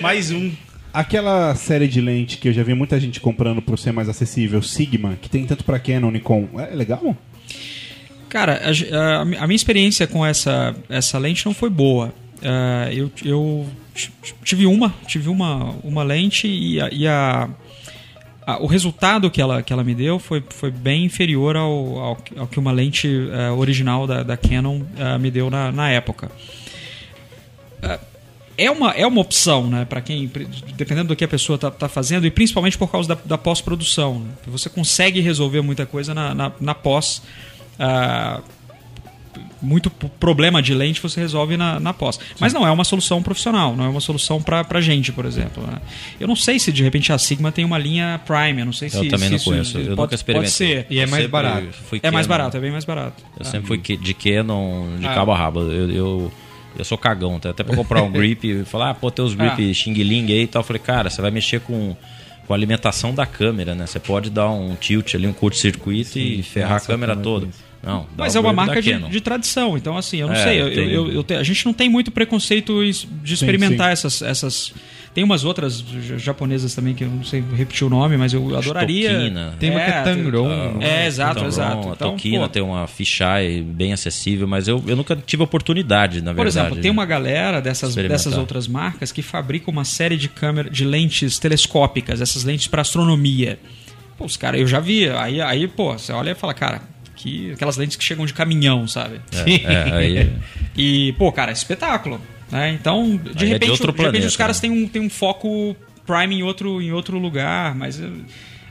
mais 0.00 0.30
um. 0.30 0.50
Aquela 0.92 1.54
série 1.54 1.86
de 1.86 2.00
lente 2.00 2.38
que 2.38 2.48
eu 2.48 2.52
já 2.52 2.62
vi 2.62 2.74
muita 2.74 2.98
gente 2.98 3.20
comprando 3.20 3.60
por 3.60 3.78
ser 3.78 3.92
mais 3.92 4.08
acessível, 4.08 4.62
Sigma, 4.62 5.16
que 5.20 5.28
tem 5.28 5.44
tanto 5.44 5.62
pra 5.64 5.78
Canon 5.78 6.08
e 6.08 6.12
Nikon. 6.12 6.48
É 6.70 6.74
legal? 6.74 7.16
Cara, 8.28 8.60
a, 8.64 8.96
a- 8.96 9.20
a 9.22 9.46
minha 9.46 9.54
experiência 9.56 10.06
com 10.06 10.24
essa, 10.24 10.74
essa 10.88 11.18
lente 11.18 11.44
não 11.46 11.54
foi 11.54 11.70
boa. 11.70 12.12
Ah, 12.42 12.88
eu, 12.92 13.10
eu 13.24 13.66
tive 14.44 14.64
uma, 14.66 14.94
tive 15.06 15.28
uma, 15.28 15.74
uma 15.84 16.02
lente 16.02 16.46
e, 16.48 16.80
a, 16.80 16.88
e 16.90 17.06
a- 17.06 17.48
o 18.60 18.66
resultado 18.66 19.30
que 19.30 19.42
ela, 19.42 19.62
que 19.62 19.72
ela 19.72 19.84
me 19.84 19.94
deu 19.94 20.18
foi, 20.18 20.42
foi 20.48 20.70
bem 20.70 21.04
inferior 21.04 21.54
ao, 21.54 21.98
ao, 21.98 22.16
que- 22.16 22.38
ao 22.38 22.46
que 22.46 22.58
uma 22.58 22.72
lente 22.72 23.06
eh, 23.30 23.50
original 23.50 24.06
da, 24.06 24.22
da 24.22 24.38
Canon 24.38 24.80
eh, 24.96 25.18
me 25.18 25.30
deu 25.30 25.50
na, 25.50 25.70
na 25.70 25.90
época. 25.90 26.30
Ah, 27.82 27.98
é 28.56 28.70
uma, 28.70 28.90
é 28.92 29.06
uma 29.06 29.20
opção, 29.20 29.68
né, 29.68 29.84
para 29.84 30.00
quem, 30.00 30.28
dependendo 30.76 31.08
do 31.08 31.16
que 31.16 31.22
a 31.24 31.28
pessoa 31.28 31.54
está 31.54 31.70
tá 31.70 31.88
fazendo, 31.88 32.26
e 32.26 32.30
principalmente 32.30 32.76
por 32.76 32.90
causa 32.90 33.08
da, 33.10 33.18
da 33.24 33.38
pós-produção. 33.38 34.18
Né? 34.20 34.30
Você 34.48 34.68
consegue 34.68 35.20
resolver 35.20 35.60
muita 35.62 35.86
coisa 35.86 36.12
na, 36.14 36.34
na, 36.34 36.52
na 36.60 36.74
pós. 36.74 37.22
ah, 37.78 38.40
muito 39.60 39.90
problema 39.90 40.62
de 40.62 40.72
lente 40.72 41.00
você 41.00 41.20
resolve 41.20 41.56
na, 41.56 41.80
na 41.80 41.92
pós. 41.92 42.18
Mas 42.40 42.52
não 42.52 42.66
é 42.66 42.70
uma 42.70 42.84
solução 42.84 43.20
profissional, 43.22 43.74
não 43.76 43.84
é 43.84 43.88
uma 43.88 44.00
solução 44.00 44.40
para 44.40 44.62
pra 44.64 44.80
gente, 44.80 45.12
por 45.12 45.24
exemplo. 45.24 45.64
né? 45.66 45.78
Eu 46.18 46.28
não 46.28 46.36
sei 46.36 46.58
se 46.60 46.70
de 46.72 46.82
repente 46.82 47.12
a 47.12 47.18
Sigma 47.18 47.50
tem 47.50 47.64
uma 47.64 47.76
linha 47.78 48.20
Prime, 48.24 48.60
eu 48.60 48.66
não 48.66 48.72
sei 48.72 48.88
se 48.88 48.96
Eu 48.96 49.08
também 49.08 49.26
se 49.26 49.30
não 49.30 49.36
isso- 49.36 49.50
conheço. 49.50 49.78
Eu 49.78 49.84
pode, 49.96 50.00
nunca 50.00 50.14
experimentei. 50.14 50.50
Pode 50.50 50.56
ser. 50.56 50.86
E 50.90 50.98
é 51.00 51.04
Eu 51.04 51.08
mais 51.08 51.22
sempre 51.24 51.28
barato. 51.28 51.66
fui 51.88 52.00
É 52.02 52.10
mais 52.10 52.26
barato, 52.26 52.56
é 52.56 52.60
bem 52.60 52.70
mais 52.70 52.84
barato. 52.84 53.22
Eu 53.36 53.42
Ah. 53.42 53.44
sempre 53.44 53.66
fui 53.66 53.78
que- 53.78 53.96
de 53.96 54.14
Canon, 54.14 54.96
de 54.98 55.06
Ah. 55.06 55.14
cabo 55.14 55.32
a 55.32 55.36
rabo. 55.36 55.60
Eu, 55.60 55.90
eu, 55.90 56.32
eu 56.78 56.84
sou 56.84 56.96
cagão, 56.98 57.36
até 57.36 57.50
até 57.50 57.62
pra 57.64 57.74
comprar 57.76 58.02
um 58.02 58.10
grip 58.10 58.44
e 58.46 58.64
falar, 58.66 58.90
ah, 58.90 58.94
pô, 58.94 59.10
tem 59.10 59.24
os 59.24 59.34
grip 59.34 59.70
Ah. 59.70 59.74
Xing 59.74 59.92
Ling 59.94 60.32
aí 60.32 60.42
e 60.42 60.46
tal. 60.46 60.60
Eu 60.60 60.64
falei, 60.66 60.80
cara, 60.82 61.10
você 61.10 61.20
vai 61.20 61.30
mexer 61.30 61.60
com, 61.60 61.96
com 62.46 62.52
a 62.52 62.56
alimentação 62.56 63.14
da 63.14 63.26
câmera, 63.26 63.74
né? 63.74 63.86
Você 63.86 63.98
pode 64.00 64.30
dar 64.30 64.50
um 64.50 64.74
tilt 64.74 65.14
ali, 65.14 65.26
um 65.26 65.32
curto-circuito 65.32 66.18
e 66.18 66.42
ferrar 66.42 66.70
a 66.70 66.74
nossa, 66.74 66.86
câmera 66.86 67.12
câmera 67.14 67.22
toda. 67.24 67.46
isso. 67.46 67.68
Não, 67.80 68.06
Mas 68.16 68.34
é 68.34 68.40
uma 68.40 68.52
marca 68.52 68.82
de, 68.82 68.92
de 69.08 69.20
tradição, 69.20 69.76
então 69.76 69.96
assim, 69.96 70.16
eu 70.18 70.26
não 70.26 70.34
É, 70.34 70.42
sei. 70.42 70.60
Eu, 70.60 70.74
tem- 70.74 70.90
eu- 70.90 71.12
eu 71.12 71.38
a 71.38 71.42
gente 71.44 71.64
não 71.64 71.72
tem 71.72 71.88
muito 71.88 72.10
preconceito 72.10 72.82
de 73.22 73.34
experimentar 73.34 73.92
Essas, 73.92 74.20
essas. 74.20 74.72
Tem 75.14 75.24
umas 75.24 75.44
outras 75.44 75.84
japonesas 76.16 76.74
também 76.74 76.94
que 76.94 77.02
eu 77.02 77.08
não 77.08 77.24
sei 77.24 77.42
repetir 77.56 77.86
o 77.86 77.90
nome, 77.90 78.16
mas 78.16 78.32
eu 78.32 78.56
adoraria. 78.56 79.10
Tokina. 79.12 79.54
Tem 79.58 79.70
uma 79.70 79.80
que 79.80 79.90
é 79.90 80.02
Tangron. 80.02 80.78
É, 80.80 81.06
exato, 81.06 81.34
Tamron, 81.34 81.48
exato. 81.48 81.88
A 81.88 81.92
Então, 81.92 82.10
Tokina 82.12 82.40
pô, 82.44 82.48
tem 82.48 82.62
uma 82.62 82.86
fisheye 82.86 83.62
bem 83.62 83.92
acessível, 83.92 84.46
mas 84.46 84.68
eu, 84.68 84.82
eu 84.86 84.94
nunca 84.94 85.16
tive 85.16 85.42
oportunidade, 85.42 86.20
na 86.20 86.32
Por 86.32 86.44
verdade. 86.44 86.66
exemplo, 86.66 86.82
tem 86.82 86.90
né? 86.90 86.92
uma 86.92 87.04
galera 87.06 87.60
dessas, 87.60 87.94
dessas 87.94 88.36
outras 88.36 88.68
marcas 88.68 89.10
que 89.10 89.22
fabrica 89.22 89.70
uma 89.70 89.84
série 89.84 90.16
de 90.16 90.28
câmera, 90.28 90.70
de 90.70 90.84
lentes 90.84 91.38
telescópicas, 91.38 92.20
essas 92.20 92.44
lentes 92.44 92.68
para 92.68 92.82
astronomia. 92.82 93.58
Pô, 94.16 94.24
os 94.24 94.36
caras, 94.36 94.60
eu 94.60 94.66
já 94.66 94.78
vi. 94.80 95.08
Aí, 95.08 95.40
aí, 95.40 95.66
pô, 95.66 95.92
você 95.98 96.12
olha 96.12 96.30
e 96.30 96.34
fala, 96.34 96.52
cara, 96.54 96.82
que 97.16 97.52
aquelas 97.52 97.76
lentes 97.76 97.96
que 97.96 98.04
chegam 98.04 98.24
de 98.26 98.34
caminhão, 98.34 98.86
sabe? 98.86 99.20
É, 99.32 99.72
é, 99.72 99.92
aí, 99.92 100.32
E, 100.76 101.12
pô, 101.18 101.32
cara, 101.32 101.50
espetáculo. 101.50 102.20
Né? 102.50 102.72
Então, 102.80 103.16
de 103.16 103.28
Aí 103.28 103.32
é 103.32 103.34
de 103.34 103.46
repente, 103.46 103.70
outro 103.70 103.86
de 103.86 103.92
repente 103.92 104.02
planeta, 104.10 104.26
os 104.26 104.36
caras 104.36 104.56
né? 104.60 104.68
têm, 104.68 104.70
um, 104.70 104.88
têm 104.88 105.02
um 105.02 105.10
foco 105.10 105.76
prime 106.06 106.36
em 106.36 106.42
outro, 106.42 106.80
em 106.80 106.92
outro 106.92 107.18
lugar, 107.18 107.74
mas 107.74 108.00
eh, 108.00 108.08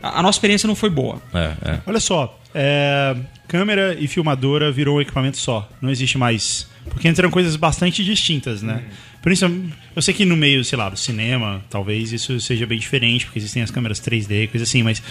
a, 0.01 0.19
a 0.19 0.23
nossa 0.23 0.37
experiência 0.37 0.65
não 0.67 0.75
foi 0.75 0.89
boa. 0.89 1.21
é, 1.33 1.53
é. 1.73 1.79
Olha 1.85 1.99
só, 1.99 2.39
é, 2.55 3.15
câmera 3.47 3.95
e 3.99 4.07
filmadora 4.07 4.71
virou 4.71 4.97
um 4.97 5.01
equipamento 5.01 5.37
só. 5.37 5.69
Não 5.81 5.89
existe 5.91 6.17
mais. 6.17 6.67
Porque 6.89 7.07
antes 7.07 7.19
eram 7.19 7.29
coisas 7.29 7.55
bastante 7.55 8.03
distintas, 8.03 8.61
né? 8.63 8.83
Principalmente, 9.21 9.73
eu 9.95 10.01
sei 10.01 10.13
que 10.13 10.23
no 10.25 10.37
meio, 10.37 10.63
sei 10.63 10.77
lá, 10.77 10.89
do 10.89 10.97
cinema, 10.97 11.61
talvez 11.69 12.13
isso 12.13 12.39
seja 12.39 12.65
bem 12.65 12.79
diferente, 12.79 13.25
porque 13.25 13.37
existem 13.39 13.61
as 13.61 13.69
câmeras 13.69 13.99
3D, 13.99 14.47
coisa 14.49 14.63
assim, 14.63 14.83
mas 14.83 15.03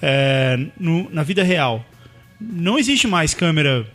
é, 0.00 0.58
no- 0.78 1.08
na 1.12 1.22
vida 1.22 1.42
real, 1.42 1.84
não 2.40 2.78
existe 2.78 3.06
mais 3.06 3.34
câmera. 3.34 3.86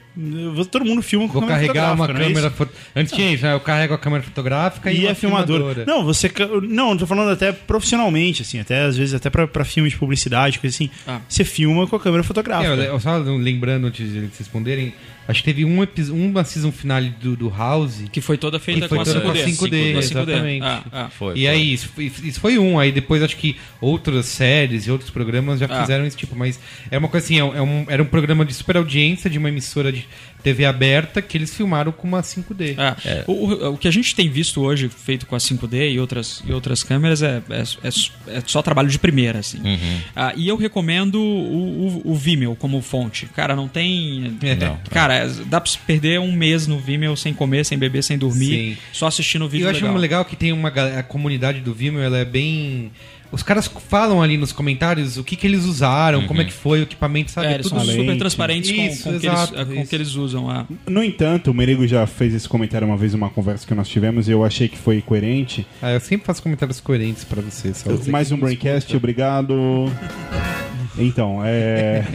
Todo 0.72 0.86
mundo 0.86 1.02
filma 1.02 1.28
com 1.28 1.34
Vou 1.34 1.42
câmera 1.42 1.60
carregar 1.60 1.94
uma 1.94 2.08
não 2.08 2.16
é 2.16 2.24
câmera. 2.24 2.48
isso? 2.48 2.56
fo- 2.56 2.68
Antes 2.96 3.14
tinha 3.14 3.34
isso, 3.34 3.44
né? 3.44 3.54
Eu 3.54 3.60
carrego 3.60 3.94
a 3.94 3.98
câmera 3.98 4.24
fotográfica 4.24 4.92
e, 4.92 5.02
E 5.02 5.04
uma 5.04 5.12
a 5.12 5.16
filmadora. 5.16 5.84
Não, 5.86 6.06
você. 6.06 6.30
ca- 6.30 6.48
Não, 6.62 6.92
eu 6.92 6.98
tô 6.98 7.06
falando 7.08 7.32
até 7.32 7.52
profissionalmente, 7.52 8.42
assim, 8.42 8.60
até 8.60 8.84
às 8.86 8.96
vezes 8.98 9.14
até 9.14 9.30
pra, 9.30 9.48
pra 9.48 9.66
filme 9.66 9.90
de 9.90 9.98
publicidade, 9.98 10.60
coisa 10.60 10.74
assim. 10.74 10.90
Ah. 11.08 11.20
Você 11.28 11.44
filma 11.44 11.86
com 11.88 11.96
a 11.96 12.00
câmera 12.00 12.24
É, 12.24 12.26
fotográfica. 12.26 12.74
eu, 12.74 12.82
eu 12.94 13.00
só 13.00 13.18
lembrando 13.18 13.88
antes 13.88 14.10
de 14.10 14.18
eles 14.18 14.38
responderem, 14.38 14.94
acho 15.28 15.44
que 15.44 15.46
teve 15.54 15.66
um 15.66 15.86
uma 16.12 16.44
season 16.44 16.72
finale 16.72 17.10
do, 17.22 17.36
do 17.36 17.50
House. 17.50 18.04
Que 18.12 18.22
foi 18.22 18.38
toda 18.38 18.60
feita 18.60 18.88
foi 18.88 18.98
com 18.98 19.02
a 19.02 19.06
toda 19.06 19.22
com 19.22 19.30
a 19.30 19.34
5D. 19.34 19.46
5D, 19.70 19.92
Com 19.92 19.98
a 19.98 20.00
exatamente. 20.02 20.64
Ah, 20.66 20.84
ah. 20.92 21.10
Foi, 21.10 21.34
e 21.34 21.42
foi. 21.42 21.48
aí, 21.48 21.74
isso, 21.74 21.90
foi- 21.90 22.12
isso 22.24 22.40
foi 22.40 22.58
um. 22.58 22.78
Aí 22.80 22.92
depois 22.92 23.22
acho 23.24 23.38
que 23.38 23.56
outras 23.82 24.26
séries 24.26 24.88
e 24.88 24.92
outros 24.92 25.10
programas 25.10 25.60
já 25.60 25.68
Ah. 25.70 25.82
fizeram 25.82 26.06
esse 26.06 26.18
tipo. 26.18 26.36
Mas 26.36 26.60
é 26.92 26.98
uma 26.98 27.08
coisa 27.08 27.26
assim, 27.26 27.40
é 27.40 27.44
um- 27.44 27.56
é 27.56 27.62
um- 27.62 27.86
era 27.88 28.02
um 28.04 28.06
programa 28.06 28.46
de 28.46 28.54
super 28.54 28.78
audiência 28.78 29.30
de 29.30 29.38
uma 29.38 29.50
emissora 29.50 29.92
de 29.92 30.06
TV 30.46 30.64
aberta 30.66 31.22
que 31.24 31.36
eles 31.36 31.54
filmaram 31.56 31.92
com 31.92 32.08
uma 32.08 32.22
5D. 32.22 32.76
É. 33.04 33.24
O, 33.26 33.32
o- 33.34 33.74
o 33.74 33.78
que 33.78 33.88
a 33.88 33.92
gente 33.92 34.14
tem 34.16 34.30
visto 34.30 34.62
hoje, 34.62 34.88
feito 34.90 35.26
com 35.26 35.36
a 35.36 35.40
5D 35.40 35.92
e 35.92 36.00
outras, 36.00 36.44
e 36.46 36.54
outras 36.54 36.84
câmeras, 36.84 37.24
é, 37.24 37.42
é, 37.50 37.64
é- 37.88 38.38
é 38.38 38.42
só 38.46 38.62
trabalho 38.62 38.88
de 38.88 39.00
primeira, 39.00 39.40
assim. 39.40 39.58
Uhum. 39.58 40.00
Ah, 40.16 40.34
e 40.38 40.48
eu 40.48 40.56
recomendo 40.56 41.16
o, 41.20 42.02
o- 42.06 42.12
o 42.12 42.16
Vimeo 42.16 42.56
como 42.56 42.80
fonte. 42.82 43.26
Cara, 43.36 43.56
não 43.56 43.68
tem. 43.68 44.38
Não. 44.60 44.78
Cara, 44.92 45.16
é- 45.16 45.28
dá 45.48 45.60
pra 45.60 45.72
se 45.72 45.80
perder 45.80 46.20
um 46.20 46.32
mês 46.32 46.68
no 46.68 46.78
Vimeo 46.80 47.18
sem 47.18 47.34
comer, 47.34 47.66
sem 47.66 47.78
beber, 47.78 48.04
sem 48.04 48.18
dormir, 48.18 48.76
Sim. 48.76 48.78
só 48.94 49.08
assistindo 49.08 49.42
o 49.44 49.48
E 49.48 49.50
vídeo 49.50 49.66
eu 49.66 49.72
acho 49.72 49.82
legal. 49.82 49.98
legal 49.98 50.26
que 50.26 50.36
tem 50.36 50.54
uma 50.54 50.70
a 50.70 51.02
comunidade 51.02 51.60
do 51.62 51.74
Vimeo, 51.74 52.02
ela 52.02 52.20
é 52.20 52.26
bem. 52.26 52.92
Os 53.32 53.44
caras 53.44 53.68
falam 53.90 54.22
ali 54.22 54.38
nos 54.38 54.52
comentários 54.52 55.18
o 55.18 55.24
que, 55.24 55.36
que 55.36 55.46
eles 55.46 55.66
usaram, 55.66 56.26
como 56.26 56.42
é 56.42 56.46
que 56.46 56.54
foi 56.54 56.80
o 56.80 56.84
equipamento, 56.84 57.32
sabe? 57.32 57.48
É, 57.48 57.52
É 57.52 57.54
eles 57.56 57.68
tudo 57.68 57.80
são 57.80 57.86
super 57.90 58.08
lente. 58.08 58.20
transparentes 58.20 58.72
com, 58.72 58.82
Isso, 58.82 59.04
com, 59.04 59.10
o 59.10 59.20
que 59.20 59.28
exato, 59.28 59.56
eles, 59.56 59.74
com 59.74 59.88
que 59.88 59.96
eles 59.96 60.16
usam. 60.16 60.50
Ah. 60.50 60.66
No 60.88 61.04
entanto, 61.04 61.52
o 61.52 61.54
Merigo 61.54 61.86
já 61.88 62.06
fez 62.08 62.34
esse 62.34 62.48
comentário 62.48 62.88
uma 62.88 62.96
vez 62.98 63.14
numa 63.14 63.30
conversa 63.30 63.68
que 63.68 63.74
nós 63.76 63.88
tivemos 63.90 64.28
e 64.28 64.32
eu 64.32 64.44
achei 64.46 64.68
que 64.70 64.78
foi 64.78 65.02
coerente. 65.02 65.66
Ah, 65.82 65.92
eu 65.92 66.00
sempre 66.00 66.26
faço 66.26 66.42
comentários 66.42 66.80
coerentes 66.80 67.24
pra 67.24 67.42
você. 67.42 67.74
Só 67.74 67.90
você 67.90 68.10
Mais 68.10 68.32
um 68.32 68.38
Braincast, 68.38 68.96
obrigado. 68.96 69.92
Então, 70.98 71.42
é. 71.44 72.06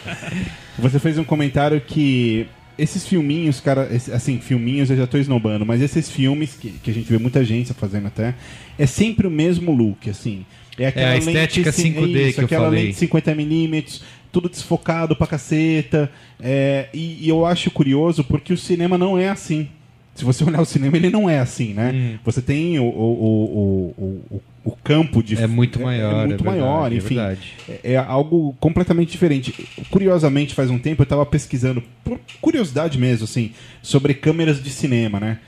Você 0.78 0.98
fez 0.98 1.18
um 1.18 1.24
comentário 1.24 1.80
que 1.80 2.46
esses 2.82 3.06
filminhos, 3.06 3.60
cara, 3.60 3.88
esse- 3.94 4.12
assim, 4.12 4.38
filminhos 4.40 4.90
eu 4.90 4.96
já 4.96 5.06
tô 5.06 5.18
esnobando, 5.18 5.64
mas 5.66 5.80
esses 5.82 6.10
filmes 6.10 6.54
que, 6.54 6.70
que 6.70 6.90
a 6.90 6.94
gente 6.94 7.10
vê 7.10 7.18
muita 7.18 7.44
gente 7.44 7.72
fazendo 7.74 8.06
até, 8.06 8.34
é 8.78 8.86
sempre 8.86 9.26
o 9.26 9.30
mesmo 9.30 9.72
look, 9.72 10.08
assim. 10.08 10.44
É 10.78 10.86
aquela 10.86 11.10
a 11.10 11.16
estética 11.18 11.70
lente, 11.70 11.72
sim, 11.82 11.92
5D 11.94 12.28
isso, 12.28 12.34
que 12.34 12.40
eu 12.40 12.44
aquela 12.46 12.64
falei. 12.66 12.84
lente 12.86 13.06
50mm, 13.06 14.00
tudo 14.32 14.48
desfocado 14.48 15.14
pra 15.14 15.26
caceta. 15.26 16.10
é, 16.40 16.88
e, 16.94 17.18
e 17.26 17.28
eu 17.28 17.44
acho 17.44 17.70
curioso 17.70 18.24
porque 18.24 18.52
o 18.52 18.56
cinema 18.56 18.96
não 18.96 19.18
é 19.18 19.28
assim. 19.28 19.68
Se 20.14 20.24
você 20.24 20.42
olhar 20.48 20.60
o 20.60 20.64
cinema, 20.64 20.96
ele 20.96 21.10
não 21.10 21.28
é 21.28 21.38
assim, 21.38 21.74
né? 21.74 21.92
Hum. 21.94 22.18
Você 22.24 22.40
tem 22.40 22.78
o, 22.78 22.84
o, 22.84 23.94
o, 23.98 24.04
o, 24.36 24.42
o, 24.64 24.72
campo 24.72 25.22
de 25.22 25.36
É 25.36 25.46
muito 25.46 25.80
maior. 25.80 26.24
é 26.24 26.26
muito 26.26 26.44
verdade, 26.44 26.60
maior, 26.60 26.92
é 26.92 26.96
enfim. 26.96 27.14
verdade. 27.14 27.54
É, 27.68 27.92
é 27.92 27.96
algo 27.96 28.54
completamente 28.60 29.10
diferente. 29.10 29.68
Curiosamente, 29.90 30.54
faz 30.54 30.70
um 30.70 30.78
tempo 30.78 31.02
eu 31.02 31.04
estava 31.04 31.24
pesquisando, 31.24 31.82
por 32.04 32.18
curiosidade 32.40 32.98
mesmo, 32.98 33.24
assim, 33.24 33.52
sobre 33.82 34.14
câmeras 34.14 34.62
de 34.62 34.70
cinema, 34.70 35.18
né? 35.20 35.38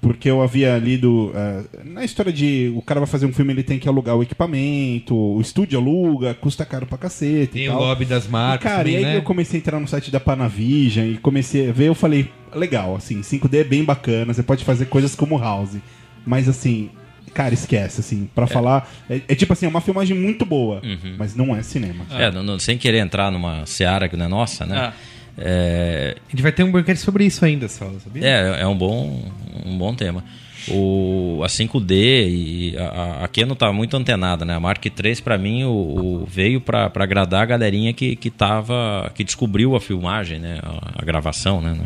Porque 0.00 0.30
eu 0.30 0.40
havia 0.40 0.78
lido 0.78 1.30
ah, 1.34 1.62
na 1.84 2.04
história 2.04 2.32
de 2.32 2.72
o 2.74 2.80
cara 2.80 3.00
vai 3.00 3.06
fazer 3.06 3.26
um 3.26 3.32
filme, 3.32 3.52
ele 3.52 3.62
tem 3.62 3.78
que 3.78 3.86
alugar 3.86 4.16
o 4.16 4.22
equipamento, 4.22 5.14
o 5.14 5.40
estúdio 5.40 5.78
aluga, 5.78 6.32
custa 6.32 6.64
caro 6.64 6.86
pra 6.86 6.96
cacete. 6.96 7.52
Tem 7.52 7.64
e 7.64 7.68
o 7.68 7.74
lobby 7.76 8.06
das 8.06 8.26
marcas. 8.26 8.60
E, 8.60 8.64
cara, 8.64 8.84
também, 8.84 8.94
e 8.94 8.96
aí 8.96 9.04
né? 9.04 9.16
eu 9.18 9.22
comecei 9.22 9.58
a 9.58 9.60
entrar 9.60 9.78
no 9.78 9.86
site 9.86 10.10
da 10.10 10.18
Panavision 10.18 11.06
e 11.06 11.18
comecei 11.18 11.68
a 11.68 11.72
ver, 11.72 11.88
eu 11.88 11.94
falei, 11.94 12.30
legal, 12.54 12.96
assim, 12.96 13.20
5D 13.20 13.58
é 13.58 13.64
bem 13.64 13.84
bacana, 13.84 14.32
você 14.32 14.42
pode 14.42 14.64
fazer 14.64 14.86
coisas 14.86 15.14
como 15.14 15.38
House. 15.38 15.76
Mas 16.24 16.48
assim, 16.48 16.90
cara, 17.34 17.54
esquece, 17.54 18.00
assim, 18.00 18.28
pra 18.34 18.46
falar. 18.46 18.90
É, 19.08 19.20
é 19.28 19.34
tipo 19.34 19.52
assim, 19.52 19.66
é 19.66 19.68
uma 19.68 19.80
filmagem 19.80 20.16
muito 20.16 20.44
boa, 20.44 20.80
mas 21.18 21.34
não 21.34 21.54
é 21.56 21.62
cinema. 21.62 22.04
É, 22.10 22.30
não- 22.30 22.42
não- 22.42 22.58
sem 22.58 22.76
querer 22.78 22.98
entrar 22.98 23.30
numa 23.30 23.64
seara 23.66 24.08
que 24.08 24.16
não 24.16 24.26
é 24.26 24.28
nossa, 24.28 24.66
né? 24.66 24.76
Ah. 24.78 24.92
É, 25.38 26.16
A 26.28 26.30
gente 26.30 26.42
vai 26.42 26.52
ter 26.52 26.62
um 26.64 26.70
banquete 26.70 27.00
sobre 27.00 27.24
isso 27.24 27.44
ainda, 27.44 27.68
só, 27.68 27.90
sabia? 28.04 28.26
é, 28.26 28.62
é 28.62 28.66
um 28.66 28.76
bom, 28.76 29.24
um 29.64 29.78
bom 29.78 29.94
tema. 29.94 30.22
o, 30.68 31.40
a 31.42 31.48
5D 31.48 31.94
e 32.28 32.76
a, 32.76 33.24
a- 33.24 33.28
Canon 33.28 33.54
tá 33.54 33.72
muito 33.72 33.96
antenada, 33.96 34.44
né? 34.44 34.54
A 34.54 34.60
Mark 34.60 34.84
III, 34.84 35.16
para 35.22 35.38
mim, 35.38 35.64
o, 35.64 35.70
o- 35.70 36.26
veio 36.30 36.60
para 36.60 36.90
agradar 36.96 37.42
a 37.42 37.46
galerinha 37.46 37.92
que, 37.94 38.14
que, 38.16 38.28
tava, 38.30 39.10
que 39.14 39.24
descobriu 39.24 39.74
a 39.74 39.80
filmagem, 39.80 40.38
né? 40.38 40.58
A, 40.62 41.00
a 41.00 41.04
gravação, 41.04 41.62
né? 41.62 41.78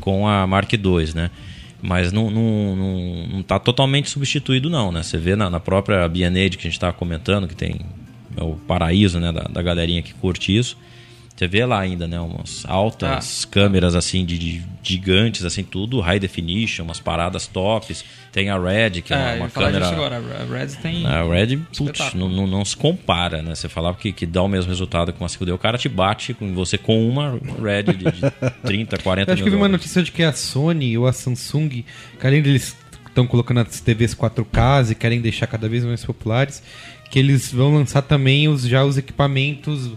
Com 0.00 0.28
a 0.28 0.46
Mark 0.46 0.72
II, 0.72 0.80
né? 1.14 1.30
Mas 1.86 2.12
não, 2.12 2.30
não, 2.30 2.74
não, 2.74 3.26
não 3.26 3.42
tá 3.42 3.58
totalmente 3.58 4.08
substituído, 4.08 4.70
não, 4.70 4.90
né? 4.90 5.02
Você 5.02 5.18
vê 5.18 5.36
na, 5.36 5.50
na 5.50 5.60
própria 5.60 6.08
B&Aid 6.08 6.56
que 6.56 6.62
a 6.62 6.70
gente 6.70 6.78
estava 6.78 6.94
comentando, 6.94 7.46
que 7.46 7.54
tem 7.54 7.78
é 8.34 8.42
o 8.42 8.54
paraíso 8.54 9.20
né, 9.20 9.30
da, 9.30 9.42
da 9.42 9.60
galerinha 9.60 10.00
que 10.02 10.14
curte 10.14 10.56
isso. 10.56 10.78
Você 11.36 11.48
vê 11.48 11.64
lá 11.66 11.80
ainda, 11.80 12.06
né? 12.06 12.20
Umas 12.20 12.64
altas 12.64 13.44
câmeras 13.44 13.96
assim 13.96 14.24
de, 14.24 14.38
de 14.38 14.62
gigantes, 14.84 15.44
assim, 15.44 15.64
tudo 15.64 15.98
high 16.00 16.20
definition, 16.20 16.84
umas 16.84 17.00
paradas 17.00 17.48
tops. 17.48 18.04
Tem 18.30 18.50
a 18.50 18.58
Red, 18.58 19.02
que 19.02 19.12
é, 19.12 19.16
uma, 19.16 19.28
É, 19.30 19.36
uma 19.36 19.48
falar 19.48 19.72
câmera. 19.72 19.88
agora. 19.88 20.16
A 20.18 20.58
Red 20.58 20.68
tem. 20.80 21.04
A 21.04 21.24
Red, 21.24 21.56
putz, 21.76 22.14
não, 22.14 22.28
não, 22.28 22.46
não 22.46 22.64
se 22.64 22.76
compara, 22.76 23.42
né? 23.42 23.52
Você 23.54 23.68
falava 23.68 23.96
que, 23.96 24.12
que 24.12 24.26
dá 24.26 24.42
o 24.42 24.48
mesmo 24.48 24.70
resultado 24.70 25.12
com 25.12 25.24
a 25.24 25.28
5D, 25.28 25.52
o 25.52 25.58
cara 25.58 25.76
te 25.76 25.88
bate 25.88 26.34
com 26.34 26.54
você 26.54 26.78
com 26.78 27.08
uma 27.08 27.38
Red 27.60 27.82
de, 27.94 28.04
de 28.12 28.30
30, 28.62 28.98
40 28.98 29.30
Eu 29.30 29.34
acho 29.34 29.42
que 29.42 29.48
eu 29.48 29.52
vi 29.52 29.58
uma 29.58 29.68
notícia 29.68 30.02
de 30.04 30.12
que 30.12 30.22
a 30.22 30.32
Sony 30.32 30.96
ou 30.96 31.06
a 31.06 31.12
Samsung, 31.12 31.68
que 31.68 32.26
além 32.26 32.42
deles 32.42 32.76
estão 33.08 33.26
colocando 33.26 33.58
as 33.60 33.80
TVs 33.80 34.14
4K 34.14 34.92
e 34.92 34.94
querem 34.94 35.20
deixar 35.20 35.46
cada 35.48 35.68
vez 35.68 35.84
mais 35.84 36.04
populares, 36.04 36.62
que 37.10 37.18
eles 37.18 37.52
vão 37.52 37.74
lançar 37.74 38.02
também 38.02 38.48
os, 38.48 38.62
já 38.62 38.84
os 38.84 38.96
equipamentos, 38.98 39.90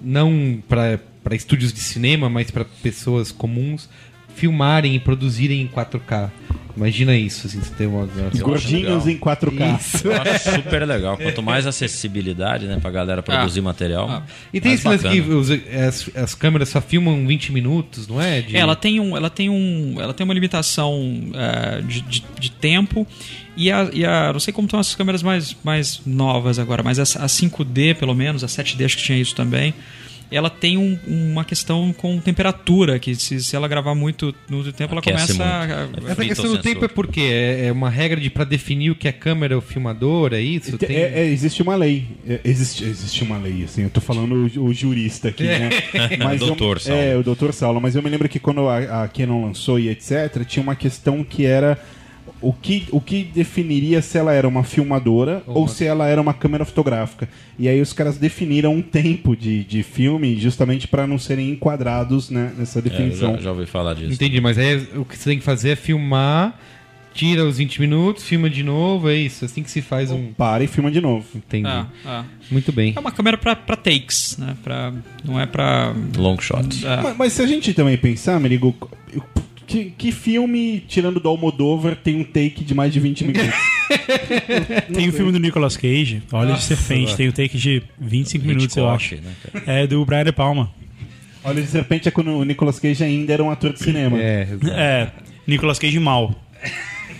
não 0.00 0.62
para 0.68 0.98
estúdios 1.34 1.72
de 1.72 1.80
cinema, 1.80 2.28
mas 2.28 2.50
para 2.50 2.64
pessoas 2.64 3.30
comuns 3.30 3.88
filmarem 4.38 4.94
e 4.94 4.98
produzirem 5.00 5.60
em 5.62 5.66
4K. 5.68 6.30
Imagina 6.76 7.16
isso, 7.16 7.48
assim, 7.48 7.60
você 7.60 7.74
tem 7.74 7.88
uma... 7.88 8.06
Gordinhos 8.40 9.04
em 9.08 9.18
4K. 9.18 9.80
Isso. 9.80 10.06
Eu 10.06 10.12
acho 10.22 10.50
super 10.52 10.86
legal. 10.86 11.16
Quanto 11.18 11.42
mais 11.42 11.66
acessibilidade, 11.66 12.66
né, 12.66 12.78
pra 12.80 12.88
galera 12.92 13.20
produzir 13.20 13.60
material. 13.60 14.08
Ah. 14.08 14.22
E 14.54 14.60
tem 14.60 14.74
esse 14.74 14.86
lance 14.86 15.02
que 15.08 15.20
os- 15.20 15.50
as, 15.50 16.08
as 16.14 16.34
câmeras 16.36 16.68
só 16.68 16.80
filmam 16.80 17.26
20 17.26 17.50
minutos, 17.52 18.06
não 18.06 18.22
é? 18.22 18.42
De- 18.42 18.56
É, 18.56 18.60
ela 18.60 18.76
tem 18.76 19.00
um, 19.00 19.16
ela 19.16 19.28
tem 19.28 19.50
um, 19.50 19.96
ela 20.00 20.14
tem 20.14 20.22
uma 20.24 20.32
limitação 20.34 21.02
é, 21.34 21.80
de, 21.82 22.00
de, 22.02 22.24
de 22.38 22.50
tempo 22.52 23.04
e 23.56 23.72
a, 23.72 23.90
e 23.92 24.04
a, 24.04 24.32
não 24.32 24.38
sei 24.38 24.52
como 24.52 24.66
estão 24.66 24.78
as 24.78 24.94
câmeras 24.94 25.20
mais, 25.20 25.56
mais 25.64 26.00
novas 26.06 26.60
agora, 26.60 26.80
mas 26.84 27.00
a, 27.00 27.02
a 27.24 27.26
5D 27.26 27.96
pelo 27.96 28.14
menos, 28.14 28.44
a 28.44 28.46
7D 28.46 28.84
acho 28.84 28.96
que 28.98 29.02
tinha 29.02 29.18
isso 29.18 29.34
também. 29.34 29.74
Ela 30.30 30.50
tem 30.50 30.76
um- 30.76 30.98
uma 31.06 31.44
questão 31.44 31.92
com 31.92 32.18
temperatura 32.20 32.98
que 32.98 33.14
se, 33.14 33.42
se 33.42 33.56
ela 33.56 33.66
gravar 33.66 33.94
muito 33.94 34.34
no 34.48 34.62
tempo 34.72 34.92
ela 34.92 35.00
Aquece 35.00 35.32
começa 35.32 35.44
a, 35.44 35.86
muito. 35.86 35.98
Essa 36.06 36.14
Frita 36.14 36.28
questão 36.34 36.44
o 36.44 36.48
do 36.48 36.56
sensor. 36.56 36.62
tempo 36.72 36.84
é 36.84 36.88
porque 36.88 37.20
é, 37.20 37.66
é 37.66 37.72
uma 37.72 37.88
regra 37.88 38.20
de 38.20 38.28
para 38.28 38.44
definir 38.44 38.90
o 38.90 38.94
que 38.94 39.08
é 39.08 39.12
câmera 39.12 39.56
ou 39.56 39.62
filmador, 39.62 40.34
é 40.34 40.40
isso? 40.40 40.76
Te- 40.76 40.86
é- 40.86 41.20
é, 41.22 41.26
existe 41.26 41.62
uma 41.62 41.76
lei. 41.76 42.06
É, 42.28 42.40
existe, 42.44 42.84
existe 42.84 43.22
uma 43.24 43.38
lei, 43.38 43.64
assim. 43.64 43.82
Eu 43.84 43.90
tô 43.90 44.00
falando 44.00 44.50
o, 44.56 44.64
o 44.66 44.74
jurista 44.74 45.28
aqui, 45.28 45.44
né? 45.44 45.70
Mas 46.22 46.40
eu- 46.40 46.48
Doutor 46.48 46.80
Saulo. 46.80 47.00
É, 47.00 47.16
o 47.16 47.22
doutor 47.22 47.52
Saulo. 47.54 47.80
Mas 47.80 47.96
eu 47.96 48.02
me 48.02 48.10
lembro 48.10 48.28
que 48.28 48.38
quando 48.38 48.68
a, 48.68 49.04
a 49.04 49.08
Canon 49.08 49.46
lançou 49.46 49.78
e 49.78 49.88
etc., 49.88 50.44
tinha 50.46 50.62
uma 50.62 50.76
questão 50.76 51.24
que 51.24 51.46
era 51.46 51.78
o 52.40 52.52
que, 52.52 52.86
o 52.92 53.00
que 53.00 53.24
definiria 53.24 54.00
se 54.00 54.16
ela 54.16 54.32
era 54.32 54.46
uma 54.46 54.62
filmadora 54.62 55.42
ou, 55.46 55.62
uma- 55.62 55.68
se 55.68 55.84
ela 55.84 56.06
era 56.06 56.20
uma 56.20 56.32
câmera 56.34 56.64
fotográfica. 56.64 57.28
E 57.58 57.68
aí 57.68 57.80
os 57.80 57.92
caras 57.92 58.16
definiram 58.18 58.74
um 58.74 58.82
tempo 58.82 59.36
de, 59.36 59.64
de 59.64 59.82
filme 59.82 60.38
justamente 60.38 60.86
para 60.86 61.06
não 61.06 61.18
serem 61.18 61.50
enquadrados 61.50 62.30
né, 62.30 62.52
nessa 62.56 62.78
É, 62.78 62.82
definição. 62.82 63.34
já, 63.34 63.40
já 63.42 63.50
ouvi 63.52 63.66
falar 63.66 63.94
disso. 63.94 64.12
Entendi, 64.12 64.40
mas 64.40 64.56
aí 64.58 64.86
o 64.96 65.04
que 65.04 65.16
você 65.18 65.30
tem 65.30 65.38
que 65.38 65.44
fazer 65.44 65.70
é 65.70 65.76
filmar, 65.76 66.56
tira 67.12 67.44
os 67.44 67.58
20 67.58 67.80
minutos, 67.80 68.22
filma 68.24 68.48
de 68.48 68.62
novo, 68.62 69.08
é 69.10 69.14
isso. 69.16 69.44
Assim 69.44 69.62
que 69.64 69.70
se 69.70 69.82
faz 69.82 70.12
um. 70.12 70.32
Para 70.32 70.62
e 70.62 70.68
filma 70.68 70.90
de 70.92 71.00
novo. 71.00 71.26
Entendi. 71.34 71.66
Ah, 71.66 71.86
ah. 72.06 72.24
Muito 72.50 72.70
bem. 72.70 72.92
É 72.96 73.00
uma 73.00 73.10
câmera 73.10 73.36
pra, 73.36 73.56
pra 73.56 73.74
takes, 73.74 74.36
né? 74.38 74.56
Pra, 74.62 74.92
não 75.24 75.40
é 75.40 75.44
pra. 75.46 75.92
Long 76.16 76.38
shot. 76.40 76.86
é. 76.86 77.02
Mas, 77.02 77.16
mas 77.16 77.32
se 77.32 77.42
a 77.42 77.46
gente 77.48 77.74
também 77.74 77.96
pensar, 77.98 78.38
Merigo, 78.38 78.72
que, 79.68 79.92
que 79.96 80.10
filme, 80.10 80.82
tirando 80.88 81.20
do 81.20 81.28
Almodóvar, 81.28 81.94
tem 81.94 82.16
um 82.16 82.24
take 82.24 82.64
de 82.64 82.74
mais 82.74 82.90
de 82.92 82.98
20 82.98 83.24
minutos? 83.26 83.54
Tem 84.92 85.08
o 85.08 85.12
filme 85.12 85.32
do 85.32 85.38
Nicolas 85.38 85.74
Cage, 85.74 86.22
Olha 86.30 86.54
de 86.54 86.62
Serpente, 86.62 87.16
tem 87.16 87.26
o 87.26 87.32
take 87.32 87.56
de 87.56 87.82
25 87.98 88.44
minutos, 88.44 88.76
eu 88.76 88.86
acho. 88.86 89.14
Hitchcock, 89.14 89.56
né? 89.66 89.82
É 89.82 89.86
do 89.86 90.04
Brian 90.04 90.24
De 90.24 90.32
Palma. 90.32 90.70
Olha 91.42 91.62
de 91.62 91.68
Serpente 91.68 92.06
é 92.06 92.10
quando 92.10 92.32
o 92.32 92.44
Nicolas 92.44 92.78
Cage 92.78 93.02
ainda 93.02 93.32
era 93.32 93.42
um 93.42 93.50
ator 93.50 93.72
de 93.72 93.78
cinema. 93.78 94.18
É. 94.20 94.46
É, 94.70 95.10
Nicolas 95.46 95.78
Cage 95.78 95.98
mal. 95.98 96.34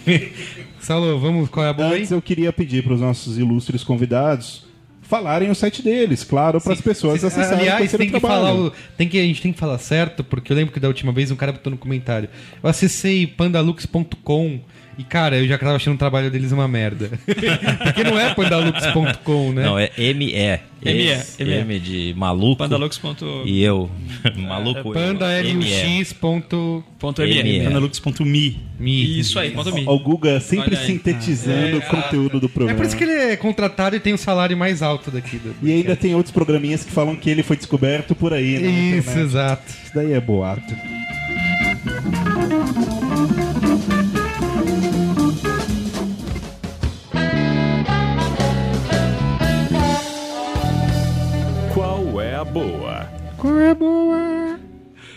Saulo, 0.78 1.18
vamos, 1.18 1.48
qual 1.48 1.64
é 1.64 1.70
a 1.70 1.72
boa 1.72 1.88
aí? 1.88 2.00
Antes 2.00 2.10
eu 2.10 2.20
queria 2.20 2.52
pedir 2.52 2.84
para 2.84 2.92
os 2.92 3.00
nossos 3.00 3.38
ilustres 3.38 3.82
convidados 3.82 4.67
falarem 5.08 5.50
o 5.50 5.54
site 5.54 5.82
deles, 5.82 6.22
claro, 6.22 6.60
para 6.60 6.74
as 6.74 6.80
pessoas 6.80 7.24
acessarem 7.24 7.60
Aliás, 7.60 7.90
tem 7.90 8.00
que 8.10 8.10
trabalho. 8.10 8.20
falar 8.20 8.54
o, 8.54 8.72
tem 8.96 9.08
que, 9.08 9.18
a 9.18 9.22
gente 9.22 9.40
tem 9.40 9.52
que 9.52 9.58
falar 9.58 9.78
certo, 9.78 10.22
porque 10.22 10.52
eu 10.52 10.56
lembro 10.56 10.72
que 10.72 10.78
da 10.78 10.86
última 10.86 11.12
vez 11.12 11.30
um 11.30 11.36
cara 11.36 11.50
botou 11.52 11.70
no 11.70 11.78
comentário. 11.78 12.28
Eu 12.62 12.68
acessei 12.68 13.26
pandalux.com 13.26 14.60
e, 14.98 15.04
cara, 15.04 15.38
eu 15.38 15.46
já 15.46 15.56
tava 15.56 15.76
achando 15.76 15.94
o 15.94 15.98
trabalho 15.98 16.28
deles 16.28 16.50
uma 16.50 16.66
merda. 16.66 17.08
porque 17.24 18.02
não 18.02 18.18
é 18.18 18.34
pandalux.com, 18.34 19.52
né? 19.52 19.62
Não, 19.62 19.78
é 19.78 19.92
ME. 19.96 20.32
ME. 20.82 21.22
M 21.38 21.78
de 21.78 22.14
maluco. 22.16 22.56
Pandalux. 22.56 23.00
E 23.44 23.62
eu. 23.62 23.88
maluco 24.36 24.92
eu. 24.92 25.14
ME. 25.14 26.18
.lux.me. 26.98 27.42
ME. 27.42 27.64
Panalux.me. 27.64 28.60
Me. 28.78 29.20
Isso 29.20 29.38
aí, 29.38 29.52
ponto 29.52 29.72
me. 29.72 29.84
O 29.86 29.98
Guga 30.00 30.40
sempre 30.40 30.76
sintetizando 30.76 31.78
o 31.78 31.82
conteúdo 31.82 32.40
do 32.40 32.46
É 32.46 32.48
programa. 32.48 32.76
por 32.76 32.86
isso 32.86 32.96
que 32.96 33.04
ele 33.04 33.12
é 33.12 33.36
contratado 33.36 33.94
e 33.94 34.00
tem 34.00 34.12
o 34.12 34.18
salário 34.18 34.56
mais 34.56 34.82
alto 34.82 35.10
daqui. 35.12 35.36
Do, 35.38 35.54
E 35.62 35.72
ainda 35.72 35.94
tem 35.94 36.14
outros 36.14 36.32
programinhas 36.32 36.82
que 36.84 36.90
falam 36.90 37.14
que 37.14 37.30
ele 37.30 37.44
foi 37.44 37.56
descoberto 37.56 38.16
por 38.16 38.32
aí, 38.32 38.58
né? 38.58 38.68
Isso, 38.68 39.10
internet. 39.10 39.26
exato. 39.26 39.62
Isso 39.84 39.94
daí 39.94 40.12
é 40.12 40.20
boato. 40.20 40.74
Qual 53.36 53.58
é 53.58 53.70
a 53.70 53.74
boa? 53.74 54.58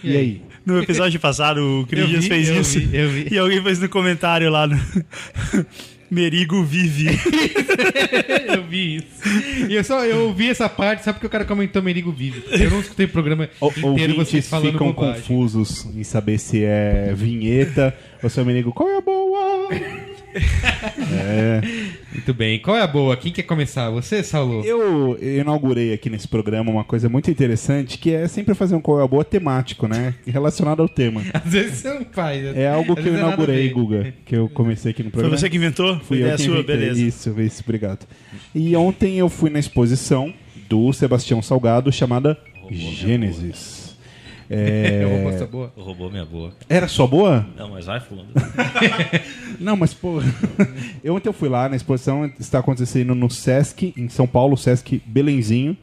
E 0.03 0.15
aí? 0.17 0.41
No 0.65 0.81
episódio 0.81 1.19
passado, 1.19 1.81
o 1.81 1.87
Cris 1.87 2.27
fez 2.27 2.49
eu 2.49 2.61
isso. 2.61 2.79
vi, 2.79 2.95
eu 2.97 3.09
vi. 3.09 3.27
E 3.31 3.37
alguém 3.37 3.61
fez 3.63 3.79
no 3.79 3.89
comentário 3.89 4.49
lá 4.51 4.67
no. 4.67 4.77
Merigo 6.11 6.61
vive. 6.63 7.07
Eu 8.53 8.63
vi 8.63 8.97
isso. 8.97 9.69
E 9.69 9.75
eu 9.75 9.83
só 9.83 10.03
eu 10.05 10.27
ouvi 10.27 10.49
essa 10.49 10.67
parte 10.67 11.05
só 11.05 11.13
porque 11.13 11.25
o 11.25 11.29
cara 11.29 11.45
comentou 11.45 11.81
Merigo 11.81 12.11
Vive. 12.11 12.43
Eu 12.51 12.69
não 12.69 12.81
escutei 12.81 13.05
o 13.05 13.09
programa 13.09 13.49
O- 13.61 13.71
inteiro 13.93 14.15
vocês 14.17 14.45
falando 14.49 14.73
ficam 14.73 14.87
bobagem. 14.91 15.21
confusos 15.21 15.85
em 15.95 16.03
saber 16.03 16.37
se 16.37 16.65
é 16.65 17.13
vinheta 17.15 17.95
ou 18.21 18.29
se 18.29 18.37
é 18.39 18.43
o 18.43 18.45
menino 18.45 18.73
qual 18.73 18.89
é 18.89 18.97
a 18.97 19.01
boa? 19.01 19.69
Muito 22.11 22.33
bem. 22.33 22.59
Qual 22.59 22.75
é 22.77 22.81
a 22.81 22.87
boa? 22.87 23.15
Quem 23.17 23.31
quer 23.31 23.43
começar? 23.43 23.89
Você, 23.89 24.23
Saulo? 24.23 24.63
Eu 24.65 25.17
inaugurei 25.21 25.93
aqui 25.93 26.09
nesse 26.09 26.27
programa 26.27 26.71
uma 26.71 26.83
coisa 26.83 27.09
muito 27.09 27.29
interessante 27.31 27.97
que 27.97 28.11
é 28.13 28.27
sempre 28.27 28.53
fazer 28.53 28.75
um 28.75 28.81
qual 28.81 28.99
é 28.99 29.03
a 29.03 29.07
boa 29.07 29.23
temático, 29.23 29.87
né? 29.87 30.13
Relacionado 30.25 30.81
ao 30.81 30.89
tema. 30.89 31.21
Às 31.33 31.51
vezes 31.51 31.77
você 31.79 31.93
não 31.93 32.05
faz. 32.11 32.41
né? 32.43 32.63
É 32.63 32.69
algo 32.69 32.93
Às 32.93 32.99
que 33.03 33.09
eu 33.09 33.15
é 33.15 33.17
inaugurei. 33.17 33.69
Guga, 33.69 34.13
que 34.25 34.35
eu 34.35 34.49
comecei 34.49 34.91
aqui 34.91 35.03
no 35.03 35.09
Foi 35.09 35.19
programa. 35.21 35.37
você 35.37 35.49
que 35.49 35.57
inventou? 35.57 35.95
Foi 35.99 36.05
Fui 36.05 36.17
eu 36.17 36.21
ideia 36.21 36.37
que 36.37 36.43
sua? 36.43 36.53
inventei. 36.55 36.77
Beleza. 36.77 37.01
Isso, 37.01 37.41
isso, 37.41 37.61
obrigado. 37.63 38.05
E 38.53 38.75
ontem 38.75 39.17
eu 39.17 39.29
fui 39.29 39.49
na 39.49 39.59
exposição 39.59 40.33
do 40.69 40.91
Sebastião 40.93 41.41
Salgado 41.41 41.91
chamada 41.91 42.37
Gênesis. 42.69 43.80
É, 44.53 45.03
Eu 45.41 45.47
boa. 45.47 45.71
Roubou 45.77 46.11
minha 46.11 46.25
boa. 46.25 46.51
Era 46.67 46.87
sua 46.87 47.07
boa? 47.07 47.45
Não, 47.57 47.69
mas 47.69 47.85
vai 47.85 47.99
falando. 48.01 48.27
Não, 49.59 49.77
mas 49.77 49.93
pô. 49.93 50.21
eu 51.03 51.15
ontem 51.15 51.29
eu 51.29 51.33
fui 51.33 51.47
lá 51.47 51.69
na 51.69 51.75
exposição, 51.75 52.29
está 52.39 52.59
acontecendo 52.59 53.15
no 53.15 53.29
Sesc, 53.29 53.93
em 53.95 54.09
São 54.09 54.27
Paulo, 54.27 54.57
Sesc 54.57 55.01
Belenzinho. 55.05 55.77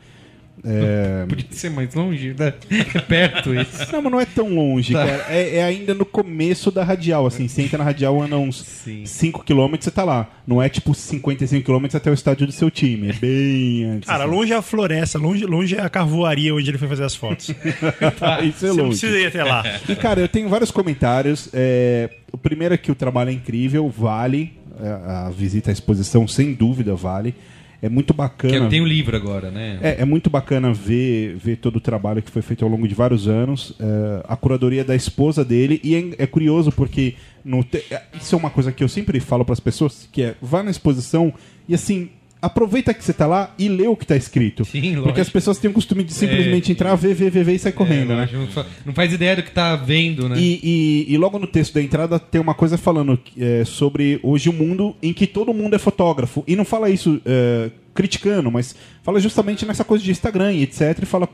É, 0.64 1.24
Podia 1.28 1.46
ser 1.50 1.70
mais 1.70 1.94
longe, 1.94 2.34
né? 2.38 2.52
É 2.94 3.00
perto 3.00 3.54
isso. 3.54 3.90
Não, 3.92 4.02
mas 4.02 4.12
não 4.12 4.20
é 4.20 4.26
tão 4.26 4.48
longe, 4.54 4.92
Tá. 4.92 5.06
cara. 5.06 5.24
É, 5.28 5.56
é 5.58 5.64
ainda 5.64 5.94
no 5.94 6.04
começo 6.04 6.70
da 6.70 6.82
radial, 6.84 7.26
assim. 7.26 7.46
Você 7.48 7.62
entra 7.62 7.78
na 7.78 7.84
radial, 7.84 8.20
anda 8.20 8.36
uns 8.36 8.62
Sim. 8.64 9.04
5km, 9.04 9.76
você 9.80 9.90
tá 9.90 10.04
lá. 10.04 10.28
Não 10.46 10.60
é 10.60 10.68
tipo 10.68 10.92
55km 10.92 11.94
até 11.94 12.10
o 12.10 12.14
estádio 12.14 12.46
do 12.46 12.52
seu 12.52 12.70
time. 12.70 13.10
É 13.10 13.12
bem 13.12 13.84
antes. 13.84 14.08
Cara, 14.08 14.24
assim. 14.24 14.32
longe 14.34 14.52
é 14.52 14.56
a 14.56 14.62
floresta, 14.62 15.18
longe, 15.18 15.44
longe 15.46 15.76
é 15.76 15.80
a 15.80 15.88
carvoaria 15.88 16.54
onde 16.54 16.70
ele 16.70 16.78
foi 16.78 16.88
fazer 16.88 17.04
as 17.04 17.14
fotos. 17.14 17.50
Tá, 18.18 18.40
isso 18.42 18.66
é 18.66 18.68
Você 18.70 18.76
não 18.76 18.84
longe. 18.86 18.98
precisa 18.98 19.18
ir 19.18 19.26
até 19.26 19.44
lá. 19.44 19.62
E, 19.88 19.94
cara, 19.96 20.20
eu 20.20 20.28
tenho 20.28 20.48
vários 20.48 20.70
comentários. 20.70 21.48
É, 21.52 22.10
o 22.32 22.38
primeiro 22.38 22.74
é 22.74 22.76
que 22.76 22.90
o 22.90 22.94
trabalho 22.94 23.30
é 23.30 23.32
incrível, 23.32 23.88
vale. 23.88 24.52
é, 24.80 24.88
A 24.88 25.30
visita 25.30 25.70
à 25.70 25.72
exposição, 25.72 26.26
sem 26.26 26.52
dúvida, 26.54 26.94
vale. 26.94 27.34
É 27.80 27.88
muito 27.88 28.12
bacana. 28.12 28.64
Que 28.64 28.70
tem 28.70 28.80
o 28.80 28.84
livro 28.86 29.16
agora, 29.16 29.50
né? 29.50 29.78
É, 29.82 30.02
é 30.02 30.04
muito 30.04 30.28
bacana 30.28 30.72
ver, 30.72 31.36
ver 31.36 31.56
todo 31.56 31.76
o 31.76 31.80
trabalho 31.80 32.22
que 32.22 32.30
foi 32.30 32.42
feito 32.42 32.64
ao 32.64 32.70
longo 32.70 32.86
de 32.88 32.94
vários 32.94 33.28
anos, 33.28 33.74
é, 33.78 34.22
a 34.28 34.36
curadoria 34.36 34.84
da 34.84 34.94
esposa 34.96 35.44
dele, 35.44 35.80
e 35.84 35.94
é, 35.94 36.22
é 36.24 36.26
curioso 36.26 36.72
porque 36.72 37.14
no 37.44 37.62
te- 37.62 37.84
é, 37.90 38.02
isso 38.20 38.34
é 38.34 38.38
uma 38.38 38.50
coisa 38.50 38.72
que 38.72 38.82
eu 38.82 38.88
sempre 38.88 39.20
falo 39.20 39.44
para 39.44 39.52
as 39.52 39.60
pessoas, 39.60 40.08
que 40.10 40.22
é 40.22 40.34
vá 40.42 40.62
na 40.62 40.70
exposição 40.70 41.32
e 41.68 41.74
assim, 41.74 42.10
aproveita 42.40 42.94
que 42.94 43.04
você 43.04 43.12
tá 43.12 43.26
lá 43.26 43.52
e 43.58 43.68
lê 43.68 43.86
o 43.86 43.96
que 43.96 44.06
tá 44.06 44.14
escrito. 44.16 44.64
Sim, 44.64 44.80
porque 44.80 44.96
lógico. 45.00 45.20
as 45.20 45.28
pessoas 45.28 45.58
têm 45.58 45.70
o 45.70 45.74
costume 45.74 46.04
de 46.04 46.12
simplesmente 46.14 46.70
entrar, 46.70 46.94
ver, 46.94 47.14
ver, 47.14 47.30
ver, 47.30 47.42
ver 47.44 47.54
e 47.54 47.58
sair 47.58 47.72
correndo, 47.72 48.12
É, 48.12 48.14
né? 48.14 48.20
lógico, 48.20 48.38
não 48.38 48.46
fa- 48.48 48.66
Não 48.86 48.92
faz 48.94 49.12
ideia 49.12 49.34
do 49.36 49.42
que 49.42 49.50
tá 49.50 49.74
vendo, 49.76 50.28
né? 50.28 50.36
E, 50.38 50.60
e- 51.08 51.12
e 51.12 51.18
logo 51.18 51.38
no 51.38 51.46
texto 51.46 51.74
da 51.74 51.82
entrada 51.82 52.18
tem 52.18 52.40
uma 52.40 52.54
coisa 52.54 52.78
falando 52.78 53.18
é, 53.38 53.64
sobre 53.64 54.20
hoje 54.22 54.48
o 54.48 54.52
mundo 54.52 54.94
em 55.02 55.12
que 55.12 55.26
todo 55.26 55.52
mundo 55.52 55.74
é 55.74 55.78
fotógrafo. 55.78 56.44
E 56.46 56.54
não 56.54 56.64
fala 56.64 56.88
isso 56.90 57.20
é, 57.26 57.70
criticando, 57.94 58.50
mas 58.50 58.74
fala 59.02 59.18
justamente 59.18 59.66
nessa 59.66 59.82
coisa 59.84 60.04
de 60.04 60.10
Instagram 60.10 60.52
e 60.52 60.62
etc. 60.62 61.00
E 61.02 61.06
fala 61.06 61.28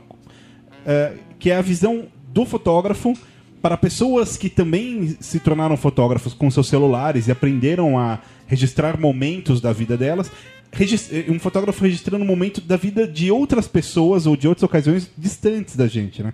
é, 0.85 1.13
que 1.37 1.51
é 1.51 1.55
a 1.57 1.61
visão 1.61 2.05
do 2.33 2.45
fotógrafo 2.45 3.13
para 3.61 3.77
pessoas 3.77 4.37
que 4.37 4.49
também 4.49 5.15
se 5.19 5.39
tornaram 5.39 5.75
fotógrafos 5.77 6.33
com 6.33 6.49
seus 6.51 6.67
celulares 6.67 7.27
e 7.27 7.31
aprenderam 7.31 7.97
a 7.97 8.19
registrar 8.47 8.99
momentos 8.99 9.59
da 9.59 9.73
vida 9.73 9.97
delas. 9.97 10.31
Eh, 10.79 11.31
Um 11.31 11.39
fotógrafo 11.39 11.83
registrando 11.83 12.23
um 12.23 12.27
momento 12.27 12.59
da 12.61 12.75
vida 12.75 13.07
de 13.07 13.31
outras 13.31 13.67
pessoas 13.67 14.25
ou 14.25 14.35
de 14.35 14.47
outras 14.47 14.63
ocasiões 14.63 15.09
distantes 15.17 15.75
da 15.75 15.87
gente, 15.87 16.21
né? 16.21 16.33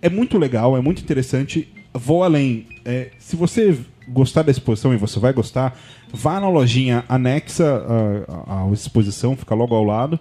É 0.00 0.08
muito 0.08 0.38
legal, 0.38 0.76
é 0.76 0.80
muito 0.80 1.02
interessante. 1.02 1.68
Vou 1.92 2.24
além. 2.24 2.66
É, 2.84 3.10
se 3.18 3.36
você 3.36 3.78
gostar 4.08 4.42
da 4.42 4.50
exposição, 4.50 4.92
e 4.92 4.96
você 4.96 5.18
vai 5.18 5.32
gostar, 5.32 5.78
vá 6.12 6.40
na 6.40 6.48
lojinha 6.48 7.04
anexa 7.08 7.84
à, 8.46 8.64
à 8.64 8.72
exposição, 8.72 9.36
fica 9.36 9.54
logo 9.54 9.74
ao 9.74 9.84
lado. 9.84 10.18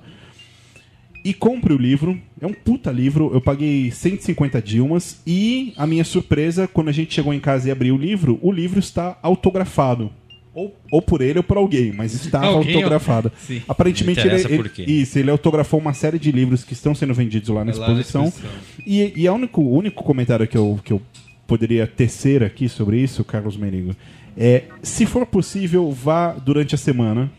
E 1.23 1.33
compre 1.33 1.73
o 1.73 1.77
livro. 1.77 2.19
É 2.39 2.47
um 2.47 2.53
puta 2.53 2.91
livro. 2.91 3.29
Eu 3.31 3.41
paguei 3.41 3.91
150 3.91 4.61
Dilmas. 4.61 5.21
E 5.25 5.73
a 5.77 5.85
minha 5.85 6.03
surpresa, 6.03 6.67
quando 6.67 6.89
a 6.89 6.91
gente 6.91 7.13
chegou 7.13 7.33
em 7.33 7.39
casa 7.39 7.69
e 7.69 7.71
abriu 7.71 7.95
o 7.95 7.97
livro, 7.97 8.39
o 8.41 8.51
livro 8.51 8.79
está 8.79 9.17
autografado. 9.21 10.11
Ou, 10.53 10.75
ou 10.91 11.01
por 11.01 11.21
ele 11.21 11.39
ou 11.39 11.43
por 11.43 11.55
alguém, 11.55 11.93
mas 11.93 12.13
estava 12.13 12.47
Alguém, 12.47 12.75
autografado. 12.75 13.31
sim. 13.39 13.61
Aparentemente 13.69 14.19
ele, 14.19 14.35
ele-. 14.35 15.01
Isso, 15.01 15.17
ele 15.17 15.31
autografou 15.31 15.79
uma 15.79 15.93
série 15.93 16.19
de 16.19 16.29
livros 16.29 16.63
que 16.65 16.73
estão 16.73 16.93
sendo 16.93 17.13
vendidos 17.13 17.47
lá 17.47 17.63
na 17.63 17.71
É 17.71 17.75
lá 17.75 17.87
na 17.93 18.01
exposição. 18.01 18.25
exposição. 18.25 18.51
E, 18.85 19.13
e 19.15 19.29
único, 19.29 19.61
o 19.61 19.73
único 19.73 20.03
comentário 20.03 20.45
que 20.45 20.57
eu, 20.57 20.77
que 20.83 20.91
eu 20.91 21.01
poderia 21.47 21.87
tecer 21.87 22.43
aqui 22.43 22.67
sobre 22.67 22.97
isso, 22.99 23.23
Carlos 23.23 23.55
Merigo, 23.55 23.95
é: 24.37 24.63
se 24.83 25.05
for 25.05 25.25
possível, 25.25 25.89
vá 25.91 26.33
durante 26.33 26.75
a 26.75 26.77
semana, 26.77 27.31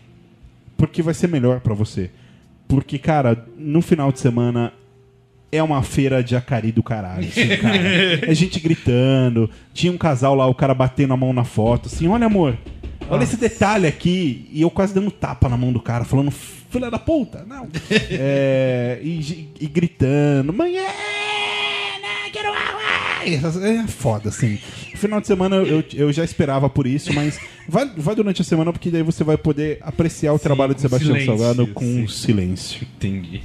porque 0.76 1.02
vai 1.02 1.12
ser 1.12 1.28
melhor 1.28 1.60
pra 1.60 1.74
você. 1.74 2.10
Porque, 2.66 2.98
cara, 2.98 3.46
no 3.58 3.82
final 3.82 4.10
de 4.10 4.20
semana 4.20 4.72
é 5.50 5.62
uma 5.62 5.82
feira 5.82 6.24
de 6.24 6.34
acari 6.34 6.72
do 6.72 6.82
caralho, 6.82 7.28
assim, 7.28 7.48
cara. 7.60 7.76
É 8.26 8.34
gente 8.34 8.58
gritando, 8.58 9.50
tinha 9.74 9.92
um 9.92 9.98
casal 9.98 10.34
lá, 10.34 10.46
o 10.46 10.54
cara 10.54 10.72
batendo 10.72 11.12
a 11.12 11.16
mão 11.16 11.34
na 11.34 11.44
foto, 11.44 11.88
assim, 11.88 12.08
olha 12.08 12.24
amor, 12.24 12.56
olha 13.12 13.24
esse 13.24 13.36
detalhe 13.36 13.86
aqui, 13.86 14.48
e 14.50 14.62
eu 14.62 14.70
quase 14.70 14.94
dando 14.94 15.10
tapa 15.10 15.48
na 15.48 15.56
mão 15.56 15.72
do 15.72 15.80
cara, 15.80 16.04
falando, 16.04 16.30
filha 16.30 16.90
da 16.90 16.98
puta, 16.98 17.44
não. 17.46 17.68
É, 18.10 18.98
e, 19.02 19.48
e 19.60 19.66
gritando, 19.66 20.52
não, 20.52 22.30
quero 22.32 22.48
água. 22.48 22.91
É 23.24 23.86
foda, 23.86 24.28
assim. 24.28 24.56
Final 24.94 25.20
de 25.20 25.26
semana 25.26 25.56
eu, 25.56 25.84
eu 25.94 26.12
já 26.12 26.24
esperava 26.24 26.68
por 26.68 26.86
isso, 26.86 27.12
mas 27.12 27.38
vai, 27.68 27.90
vai 27.96 28.14
durante 28.14 28.40
a 28.42 28.44
semana, 28.44 28.72
porque 28.72 28.90
daí 28.90 29.02
você 29.02 29.24
vai 29.24 29.36
poder 29.36 29.78
apreciar 29.82 30.32
o 30.32 30.38
trabalho 30.38 30.74
de 30.74 30.80
Sebastião 30.80 31.14
silêncio, 31.16 31.38
Salgado 31.38 31.66
com 31.68 31.84
sim. 31.84 32.06
silêncio. 32.08 32.86
Entendi. 32.96 33.42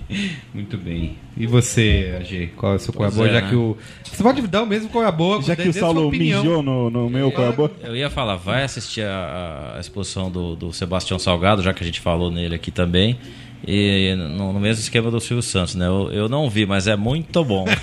Muito 0.54 0.78
bem. 0.78 1.18
E 1.36 1.46
você, 1.48 2.16
AG? 2.20 2.52
Qual 2.56 2.74
é 2.74 2.76
o 2.76 2.80
seu 2.80 2.94
qual 2.94 3.10
é 3.10 3.12
a 3.12 3.16
boa? 3.16 3.28
é, 3.28 3.34
Já 3.34 3.42
né? 3.42 3.50
que 3.50 3.56
o. 3.56 3.78
Você 4.04 4.24
pode 4.24 4.42
dar 4.48 4.64
o 4.64 4.68
mesmo 4.68 4.90
qual 4.90 5.04
é 5.04 5.08
a 5.08 5.12
boa, 5.12 5.42
Já 5.42 5.56
dê- 5.56 5.64
que 5.64 5.70
o 5.70 5.74
Saulo 5.74 6.10
mijou 6.10 6.62
no, 6.64 6.90
no 6.90 7.10
meu 7.10 7.32
qual 7.32 7.48
é 7.48 7.50
a 7.50 7.54
boa. 7.54 7.72
Eu 7.84 7.96
ia 7.96 8.10
falar, 8.10 8.36
vai 8.36 8.64
assistir 8.64 9.02
a, 9.04 9.74
a 9.78 9.80
exposição 9.80 10.30
do, 10.32 10.56
do 10.56 10.74
Sebastião 10.74 11.18
Salgado, 11.20 11.62
já 11.62 11.74
que 11.74 11.84
a 11.84 11.86
gente 11.86 12.00
falou 12.00 12.32
nele 12.32 12.56
aqui 12.56 12.72
também. 12.72 13.18
E 13.66 14.16
no, 14.16 14.54
no 14.54 14.60
mesmo 14.60 14.82
esquema 14.82 15.10
do 15.10 15.20
Silvio 15.20 15.42
Santos, 15.42 15.76
né? 15.76 15.88
Eu, 15.88 16.12
eu 16.12 16.30
não 16.30 16.50
vi, 16.50 16.66
mas 16.66 16.88
é 16.88 16.96
muito 16.96 17.44
bom. 17.44 17.66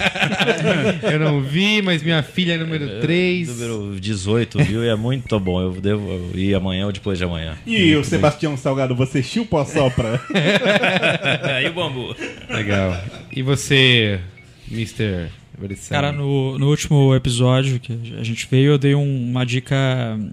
Eu 1.02 1.18
não 1.18 1.40
vi, 1.40 1.82
mas 1.82 2.02
minha 2.02 2.22
filha 2.22 2.54
é 2.54 2.56
número 2.56 3.00
3. 3.00 3.48
Número 3.48 4.00
18, 4.00 4.58
viu? 4.64 4.84
E 4.84 4.88
é 4.88 4.94
muito 4.94 5.38
bom. 5.38 5.60
Eu 5.60 5.72
devo 5.72 6.30
ir 6.34 6.54
amanhã 6.54 6.86
ou 6.86 6.92
depois 6.92 7.18
de 7.18 7.24
amanhã. 7.24 7.56
E 7.66 7.94
o 7.94 8.04
Sebastião 8.04 8.56
Salgado, 8.56 8.94
você 8.94 9.22
chupa 9.22 9.58
ou 9.58 9.66
sopra? 9.66 10.20
e 11.62 11.68
o 11.68 11.72
bambu? 11.72 12.16
Legal. 12.48 12.96
E 13.30 13.42
você, 13.42 14.20
Mr. 14.70 15.28
Cara, 15.88 16.12
no, 16.12 16.58
no 16.58 16.68
último 16.68 17.14
episódio 17.14 17.78
que 17.80 17.92
a 18.18 18.22
gente 18.24 18.46
veio, 18.50 18.72
eu 18.72 18.78
dei 18.78 18.94
um- 18.94 19.30
uma 19.30 19.44
dica 19.46 19.76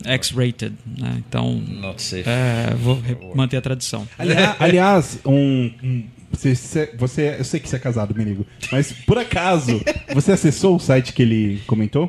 X-rated, 0.06 0.74
né? 0.98 1.16
Então, 1.28 1.54
Not 1.56 2.02
safe. 2.02 2.24
é, 2.28 2.74
vou 2.76 3.00
manter 3.36 3.58
a 3.58 3.62
tradição. 3.62 4.08
aliás, 4.60 5.20
um. 5.26 5.72
um- 5.84 6.04
você, 6.32 6.56
você- 6.98 7.36
eu 7.38 7.44
sei 7.44 7.60
que 7.60 7.68
você 7.68 7.76
é 7.76 7.80
casado, 7.80 8.16
Menigo, 8.16 8.46
mas 8.72 8.92
por 9.06 9.18
acaso, 9.18 9.82
você 10.14 10.32
acessou 10.32 10.76
o 10.78 10.80
site 10.80 11.12
que 11.14 11.22
ele 11.22 11.62
comentou? 11.68 12.08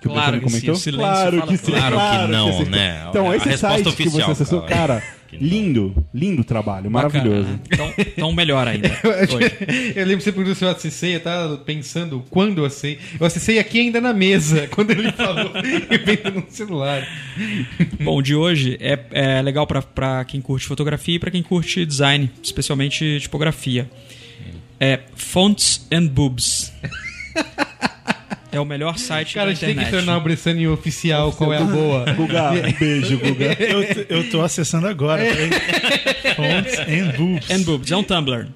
Que 0.00 0.08
Claro 0.08 0.38
Bressan 0.40 0.54
que 0.60 0.60
sim, 0.66 0.70
o 0.70 0.76
silêncio 0.76 1.06
claro 1.10 1.38
fala 1.40 1.50
que 1.52 1.56
sim, 1.58 1.72
Claro 1.72 1.96
que 1.96 2.32
não, 2.32 2.48
acessou. 2.48 2.66
né? 2.70 3.06
Então, 3.10 3.30
A 3.30 3.36
esse 3.36 3.48
resposta 3.48 3.68
site 3.84 3.96
que 3.96 4.02
você 4.04 4.08
oficial, 4.08 4.30
acessou, 4.30 4.62
cara. 4.62 4.76
cara, 4.76 5.00
Que 5.00 5.06
não. 5.06 5.17
Lindo, 5.32 5.94
lindo 6.14 6.42
trabalho, 6.44 6.90
maravilhoso. 6.90 7.48
Bacana, 7.48 7.52
né? 7.52 7.60
Então, 7.72 7.94
então 7.98 8.32
melhor 8.32 8.66
ainda. 8.66 8.88
Hoje. 9.34 9.92
Eu 9.96 10.06
lembro 10.06 10.22
sempre 10.24 10.44
do 10.44 10.56
eu 10.64 10.68
acessei, 10.70 11.16
eu 11.16 11.20
tava 11.20 11.56
pensando 11.58 12.24
quando 12.30 12.58
eu 12.58 12.64
acessei. 12.64 12.98
Eu 13.18 13.26
acessei 13.26 13.58
aqui 13.58 13.80
ainda 13.80 14.00
na 14.00 14.12
mesa, 14.12 14.66
quando 14.74 14.90
ele 14.90 15.10
falou, 15.12 15.50
e 15.90 15.98
vendo 15.98 16.30
no 16.40 16.44
celular. 16.48 17.06
Bom, 18.00 18.16
o 18.18 18.22
de 18.22 18.34
hoje 18.34 18.76
é, 18.80 18.98
é 19.12 19.42
legal 19.42 19.66
pra- 19.66 19.82
pra 19.82 20.24
quem 20.24 20.40
curte 20.40 20.66
fotografia 20.66 21.16
e 21.16 21.18
pra 21.18 21.30
quem 21.30 21.42
curte 21.42 21.84
design, 21.84 22.30
especialmente 22.42 23.18
tipografia. 23.20 23.88
É 24.80 25.00
Fonts 25.16 25.86
and 25.92 26.06
Boobs. 26.06 26.72
É 28.50 28.58
o 28.58 28.64
melhor 28.64 28.96
site 28.98 29.34
Cara, 29.34 29.50
a 29.50 29.52
da 29.52 29.54
gente 29.54 29.60
tem 29.66 29.74
que 29.74 29.80
internet. 29.82 30.04
tornar 30.04 30.16
o 30.18 30.22
Bressani 30.22 30.66
oficial, 30.68 31.32
qual 31.32 31.52
é 31.52 31.58
a 31.58 31.64
boa. 31.64 32.04
Guga, 32.14 32.50
beijo, 32.80 33.18
Guga. 33.18 33.54
Eu, 33.62 33.82
eu 34.08 34.30
tô 34.30 34.40
acessando 34.42 34.86
agora. 34.86 35.22
peraí. 35.22 35.50
Fonts 36.34 36.78
and 36.78 37.16
boobs. 37.18 37.50
And 37.50 37.62
Boobs, 37.64 37.90
é 37.92 37.96
um 37.96 38.02
Tumblr. 38.02 38.46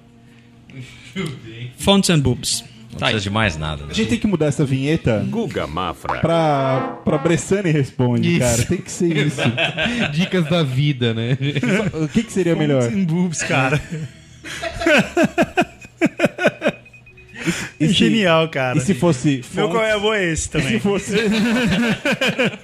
Fonts 1.77 2.09
and 2.11 2.21
Boobs. 2.21 2.65
Não 2.91 2.99
Tá 2.99 3.07
aí. 3.07 3.13
precisa 3.13 3.31
de 3.31 3.35
mais 3.35 3.57
nada. 3.59 3.83
né? 3.85 3.89
A 3.91 3.95
gente 3.95 4.09
tem 4.09 4.19
que 4.19 4.27
mudar 4.27 4.47
essa 4.47 4.65
vinheta 4.65 5.25
Guga 5.29 5.67
Mafra. 5.67 6.19
pra, 6.21 6.99
pra 7.05 7.19
Bressani 7.19 7.71
Responde, 7.71 8.31
Isso. 8.31 8.41
cara. 8.41 8.63
Tem 8.65 8.79
que 8.79 8.91
ser 8.91 9.17
isso. 9.27 9.41
Dicas 10.13 10.45
da 10.47 10.63
vida, 10.63 11.13
né? 11.15 11.37
O 11.95 12.09
que, 12.09 12.23
que 12.23 12.33
seria 12.33 12.55
melhor? 12.57 12.83
Fonts 12.83 12.97
and 12.99 13.05
boobs, 13.05 13.43
cara. 13.43 13.81
E 17.81 17.89
se- 17.89 17.93
Genial, 17.95 18.49
cara. 18.49 18.79
E 18.79 18.81
se 18.81 18.95
fosse 18.95 19.43
Meu 19.55 19.69
qual 19.69 19.83
é 19.85 19.93
a 19.93 19.99
boa 19.99 20.17
é 20.17 20.33
esse 20.33 20.43
E 20.43 20.45
se 20.45 20.51
também. 20.51 20.81
fosse. 20.81 21.15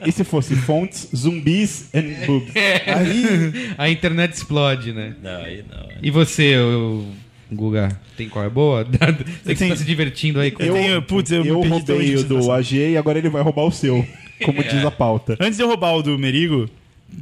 e 0.07 0.13
se 0.13 0.25
fosse 0.25 0.55
fontes, 0.57 1.09
zumbis 1.15 1.89
and 1.95 2.27
boobs? 2.27 2.53
Aí. 2.87 3.71
A 3.77 3.89
internet 3.91 4.33
explode, 4.35 4.93
né? 4.93 5.15
Não, 5.23 5.41
aí 5.43 5.65
não. 5.71 5.89
E 6.03 6.11
você, 6.11 6.57
o 6.59 7.05
Guga, 7.53 7.99
tem 8.17 8.29
qual 8.29 8.45
é 8.45 8.49
boa? 8.51 8.85
Que 8.89 8.99
você 9.45 9.55
tenho- 9.55 9.71
tá 9.71 9.77
se 9.77 9.85
divertindo 9.85 10.41
aí 10.41 10.51
com 10.51 10.63
Eu 10.63 10.75
tenho- 10.75 11.03
putz, 11.03 11.31
eu 11.31 11.43
me 11.43 11.49
eu 11.51 11.61
roubei 11.63 12.17
o 12.17 12.25
do. 12.25 12.53
AG 12.53 12.91
e 12.93 12.97
agora 12.97 13.19
ele 13.19 13.29
vai 13.29 13.43
roubar 13.43 13.65
o 13.65 13.73
seu. 13.73 14.07
Como 14.45 14.63
diz 14.63 14.85
a 14.85 14.91
pauta. 14.91 15.37
Antes 15.41 15.57
de 15.57 15.63
eu 15.63 15.67
roubar 15.69 15.95
o 15.97 16.03
do 16.03 16.17
Merigo, 16.19 16.69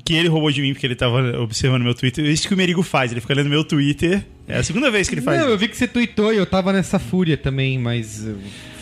que 0.05 0.15
ele 0.15 0.29
roubou 0.29 0.51
de 0.51 0.61
mim 0.61 0.73
porque 0.75 0.87
ele 0.87 0.95
tava 0.97 1.39
observando 1.41 1.83
meu 1.83 1.95
Twitter, 1.95 2.25
isso 2.27 2.47
que 2.47 2.53
o 2.55 2.57
Merigo 2.57 2.83
faz, 2.83 3.11
ele 3.13 3.21
fica 3.21 3.33
lendo 3.35 3.49
meu 3.49 3.65
Twitter. 3.65 4.23
É 4.49 4.59
a 4.59 4.63
segunda 4.63 4.91
vez 4.91 5.09
que 5.09 5.15
ele 5.15 5.23
faz 5.23 5.41
Não, 5.41 5.49
eu 5.49 5.59
vi 5.59 5.69
que 5.69 5.77
você 5.77 5.89
tweetou 5.89 6.33
e 6.33 6.37
eu 6.37 6.47
tava 6.47 6.73
nessa 6.73 6.99
fúria 6.99 7.37
também, 7.37 7.79
mas 7.79 8.21
uh, 8.27 8.37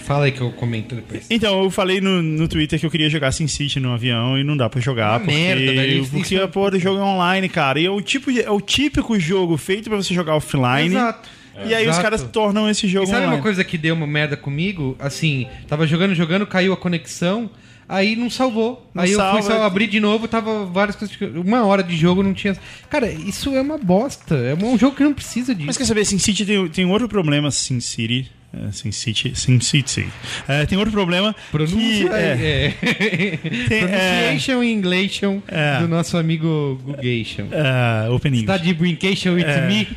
fala 0.04 0.26
aí 0.26 0.32
que 0.32 0.40
eu 0.40 0.50
comento 0.52 0.94
depois. 0.94 1.26
Então, 1.30 1.62
eu 1.62 1.70
falei 1.70 2.00
no, 2.00 2.20
no 2.22 2.46
Twitter 2.46 2.78
que 2.78 2.84
eu 2.84 2.90
queria 2.90 3.08
jogar 3.08 3.32
Sin 3.32 3.46
City 3.48 3.80
no 3.80 3.92
avião 3.94 4.38
e 4.38 4.44
não 4.44 4.56
dá 4.56 4.68
pra 4.68 4.80
jogar. 4.80 5.12
Uma 5.12 5.20
porque 5.20 5.32
merda, 5.34 5.72
velho. 5.72 6.06
Porque 6.08 6.36
a 6.36 6.46
porra 6.48 6.72
do 6.72 6.78
jogo 6.80 6.98
é 7.00 7.02
online, 7.02 7.48
cara. 7.48 7.80
E 7.80 7.86
é 7.86 7.90
o, 7.90 8.00
tipo 8.02 8.30
de- 8.30 8.42
é 8.42 8.50
o 8.50 8.60
típico 8.60 9.18
jogo 9.18 9.56
feito 9.56 9.88
pra 9.88 9.96
você 9.96 10.12
jogar 10.12 10.36
offline. 10.36 10.94
Exato. 10.94 11.28
E 11.64 11.72
aí 11.74 11.84
os 11.84 11.90
Exato. 11.90 12.02
caras 12.02 12.22
tornam 12.24 12.68
esse 12.68 12.84
E 12.86 12.88
jogo 12.88 13.06
sabe 13.06 13.18
online. 13.20 13.36
uma 13.36 13.42
coisa 13.42 13.62
que 13.64 13.78
deu 13.78 13.94
uma 13.94 14.06
merda 14.08 14.36
comigo? 14.36 14.96
Assim, 14.98 15.46
tava 15.68 15.86
jogando, 15.86 16.12
jogando, 16.14 16.44
caiu 16.46 16.72
a 16.72 16.76
conexão, 16.76 17.48
aí 17.88 18.16
não 18.16 18.28
salvou. 18.30 18.90
Não 18.94 19.02
aí 19.02 19.12
eu 19.12 19.20
fui 19.32 19.42
só 19.42 19.62
abrir 19.62 19.86
de 19.86 20.00
novo, 20.00 20.26
tava 20.28 20.64
várias 20.66 20.96
coisas. 20.96 21.16
Uma 21.36 21.64
hora 21.64 21.82
de 21.82 21.96
jogo 21.96 22.22
não 22.22 22.34
tinha. 22.34 22.56
Cara, 22.90 23.10
isso 23.10 23.54
é 23.54 23.60
uma 23.60 23.78
bosta. 23.78 24.34
É 24.36 24.54
um 24.54 24.78
jogo 24.78 24.96
que 24.96 25.02
não 25.04 25.14
precisa 25.14 25.54
disso. 25.54 25.66
Mas 25.66 25.76
quer 25.76 25.84
saber, 25.84 26.04
Sin 26.04 26.18
City 26.18 26.44
tem, 26.44 26.68
tem 26.68 26.84
outro 26.86 27.08
problema, 27.08 27.50
Sin 27.50 27.80
City. 27.80 28.30
É, 28.56 28.70
SimCity. 28.70 29.32
SimCity. 29.34 30.06
É, 30.46 30.64
tem 30.64 30.78
outro 30.78 30.92
problema. 30.92 31.34
Pronúncia 31.50 31.76
que, 32.08 32.14
é, 32.14 32.72
é. 32.72 33.36
Pronunciation 33.80 35.42
É. 35.48 35.80
do 35.80 35.88
nosso 35.88 36.16
amigo 36.16 36.80
Gugation. 36.84 37.46
é, 37.50 38.08
Open 38.10 38.30
English. 38.32 38.46
Tá 38.46 38.56
de 38.56 38.72
brincation 38.72 39.34
with 39.34 39.42
É. 39.44 39.66
me? 39.66 39.88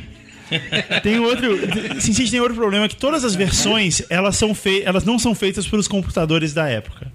Tem 1.02 1.18
outro. 1.18 1.58
SimCity 2.00 2.30
tem 2.30 2.40
outro 2.40 2.54
problema 2.56 2.88
que 2.88 2.96
todas 2.96 3.24
as 3.24 3.34
versões 3.34 4.02
elas 4.08 4.36
são 4.36 4.54
fei 4.54 4.82
elas 4.84 5.04
não 5.04 5.18
são 5.18 5.34
feitas 5.34 5.66
pelos 5.66 5.86
computadores 5.88 6.52
da 6.54 6.68
época. 6.68 7.10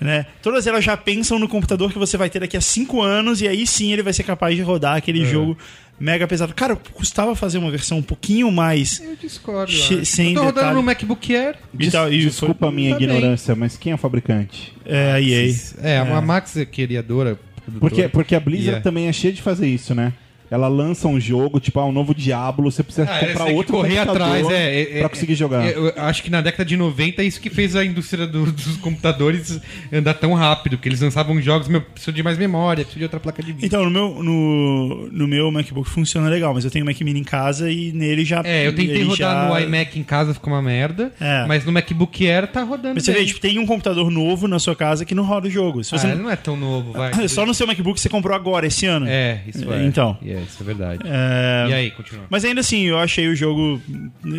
né? 0.00 0.26
Todas 0.42 0.66
elas 0.66 0.84
já 0.84 0.96
pensam 0.96 1.38
no 1.38 1.48
computador 1.48 1.92
que 1.92 1.98
você 1.98 2.16
vai 2.16 2.28
ter 2.30 2.40
daqui 2.40 2.56
a 2.56 2.60
cinco 2.60 3.00
anos 3.02 3.40
e 3.40 3.48
aí 3.48 3.66
sim 3.66 3.92
ele 3.92 4.02
vai 4.02 4.12
ser 4.12 4.22
capaz 4.22 4.54
de 4.56 4.62
rodar 4.62 4.96
aquele 4.96 5.24
jogo 5.24 5.56
mega 5.98 6.26
pesado. 6.26 6.52
Cara, 6.54 6.76
custava 6.76 7.34
fazer 7.34 7.56
uma 7.58 7.70
versão 7.70 7.98
um 7.98 8.02
pouquinho 8.02 8.50
mais. 8.52 9.00
Eu 9.00 9.16
discordo. 9.16 9.72
Che- 9.72 9.94
eu 9.94 10.00
acho. 10.00 10.06
sem 10.06 10.28
eu 10.28 10.34
tô 10.34 10.40
rodando 10.40 10.54
detalhe. 10.60 10.74
no 10.76 10.82
MacBook 10.82 11.34
Air. 11.34 11.54
E 11.78 11.90
tal, 11.90 12.12
e 12.12 12.18
Desculpa 12.26 12.68
a 12.68 12.72
minha 12.72 12.94
bem. 12.96 13.04
ignorância, 13.08 13.54
mas 13.54 13.76
quem 13.78 13.92
é 13.92 13.94
o 13.94 13.98
fabricante? 13.98 14.74
É, 14.84 15.12
a 15.12 15.20
EA. 15.20 15.54
É, 15.82 15.98
a 15.98 16.20
Max 16.20 16.54
é 16.56 16.66
criadora. 16.66 17.38
produtora. 17.64 17.80
Porque, 17.80 18.08
porque 18.08 18.34
a 18.34 18.40
Blizzard 18.40 18.66
Yeah. 18.66 18.82
também 18.84 19.08
é 19.08 19.12
cheia 19.12 19.32
de 19.32 19.40
fazer 19.40 19.66
isso, 19.68 19.94
né? 19.94 20.12
Ela 20.50 20.68
lança 20.68 21.08
um 21.08 21.18
jogo, 21.18 21.58
tipo, 21.60 21.78
ah, 21.80 21.86
um 21.86 21.92
novo 21.92 22.14
Diablo, 22.14 22.70
você 22.70 22.82
precisa 22.82 23.08
Ah, 23.10 23.18
comprar 23.18 23.46
outro 23.46 23.72
correr 23.76 23.98
atrás, 23.98 24.48
é, 24.50 24.80
é, 24.82 24.84
pra 24.98 25.06
é, 25.06 25.08
conseguir 25.08 25.34
jogar. 25.34 25.66
Eu 25.66 25.92
acho 25.96 26.22
que 26.22 26.30
na 26.30 26.40
década 26.40 26.64
de 26.64 26.76
90 26.76 27.22
é 27.22 27.24
isso 27.24 27.40
que 27.40 27.50
fez 27.50 27.74
a 27.76 27.84
indústria 27.84 28.26
do- 28.26 28.52
dos 28.52 28.76
computadores 28.76 29.60
andar 29.92 30.14
tão 30.14 30.34
rápido, 30.34 30.78
que 30.78 30.88
eles 30.88 31.00
lançavam 31.00 31.40
jogos, 31.40 31.68
meu, 31.68 31.80
preciso 31.80 32.12
de 32.12 32.22
mais 32.22 32.38
memória, 32.38 32.84
preciso 32.84 32.98
de 32.98 33.04
outra 33.04 33.18
placa 33.20 33.42
de 33.42 33.52
vídeo. 33.52 33.66
Então, 33.66 33.84
no 33.84 33.90
meu, 33.90 34.22
no, 34.22 35.08
no 35.10 35.28
meu 35.28 35.50
MacBook 35.50 35.88
funciona 35.88 36.28
legal, 36.28 36.54
mas 36.54 36.64
eu 36.64 36.70
tenho 36.70 36.84
um 36.84 36.88
Mac 36.88 37.00
Mini 37.00 37.20
em 37.20 37.24
casa 37.24 37.70
e 37.70 37.92
nele 37.92 38.24
já. 38.24 38.42
É, 38.44 38.66
eu 38.66 38.74
tentei 38.74 39.02
rodar 39.02 39.16
já- 39.16 39.48
no 39.48 39.58
iMac 39.60 39.98
em 39.98 40.02
casa, 40.04 40.32
ficou 40.34 40.52
uma 40.52 40.62
merda, 40.62 41.12
É. 41.20 41.44
mas 41.46 41.64
no 41.64 41.72
MacBook 41.72 42.26
Air 42.28 42.46
tá 42.46 42.62
rodando 42.62 42.94
Mas 42.94 43.04
você 43.04 43.12
bem. 43.12 43.22
vê, 43.22 43.26
tipo, 43.26 43.40
tem 43.40 43.58
um 43.58 43.66
computador 43.66 44.10
novo 44.10 44.46
na 44.48 44.58
sua 44.58 44.76
casa 44.76 45.04
que 45.04 45.14
não 45.14 45.24
roda 45.24 45.48
o 45.48 45.50
jogo. 45.50 45.82
Se 45.82 45.90
você 45.90 46.06
Ah, 46.06 46.14
não- 46.14 46.24
não 46.24 46.30
é 46.30 46.36
tão 46.36 46.56
novo, 46.56 46.92
vai. 46.92 47.10
Só 47.28 47.44
no 47.44 47.52
seu 47.54 47.66
MacBook 47.66 48.00
você 48.00 48.08
comprou 48.08 48.34
agora, 48.36 48.66
esse 48.66 48.86
ano. 48.86 49.06
É, 49.08 49.40
isso 49.46 49.72
é. 49.72 49.84
Então. 49.84 50.16
É, 50.36 50.42
isso 50.42 50.56
é 50.60 50.64
verdade. 50.64 51.00
É, 51.04 51.66
E 51.68 51.72
aí, 51.72 51.90
continua. 51.90 52.24
Mas 52.28 52.44
ainda 52.44 52.60
assim, 52.60 52.82
eu 52.82 52.98
achei 52.98 53.28
o 53.28 53.34
jogo. 53.36 53.80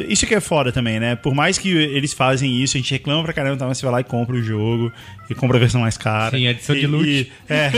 Isso 0.08 0.26
que 0.28 0.36
é 0.36 0.40
foda 0.40 0.72
também, 0.72 1.00
né? 1.00 1.16
Por 1.16 1.34
mais 1.34 1.58
que 1.58 1.70
eles 1.70 2.14
fazem 2.14 2.62
isso, 2.62 2.78
a 2.78 2.80
gente 2.80 2.92
reclama 2.92 3.24
pra 3.24 3.34
caramba, 3.34 3.58
tá? 3.58 3.66
mas 3.68 3.78
você 3.78 3.86
vai 3.86 3.94
lá 3.94 4.02
e 4.02 4.04
compra 4.04 4.36
o 4.36 4.42
jogo 4.44 4.92
e 5.30 5.34
compra 5.36 5.58
a 5.58 5.60
versão 5.60 5.82
mais 5.82 5.98
cara. 5.98 6.38
Sim, 6.38 6.48
edição 6.48 6.76
E- 6.76 6.80
de 6.80 6.88
loot. 6.88 7.08
E, 7.08 7.32
é, 7.50 7.72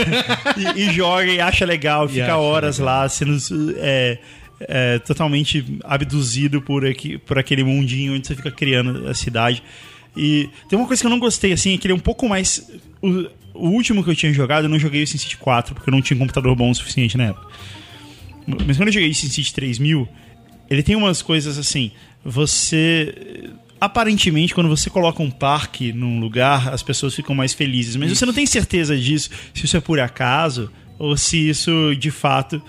e, 0.76 0.80
e 0.82 0.92
joga 0.92 1.24
e 1.26 1.40
acha 1.40 1.64
legal, 1.64 2.06
fica 2.10 2.24
acha 2.24 2.36
horas 2.36 2.78
legal. 2.78 2.94
lá 3.02 3.08
sendo 3.08 3.36
é, 3.78 4.18
é, 4.60 4.98
totalmente 4.98 5.64
abduzido 5.84 6.60
por, 6.60 6.84
aqui, 6.84 7.18
por 7.18 7.38
aquele 7.38 7.64
mundinho 7.64 8.14
onde 8.14 8.26
você 8.26 8.34
fica 8.36 8.50
criando 8.50 9.08
a 9.08 9.14
cidade. 9.14 9.62
E 10.16 10.50
tem 10.68 10.78
uma 10.78 10.86
coisa 10.88 11.00
que 11.00 11.06
eu 11.06 11.10
não 11.10 11.20
gostei, 11.20 11.52
assim, 11.52 11.74
é 11.74 11.78
que 11.78 11.86
ele 11.86 11.92
é 11.92 11.96
um 11.96 12.00
pouco 12.00 12.28
mais. 12.28 12.68
O, 13.00 13.08
o 13.54 13.68
último 13.70 14.02
que 14.02 14.10
eu 14.10 14.14
tinha 14.14 14.32
jogado, 14.32 14.64
eu 14.64 14.68
não 14.68 14.78
joguei 14.78 15.02
o 15.02 15.06
SimCity 15.06 15.36
4, 15.36 15.74
porque 15.74 15.88
eu 15.88 15.92
não 15.92 16.02
tinha 16.02 16.16
um 16.16 16.20
computador 16.20 16.54
bom 16.56 16.70
o 16.70 16.74
suficiente 16.74 17.16
na 17.16 17.26
época. 17.26 17.46
Mas 18.46 18.76
quando 18.76 18.88
eu 18.88 18.92
joguei 18.92 19.12
SimCity 19.12 19.52
3000, 19.52 20.08
ele 20.68 20.82
tem 20.82 20.96
umas 20.96 21.22
coisas 21.22 21.58
assim. 21.58 21.90
Você. 22.24 23.50
Aparentemente, 23.80 24.54
quando 24.54 24.68
você 24.68 24.90
coloca 24.90 25.22
um 25.22 25.30
parque 25.30 25.90
num 25.92 26.20
lugar, 26.20 26.68
as 26.68 26.82
pessoas 26.82 27.14
ficam 27.14 27.34
mais 27.34 27.54
felizes. 27.54 27.96
Mas 27.96 28.16
você 28.16 28.26
não 28.26 28.32
tem 28.34 28.44
certeza 28.44 28.96
disso, 28.96 29.30
se 29.54 29.64
isso 29.64 29.76
é 29.76 29.80
por 29.80 29.98
acaso 29.98 30.70
ou 30.98 31.16
se 31.16 31.48
isso 31.48 31.94
de 31.98 32.10
fato. 32.10 32.62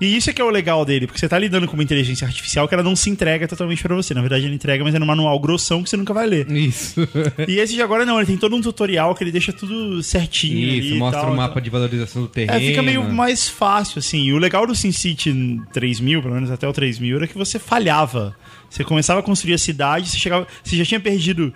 E 0.00 0.16
isso 0.16 0.30
é 0.30 0.32
que 0.32 0.40
é 0.40 0.44
o 0.44 0.50
legal 0.50 0.84
dele, 0.84 1.06
porque 1.06 1.20
você 1.20 1.28
tá 1.28 1.38
lidando 1.38 1.66
com 1.66 1.74
uma 1.74 1.82
inteligência 1.82 2.26
artificial 2.26 2.66
que 2.66 2.74
ela 2.74 2.82
não 2.82 2.96
se 2.96 3.10
entrega 3.10 3.46
totalmente 3.46 3.82
pra 3.82 3.94
você. 3.94 4.14
Na 4.14 4.20
verdade, 4.20 4.46
ele 4.46 4.54
entrega, 4.54 4.82
mas 4.82 4.94
é 4.94 4.98
no 4.98 5.06
manual 5.06 5.38
grossão 5.38 5.82
que 5.82 5.90
você 5.90 5.96
nunca 5.96 6.14
vai 6.14 6.26
ler. 6.26 6.50
Isso. 6.50 7.00
E 7.46 7.58
esse 7.58 7.74
de 7.74 7.82
agora 7.82 8.06
não, 8.06 8.18
ele 8.18 8.26
tem 8.26 8.36
todo 8.36 8.54
um 8.54 8.60
tutorial 8.60 9.14
que 9.14 9.24
ele 9.24 9.32
deixa 9.32 9.52
tudo 9.52 10.02
certinho. 10.02 10.68
Isso, 10.68 10.94
mostra 10.96 11.22
tal, 11.22 11.32
o 11.32 11.36
mapa 11.36 11.60
de 11.60 11.68
valorização 11.68 12.22
do 12.22 12.28
terreno. 12.28 12.52
É, 12.52 12.60
fica 12.60 12.82
meio 12.82 13.02
mais 13.12 13.48
fácil, 13.48 13.98
assim. 13.98 14.24
E 14.24 14.32
o 14.32 14.38
legal 14.38 14.66
do 14.66 14.74
SimCity 14.74 15.60
3000, 15.72 16.22
pelo 16.22 16.34
menos 16.34 16.50
até 16.50 16.68
o 16.68 16.72
3000, 16.72 17.16
era 17.16 17.26
que 17.26 17.36
você 17.36 17.58
falhava. 17.58 18.36
Você 18.68 18.84
começava 18.84 19.20
a 19.20 19.22
construir 19.22 19.54
a 19.54 19.58
cidade, 19.58 20.08
você, 20.08 20.16
chegava, 20.18 20.46
você 20.62 20.76
já 20.76 20.84
tinha 20.84 21.00
perdido 21.00 21.52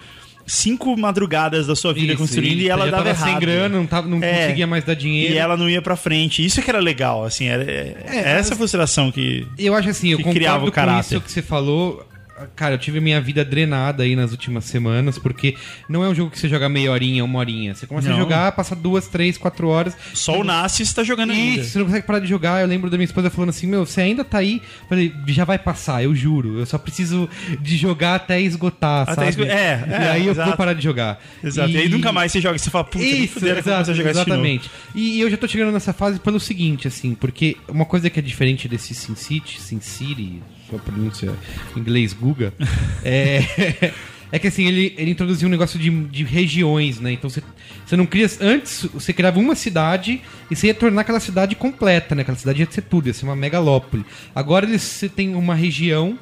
cinco 0.46 0.96
madrugadas 0.96 1.66
da 1.66 1.74
sua 1.76 1.92
vida 1.92 2.12
Isso, 2.12 2.22
construindo 2.22 2.58
e, 2.58 2.62
isso. 2.64 2.70
ela 2.72 2.90
dava 2.90 3.08
errado. 3.08 3.28
sem 3.30 3.38
grana, 3.38 3.76
não, 3.78 3.86
tava, 3.86 4.06
não 4.08 4.22
É. 4.22 4.42
conseguia 4.44 4.66
mais 4.66 4.84
dar 4.84 4.94
dinheiro. 4.94 5.34
E 5.34 5.38
ela 5.38 5.56
não 5.56 5.68
ia 5.68 5.80
pra 5.82 5.96
frente. 5.96 6.44
Isso 6.44 6.60
é 6.60 6.62
que 6.62 6.70
era 6.70 6.80
legal, 6.80 7.24
assim. 7.24 7.46
Era, 7.46 7.62
é, 7.64 7.96
essa 8.38 8.54
frustração 8.54 9.10
que... 9.10 9.46
Eu 9.58 9.74
acho 9.74 9.88
assim, 9.88 10.10
eu 10.10 10.18
que 10.18 10.24
criava 10.24 10.60
concordo 10.60 10.68
o 10.68 10.70
com 10.70 10.74
caráter. 10.74 11.16
isso 11.16 11.20
que 11.20 11.30
você 11.32 11.42
falou. 11.42 12.06
Cara, 12.56 12.74
eu 12.74 12.78
tive 12.78 13.00
minha 13.00 13.20
vida 13.20 13.44
drenada 13.44 14.02
aí 14.02 14.16
nas 14.16 14.32
últimas 14.32 14.64
semanas, 14.64 15.18
porque 15.18 15.56
não 15.88 16.04
é 16.04 16.08
um 16.08 16.14
jogo 16.14 16.30
que 16.30 16.38
você 16.38 16.48
joga 16.48 16.68
meia 16.68 16.90
horinha, 16.90 17.24
uma 17.24 17.38
horinha. 17.38 17.74
Você 17.74 17.86
começa 17.86 18.08
Não. 18.08 18.16
a 18.16 18.18
jogar, 18.18 18.52
passa 18.52 18.74
duas, 18.74 19.06
três, 19.06 19.38
quatro 19.38 19.68
horas. 19.68 19.96
Só 20.12 20.40
o 20.40 20.44
Nasce 20.44 20.82
está 20.82 21.04
jogando 21.04 21.30
ainda. 21.30 21.60
Isso, 21.60 21.70
você 21.70 21.78
não 21.78 21.86
consegue 21.86 22.06
parar 22.06 22.18
de 22.18 22.26
jogar. 22.26 22.60
Eu 22.60 22.66
lembro 22.66 22.90
da 22.90 22.96
minha 22.96 23.04
esposa 23.04 23.30
falando 23.30 23.50
assim: 23.50 23.66
Meu, 23.66 23.86
você 23.86 24.00
ainda 24.00 24.24
tá 24.24 24.38
aí? 24.38 24.60
Eu 24.82 24.88
Falei, 24.88 25.12
já 25.28 25.44
vai 25.44 25.58
passar, 25.58 26.02
eu 26.02 26.14
juro. 26.14 26.58
Eu 26.58 26.66
só 26.66 26.76
preciso 26.76 27.28
de 27.60 27.76
jogar 27.76 28.16
até 28.16 28.40
esgotar, 28.40 29.02
Até 29.02 29.14
sabe? 29.14 29.28
esgo- 29.28 29.44
é, 29.44 29.84
e 29.88 29.92
é, 29.92 30.10
aí 30.10 30.26
eu 30.26 30.32
exato. 30.32 30.48
vou 30.48 30.56
parar 30.56 30.72
de 30.74 30.82
jogar. 30.82 31.22
Exato. 31.42 31.70
E... 31.70 31.76
aí 31.78 31.88
nunca 31.88 32.12
mais 32.12 32.32
você 32.32 32.40
joga. 32.40 32.58
Você 32.58 32.70
fala, 32.70 32.84
puta, 32.84 33.04
Isso, 33.04 33.46
exato, 33.46 33.90
a 33.90 33.94
jogar 33.94 34.10
exatamente. 34.10 34.70
E 34.94 35.20
eu 35.20 35.30
já 35.30 35.36
tô 35.36 35.46
chegando 35.46 35.70
nessa 35.72 35.92
fase 35.92 36.18
pelo 36.18 36.40
seguinte, 36.40 36.88
assim, 36.88 37.14
porque 37.14 37.56
uma 37.68 37.84
coisa 37.84 38.10
que 38.10 38.18
é 38.18 38.22
diferente 38.22 38.66
desse 38.68 38.94
SimCity, 38.94 39.60
SimCity, 39.60 40.42
sua 40.74 40.78
pronúncia 40.78 41.34
em 41.76 41.80
inglês 41.80 42.12
Guga, 42.12 42.52
é, 43.04 43.92
é 44.30 44.38
que 44.38 44.48
assim, 44.48 44.66
ele, 44.66 44.94
ele 44.98 45.10
introduziu 45.10 45.48
um 45.48 45.50
negócio 45.50 45.78
de, 45.78 45.90
de 46.06 46.24
regiões, 46.24 46.98
né? 47.00 47.12
Então 47.12 47.30
você, 47.30 47.42
você 47.86 47.96
não 47.96 48.06
cria. 48.06 48.28
Antes, 48.40 48.86
você 48.92 49.12
criava 49.12 49.38
uma 49.38 49.54
cidade 49.54 50.20
e 50.50 50.56
você 50.56 50.68
ia 50.68 50.74
tornar 50.74 51.02
aquela 51.02 51.20
cidade 51.20 51.54
completa, 51.54 52.14
né? 52.14 52.22
Aquela 52.22 52.36
cidade 52.36 52.60
ia 52.60 52.70
ser 52.70 52.82
tudo, 52.82 53.06
ia 53.06 53.14
ser 53.14 53.24
uma 53.24 53.36
megalópole. 53.36 54.04
Agora 54.34 54.66
você 54.66 55.08
tem 55.08 55.34
uma 55.34 55.54
região 55.54 56.18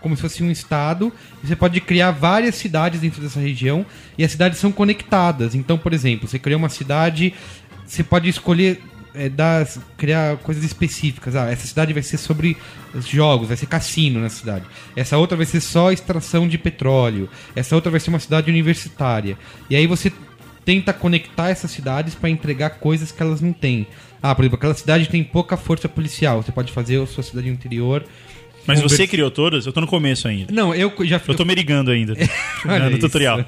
como 0.00 0.16
se 0.16 0.22
fosse 0.22 0.42
um 0.42 0.50
estado, 0.50 1.12
você 1.42 1.54
pode 1.54 1.78
criar 1.78 2.10
várias 2.10 2.54
cidades 2.54 3.02
dentro 3.02 3.20
dessa 3.20 3.38
região, 3.38 3.84
e 4.16 4.24
as 4.24 4.32
cidades 4.32 4.58
são 4.58 4.72
conectadas. 4.72 5.54
Então, 5.54 5.76
por 5.76 5.92
exemplo, 5.92 6.26
você 6.26 6.38
criou 6.38 6.58
uma 6.58 6.70
cidade, 6.70 7.34
você 7.86 8.02
pode 8.02 8.26
escolher 8.28 8.80
é, 9.14 9.28
dar, 9.28 9.66
criar 9.96 10.36
coisas 10.38 10.64
específicas. 10.64 11.36
Ah, 11.36 11.50
essa 11.50 11.66
cidade 11.66 11.92
vai 11.92 12.02
ser 12.02 12.18
sobre 12.18 12.56
os 12.94 13.06
jogos, 13.06 13.48
vai 13.48 13.56
ser 13.56 13.66
cassino 13.66 14.20
na 14.20 14.28
cidade. 14.28 14.64
Essa 14.96 15.16
outra 15.18 15.36
vai 15.36 15.46
ser 15.46 15.60
só 15.60 15.92
extração 15.92 16.46
de 16.48 16.58
petróleo. 16.58 17.28
Essa 17.54 17.74
outra 17.74 17.90
vai 17.90 18.00
ser 18.00 18.10
uma 18.10 18.18
cidade 18.20 18.50
universitária. 18.50 19.38
E 19.70 19.76
aí 19.76 19.86
você 19.86 20.12
tenta 20.64 20.92
conectar 20.92 21.50
essas 21.50 21.70
cidades 21.70 22.14
para 22.14 22.30
entregar 22.30 22.70
coisas 22.70 23.12
que 23.12 23.22
elas 23.22 23.40
não 23.40 23.52
têm. 23.52 23.86
Ah, 24.22 24.34
por 24.34 24.42
exemplo, 24.42 24.56
aquela 24.56 24.74
cidade 24.74 25.08
tem 25.08 25.22
pouca 25.22 25.56
força 25.56 25.88
policial. 25.88 26.42
Você 26.42 26.50
pode 26.52 26.72
fazer 26.72 27.00
a 27.00 27.06
sua 27.06 27.22
cidade 27.22 27.48
interior. 27.48 28.04
Mas 28.66 28.80
conver- 28.80 28.96
você 28.96 29.06
criou 29.06 29.30
todas? 29.30 29.66
Eu 29.66 29.72
tô 29.74 29.82
no 29.82 29.86
começo 29.86 30.26
ainda. 30.26 30.50
Não, 30.50 30.74
eu 30.74 30.90
já 31.02 31.20
Eu 31.28 31.34
tô 31.34 31.44
merigando 31.44 31.90
ainda. 31.90 32.14
No 32.90 32.98
tutorial. 32.98 33.44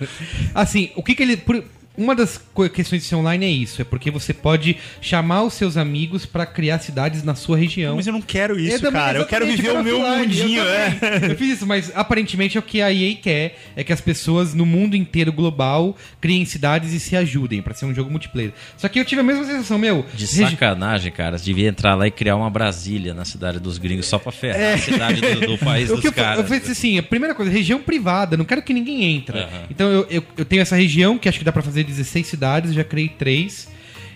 Assim, 0.55 0.91
o 0.95 1.03
que 1.03 1.15
que 1.15 1.23
ele. 1.23 1.39
por- 1.39 1.65
uma 1.97 2.15
das 2.15 2.41
questões 2.75 3.03
de 3.03 3.09
ser 3.09 3.15
online 3.17 3.45
é 3.47 3.51
isso, 3.51 3.81
é 3.81 3.85
porque 3.85 4.11
você 4.11 4.33
pode 4.35 4.77
chamar 5.01 5.43
os 5.43 5.55
seus 5.55 5.77
amigos 5.77 6.27
pra 6.27 6.45
criar 6.47 6.79
cidades 6.79 7.23
na 7.23 7.35
sua 7.35 7.57
região. 7.57 7.97
Mas 7.97 8.07
eu 8.07 8.13
não 8.13 8.23
quero 8.23 8.59
isso, 8.59 8.91
cara. 8.93 9.19
Eu 9.19 9.27
quero 9.27 9.47
viver 9.47 9.71
o 9.73 9.83
meu 9.83 10.01
offline, 10.01 10.27
mundinho, 10.27 10.63
eu 10.63 10.69
é. 10.69 10.99
Eu 11.31 11.37
fiz 11.37 11.55
isso, 11.57 11.67
mas 11.67 11.91
aparentemente 11.95 12.57
é 12.57 12.61
o 12.61 12.63
que 12.63 12.81
a 12.83 12.93
EA 12.93 13.15
quer, 13.17 13.59
é 13.75 13.83
que 13.85 13.93
as 13.93 14.01
pessoas 14.01 14.55
no 14.55 14.67
mundo 14.67 14.97
inteiro 14.97 15.33
global 15.33 15.97
criem 16.21 16.45
cidades 16.45 16.93
e 16.93 17.01
se 17.01 17.17
ajudem 17.17 17.63
pra 17.63 17.75
ser 17.75 17.87
um 17.87 17.95
jogo 17.95 18.11
multiplayer. 18.11 18.53
Só 18.77 18.89
que 18.89 18.99
eu 18.99 19.05
tive 19.05 19.21
a 19.21 19.25
mesma 19.25 19.45
sensação, 19.45 19.79
meu. 19.79 20.05
De 20.15 20.27
sacanagem, 20.27 21.13
cara. 21.13 21.37
Devia 21.39 21.69
entrar 21.69 21.95
lá 21.95 22.07
e 22.07 22.11
criar 22.11 22.37
uma 22.37 22.51
Brasília 22.51 23.15
na 23.15 23.25
cidade 23.25 23.59
dos 23.59 23.79
gringos 23.79 24.07
só 24.07 24.19
pra 24.19 24.33
ferrar 24.33 24.61
É. 24.61 24.75
a 24.75 24.79
cidade 24.79 25.21
do, 25.21 25.47
do 25.47 25.59
país 25.59 25.91
O 25.91 25.97
dos 25.97 26.11
caras. 26.11 26.39
eu 26.41 26.45
falei 26.45 26.63
assim, 26.71 26.99
a 26.99 27.03
primeira 27.03 27.35
coisa, 27.35 27.51
região 27.51 27.81
privada, 27.81 28.37
não 28.37 28.45
quero 28.45 28.63
que 28.63 28.73
ninguém 28.75 29.05
entre. 29.17 29.39
Aham. 29.39 29.49
Então 29.71 29.89
eu, 29.91 30.07
eu, 30.11 30.23
eu 30.37 30.45
tenho 30.45 30.63
essa 30.63 30.77
região 30.77 31.19
que 31.19 31.29
acho 31.29 31.39
que 31.39 31.45
dá 31.45 31.53
pra 31.53 31.63
fazer 31.63 31.85
16 31.87 32.27
cidades, 32.27 32.75
já 32.75 32.85
criei 32.85 33.09
três. 33.09 33.69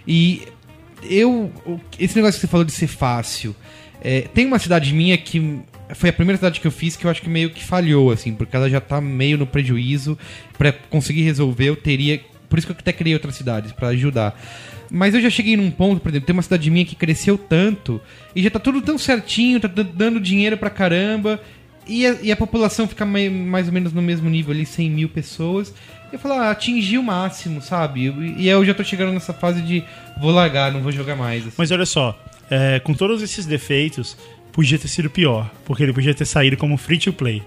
E 0.07 0.43
eu. 1.03 1.53
Esse 1.99 2.17
negócio 2.17 2.35
que 2.39 2.41
você 2.47 2.51
falou 2.51 2.65
de 2.65 2.73
ser 2.73 2.87
fácil. 2.87 3.55
é, 4.03 4.23
tem 4.23 4.47
uma 4.47 4.59
cidade 4.59 4.93
minha 4.95 5.17
que. 5.17 5.61
Foi 5.95 6.09
a 6.09 6.13
primeira 6.13 6.37
cidade 6.39 6.61
que 6.61 6.67
eu 6.67 6.71
fiz 6.71 6.95
que 6.95 7.05
eu 7.05 7.11
acho 7.11 7.21
que 7.21 7.29
meio 7.29 7.51
que 7.51 7.65
falhou, 7.65 8.13
assim, 8.13 8.33
porque 8.33 8.55
ela 8.55 8.71
já 8.71 8.81
tá 8.81 9.01
meio 9.01 9.37
no 9.37 9.47
prejuízo. 9.47 10.17
Pra 10.57 10.73
conseguir 10.73 11.23
resolver, 11.23 11.65
eu 11.65 11.77
teria. 11.77 12.21
Por 12.49 12.59
isso 12.59 12.67
que 12.67 12.73
eu 12.73 12.77
até 12.79 12.93
criei 12.93 13.15
outras 13.15 13.35
cidades, 13.35 13.73
pra 13.73 13.89
ajudar. 13.89 14.41
Mas 14.91 15.15
eu 15.15 15.21
já 15.21 15.31
cheguei 15.31 15.57
num 15.57 15.71
ponto, 15.71 16.01
por 16.01 16.09
exemplo, 16.09 16.27
tem 16.27 16.33
uma 16.33 16.43
cidade 16.43 16.69
minha 16.69 16.85
que 16.85 16.97
cresceu 16.97 17.39
tanto 17.39 18.01
e 18.35 18.43
já 18.43 18.51
tá 18.51 18.59
tudo 18.59 18.83
tão 18.83 18.99
certinho, 18.99 19.61
tá 19.61 19.69
dando 19.69 20.19
dinheiro 20.21 20.57
pra 20.57 20.69
caramba. 20.69 21.41
E 21.87 22.05
a, 22.07 22.17
e 22.23 22.31
a 22.33 22.37
população 22.37 22.87
fica 22.89 23.05
mai- 23.07 23.29
mais 23.29 23.67
ou 23.69 23.73
menos 23.73 23.93
no 23.93 24.03
mesmo 24.03 24.29
nível 24.29 24.53
ali, 24.53 24.67
100 24.67 24.91
mil 24.91 25.09
pessoas. 25.09 25.73
Eu 26.13 26.19
falo, 26.19 26.35
ah, 26.35 26.51
atingi 26.51 26.99
o 26.99 27.03
máximo, 27.03 27.63
sabe? 27.63 28.09
E, 28.09 28.43
e 28.43 28.49
eu 28.49 28.65
já 28.65 28.75
tô 28.75 28.83
chegando 28.83 29.13
nessa 29.13 29.33
fase 29.33 29.63
de 29.63 29.85
vou 30.19 30.31
largar, 30.31 30.73
não 30.73 30.81
vou 30.81 30.91
jogar 30.93 31.17
mais. 31.17 31.47
assim. 31.47 31.55
Mas 31.57 31.71
olha 31.71 31.87
só, 31.87 32.19
é, 32.51 32.81
com 32.81 32.93
todos 32.93 33.23
esses 33.23 33.47
defeitos, 33.47 34.17
podia 34.53 34.79
ter 34.79 34.89
sido 34.89 35.09
pior. 35.09 35.51
Porque 35.65 35.83
ele 35.83 35.93
podia 35.93 36.15
ter 36.15 36.25
saído 36.25 36.57
como 36.57 36.77
free 36.77 36.99
to 36.99 37.13
play. 37.13 37.43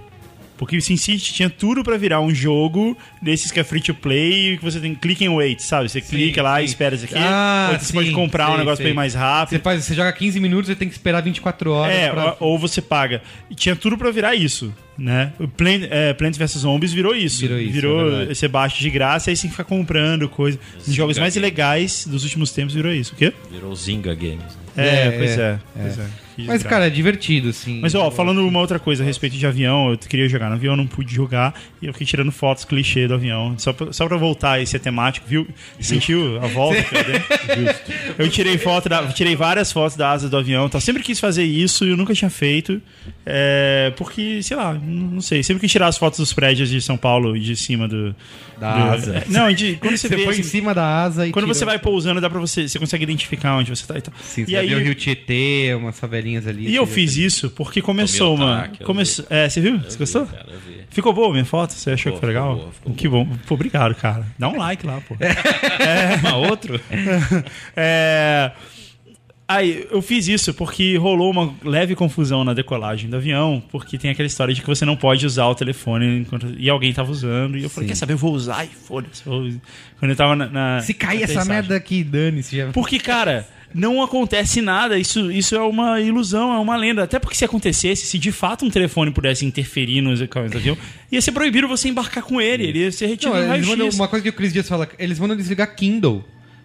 Porque 0.63 0.77
o 0.77 0.81
SimCity 0.81 1.33
tinha 1.33 1.49
tudo 1.49 1.83
pra 1.83 1.97
virar 1.97 2.19
um 2.21 2.33
jogo 2.33 2.97
desses 3.21 3.51
que 3.51 3.59
é 3.59 3.63
free 3.63 3.81
to 3.81 3.93
play, 3.93 4.57
que 4.57 4.63
você 4.63 4.79
tem 4.79 4.95
click 4.95 5.25
and 5.25 5.33
wait, 5.33 5.59
sabe? 5.59 5.89
Você 5.89 5.99
clica 6.01 6.41
lá 6.41 6.61
e 6.61 6.65
sim. 6.67 6.71
espera 6.71 6.95
isso 6.95 7.05
aqui. 7.05 7.15
Ah, 7.17 7.69
ou 7.73 7.79
você 7.79 7.85
sim, 7.85 7.93
pode 7.93 8.11
comprar 8.11 8.51
um 8.51 8.57
negócio 8.57 8.77
sei. 8.77 8.85
pra 8.85 8.91
ir 8.91 8.95
mais 8.95 9.13
rápido. 9.13 9.57
Você, 9.57 9.59
faz, 9.63 9.83
você 9.83 9.93
joga 9.93 10.11
15 10.13 10.39
minutos 10.39 10.69
e 10.69 10.75
tem 10.75 10.87
que 10.87 10.93
esperar 10.93 11.21
24 11.21 11.71
horas. 11.71 11.95
É, 11.95 12.09
pra- 12.09 12.35
ou, 12.39 12.57
você 12.57 12.81
paga. 12.81 13.21
E 13.49 13.55
tinha 13.55 13.75
tudo 13.75 13.97
pra 13.97 14.09
virar 14.11 14.35
isso, 14.35 14.73
né? 14.97 15.33
O 15.39 15.47
Plant, 15.47 15.83
é, 15.89 16.13
Plants 16.13 16.37
vs 16.37 16.51
Zombies 16.61 16.93
virou 16.93 17.15
isso. 17.15 17.41
Virou 17.41 17.59
isso, 17.59 17.69
é 17.69 17.71
Virou 17.73 18.09
verdade. 18.09 18.35
você 18.35 18.47
baixa 18.47 18.79
de 18.79 18.89
graça 18.89 19.31
e 19.31 19.35
você 19.35 19.47
fica 19.49 19.63
comprando 19.63 20.27
coisa. 20.29 20.57
Os 20.85 20.93
jogos 20.93 21.17
mais 21.19 21.35
legais 21.35 22.07
dos 22.07 22.23
últimos 22.23 22.51
tempos 22.51 22.73
virou 22.73 22.91
isso. 22.93 23.13
O 23.13 23.17
quê? 23.17 23.33
Virou 23.51 23.75
Zynga 23.75 24.13
Games. 24.15 24.39
né? 24.75 24.87
É, 24.87 25.07
É, 25.07 25.11
pois 25.11 25.37
é, 25.37 25.41
é. 25.41 25.59
Pois 25.81 25.99
é. 25.99 26.22
Que 26.35 26.45
Mas, 26.45 26.63
cara, 26.63 26.87
é 26.87 26.89
divertido, 26.89 27.49
assim. 27.49 27.79
Mas, 27.81 27.93
ó, 27.95 28.09
falando 28.09 28.47
uma 28.47 28.59
outra 28.59 28.79
coisa 28.79 29.03
a 29.03 29.05
respeito 29.05 29.35
de 29.37 29.45
avião, 29.45 29.91
eu 29.91 29.97
queria 29.97 30.27
jogar 30.27 30.49
no 30.49 30.55
avião, 30.55 30.75
não 30.75 30.87
pude 30.87 31.13
jogar, 31.13 31.53
e 31.81 31.85
eu 31.85 31.93
fiquei 31.93 32.07
tirando 32.07 32.31
fotos 32.31 32.65
clichê 32.65 33.07
do 33.07 33.13
avião, 33.13 33.53
só 33.57 33.71
pra, 33.73 33.93
só 33.93 34.07
pra 34.07 34.17
voltar 34.17 34.53
a 34.53 34.61
esse 34.61 34.77
temático, 34.79 35.25
viu? 35.27 35.47
Sentiu 35.79 36.37
a 36.43 36.47
volta 36.47 36.81
que 36.81 36.95
eu 36.95 37.03
dei? 37.03 37.75
Eu 38.17 38.29
tirei 38.29 38.57
foto, 38.57 38.89
da, 38.89 39.05
tirei 39.07 39.35
várias 39.35 39.71
fotos 39.71 39.95
da 39.97 40.11
asa 40.11 40.29
do 40.29 40.37
avião, 40.37 40.65
então 40.65 40.79
sempre 40.81 41.03
quis 41.03 41.19
fazer 41.19 41.43
isso 41.43 41.85
e 41.85 41.89
eu 41.89 41.97
nunca 41.97 42.13
tinha 42.13 42.29
feito, 42.29 42.81
é, 43.25 43.91
porque, 43.95 44.41
sei 44.43 44.57
lá, 44.57 44.73
não 44.73 45.21
sei, 45.21 45.43
sempre 45.43 45.61
quis 45.61 45.71
tirar 45.71 45.87
as 45.87 45.97
fotos 45.97 46.19
dos 46.19 46.33
prédios 46.33 46.69
de 46.69 46.81
São 46.81 46.97
Paulo 46.97 47.35
e 47.37 47.39
de 47.39 47.55
cima 47.55 47.87
do... 47.87 48.15
Da 48.59 48.73
do- 48.77 48.91
asa. 48.93 49.15
é, 49.17 49.23
Não, 49.29 49.51
de, 49.51 49.75
quando 49.75 49.97
você, 49.97 50.07
Você 50.07 50.15
vê, 50.15 50.23
põe 50.23 50.31
assim, 50.33 50.41
em 50.41 50.43
cima 50.43 50.73
da 50.75 51.03
asa 51.03 51.27
e. 51.27 51.31
quando 51.31 51.45
tira- 51.45 51.53
você 51.55 51.65
vai 51.65 51.79
pousando, 51.79 52.21
dá 52.21 52.29
pra 52.29 52.39
você, 52.39 52.67
você 52.67 52.77
consegue 52.79 53.03
identificar 53.03 53.57
onde 53.57 53.69
você 53.69 53.85
tá 53.85 53.97
e 53.97 54.01
tal. 54.01 54.13
Sim, 54.21 54.43
e 54.43 54.45
você 54.45 54.55
aí, 54.55 54.73
o 54.75 54.79
Rio 54.79 54.93
Tietê, 54.95 55.73
umas 55.75 55.99
favelinhas 56.23 56.47
ali. 56.47 56.67
e 56.69 56.75
eu 56.75 56.85
fiz 56.87 57.17
isso 57.17 57.49
porque 57.51 57.81
começou 57.81 58.31
Tomei 58.37 58.45
o 58.45 58.49
uma. 58.49 58.61
taque, 58.63 58.81
eu 58.81 58.87
Começou, 58.87 59.25
é, 59.29 59.49
você 59.49 59.61
viu? 59.61 59.79
Você 59.79 59.97
gostou? 59.97 60.25
Cara, 60.25 60.45
eu 60.51 60.59
vi. 60.59 60.73
Ficou 60.89 61.11
boa 61.13 61.29
a 61.29 61.31
minha 61.31 61.45
foto? 61.45 61.73
Você 61.73 61.91
achou 61.91 62.13
Ficou, 62.13 62.13
que 62.13 62.19
foi 62.19 62.27
legal? 62.29 62.49
ficou 62.51 62.61
boa, 62.63 62.73
ficou 62.73 62.93
que 62.93 63.07
bom. 63.09 63.27
Pô, 63.47 63.55
obrigado, 63.55 63.95
cara. 63.95 64.25
Dá 64.37 64.47
um 64.49 64.57
like 64.57 64.85
lá, 64.85 65.01
pô. 65.01 65.15
Uma 66.21 66.35
outro? 66.49 66.79
É. 67.75 68.51
Aí, 69.45 69.85
eu 69.91 70.01
fiz 70.01 70.27
isso 70.29 70.53
porque 70.53 70.95
rolou 70.97 71.29
uma 71.29 71.53
leve 71.65 71.95
confusão 71.95 72.43
na 72.45 72.53
decolagem 72.53 73.09
do 73.09 73.17
avião, 73.17 73.61
porque 73.71 73.97
tem 73.97 74.09
aquela 74.09 74.25
história 74.25 74.53
de 74.53 74.61
que 74.61 74.67
você 74.67 74.85
não 74.85 74.95
pode 74.95 75.25
usar 75.25 75.45
o 75.47 75.53
telefone 75.53 76.19
enquanto... 76.21 76.47
e 76.57 76.69
alguém 76.69 76.93
tava 76.93 77.11
usando, 77.11 77.57
e 77.57 77.63
eu 77.63 77.69
falei, 77.69 77.89
quer 77.89 77.95
saber, 77.95 78.13
eu 78.13 78.17
vou 78.17 78.33
usar 78.33 78.63
e 78.63 78.69
foda-se. 78.69 79.21
vou- 79.25 79.51
Quando 79.99 80.11
eu 80.11 80.15
tava 80.15 80.35
na. 80.35 80.47
na- 80.47 80.79
Se 80.79 80.93
cair 80.93 81.23
essa 81.23 81.43
merda 81.43 81.75
aqui, 81.75 82.03
dane-se. 82.05 82.55
Já... 82.55 82.67
Porque, 82.71 82.97
cara, 82.97 83.45
não 83.73 84.01
acontece 84.01 84.61
nada. 84.61 84.97
Isso, 84.97 85.31
isso 85.31 85.55
é 85.55 85.61
uma 85.61 85.99
ilusão, 85.99 86.53
é 86.53 86.59
uma 86.59 86.75
lenda. 86.75 87.03
Até 87.03 87.19
porque 87.19 87.35
se 87.35 87.45
acontecesse, 87.45 88.05
se 88.05 88.19
de 88.19 88.31
fato 88.31 88.65
um 88.65 88.69
telefone 88.69 89.11
pudesse 89.11 89.45
interferir 89.45 90.01
nos 90.01 90.21
equipamentos 90.21 90.53
do 90.53 90.59
avião, 90.59 90.77
ia 91.11 91.21
ser 91.21 91.31
proibido 91.31 91.67
você 91.67 91.89
embarcar 91.89 92.23
com 92.23 92.39
ele. 92.39 92.67
Ele 92.67 92.79
ia 92.79 92.91
ser 92.91 93.07
retirado 93.07 93.45
Não, 93.45 93.55
eles 93.55 93.67
mandam, 93.67 93.89
uma 93.89 94.07
coisa 94.07 94.23
que 94.23 94.29
o 94.29 94.33
Chris 94.33 94.53
Dias 94.53 94.67
fala, 94.67 94.87
eles 94.99 95.19
mandam 95.19 95.35
desligar 95.35 95.75
Kindle, 95.75 96.23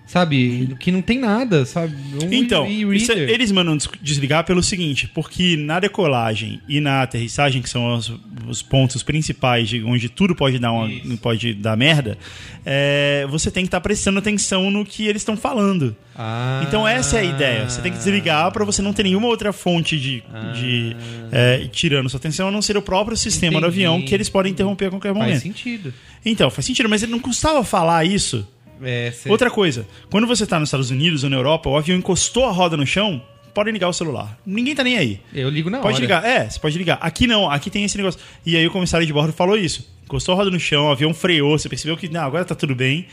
sabe? 0.09 0.74
Que 0.80 0.90
não 0.90 1.02
tem 1.02 1.18
nada, 1.18 1.64
sabe? 1.66 1.94
Um 2.24 2.32
Então, 2.32 2.64
é- 2.66 3.30
eles 3.30 3.52
mandam 3.52 3.76
des- 3.76 3.89
desligar 4.02 4.43
pelo 4.44 4.62
seguinte, 4.62 5.06
porque 5.14 5.55
na 5.56 5.78
decolagem 5.78 6.60
e 6.66 6.80
na 6.80 7.02
aterrissagem, 7.02 7.60
que 7.62 7.68
são 7.68 7.94
os, 7.94 8.12
os 8.48 8.62
pontos 8.62 9.02
principais 9.02 9.68
de 9.68 9.82
onde 9.85 10.09
tudo 10.09 10.35
pode 10.35 10.59
dar, 10.59 10.72
uma, 10.72 10.89
pode 11.18 11.52
dar 11.52 11.76
merda, 11.76 12.16
é, 12.64 13.26
você 13.30 13.51
tem 13.51 13.62
que 13.64 13.68
estar 13.68 13.80
prestando 13.82 14.18
atenção 14.18 14.70
no 14.70 14.85
que 14.85 15.06
eles 15.06 15.20
estão 15.22 15.36
falando. 15.36 15.94
Ah. 16.16 16.64
Então 16.66 16.89
essa 16.89 17.18
é 17.18 17.20
a 17.20 17.24
ideia. 17.24 17.68
Você 17.68 17.80
tem 17.80 17.93
que 17.93 17.98
desligar 17.98 18.51
para 18.51 18.64
você 18.64 18.80
não 18.82 18.93
ter 18.93 19.02
nenhuma 19.05 19.28
outra 19.28 19.52
fonte 19.52 19.97
de, 20.01 20.22
de 20.59 20.97
é, 21.30 21.68
tirando 21.70 22.09
sua 22.09 22.18
atenção, 22.18 22.48
a 22.48 22.51
não 22.51 22.62
ser 22.62 22.76
o 22.76 22.82
próprio 22.82 23.16
sistema 23.16 23.60
do 23.60 23.66
Entendi. 23.66 23.85
avião 23.86 24.02
que 24.02 24.14
eles 24.14 24.28
podem 24.28 24.51
interromper 24.52 24.86
a 24.86 24.90
qualquer 24.90 25.12
Faz 25.14 25.24
momento. 25.26 25.43
sentido. 25.43 25.94
Então, 26.24 26.51
faz 26.51 26.64
sentido, 26.66 26.89
mas 26.89 27.02
ele 27.02 27.12
não 27.12 27.20
custava 27.20 27.62
falar 27.62 28.05
isso 28.05 28.44
É, 28.83 29.11
cê- 29.13 29.29
Outra 29.31 29.51
coisa, 29.51 29.87
quando 30.11 30.27
você 30.27 30.47
tá 30.47 30.59
nos 30.59 30.69
Estados 30.69 30.91
Unidos 30.91 31.25
ou 31.25 31.31
na 31.31 31.37
Europa, 31.37 31.69
o 31.69 31.77
avião 31.77 31.97
encostou 31.99 32.45
a 32.47 32.51
roda 32.53 32.77
no 32.77 32.87
chão, 32.87 33.23
pode 33.55 33.71
ligar 33.73 33.89
o 33.89 33.93
celular. 33.93 34.39
Ninguém 34.47 34.75
tá 34.75 34.85
nem 34.85 34.97
aí. 34.97 35.21
Eu 35.35 35.49
ligo 35.51 35.69
na 35.71 35.79
Pode 35.81 35.95
hora. 35.97 36.01
ligar, 36.05 36.25
é, 36.25 36.49
você 36.49 36.61
pode 36.61 36.79
ligar. 36.79 36.99
Aqui 37.01 37.27
não, 37.27 37.51
aqui 37.51 37.71
tem 37.71 37.85
esse 37.85 37.97
negócio. 37.97 38.21
E 38.47 38.57
aí 38.57 38.67
o 38.67 38.71
comissário 38.71 39.07
de 39.07 39.13
bordo 39.13 39.33
falou 39.33 39.57
isso. 39.57 39.87
Encostou 40.05 40.35
a 40.35 40.37
roda 40.39 40.51
no 40.51 40.61
chão, 40.61 40.87
o 40.87 40.91
avião 40.93 41.13
freou, 41.13 41.59
você 41.59 41.69
percebeu 41.69 41.97
que 41.97 42.09
não, 42.09 42.23
agora 42.23 42.45
tá 42.45 42.55
tudo 42.55 42.75
bem. 42.75 43.07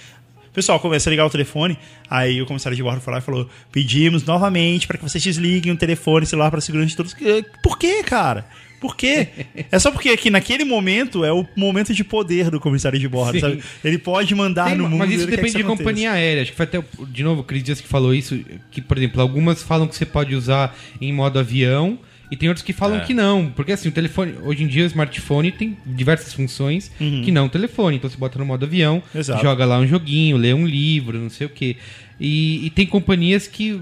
Pessoal, 0.53 0.79
começa 0.79 1.09
a 1.09 1.11
ligar 1.11 1.25
o 1.25 1.29
telefone. 1.29 1.77
Aí 2.09 2.41
o 2.41 2.45
comissário 2.45 2.75
de 2.77 2.81
bordo 2.81 3.01
falou 3.01 3.19
e 3.19 3.21
falou: 3.21 3.49
pedimos 3.73 4.23
novamente 4.23 4.87
para 4.87 4.97
que 4.97 5.03
vocês 5.03 5.21
desliguem 5.21 5.73
o 5.73 5.75
telefone 5.77 6.25
celular 6.25 6.49
para 6.49 6.61
segurança 6.61 6.91
de 6.91 6.95
todos. 6.95 7.13
Por 7.61 7.77
quê, 7.77 8.01
cara? 8.03 8.45
Por 8.85 8.95
quê? 8.95 9.27
É 9.71 9.79
só 9.79 9.89
porque 9.91 10.09
aqui 10.09 10.29
naquele 10.29 10.63
momento 10.63 11.25
é 11.25 11.31
o 11.31 11.45
momento 11.55 11.93
de 11.93 12.03
poder 12.03 12.51
do 12.51 12.59
comissário 12.59 12.99
de 12.99 13.07
bordo, 13.07 13.33
Sim. 13.33 13.39
sabe? 13.39 13.63
Ele 13.83 13.97
pode 13.97 14.35
mandar 14.35 14.65
Tem, 14.67 14.75
no 14.77 14.83
mundo. 14.87 14.99
mas 14.99 15.11
isso 15.11 15.25
que 15.25 15.31
depende 15.31 15.55
de 15.55 15.61
aconteça. 15.63 15.77
companhia 15.83 16.11
aérea. 16.11 16.43
Acho 16.43 16.51
que 16.51 16.57
foi 16.57 16.65
até, 16.65 16.83
de 17.09 17.23
novo, 17.23 17.41
o 17.41 17.43
Cris 17.43 17.63
Dias 17.63 17.81
que 17.81 17.87
falou 17.87 18.13
isso. 18.13 18.39
Que, 18.69 18.81
por 18.81 18.97
exemplo, 18.97 19.21
algumas 19.21 19.63
falam 19.63 19.87
que 19.87 19.95
você 19.95 20.05
pode 20.05 20.35
usar 20.35 20.77
em 21.01 21.11
modo 21.11 21.39
avião 21.39 21.97
e 22.31 22.35
tem 22.35 22.47
outros 22.49 22.63
que 22.65 22.73
falam 22.73 22.97
É. 22.97 23.01
que 23.01 23.13
não. 23.13 23.51
Porque 23.55 23.71
assim, 23.71 23.89
o 23.89 23.91
telefone, 23.91 24.35
hoje 24.43 24.63
em 24.63 24.67
dia 24.67 24.83
o 24.83 24.87
smartphone 24.87 25.51
tem 25.51 25.75
diversas 25.85 26.33
funções 26.33 26.91
que 26.97 27.31
não 27.31 27.45
o 27.47 27.49
telefone. 27.49 27.95
Então 27.97 28.09
você 28.09 28.17
bota 28.17 28.37
no 28.37 28.45
modo 28.45 28.65
avião, 28.65 29.01
Uhum. 29.13 29.19
Exato. 29.19 29.41
joga 29.41 29.65
lá 29.65 29.79
um 29.79 29.87
joguinho, 29.87 30.37
lê 30.37 30.53
um 30.53 30.65
livro, 30.67 31.17
não 31.19 31.29
sei 31.29 31.47
o 31.47 31.49
quê. 31.49 31.75
E, 32.19 32.65
e 32.65 32.69
tem 32.69 32.85
companhias 32.85 33.47
que 33.47 33.81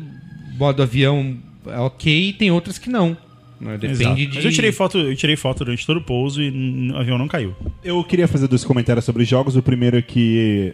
modo 0.58 0.82
avião 0.82 1.38
é 1.68 1.78
ok 1.80 2.30
e 2.30 2.34
tem 2.34 2.52
outras 2.52 2.78
que 2.78 2.90
não. 2.90 3.16
Né? 3.64 3.78
Depende 3.78 4.26
de. 4.28 4.36
Mas 4.36 4.46
eu 4.46 4.52
tirei 4.52 4.72
foto, 4.72 4.98
eu 4.98 5.16
tirei 5.16 5.36
foto 5.36 5.64
durante 5.66 5.86
todo 5.86 5.98
o 5.98 6.02
pouso 6.02 6.42
e 6.42 6.92
o 6.92 6.98
avião 6.98 7.18
não 7.18 7.28
caiu. 7.28 7.56
Eu 7.84 8.04
queria 8.04 8.28
fazer 8.28 8.48
dois 8.48 8.64
comentários 8.64 9.06
sobre 9.06 9.24
jogos. 9.26 9.56
O 9.56 9.62
primeiro 9.64 9.98
é 9.98 10.02
que. 10.02 10.74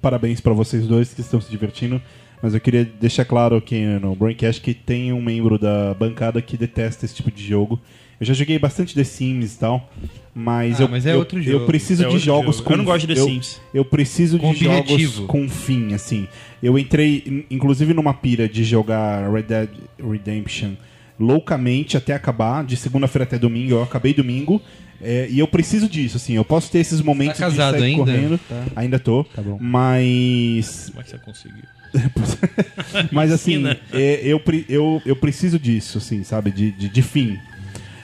Parabéns 0.00 0.40
pra 0.40 0.52
vocês 0.52 0.86
dois 0.86 1.12
que 1.14 1.20
estão 1.20 1.40
se 1.40 1.50
divertindo. 1.50 2.00
Mas 2.42 2.54
eu 2.54 2.60
queria 2.60 2.84
deixar 3.00 3.24
claro 3.24 3.54
aqui 3.54 3.84
no 4.00 4.16
Braincast 4.16 4.60
que 4.60 4.74
tem 4.74 5.12
um 5.12 5.22
membro 5.22 5.58
da 5.58 5.94
bancada 5.94 6.42
que 6.42 6.56
detesta 6.56 7.04
esse 7.04 7.14
tipo 7.14 7.30
de 7.30 7.40
jogo. 7.46 7.80
Eu 8.18 8.26
já 8.26 8.34
joguei 8.34 8.58
bastante 8.58 8.94
The 8.94 9.04
Sims 9.04 9.54
e 9.54 9.58
tal, 9.60 9.92
mas, 10.34 10.80
Ah, 10.80 10.84
eu, 10.84 10.88
mas 10.88 11.06
é 11.06 11.12
eu, 11.12 11.18
outro 11.18 11.38
eu 11.38 11.42
jogo. 11.44 11.66
preciso 11.66 12.02
É 12.02 12.06
de 12.06 12.12
outro 12.14 12.24
jogos 12.24 12.56
jogo. 12.56 12.66
com 12.68 12.72
Eu 12.74 12.78
não 12.78 12.84
gosto 12.84 13.06
de 13.06 13.14
The 13.14 13.20
eu, 13.20 13.24
Sims. 13.26 13.60
Eu 13.72 13.84
preciso 13.84 14.38
Com 14.38 14.52
de 14.52 14.64
jogos 14.64 14.90
objetivo. 14.92 15.26
com 15.26 15.48
fim, 15.48 15.94
assim. 15.94 16.26
Eu 16.60 16.76
entrei, 16.78 17.22
in- 17.26 17.44
inclusive, 17.48 17.94
numa 17.94 18.14
pira 18.14 18.48
de 18.48 18.64
jogar 18.64 19.28
Red 19.32 19.42
Dead 19.42 19.68
Redemption 20.10 20.72
loucamente 21.22 21.96
até 21.96 22.12
acabar, 22.12 22.64
de 22.64 22.76
segunda-feira 22.76 23.24
até 23.24 23.38
domingo. 23.38 23.72
Eu 23.74 23.82
acabei 23.82 24.12
domingo. 24.12 24.60
é, 25.00 25.26
e 25.30 25.38
eu 25.38 25.48
preciso 25.48 25.88
disso, 25.88 26.16
assim. 26.16 26.34
Eu 26.34 26.44
posso 26.44 26.70
ter 26.70 26.78
esses 26.80 27.00
momentos 27.00 27.38
Tá 27.38 27.46
casado 27.46 27.74
de 27.74 27.80
sair 27.80 27.90
ainda? 27.92 28.04
correndo. 28.04 28.40
Tá. 28.48 28.64
Ainda 28.76 28.98
tô. 28.98 29.24
bom. 29.38 29.58
Mas 29.60 30.88
Como 30.90 31.00
é 31.00 31.04
que 31.04 31.10
você 31.10 31.18
conseguiu? 31.18 31.64
mas 33.12 33.30
assim, 33.30 33.64
é, 33.92 34.20
eu, 34.24 34.40
eu, 34.68 35.02
eu 35.04 35.14
preciso 35.16 35.58
disso, 35.58 35.98
assim, 35.98 36.24
sabe? 36.24 36.50
De, 36.50 36.70
de, 36.72 36.88
de 36.88 37.02
fim. 37.02 37.38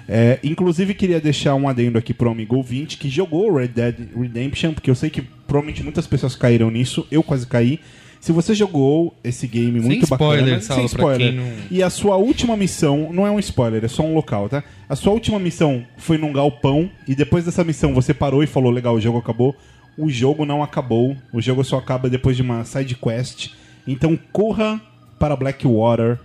É, 0.06 0.38
inclusive, 0.42 0.94
queria 0.94 1.20
deixar 1.20 1.54
um 1.54 1.68
adendo 1.68 1.98
aqui 1.98 2.12
pro 2.14 2.30
amigo 2.30 2.56
ouvinte 2.56 2.96
que 2.96 3.08
jogou 3.10 3.54
Red 3.54 3.68
Dead 3.68 3.96
Redemption, 4.16 4.72
porque 4.72 4.90
eu 4.90 4.94
sei 4.94 5.10
que 5.10 5.22
provavelmente 5.22 5.82
muitas 5.82 6.06
pessoas 6.06 6.34
caíram 6.34 6.70
nisso, 6.70 7.06
eu 7.10 7.22
quase 7.22 7.46
caí. 7.46 7.80
Se 8.20 8.32
você 8.32 8.54
jogou 8.54 9.14
esse 9.22 9.46
game 9.46 9.80
muito 9.80 10.02
spoiler, 10.04 10.44
bacana, 10.44 10.60
Saulo, 10.60 10.88
sem 10.88 10.98
spoiler, 10.98 11.32
não- 11.34 11.52
e 11.70 11.82
a 11.82 11.88
sua 11.90 12.16
última 12.16 12.56
missão, 12.56 13.12
não 13.12 13.26
é 13.26 13.30
um 13.30 13.38
spoiler, 13.38 13.84
é 13.84 13.88
só 13.88 14.02
um 14.02 14.14
local, 14.14 14.48
tá? 14.48 14.62
A 14.88 14.96
sua 14.96 15.12
última 15.12 15.38
missão 15.38 15.84
foi 15.96 16.18
num 16.18 16.32
galpão, 16.32 16.90
e 17.06 17.14
depois 17.14 17.44
dessa 17.44 17.62
missão 17.62 17.94
você 17.94 18.12
parou 18.12 18.42
e 18.42 18.46
falou, 18.46 18.70
legal, 18.72 18.94
o 18.94 19.00
jogo 19.00 19.18
acabou. 19.18 19.54
O 19.96 20.08
jogo 20.10 20.44
não 20.44 20.62
acabou, 20.62 21.16
o 21.32 21.40
jogo 21.40 21.64
só 21.64 21.78
acaba 21.78 22.08
depois 22.08 22.36
de 22.36 22.42
uma 22.42 22.64
side 22.64 22.94
quest. 22.96 23.50
Então 23.86 24.18
corra 24.32 24.80
para 25.18 25.34
Blackwater 25.34 26.18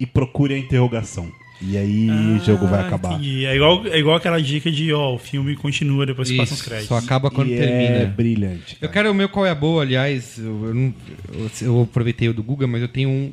e 0.00 0.06
procure 0.06 0.54
a 0.54 0.58
interrogação. 0.58 1.28
E 1.66 1.76
aí 1.78 2.10
o 2.36 2.44
jogo 2.44 2.66
vai 2.66 2.80
Ah, 2.82 2.86
acabar. 2.86 3.12
entendi. 3.14 3.46
É 3.46 3.54
igual, 3.56 3.86
é 3.86 3.98
igual 3.98 4.16
aquela 4.16 4.40
dica 4.40 4.70
de, 4.70 4.92
ó, 4.92 5.14
o 5.14 5.18
filme 5.18 5.56
continua 5.56 6.04
depois 6.04 6.28
que 6.30 6.36
passam 6.36 6.54
os 6.56 6.62
créditos. 6.62 6.88
só 6.88 6.96
acaba 6.96 7.30
quando 7.30 7.50
e 7.50 7.56
termina. 7.56 7.96
é 8.02 8.06
brilhante. 8.06 8.74
Eu 8.74 8.88
cara. 8.88 8.92
quero 8.92 9.10
o 9.10 9.14
meu 9.14 9.28
qual 9.28 9.46
é 9.46 9.50
a 9.50 9.54
boa, 9.54 9.82
aliás. 9.82 10.38
Eu, 10.38 10.66
eu 10.66 10.74
não- 10.74 10.94
eu- 11.32 11.50
eu 11.62 11.82
aproveitei 11.82 12.28
o 12.28 12.34
do 12.34 12.42
Guga, 12.42 12.66
mas 12.66 12.82
eu 12.82 12.88
tenho 12.88 13.08
um. 13.08 13.32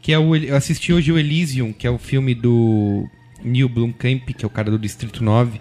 Que 0.00 0.12
é 0.12 0.18
o. 0.18 0.34
Eu 0.36 0.56
assisti 0.56 0.92
hoje 0.92 1.10
o 1.12 1.18
Elysium, 1.18 1.72
que 1.72 1.86
é 1.86 1.90
o 1.90 1.98
filme 1.98 2.34
do 2.34 3.08
Neil 3.44 3.68
Blomkamp, 3.68 4.28
que 4.36 4.44
é 4.44 4.46
o 4.46 4.50
cara 4.50 4.70
do 4.70 4.78
Distrito 4.78 5.22
9. 5.24 5.60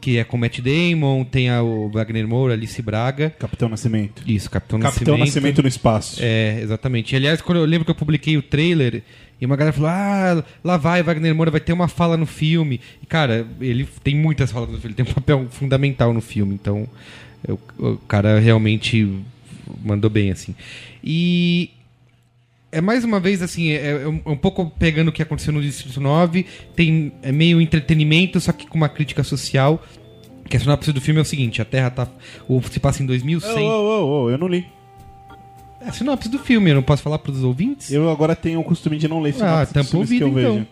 Que 0.00 0.16
é 0.18 0.24
com 0.24 0.36
Matt 0.38 0.60
Damon, 0.60 1.24
tem 1.24 1.50
a, 1.50 1.60
o 1.62 1.90
Wagner 1.90 2.26
Moura, 2.26 2.54
Alice 2.54 2.80
Braga. 2.80 3.30
Capitão 3.30 3.68
Nascimento. 3.68 4.22
Isso, 4.26 4.48
Capitão, 4.48 4.78
Capitão 4.78 5.18
Nascimento 5.18 5.60
no 5.60 5.68
espaço. 5.68 6.18
É, 6.22 6.60
exatamente. 6.62 7.16
Aliás, 7.16 7.42
quando 7.42 7.58
eu 7.58 7.64
lembro 7.64 7.84
que 7.84 7.90
eu 7.90 7.94
publiquei 7.96 8.36
o 8.36 8.42
trailer 8.42 9.02
e 9.40 9.46
uma 9.46 9.56
galera 9.56 9.72
falou: 9.72 9.90
Ah, 9.90 10.44
lá 10.64 10.76
vai 10.76 11.02
Wagner 11.02 11.34
Moura, 11.34 11.50
vai 11.50 11.60
ter 11.60 11.72
uma 11.72 11.88
fala 11.88 12.16
no 12.16 12.26
filme. 12.26 12.80
E, 13.02 13.06
cara, 13.06 13.46
ele 13.60 13.86
tem 14.02 14.14
muitas 14.16 14.50
falas 14.50 14.68
no 14.70 14.78
filme, 14.78 14.94
ele 14.96 15.04
tem 15.04 15.10
um 15.12 15.14
papel 15.14 15.46
fundamental 15.50 16.12
no 16.12 16.20
filme. 16.20 16.54
Então, 16.54 16.88
eu- 17.46 17.58
o 17.78 17.96
cara 17.98 18.38
realmente 18.40 19.08
mandou 19.84 20.10
bem, 20.10 20.30
assim. 20.30 20.54
E 21.04 21.70
é 22.72 22.80
mais 22.80 23.04
uma 23.04 23.18
vez 23.20 23.40
assim, 23.42 23.70
é, 23.70 24.02
é 24.02 24.08
um, 24.08 24.20
é 24.26 24.30
um 24.30 24.36
pouco 24.36 24.70
pegando 24.78 25.08
o 25.08 25.12
que 25.12 25.22
aconteceu 25.22 25.52
no 25.52 25.62
Distrito 25.62 26.00
9, 26.00 26.44
tem 26.76 27.12
é 27.22 27.32
meio 27.32 27.60
entretenimento, 27.60 28.40
só 28.40 28.52
que 28.52 28.66
com 28.66 28.76
uma 28.76 28.88
crítica 28.88 29.22
social. 29.22 29.82
Que 30.48 30.56
a 30.56 30.60
sinopse 30.60 30.92
do 30.94 31.00
filme 31.00 31.18
é 31.18 31.22
o 31.22 31.26
seguinte, 31.26 31.60
a 31.60 31.64
Terra 31.66 31.90
tá 31.90 32.08
o, 32.48 32.62
se 32.62 32.80
passa 32.80 33.02
em 33.02 33.06
2100. 33.06 33.66
Ô, 33.66 33.70
ô, 33.70 33.72
ô, 33.72 34.22
ô, 34.24 34.30
eu 34.30 34.38
não 34.38 34.48
li. 34.48 34.66
É 35.88 35.90
a 35.90 35.92
sinopse 35.94 36.28
do 36.28 36.38
filme, 36.38 36.70
eu 36.70 36.74
não 36.74 36.82
posso 36.82 37.02
falar 37.02 37.18
pros 37.18 37.42
ouvintes? 37.42 37.90
Eu 37.90 38.10
agora 38.10 38.36
tenho 38.36 38.60
o 38.60 38.64
costume 38.64 38.98
de 38.98 39.08
não 39.08 39.20
ler 39.20 39.30
ah, 39.30 39.64
sinopse 39.64 39.64
dos 39.64 39.72
tampa 39.72 39.86
o 39.88 39.90
filmes 39.90 40.08
que 40.10 40.24
ouvido 40.24 40.38
eu 40.38 40.42
então. 40.42 40.54
vejo. 40.56 40.66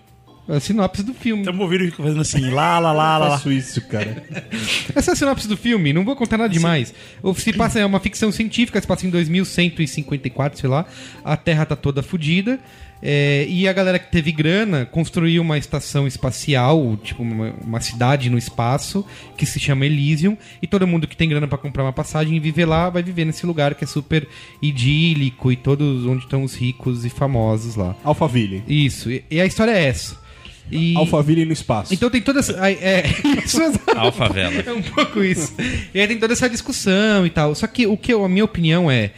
É 0.48 0.56
a 0.56 0.60
sinopse 0.60 1.02
do 1.02 1.12
filme. 1.14 1.42
Estamos 1.42 1.60
ouvindo 1.60 1.84
e 1.84 1.90
fazendo 1.90 2.20
assim, 2.20 2.50
lá, 2.50 2.78
lá, 2.78 2.92
lá, 2.92 3.18
lá, 3.18 3.26
Eu 3.26 3.30
faço 3.32 3.50
isso, 3.50 3.80
cara. 3.88 4.22
Essa 4.94 5.10
é 5.10 5.14
a 5.14 5.16
sinopse 5.16 5.48
do 5.48 5.56
filme, 5.56 5.92
não 5.92 6.04
vou 6.04 6.14
contar 6.14 6.36
nada 6.36 6.52
demais. 6.52 6.92
O- 7.22 7.34
Se 7.34 7.52
passa, 7.52 7.80
é 7.80 7.86
uma 7.86 7.98
ficção 7.98 8.30
científica, 8.30 8.80
se 8.80 8.86
passa 8.86 9.06
em 9.06 9.10
2154, 9.10 10.60
sei 10.60 10.68
lá. 10.68 10.84
A 11.24 11.36
Terra 11.36 11.64
tá 11.66 11.74
toda 11.74 12.02
fodida. 12.02 12.60
É, 13.02 13.46
e 13.48 13.68
a 13.68 13.72
galera 13.72 13.98
que 13.98 14.10
teve 14.10 14.32
grana 14.32 14.86
construiu 14.86 15.42
uma 15.42 15.58
estação 15.58 16.06
espacial, 16.06 16.96
tipo 17.02 17.22
uma, 17.22 17.54
uma 17.62 17.80
cidade 17.80 18.30
no 18.30 18.38
espaço, 18.38 19.04
que 19.36 19.44
se 19.44 19.60
chama 19.60 19.84
Elysium. 19.86 20.36
E 20.62 20.66
todo 20.66 20.86
mundo 20.86 21.06
que 21.06 21.16
tem 21.16 21.28
grana 21.28 21.46
pra 21.46 21.58
comprar 21.58 21.82
uma 21.82 21.92
passagem 21.92 22.36
e 22.36 22.40
viver 22.40 22.64
lá, 22.64 22.88
vai 22.90 23.02
viver 23.02 23.24
nesse 23.24 23.44
lugar 23.46 23.74
que 23.74 23.84
é 23.84 23.86
super 23.86 24.26
idílico 24.62 25.52
e 25.52 25.56
todos 25.56 26.06
onde 26.06 26.24
estão 26.24 26.42
os 26.42 26.54
ricos 26.54 27.04
e 27.04 27.10
famosos 27.10 27.76
lá. 27.76 27.94
Alphaville. 28.02 28.62
Isso, 28.66 29.10
e, 29.10 29.24
e 29.30 29.40
a 29.40 29.46
história 29.46 29.72
é 29.72 29.84
essa. 29.84 30.24
E... 30.70 30.96
Alphaville 30.96 31.44
no 31.44 31.52
espaço. 31.52 31.94
Então 31.94 32.10
tem 32.10 32.20
toda 32.20 32.40
essa. 32.40 32.52
É, 32.68 33.04
isso, 33.44 33.62
exato. 33.62 33.96
Alfavela. 33.96 34.62
É 34.66 34.72
um 34.72 34.82
pouco 34.82 35.22
isso. 35.22 35.54
E 35.94 36.00
aí 36.00 36.08
tem 36.08 36.18
toda 36.18 36.32
essa 36.32 36.48
discussão 36.50 37.24
e 37.24 37.30
tal. 37.30 37.54
Só 37.54 37.66
que 37.68 37.86
o 37.86 37.96
que 37.96 38.12
eu- 38.12 38.24
a 38.24 38.28
minha 38.28 38.44
opinião 38.44 38.90
é 38.90 39.12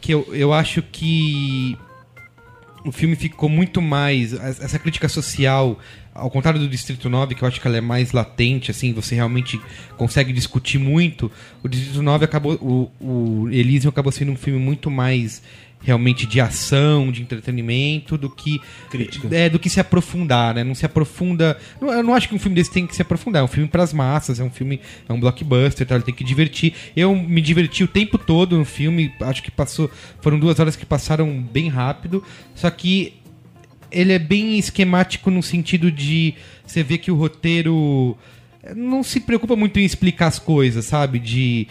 que 0.00 0.12
eu, 0.12 0.28
eu 0.32 0.52
acho 0.52 0.82
que 0.82 1.76
o 2.84 2.92
filme 2.92 3.16
ficou 3.16 3.48
muito 3.48 3.80
mais. 3.82 4.32
Essa 4.32 4.78
crítica 4.78 5.08
social, 5.08 5.78
ao 6.14 6.30
contrário 6.30 6.60
do 6.60 6.68
Distrito 6.68 7.08
9, 7.08 7.34
que 7.34 7.42
eu 7.42 7.48
acho 7.48 7.60
que 7.60 7.66
ela 7.66 7.76
é 7.76 7.80
mais 7.80 8.12
latente, 8.12 8.70
assim, 8.70 8.92
você 8.92 9.14
realmente 9.14 9.60
consegue 9.96 10.32
discutir 10.32 10.78
muito. 10.78 11.30
O 11.62 11.68
Distrito 11.68 12.02
9 12.02 12.24
acabou. 12.24 12.54
O, 12.54 12.90
o 13.00 13.48
Elysium 13.50 13.90
acabou 13.90 14.12
sendo 14.12 14.32
um 14.32 14.36
filme 14.36 14.58
muito 14.58 14.90
mais 14.90 15.42
realmente 15.82 16.26
de 16.26 16.40
ação, 16.40 17.10
de 17.10 17.22
entretenimento, 17.22 18.18
do 18.18 18.28
que 18.28 18.60
Crítica. 18.90 19.34
é 19.34 19.48
do 19.48 19.58
que 19.58 19.70
se 19.70 19.80
aprofundar, 19.80 20.54
né? 20.54 20.62
Não 20.62 20.74
se 20.74 20.84
aprofunda. 20.84 21.56
não- 21.80 21.90
Eu 21.92 22.02
não 22.02 22.14
acho 22.14 22.28
que 22.28 22.34
um 22.34 22.38
filme 22.38 22.54
desse 22.54 22.70
tem 22.70 22.86
que 22.86 22.94
se 22.94 23.00
aprofundar. 23.02 23.40
É 23.40 23.44
um 23.44 23.48
filme 23.48 23.66
pras 23.68 23.92
massas, 23.92 24.38
é 24.38 24.44
um 24.44 24.50
filme, 24.50 24.78
é 25.08 25.12
um 25.12 25.18
blockbuster, 25.18 25.86
tá? 25.86 25.94
ele 25.94 26.04
tem 26.04 26.14
que 26.14 26.22
divertir. 26.24 26.74
Eu 26.94 27.14
me 27.16 27.40
diverti 27.40 27.82
o 27.82 27.88
tempo 27.88 28.18
todo 28.18 28.58
no 28.58 28.64
filme. 28.64 29.12
Acho 29.20 29.42
que 29.42 29.50
passou, 29.50 29.90
foram 30.20 30.38
duas 30.38 30.60
horas 30.60 30.76
que 30.76 30.84
passaram 30.84 31.40
bem 31.42 31.68
rápido. 31.68 32.22
Só 32.54 32.68
que 32.70 33.14
ele 33.90 34.12
é 34.12 34.18
bem 34.18 34.58
esquemático 34.58 35.30
no 35.30 35.42
sentido 35.42 35.90
de 35.90 36.34
você 36.64 36.82
ver 36.82 36.98
que 36.98 37.10
o 37.10 37.16
roteiro 37.16 38.16
não 38.76 39.02
se 39.02 39.18
preocupa 39.20 39.56
muito 39.56 39.80
em 39.80 39.84
explicar 39.84 40.26
as 40.26 40.38
coisas, 40.38 40.84
sabe? 40.84 41.18
De 41.18 41.66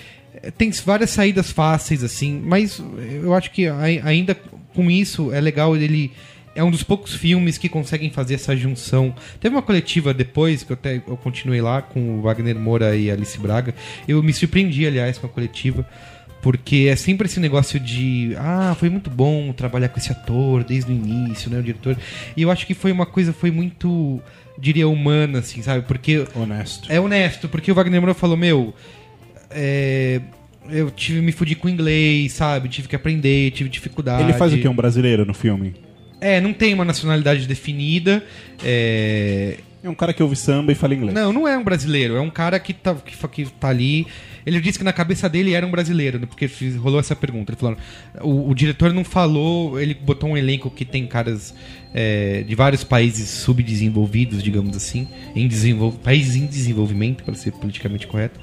tem 0.57 0.71
várias 0.85 1.09
saídas 1.09 1.51
fáceis 1.51 2.03
assim, 2.03 2.41
mas 2.45 2.81
eu 3.23 3.33
acho 3.33 3.51
que 3.51 3.67
ai- 3.67 4.01
ainda 4.03 4.35
com 4.73 4.89
isso 4.89 5.33
é 5.33 5.39
legal 5.41 5.75
ele 5.75 6.11
é 6.55 6.63
um 6.63 6.71
dos 6.71 6.83
poucos 6.83 7.13
filmes 7.13 7.57
que 7.57 7.69
conseguem 7.69 8.09
fazer 8.09 8.33
essa 8.35 8.55
junção. 8.55 9.13
Teve 9.39 9.55
uma 9.55 9.61
coletiva 9.61 10.13
depois, 10.13 10.63
que 10.63 10.71
eu 10.71 10.73
até 10.73 10.97
eu 10.97 11.15
continuei 11.15 11.61
lá 11.61 11.81
com 11.81 12.17
o 12.17 12.21
Wagner 12.21 12.57
Moura 12.57 12.95
e 12.95 13.09
Alice 13.09 13.37
Braga. 13.39 13.73
Eu 14.07 14.21
me 14.21 14.33
surpreendi, 14.33 14.85
aliás, 14.85 15.17
com 15.17 15.27
a 15.27 15.29
coletiva. 15.29 15.87
Porque 16.41 16.87
é 16.89 16.95
sempre 16.95 17.27
esse 17.27 17.39
negócio 17.39 17.79
de. 17.79 18.33
Ah, 18.37 18.75
foi 18.79 18.89
muito 18.89 19.09
bom 19.09 19.51
trabalhar 19.53 19.89
com 19.89 19.99
esse 19.99 20.11
ator 20.11 20.63
desde 20.63 20.89
o 20.91 20.95
início, 20.95 21.49
né? 21.51 21.59
O 21.59 21.63
diretor. 21.63 21.97
E 22.35 22.41
eu 22.41 22.49
acho 22.49 22.65
que 22.65 22.73
foi 22.73 22.91
uma 22.93 23.05
coisa, 23.05 23.31
foi 23.33 23.51
muito, 23.51 24.21
diria, 24.57 24.87
humana, 24.87 25.39
assim, 25.39 25.61
sabe? 25.61 25.85
Porque 25.85 26.25
Honesto. 26.33 26.91
é 26.91 26.99
honesto, 26.99 27.47
porque 27.49 27.71
o 27.71 27.75
Wagner 27.75 27.99
Moura 28.01 28.13
falou, 28.13 28.37
meu, 28.37 28.73
é, 29.51 30.21
eu 30.69 30.89
tive 30.91 31.21
me 31.21 31.31
fudir 31.31 31.57
com 31.57 31.67
inglês, 31.69 32.33
sabe? 32.33 32.69
Tive 32.69 32.87
que 32.87 32.95
aprender, 32.95 33.51
tive 33.51 33.69
dificuldade. 33.69 34.23
Ele 34.23 34.33
faz 34.33 34.53
o 34.53 34.57
quê? 34.57 34.67
Um 34.67 34.75
brasileiro 34.75 35.25
no 35.25 35.33
filme? 35.33 35.73
É, 36.21 36.41
não 36.41 36.53
tem 36.53 36.73
uma 36.73 36.85
nacionalidade 36.85 37.47
definida. 37.47 38.23
É... 38.63 39.57
É 39.81 39.89
um 39.89 39.95
cara 39.95 40.11
que 40.11 40.21
ouve 40.21 40.35
samba 40.35 40.73
e 40.73 40.75
fala 40.75 40.93
inglês. 40.93 41.13
Não, 41.13 41.31
não 41.31 41.47
é 41.47 41.57
um 41.57 41.63
brasileiro, 41.63 42.17
é 42.17 42.19
um 42.19 42.29
cara 42.29 42.59
que 42.59 42.73
tá, 42.73 42.93
que, 42.95 43.15
que 43.29 43.45
tá 43.45 43.69
ali. 43.69 44.05
Ele 44.45 44.59
disse 44.59 44.77
que 44.77 44.83
na 44.83 44.91
cabeça 44.91 45.29
dele 45.29 45.53
era 45.53 45.65
um 45.65 45.71
brasileiro, 45.71 46.19
né, 46.19 46.25
porque 46.25 46.49
fiz- 46.49 46.75
rolou 46.75 46.99
essa 46.99 47.15
pergunta. 47.15 47.53
Ele 47.53 47.57
falou: 47.57 47.77
o, 48.19 48.49
o 48.49 48.53
diretor 48.53 48.91
não 48.93 49.05
falou, 49.05 49.79
ele 49.79 49.93
botou 49.93 50.31
um 50.31 50.37
elenco 50.37 50.69
que 50.69 50.83
tem 50.83 51.07
caras 51.07 51.55
é, 51.93 52.43
de 52.43 52.55
vários 52.55 52.83
países 52.83 53.29
subdesenvolvidos, 53.29 54.43
digamos 54.43 54.75
assim, 54.75 55.07
em 55.35 55.47
desenvol... 55.47 55.91
países 55.91 56.35
em 56.35 56.45
desenvolvimento, 56.45 57.23
para 57.23 57.33
ser 57.33 57.51
politicamente 57.51 58.07
correto. 58.07 58.39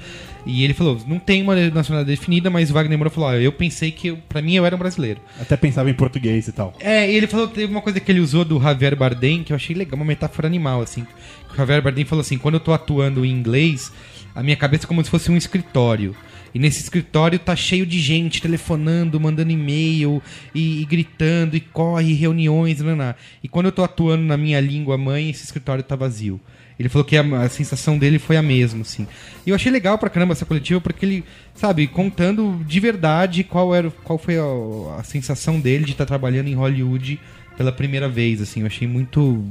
E 0.46 0.62
ele 0.62 0.74
falou: 0.74 0.98
não 1.06 1.18
tem 1.18 1.42
uma 1.42 1.54
nacionalidade 1.70 2.18
definida, 2.18 2.48
mas 2.48 2.70
o 2.70 2.74
Wagner 2.74 2.96
Moura 2.96 3.10
falou: 3.10 3.30
ah, 3.30 3.36
eu 3.36 3.52
pensei 3.52 3.90
que, 3.90 4.12
pra 4.28 4.40
mim, 4.40 4.54
eu 4.54 4.64
era 4.64 4.76
um 4.76 4.78
brasileiro. 4.78 5.20
Até 5.40 5.56
pensava 5.56 5.90
em 5.90 5.94
português 5.94 6.46
e 6.46 6.52
tal. 6.52 6.72
É, 6.80 7.10
e 7.10 7.16
ele 7.16 7.26
falou 7.26 7.48
teve 7.48 7.70
uma 7.70 7.82
coisa 7.82 7.98
que 7.98 8.10
ele 8.10 8.20
usou 8.20 8.44
do 8.44 8.60
Javier 8.60 8.94
Bardem 8.94 9.42
que 9.42 9.52
eu 9.52 9.56
achei 9.56 9.74
legal, 9.74 9.96
uma 9.96 10.04
metáfora 10.04 10.46
animal, 10.46 10.80
assim. 10.80 11.04
Que 11.48 11.54
O 11.54 11.56
Javier 11.56 11.82
Bardem 11.82 12.04
falou 12.04 12.20
assim: 12.20 12.38
quando 12.38 12.54
eu 12.54 12.60
tô 12.60 12.72
atuando 12.72 13.24
em 13.24 13.30
inglês, 13.30 13.92
a 14.34 14.42
minha 14.42 14.56
cabeça 14.56 14.84
é 14.84 14.86
como 14.86 15.02
se 15.04 15.10
fosse 15.10 15.30
um 15.30 15.36
escritório. 15.36 16.14
E 16.56 16.58
nesse 16.58 16.80
escritório 16.80 17.38
tá 17.38 17.54
cheio 17.54 17.84
de 17.84 18.00
gente 18.00 18.40
telefonando, 18.40 19.20
mandando 19.20 19.52
e-mail 19.52 20.22
e, 20.54 20.80
e 20.80 20.84
gritando, 20.86 21.54
e 21.54 21.60
corre, 21.60 22.14
reuniões, 22.14 22.80
naná. 22.80 23.14
E 23.44 23.48
quando 23.48 23.66
eu 23.66 23.72
tô 23.72 23.84
atuando 23.84 24.24
na 24.24 24.38
minha 24.38 24.58
língua 24.58 24.96
mãe, 24.96 25.28
esse 25.28 25.44
escritório 25.44 25.84
tá 25.84 25.94
vazio. 25.94 26.40
Ele 26.80 26.88
falou 26.88 27.04
que 27.04 27.14
a, 27.14 27.42
a 27.42 27.48
sensação 27.50 27.98
dele 27.98 28.18
foi 28.18 28.38
a 28.38 28.42
mesma, 28.42 28.80
assim. 28.80 29.06
E 29.44 29.50
eu 29.50 29.54
achei 29.54 29.70
legal 29.70 29.98
pra 29.98 30.08
caramba 30.08 30.32
essa 30.32 30.46
coletiva, 30.46 30.80
porque 30.80 31.04
ele, 31.04 31.24
sabe, 31.54 31.86
contando 31.86 32.64
de 32.66 32.80
verdade 32.80 33.44
qual, 33.44 33.74
era, 33.74 33.90
qual 33.90 34.18
foi 34.18 34.38
a, 34.38 34.98
a 34.98 35.02
sensação 35.04 35.60
dele 35.60 35.84
de 35.84 35.92
estar 35.92 36.06
trabalhando 36.06 36.48
em 36.48 36.54
Hollywood 36.54 37.20
pela 37.54 37.70
primeira 37.70 38.08
vez, 38.08 38.40
assim. 38.40 38.60
Eu 38.60 38.66
achei 38.66 38.88
muito, 38.88 39.44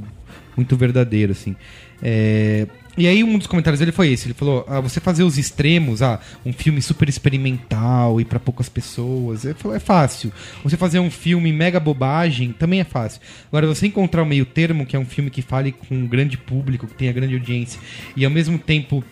muito 0.56 0.76
verdadeiro, 0.76 1.30
assim. 1.30 1.54
É, 2.02 2.66
E 2.96 3.06
aí 3.06 3.22
um 3.22 3.36
dos 3.36 3.46
comentários 3.46 3.78
dele 3.78 3.92
foi 3.92 4.10
esse, 4.10 4.26
ele 4.26 4.34
falou, 4.34 4.64
ah, 4.68 4.80
você 4.80 5.00
fazer 5.00 5.22
os 5.22 5.36
extremos, 5.36 6.00
ah, 6.02 6.18
um 6.44 6.52
filme 6.52 6.80
super 6.80 7.08
experimental 7.08 8.20
e 8.20 8.24
pra 8.24 8.40
poucas 8.40 8.68
pessoas, 8.68 9.44
ele 9.44 9.54
falou, 9.54 9.76
é 9.76 9.80
fácil. 9.80 10.32
Você 10.64 10.76
fazer 10.76 10.98
um 10.98 11.10
filme 11.10 11.52
mega 11.52 11.78
bobagem 11.78 12.52
também 12.52 12.80
é 12.80 12.84
fácil. 12.84 13.20
Agora 13.48 13.66
você 13.66 13.86
encontrar 13.86 14.22
o 14.22 14.26
meio 14.26 14.46
termo, 14.46 14.86
que 14.86 14.96
é 14.96 14.98
um 14.98 15.04
filme 15.04 15.30
que 15.30 15.42
fale 15.42 15.72
com 15.72 15.94
um 15.94 16.06
grande 16.06 16.38
público, 16.38 16.86
que 16.86 16.94
tenha 16.94 17.12
grande 17.12 17.34
audiência, 17.34 17.78
e 18.16 18.24
ao 18.24 18.30
mesmo 18.30 18.58
tempo 18.58 19.04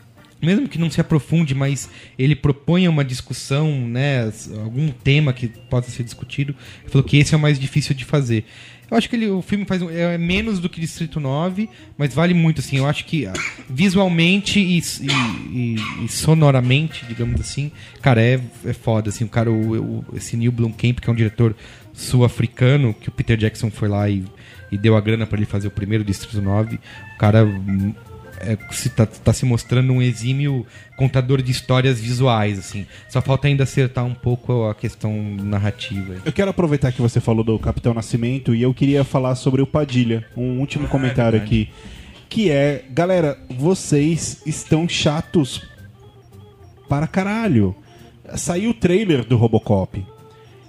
mesmo 0.45 0.69
que 0.69 0.79
não 0.79 0.91
se 0.91 1.01
aprofunde, 1.01 1.55
mas 1.55 1.89
ele 2.19 2.37
proponha 2.37 2.91
uma 2.91 3.05
discussão, 3.05 3.89
né, 3.89 4.31
algum 4.63 4.89
tema 4.89 5.33
que 5.33 5.49
possa 5.49 5.91
ser 5.91 6.05
discutido, 6.05 6.55
ele 6.83 6.91
falou 6.91 7.05
que 7.05 7.17
esse 7.17 7.35
é 7.35 7.37
o 7.37 7.41
mais 7.41 7.59
difícil 7.59 7.95
de 7.95 8.05
fazer. 8.05 8.45
Eu 8.91 8.97
acho 8.97 9.09
que 9.09 9.17
ele, 9.17 9.29
o 9.31 9.41
filme 9.43 9.65
faz 9.65 9.81
um- 9.83 9.91
é 9.91 10.17
menos 10.19 10.59
do 10.61 10.69
que 10.69 10.81
Distrito 10.81 11.19
9, 11.19 11.69
mas 11.97 12.15
vale 12.15 12.35
muito, 12.35 12.61
assim. 12.61 12.77
Eu 12.79 12.87
acho 12.87 13.05
que 13.07 13.27
ah, 13.27 13.33
visualmente 13.69 14.61
e, 14.61 14.79
e- 14.79 15.77
e- 15.77 16.05
e 16.05 16.09
sonoramente, 16.09 17.05
digamos 17.07 17.41
assim, 17.41 17.71
cara, 18.03 18.21
é, 18.23 18.41
é 18.65 18.73
foda, 18.73 19.09
assim. 19.11 19.25
O 19.25 19.29
cara, 19.29 19.51
o, 19.51 19.99
o- 20.01 20.05
esse 20.15 20.37
Neil 20.37 20.53
Blomkamp, 20.53 20.99
que 21.01 21.09
é 21.09 21.13
um 21.13 21.17
diretor 21.17 21.57
sul-africano, 21.93 22.93
que 22.95 23.09
o 23.09 23.13
Peter 23.13 23.37
Jackson 23.37 23.71
foi 23.71 23.89
lá 23.89 24.09
e, 24.09 24.25
e 24.71 24.77
deu 24.79 24.97
a 24.97 25.01
grana 25.01 25.27
pra 25.27 25.37
ele 25.39 25.47
fazer 25.47 25.69
o 25.69 25.71
primeiro 25.71 26.05
Distrito 26.05 26.41
9, 26.43 26.77
o 27.15 27.19
cara 27.19 27.45
hum, 27.45 27.95
é, 28.47 28.59
se 28.71 28.91
tá, 28.91 29.07
tá 29.07 29.33
se 29.33 29.45
mostrando 29.45 29.93
um 29.93 30.03
exímio 30.03 30.67
contador 30.97 31.43
de 31.43 31.51
histórias 31.51 32.01
visuais, 32.01 32.59
assim. 32.59 32.87
Só 33.09 33.21
falta 33.21 33.49
ainda 33.49 33.65
acertar 33.65 34.05
um 34.05 34.15
pouco 34.15 34.67
a 34.67 34.75
questão 34.75 35.13
narrativa. 35.43 36.17
Eu 36.25 36.33
quero 36.33 36.51
aproveitar 36.51 36.93
que 36.93 37.03
você 37.03 37.21
falou 37.21 37.45
do 37.45 37.59
Capitão 37.59 37.95
Nascimento 37.95 38.55
e 38.55 38.63
eu 38.63 38.73
queria 38.73 39.05
falar 39.05 39.35
sobre 39.35 39.63
o 39.63 39.67
Padilha. 39.67 40.25
Um 40.37 40.61
último 40.61 40.89
comentário 40.89 41.41
aqui. 41.41 41.71
Que 42.29 42.51
é, 42.51 42.85
galera, 42.91 43.39
vocês 43.49 44.43
estão 44.45 44.89
chatos 44.89 45.63
para 46.89 47.07
caralho. 47.07 47.75
Saiu 48.37 48.71
o 48.71 48.75
trailer 48.75 49.25
do 49.25 49.37
Robocop. 49.37 50.14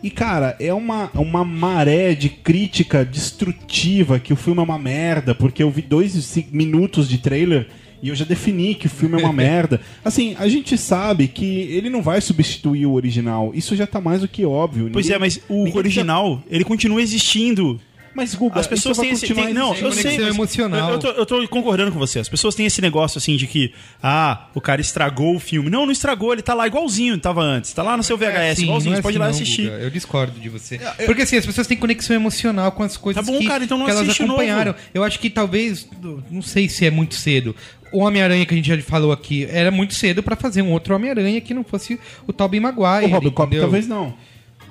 E, 0.06 0.10
cara, 0.12 0.56
é 0.60 0.72
uma, 0.72 1.10
uma 1.16 1.44
maré 1.44 2.14
de 2.14 2.30
crítica 2.30 3.04
destrutiva 3.04 4.20
que 4.20 4.32
o 4.32 4.36
filme 4.36 4.60
é 4.60 4.64
uma 4.64 4.78
merda, 4.78 5.34
porque 5.34 5.64
eu 5.64 5.72
vi 5.72 5.82
dois 5.82 6.38
minutos 6.52 7.10
de 7.10 7.18
trailer 7.18 7.68
e 8.04 8.10
eu 8.10 8.16
já 8.16 8.24
defini 8.24 8.76
que 8.76 8.86
o 8.86 8.90
filme 8.90 9.20
é 9.20 9.24
uma 9.26 9.34
merda. 9.34 9.82
Assim, 10.04 10.36
a 10.38 10.48
gente 10.48 10.78
sabe 10.78 11.28
que 11.28 11.44
ele 11.44 11.90
não 11.90 12.04
vai 12.04 12.22
substituir 12.22 12.86
o 12.86 12.94
original. 12.94 13.52
Isso 13.56 13.76
já 13.76 13.88
tá 13.88 14.00
mais 14.00 14.22
do 14.22 14.28
que 14.28 14.46
óbvio. 14.46 14.90
Pois 14.94 15.08
é, 15.10 15.14
Ninguém- 15.14 15.20
mas 15.22 15.42
o 15.50 15.76
original, 15.76 16.44
ele 16.52 16.64
continua 16.64 17.02
existindo 17.02 17.80
Mas, 18.16 18.34
Guga, 18.34 18.60
As 18.62 18.66
pessoas 18.68 18.96
vai 18.96 19.08
têm 19.08 19.14
esse. 19.14 19.34
tem- 19.34 19.54
não, 19.54 19.76
eu 19.76 19.92
sei. 19.92 20.16
emocional. 20.28 20.90
Eu, 20.90 20.96
eu 20.96 21.00
tô, 21.00 21.08
eu 21.10 21.26
tô 21.26 21.48
concordando 21.50 21.92
com 21.92 22.00
você. 22.00 22.20
As 22.20 22.30
pessoas 22.30 22.56
têm 22.56 22.66
esse 22.66 22.82
negócio 22.82 23.18
assim 23.18 23.36
de 23.36 23.46
que, 23.46 23.74
ah, 24.02 24.48
o 24.56 24.62
cara 24.62 24.80
estragou 24.80 25.36
o 25.36 25.40
filme. 25.40 25.70
Não, 25.70 25.86
não 25.86 25.92
estragou, 25.92 26.32
ele 26.32 26.42
tá 26.42 26.54
lá 26.54 26.66
igualzinho 26.66 27.18
tava 27.20 27.42
antes. 27.42 27.74
Tá 27.74 27.84
lá 27.84 27.98
no 27.98 28.04
seu 28.04 28.18
VHS, 28.18 28.60
Sim, 28.60 28.64
igualzinho. 28.64 28.92
não 28.92 28.94
é 28.94 29.02
Você 29.02 29.02
pode 29.04 29.18
ir 29.18 29.18
assim 29.18 29.20
lá 29.20 29.26
não, 29.26 29.36
assistir. 29.36 29.64
Guga. 29.70 29.84
Eu 29.84 29.90
discordo 29.90 30.40
de 30.40 30.48
você. 30.50 30.80
Porque 31.06 31.24
assim, 31.24 31.36
as 31.36 31.46
pessoas 31.46 31.68
têm 31.68 31.76
conexão 31.78 32.16
emocional 32.16 32.72
com 32.72 32.84
as 32.84 32.96
coisas 32.96 33.24
Tá 33.26 33.30
bom, 33.32 33.38
que, 33.38 33.46
cara, 33.48 33.64
então 33.66 33.78
não 33.78 33.86
que 33.86 33.92
elas 33.92 34.10
acompanharam. 34.10 34.72
novo. 34.72 34.84
Eu 34.94 35.04
acho 35.04 35.20
que 35.20 35.30
talvez, 35.30 35.88
não 36.32 36.42
sei 36.42 36.70
se 36.70 36.86
é 36.86 36.92
muito 36.92 37.16
cedo. 37.16 37.54
O 37.92 38.00
Homem-Aranha 38.00 38.46
que 38.46 38.54
a 38.54 38.58
gente 38.58 38.68
já 38.68 38.78
falou 38.82 39.12
aqui 39.12 39.46
era 39.50 39.72
muito 39.72 39.94
cedo 39.94 40.24
pra 40.24 40.36
fazer 40.36 40.62
um 40.62 40.72
outro 40.72 40.96
Homem-Aranha 40.96 41.40
que 41.42 41.54
não 41.54 41.64
fosse 41.64 42.00
o 42.26 42.32
Tobey 42.34 42.60
Maguire. 42.60 43.06
O 43.06 43.14
Robocop 43.14 43.58
talvez 43.60 43.88
não. 43.88 44.14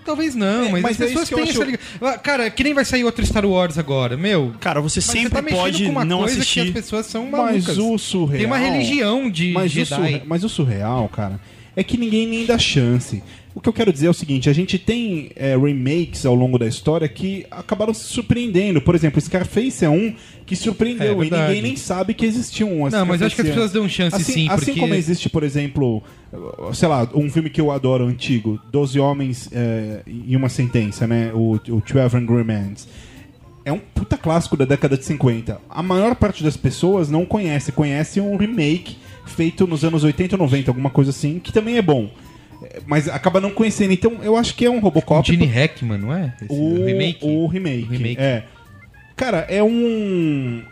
Talvez 0.05 0.35
não, 0.35 0.65
É, 0.67 0.69
mas, 0.73 0.83
mas 0.83 1.01
as 1.01 1.01
é 1.01 1.07
pessoas 1.07 1.29
têm 1.31 1.43
acho- 1.43 1.51
essa 1.53 1.65
ligação. 1.65 2.19
Cara, 2.23 2.51
que 2.51 2.63
nem 2.63 2.75
vai 2.75 2.85
sair 2.85 3.05
outro 3.05 3.25
Star 3.25 3.45
Wars 3.47 3.79
agora, 3.79 4.17
meu. 4.17 4.53
Cara, 4.61 4.81
você 4.81 5.01
sempre 5.01 5.31
você 5.31 5.43
tá 5.43 5.43
pode 5.57 5.85
com 5.85 5.91
uma 5.91 6.05
não 6.05 6.19
coisa 6.19 6.35
assistir. 6.35 6.63
que 6.63 6.69
as 6.69 6.75
pessoas 6.85 7.07
são 7.07 7.27
malucas. 7.31 7.67
Mas 7.69 7.79
o 7.79 7.97
surreal. 7.97 8.39
Tem 8.39 8.47
uma 8.47 8.59
religião 8.59 9.31
de 9.31 9.53
mas 9.53 9.73
Jedi. 9.73 10.23
O 10.25 10.29
mas 10.29 10.45
o 10.45 10.49
surreal, 10.49 11.09
cara, 11.09 11.41
é 11.77 11.83
que 11.85 11.97
ninguém 11.97 12.27
nem 12.27 12.47
dá 12.47 12.59
chance. 12.59 13.23
O 13.55 13.61
que 13.61 13.69
eu 13.69 13.73
quero 13.73 13.93
dizer 13.93 14.07
é 14.07 14.11
o 14.11 14.15
seguinte: 14.15 14.51
a 14.51 14.53
gente 14.53 14.79
tem 14.79 15.31
é, 15.37 15.57
remakes 15.57 16.27
ao 16.27 16.35
longo 16.35 16.59
da 16.59 16.67
história 16.67 17.09
que 17.09 17.47
acabaram 17.51 17.95
se 17.95 18.03
surpreendendo. 18.05 18.81
Por 18.81 18.97
exemplo, 18.97 19.21
Scarface 19.21 19.85
é 19.85 19.89
um 19.89 20.13
que 20.45 20.55
É, 20.55 20.57
surpreendeu 20.57 21.13
e 21.13 21.29
verdade. 21.29 21.49
ninguém 21.55 21.63
nem 21.63 21.77
sabe 21.77 22.15
que 22.15 22.27
existiu 22.27 22.67
um. 22.69 22.89
Não, 22.91 23.07
mas 23.07 23.23
acho 23.23 23.37
que 23.37 23.43
as 23.43 23.49
pessoas 23.49 23.71
dão 23.73 23.89
chance 23.89 24.17
assim, 24.17 24.33
sim, 24.33 24.49
assim 24.49 24.65
porque- 24.67 24.81
como 24.81 24.95
existe, 24.95 25.29
por 25.31 25.45
exemplo, 25.45 26.03
sei 26.73 26.89
lá, 26.89 27.09
um 27.15 27.31
filme 27.31 27.49
que 27.49 27.61
eu 27.61 27.71
adoro 27.71 28.05
antigo, 28.07 28.61
Doze 28.73 28.99
Homens 28.99 29.49
é, 29.53 30.01
e 30.07 30.37
uma 30.37 30.49
Sentença, 30.49 31.07
né? 31.07 31.31
O, 31.33 31.53
o 31.53 31.81
Twelve 31.81 32.17
Angry 32.17 32.43
Men. 32.45 32.75
É 33.65 33.73
um 33.73 33.79
puta 33.79 34.19
clássico 34.19 34.57
da 34.57 34.65
década 34.67 34.99
de 34.99 35.05
50. 35.05 35.59
A 35.71 35.83
maior 35.83 36.15
parte 36.17 36.43
das 36.43 36.57
pessoas 36.57 37.09
não 37.09 37.25
conhece, 37.25 37.71
conhece 37.73 38.21
um 38.21 38.37
remake 38.37 38.97
feito 39.27 39.67
nos 39.67 39.85
anos 39.85 40.05
80 40.05 40.37
ou 40.37 40.43
90, 40.43 40.71
alguma 40.71 40.91
coisa 40.91 41.11
assim, 41.11 41.39
que 41.39 41.53
também 41.53 41.77
é 41.77 41.83
bom. 41.83 42.11
Mas 42.87 43.09
acaba 43.09 43.41
não 43.41 43.51
conhecendo. 43.51 43.93
Então, 43.93 44.21
eu 44.23 44.37
acho 44.37 44.55
que 44.55 44.65
é 44.65 44.71
um 44.71 44.79
O 44.79 44.81
Robocop. 44.81 45.27
Gene 45.27 45.47
Hackman, 45.47 45.99
não 45.99 46.15
é? 46.15 46.35
Esse 46.41 46.53
o 46.53 46.85
remake. 46.85 47.27
O 47.27 47.47
remake. 47.47 47.83
O 47.85 47.91
remake. 47.91 48.21
É. 48.21 48.45
Cara, 49.17 49.47
é 49.49 49.63
um. 49.63 50.63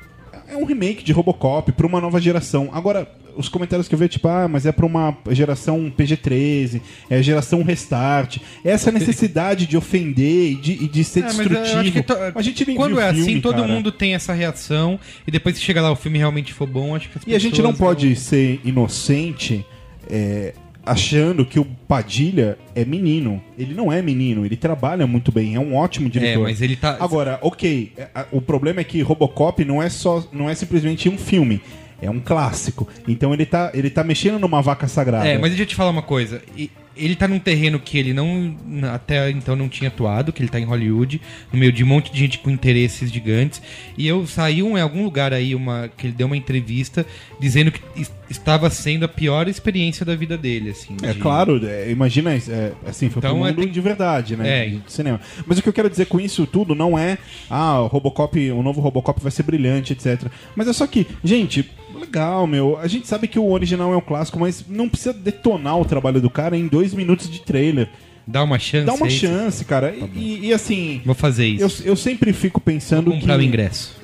É 0.49 0.57
um 0.57 0.65
remake 0.65 1.05
de 1.05 1.13
Robocop 1.13 1.71
pra 1.73 1.87
uma 1.87 2.01
nova 2.01 2.21
geração. 2.21 2.71
Agora, 2.73 3.09
os 3.37 3.49
comentários 3.49 3.89
que 3.89 3.95
eu 3.95 3.99
vejo, 3.99 4.11
tipo, 4.13 4.29
ah, 4.29 4.47
mas 4.49 4.67
é 4.67 4.73
pra 4.73 4.85
uma 4.87 5.17
geração 5.31 5.93
PG-13, 5.97 6.81
é 7.11 7.23
geração 7.23 7.63
restart. 7.63 8.39
Essa 8.65 8.91
necessidade 8.93 9.67
de 9.67 9.77
ofender 9.77 10.53
e 10.53 10.55
de, 10.55 10.73
e 10.85 10.89
de 10.89 11.05
ser 11.05 11.21
É, 11.21 11.27
destrutivo. 11.27 12.03
to- 12.03 12.17
a 12.35 12.43
gente 12.43 12.67
nem 12.67 12.77
Quando 12.77 12.99
é 13.01 13.11
o 13.11 13.15
filme, 13.15 13.31
assim, 13.33 13.41
todo 13.41 13.57
cara. 13.57 13.69
mundo 13.69 13.91
tem 13.93 14.15
essa 14.15 14.33
reação. 14.33 14.99
E 15.27 15.31
depois 15.31 15.59
que 15.59 15.65
chega 15.65 15.81
lá 15.83 15.91
o 15.91 15.97
filme 15.97 16.19
realmente 16.19 16.53
for 16.53 16.67
bom, 16.67 16.95
acho 16.97 17.09
que 17.09 17.19
as 17.19 17.25
E 17.27 17.35
a 17.35 17.39
gente 17.39 17.61
não 17.63 17.73
pode 17.75 18.07
vão- 18.07 18.17
ser 18.17 18.61
inocente 18.65 19.65
é, 20.11 20.53
achando 20.85 21.45
que 21.47 21.61
o 21.61 21.65
Padilha 21.65 22.59
é 22.75 22.85
menino. 22.85 23.43
Ele 23.57 23.73
não 23.75 23.93
é 23.93 24.03
menino, 24.03 24.45
ele 24.45 24.57
trabalha 24.57 25.07
muito 25.07 25.31
bem, 25.31 25.55
é 25.55 25.61
um 25.61 25.75
ótimo 25.77 26.09
diretor. 26.11 26.41
É, 26.41 26.43
mas 26.43 26.61
ele 26.61 26.75
tá. 26.77 26.97
Agora, 27.01 27.39
ok, 27.41 27.93
é, 27.97 28.09
o 28.33 28.41
problema 28.41 28.81
é 28.81 28.85
que 28.85 29.01
Robocop 29.01 29.65
não 29.65 29.83
é 29.83 29.89
só, 29.89 30.27
não 30.33 30.51
é 30.51 30.55
simplesmente 30.55 31.09
um 31.09 31.17
filme, 31.17 31.61
é 32.03 32.11
um 32.11 32.21
clássico. 32.21 32.87
Então 33.09 33.33
ele 33.33 33.47
tá, 33.47 33.71
ele 33.73 33.89
tá 33.89 34.03
mexendo 34.05 34.39
numa 34.39 34.61
vaca 34.61 34.87
sagrada. 34.89 35.27
É, 35.27 35.39
mas 35.39 35.51
deixa 35.51 35.63
eu 35.63 35.67
te 35.67 35.75
falar 35.75 35.91
uma 35.91 36.03
coisa. 36.03 36.43
E- 36.57 36.71
Ele 36.95 37.17
tá 37.17 37.27
num 37.27 37.39
terreno 37.39 37.81
que 37.81 37.97
ele 37.97 38.13
não. 38.13 38.55
Até 38.93 39.31
então 39.31 39.57
não 39.57 39.67
tinha 39.67 39.89
atuado, 39.89 40.31
que 40.31 40.43
ele 40.43 40.51
tá 40.51 40.61
em 40.61 40.65
Hollywood, 40.67 41.23
no 41.51 41.59
meio 41.59 41.73
de 41.73 41.83
um 41.83 41.87
monte 41.87 42.13
de 42.13 42.19
gente 42.19 42.39
com 42.39 42.51
interesses 42.51 43.11
gigantes. 43.11 43.63
E 43.97 44.07
eu 44.07 44.27
saí 44.27 44.63
um, 44.63 44.77
em 44.77 44.81
algum 44.83 45.03
lugar 45.03 45.33
aí, 45.33 45.55
uma, 45.55 45.89
que 45.97 46.07
ele 46.09 46.13
deu 46.13 46.27
uma 46.27 46.37
entrevista 46.37 47.07
dizendo 47.41 47.73
que 47.73 47.81
es- 47.97 48.13
estava 48.29 48.69
sendo 48.69 49.07
a 49.07 49.09
pior 49.09 49.49
experiência 49.49 50.05
da 50.05 50.15
vida 50.15 50.37
dele, 50.37 50.69
assim. 50.69 50.95
É 51.03 51.15
de- 51.15 51.19
claro, 51.19 51.67
é, 51.67 51.91
imagina, 51.91 52.31
é, 52.35 52.73
assim, 52.87 53.09
foi 53.09 53.21
Então, 53.21 53.37
pro 53.39 53.47
é, 53.47 53.51
mundo 53.53 53.63
tem- 53.63 53.71
de 53.73 53.81
verdade, 53.81 54.37
né? 54.37 54.67
É. 54.67 54.69
De 54.69 54.83
cinema. 54.93 55.19
Mas 55.47 55.57
o 55.59 55.63
que 55.63 55.71
eu 55.71 55.73
quero 55.73 55.89
dizer 55.89 56.05
com 56.05 56.21
isso 56.21 56.47
tudo 56.47 56.75
não 56.75 56.99
é, 56.99 57.17
ah, 57.49 57.81
o 57.81 57.87
Robocop, 57.87 58.51
o 58.51 58.63
novo 58.63 58.83
Robocop 58.83 59.19
vai 59.19 59.33
ser 59.33 59.45
brilhante, 59.45 59.95
etc. 59.95 60.31
Mas 60.55 60.69
é 60.69 60.75
só 60.75 60.87
que, 60.87 61.07
gente, 61.25 61.71
legal, 62.13 62.47
meu, 62.47 62.79
a 62.79 62.87
gente 62.87 63.09
sabe 63.09 63.27
que 63.27 63.39
o 63.39 63.51
original 63.51 63.93
é 63.93 63.97
um 63.97 64.01
clássico, 64.01 64.39
mas 64.39 64.65
não 64.69 64.89
precisa 64.89 65.15
detonar 65.15 65.79
o 65.79 65.85
trabalho 65.85 66.21
do 66.21 66.29
cara 66.29 66.57
em 66.57 66.67
dois 66.67 66.93
minutos 66.93 67.31
de 67.31 67.41
trailer. 67.41 67.89
Dá 68.27 68.45
uma 68.45 68.59
chance. 68.59 68.87
Dá 68.87 68.93
uma 68.93 69.07
é 69.07 69.09
isso? 69.09 69.27
chance, 69.27 69.65
cara. 69.65 69.95
E, 70.15 70.47
e, 70.47 70.53
assim, 70.53 71.01
Vou 71.05 71.15
fazer 71.15 71.47
isso. 71.47 71.83
eu, 71.83 71.93
eu 71.93 71.97
sempre 71.97 72.33
fico 72.33 72.61
pensando 72.61 73.11
Vou 73.11 73.19
comprar 73.19 73.39
que... 73.39 73.41
o 73.41 73.43
ingresso. 73.45 73.97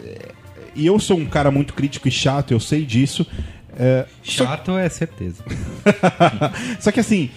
E 0.75 0.87
eu 0.87 0.99
sou 0.99 1.19
um 1.19 1.27
cara 1.27 1.51
muito 1.51 1.75
crítico 1.75 2.09
e 2.09 2.11
chato, 2.11 2.53
eu 2.53 2.61
sei 2.61 2.85
disso. 2.85 3.27
É, 3.79 4.07
só 4.23 4.45
Chato 4.45 4.77
é 4.77 4.89
certeza. 4.89 5.45
Só 6.81 6.91
que 6.91 6.99
assim, 6.99 7.31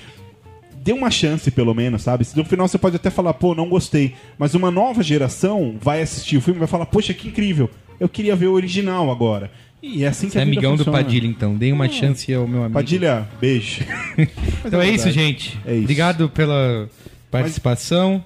dê 0.76 0.91
uma 0.91 1.11
chance 1.11 1.52
pelo 1.52 1.73
menos, 1.73 2.02
sabe? 2.02 2.26
No 2.35 2.45
final 2.45 2.68
você 2.68 2.80
pode 2.80 2.95
até 2.95 3.11
falar, 3.11 3.34
pô, 3.35 3.53
não 3.53 3.69
gostei. 3.69 4.15
Mas 4.39 4.56
uma 4.56 4.72
nova 4.72 5.03
geração 5.03 5.76
vai 5.80 6.02
assistir 6.02 6.38
o 6.38 6.41
filme 6.41 6.57
e 6.57 6.60
vai 6.60 6.68
falar, 6.68 6.88
poxa, 6.88 7.14
que 7.14 7.27
incrível. 7.27 7.69
Eu 7.99 8.10
queria 8.10 8.35
ver 8.35 8.48
o 8.48 8.53
original 8.53 9.11
agora. 9.11 9.52
E 9.83 10.03
é 10.03 10.07
assim 10.07 10.27
que 10.27 10.33
Você 10.33 10.39
é 10.39 10.43
amigão 10.43 10.73
do 10.73 10.79
funciona. 10.85 10.97
Padilha, 10.99 11.27
então. 11.27 11.55
Dê 11.55 11.71
uma 11.71 11.89
chance 11.89 12.31
ao 12.33 12.47
meu 12.47 12.59
amigo. 12.61 12.73
Padilha, 12.73 13.27
beijo. 13.39 13.83
Então 14.63 14.79
é 14.79 14.89
isso, 14.89 15.09
gente. 15.09 15.59
É 15.65 15.73
isso. 15.73 15.81
Obrigado 15.83 16.29
pela 16.29 16.87
participação. 17.31 18.23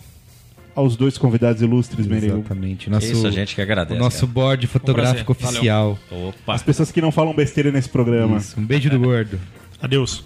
Aos 0.76 0.98
dois 0.98 1.18
convidados 1.18 1.62
ilustres, 1.62 2.06
Mereu. 2.06 2.40
Exatamente. 2.40 2.90
Nosso, 2.90 3.06
Isso, 3.10 3.26
a 3.26 3.32
gente 3.32 3.56
que 3.56 3.62
o 3.62 3.64
agradece. 3.64 3.98
nosso 3.98 4.28
board 4.28 4.68
fotográfico 4.68 5.34
prazer. 5.34 5.56
oficial. 5.60 5.98
As 6.46 6.62
pessoas 6.62 6.92
que 6.92 7.00
não 7.00 7.14
falam 7.14 7.34
besteira 7.34 7.72
nesse 7.72 7.88
programa. 7.88 8.38
Isso. 8.38 8.60
Um 8.60 8.66
beijo 8.66 8.90
do 8.90 9.00
gordo. 9.00 9.40
Adeus. 9.82 10.26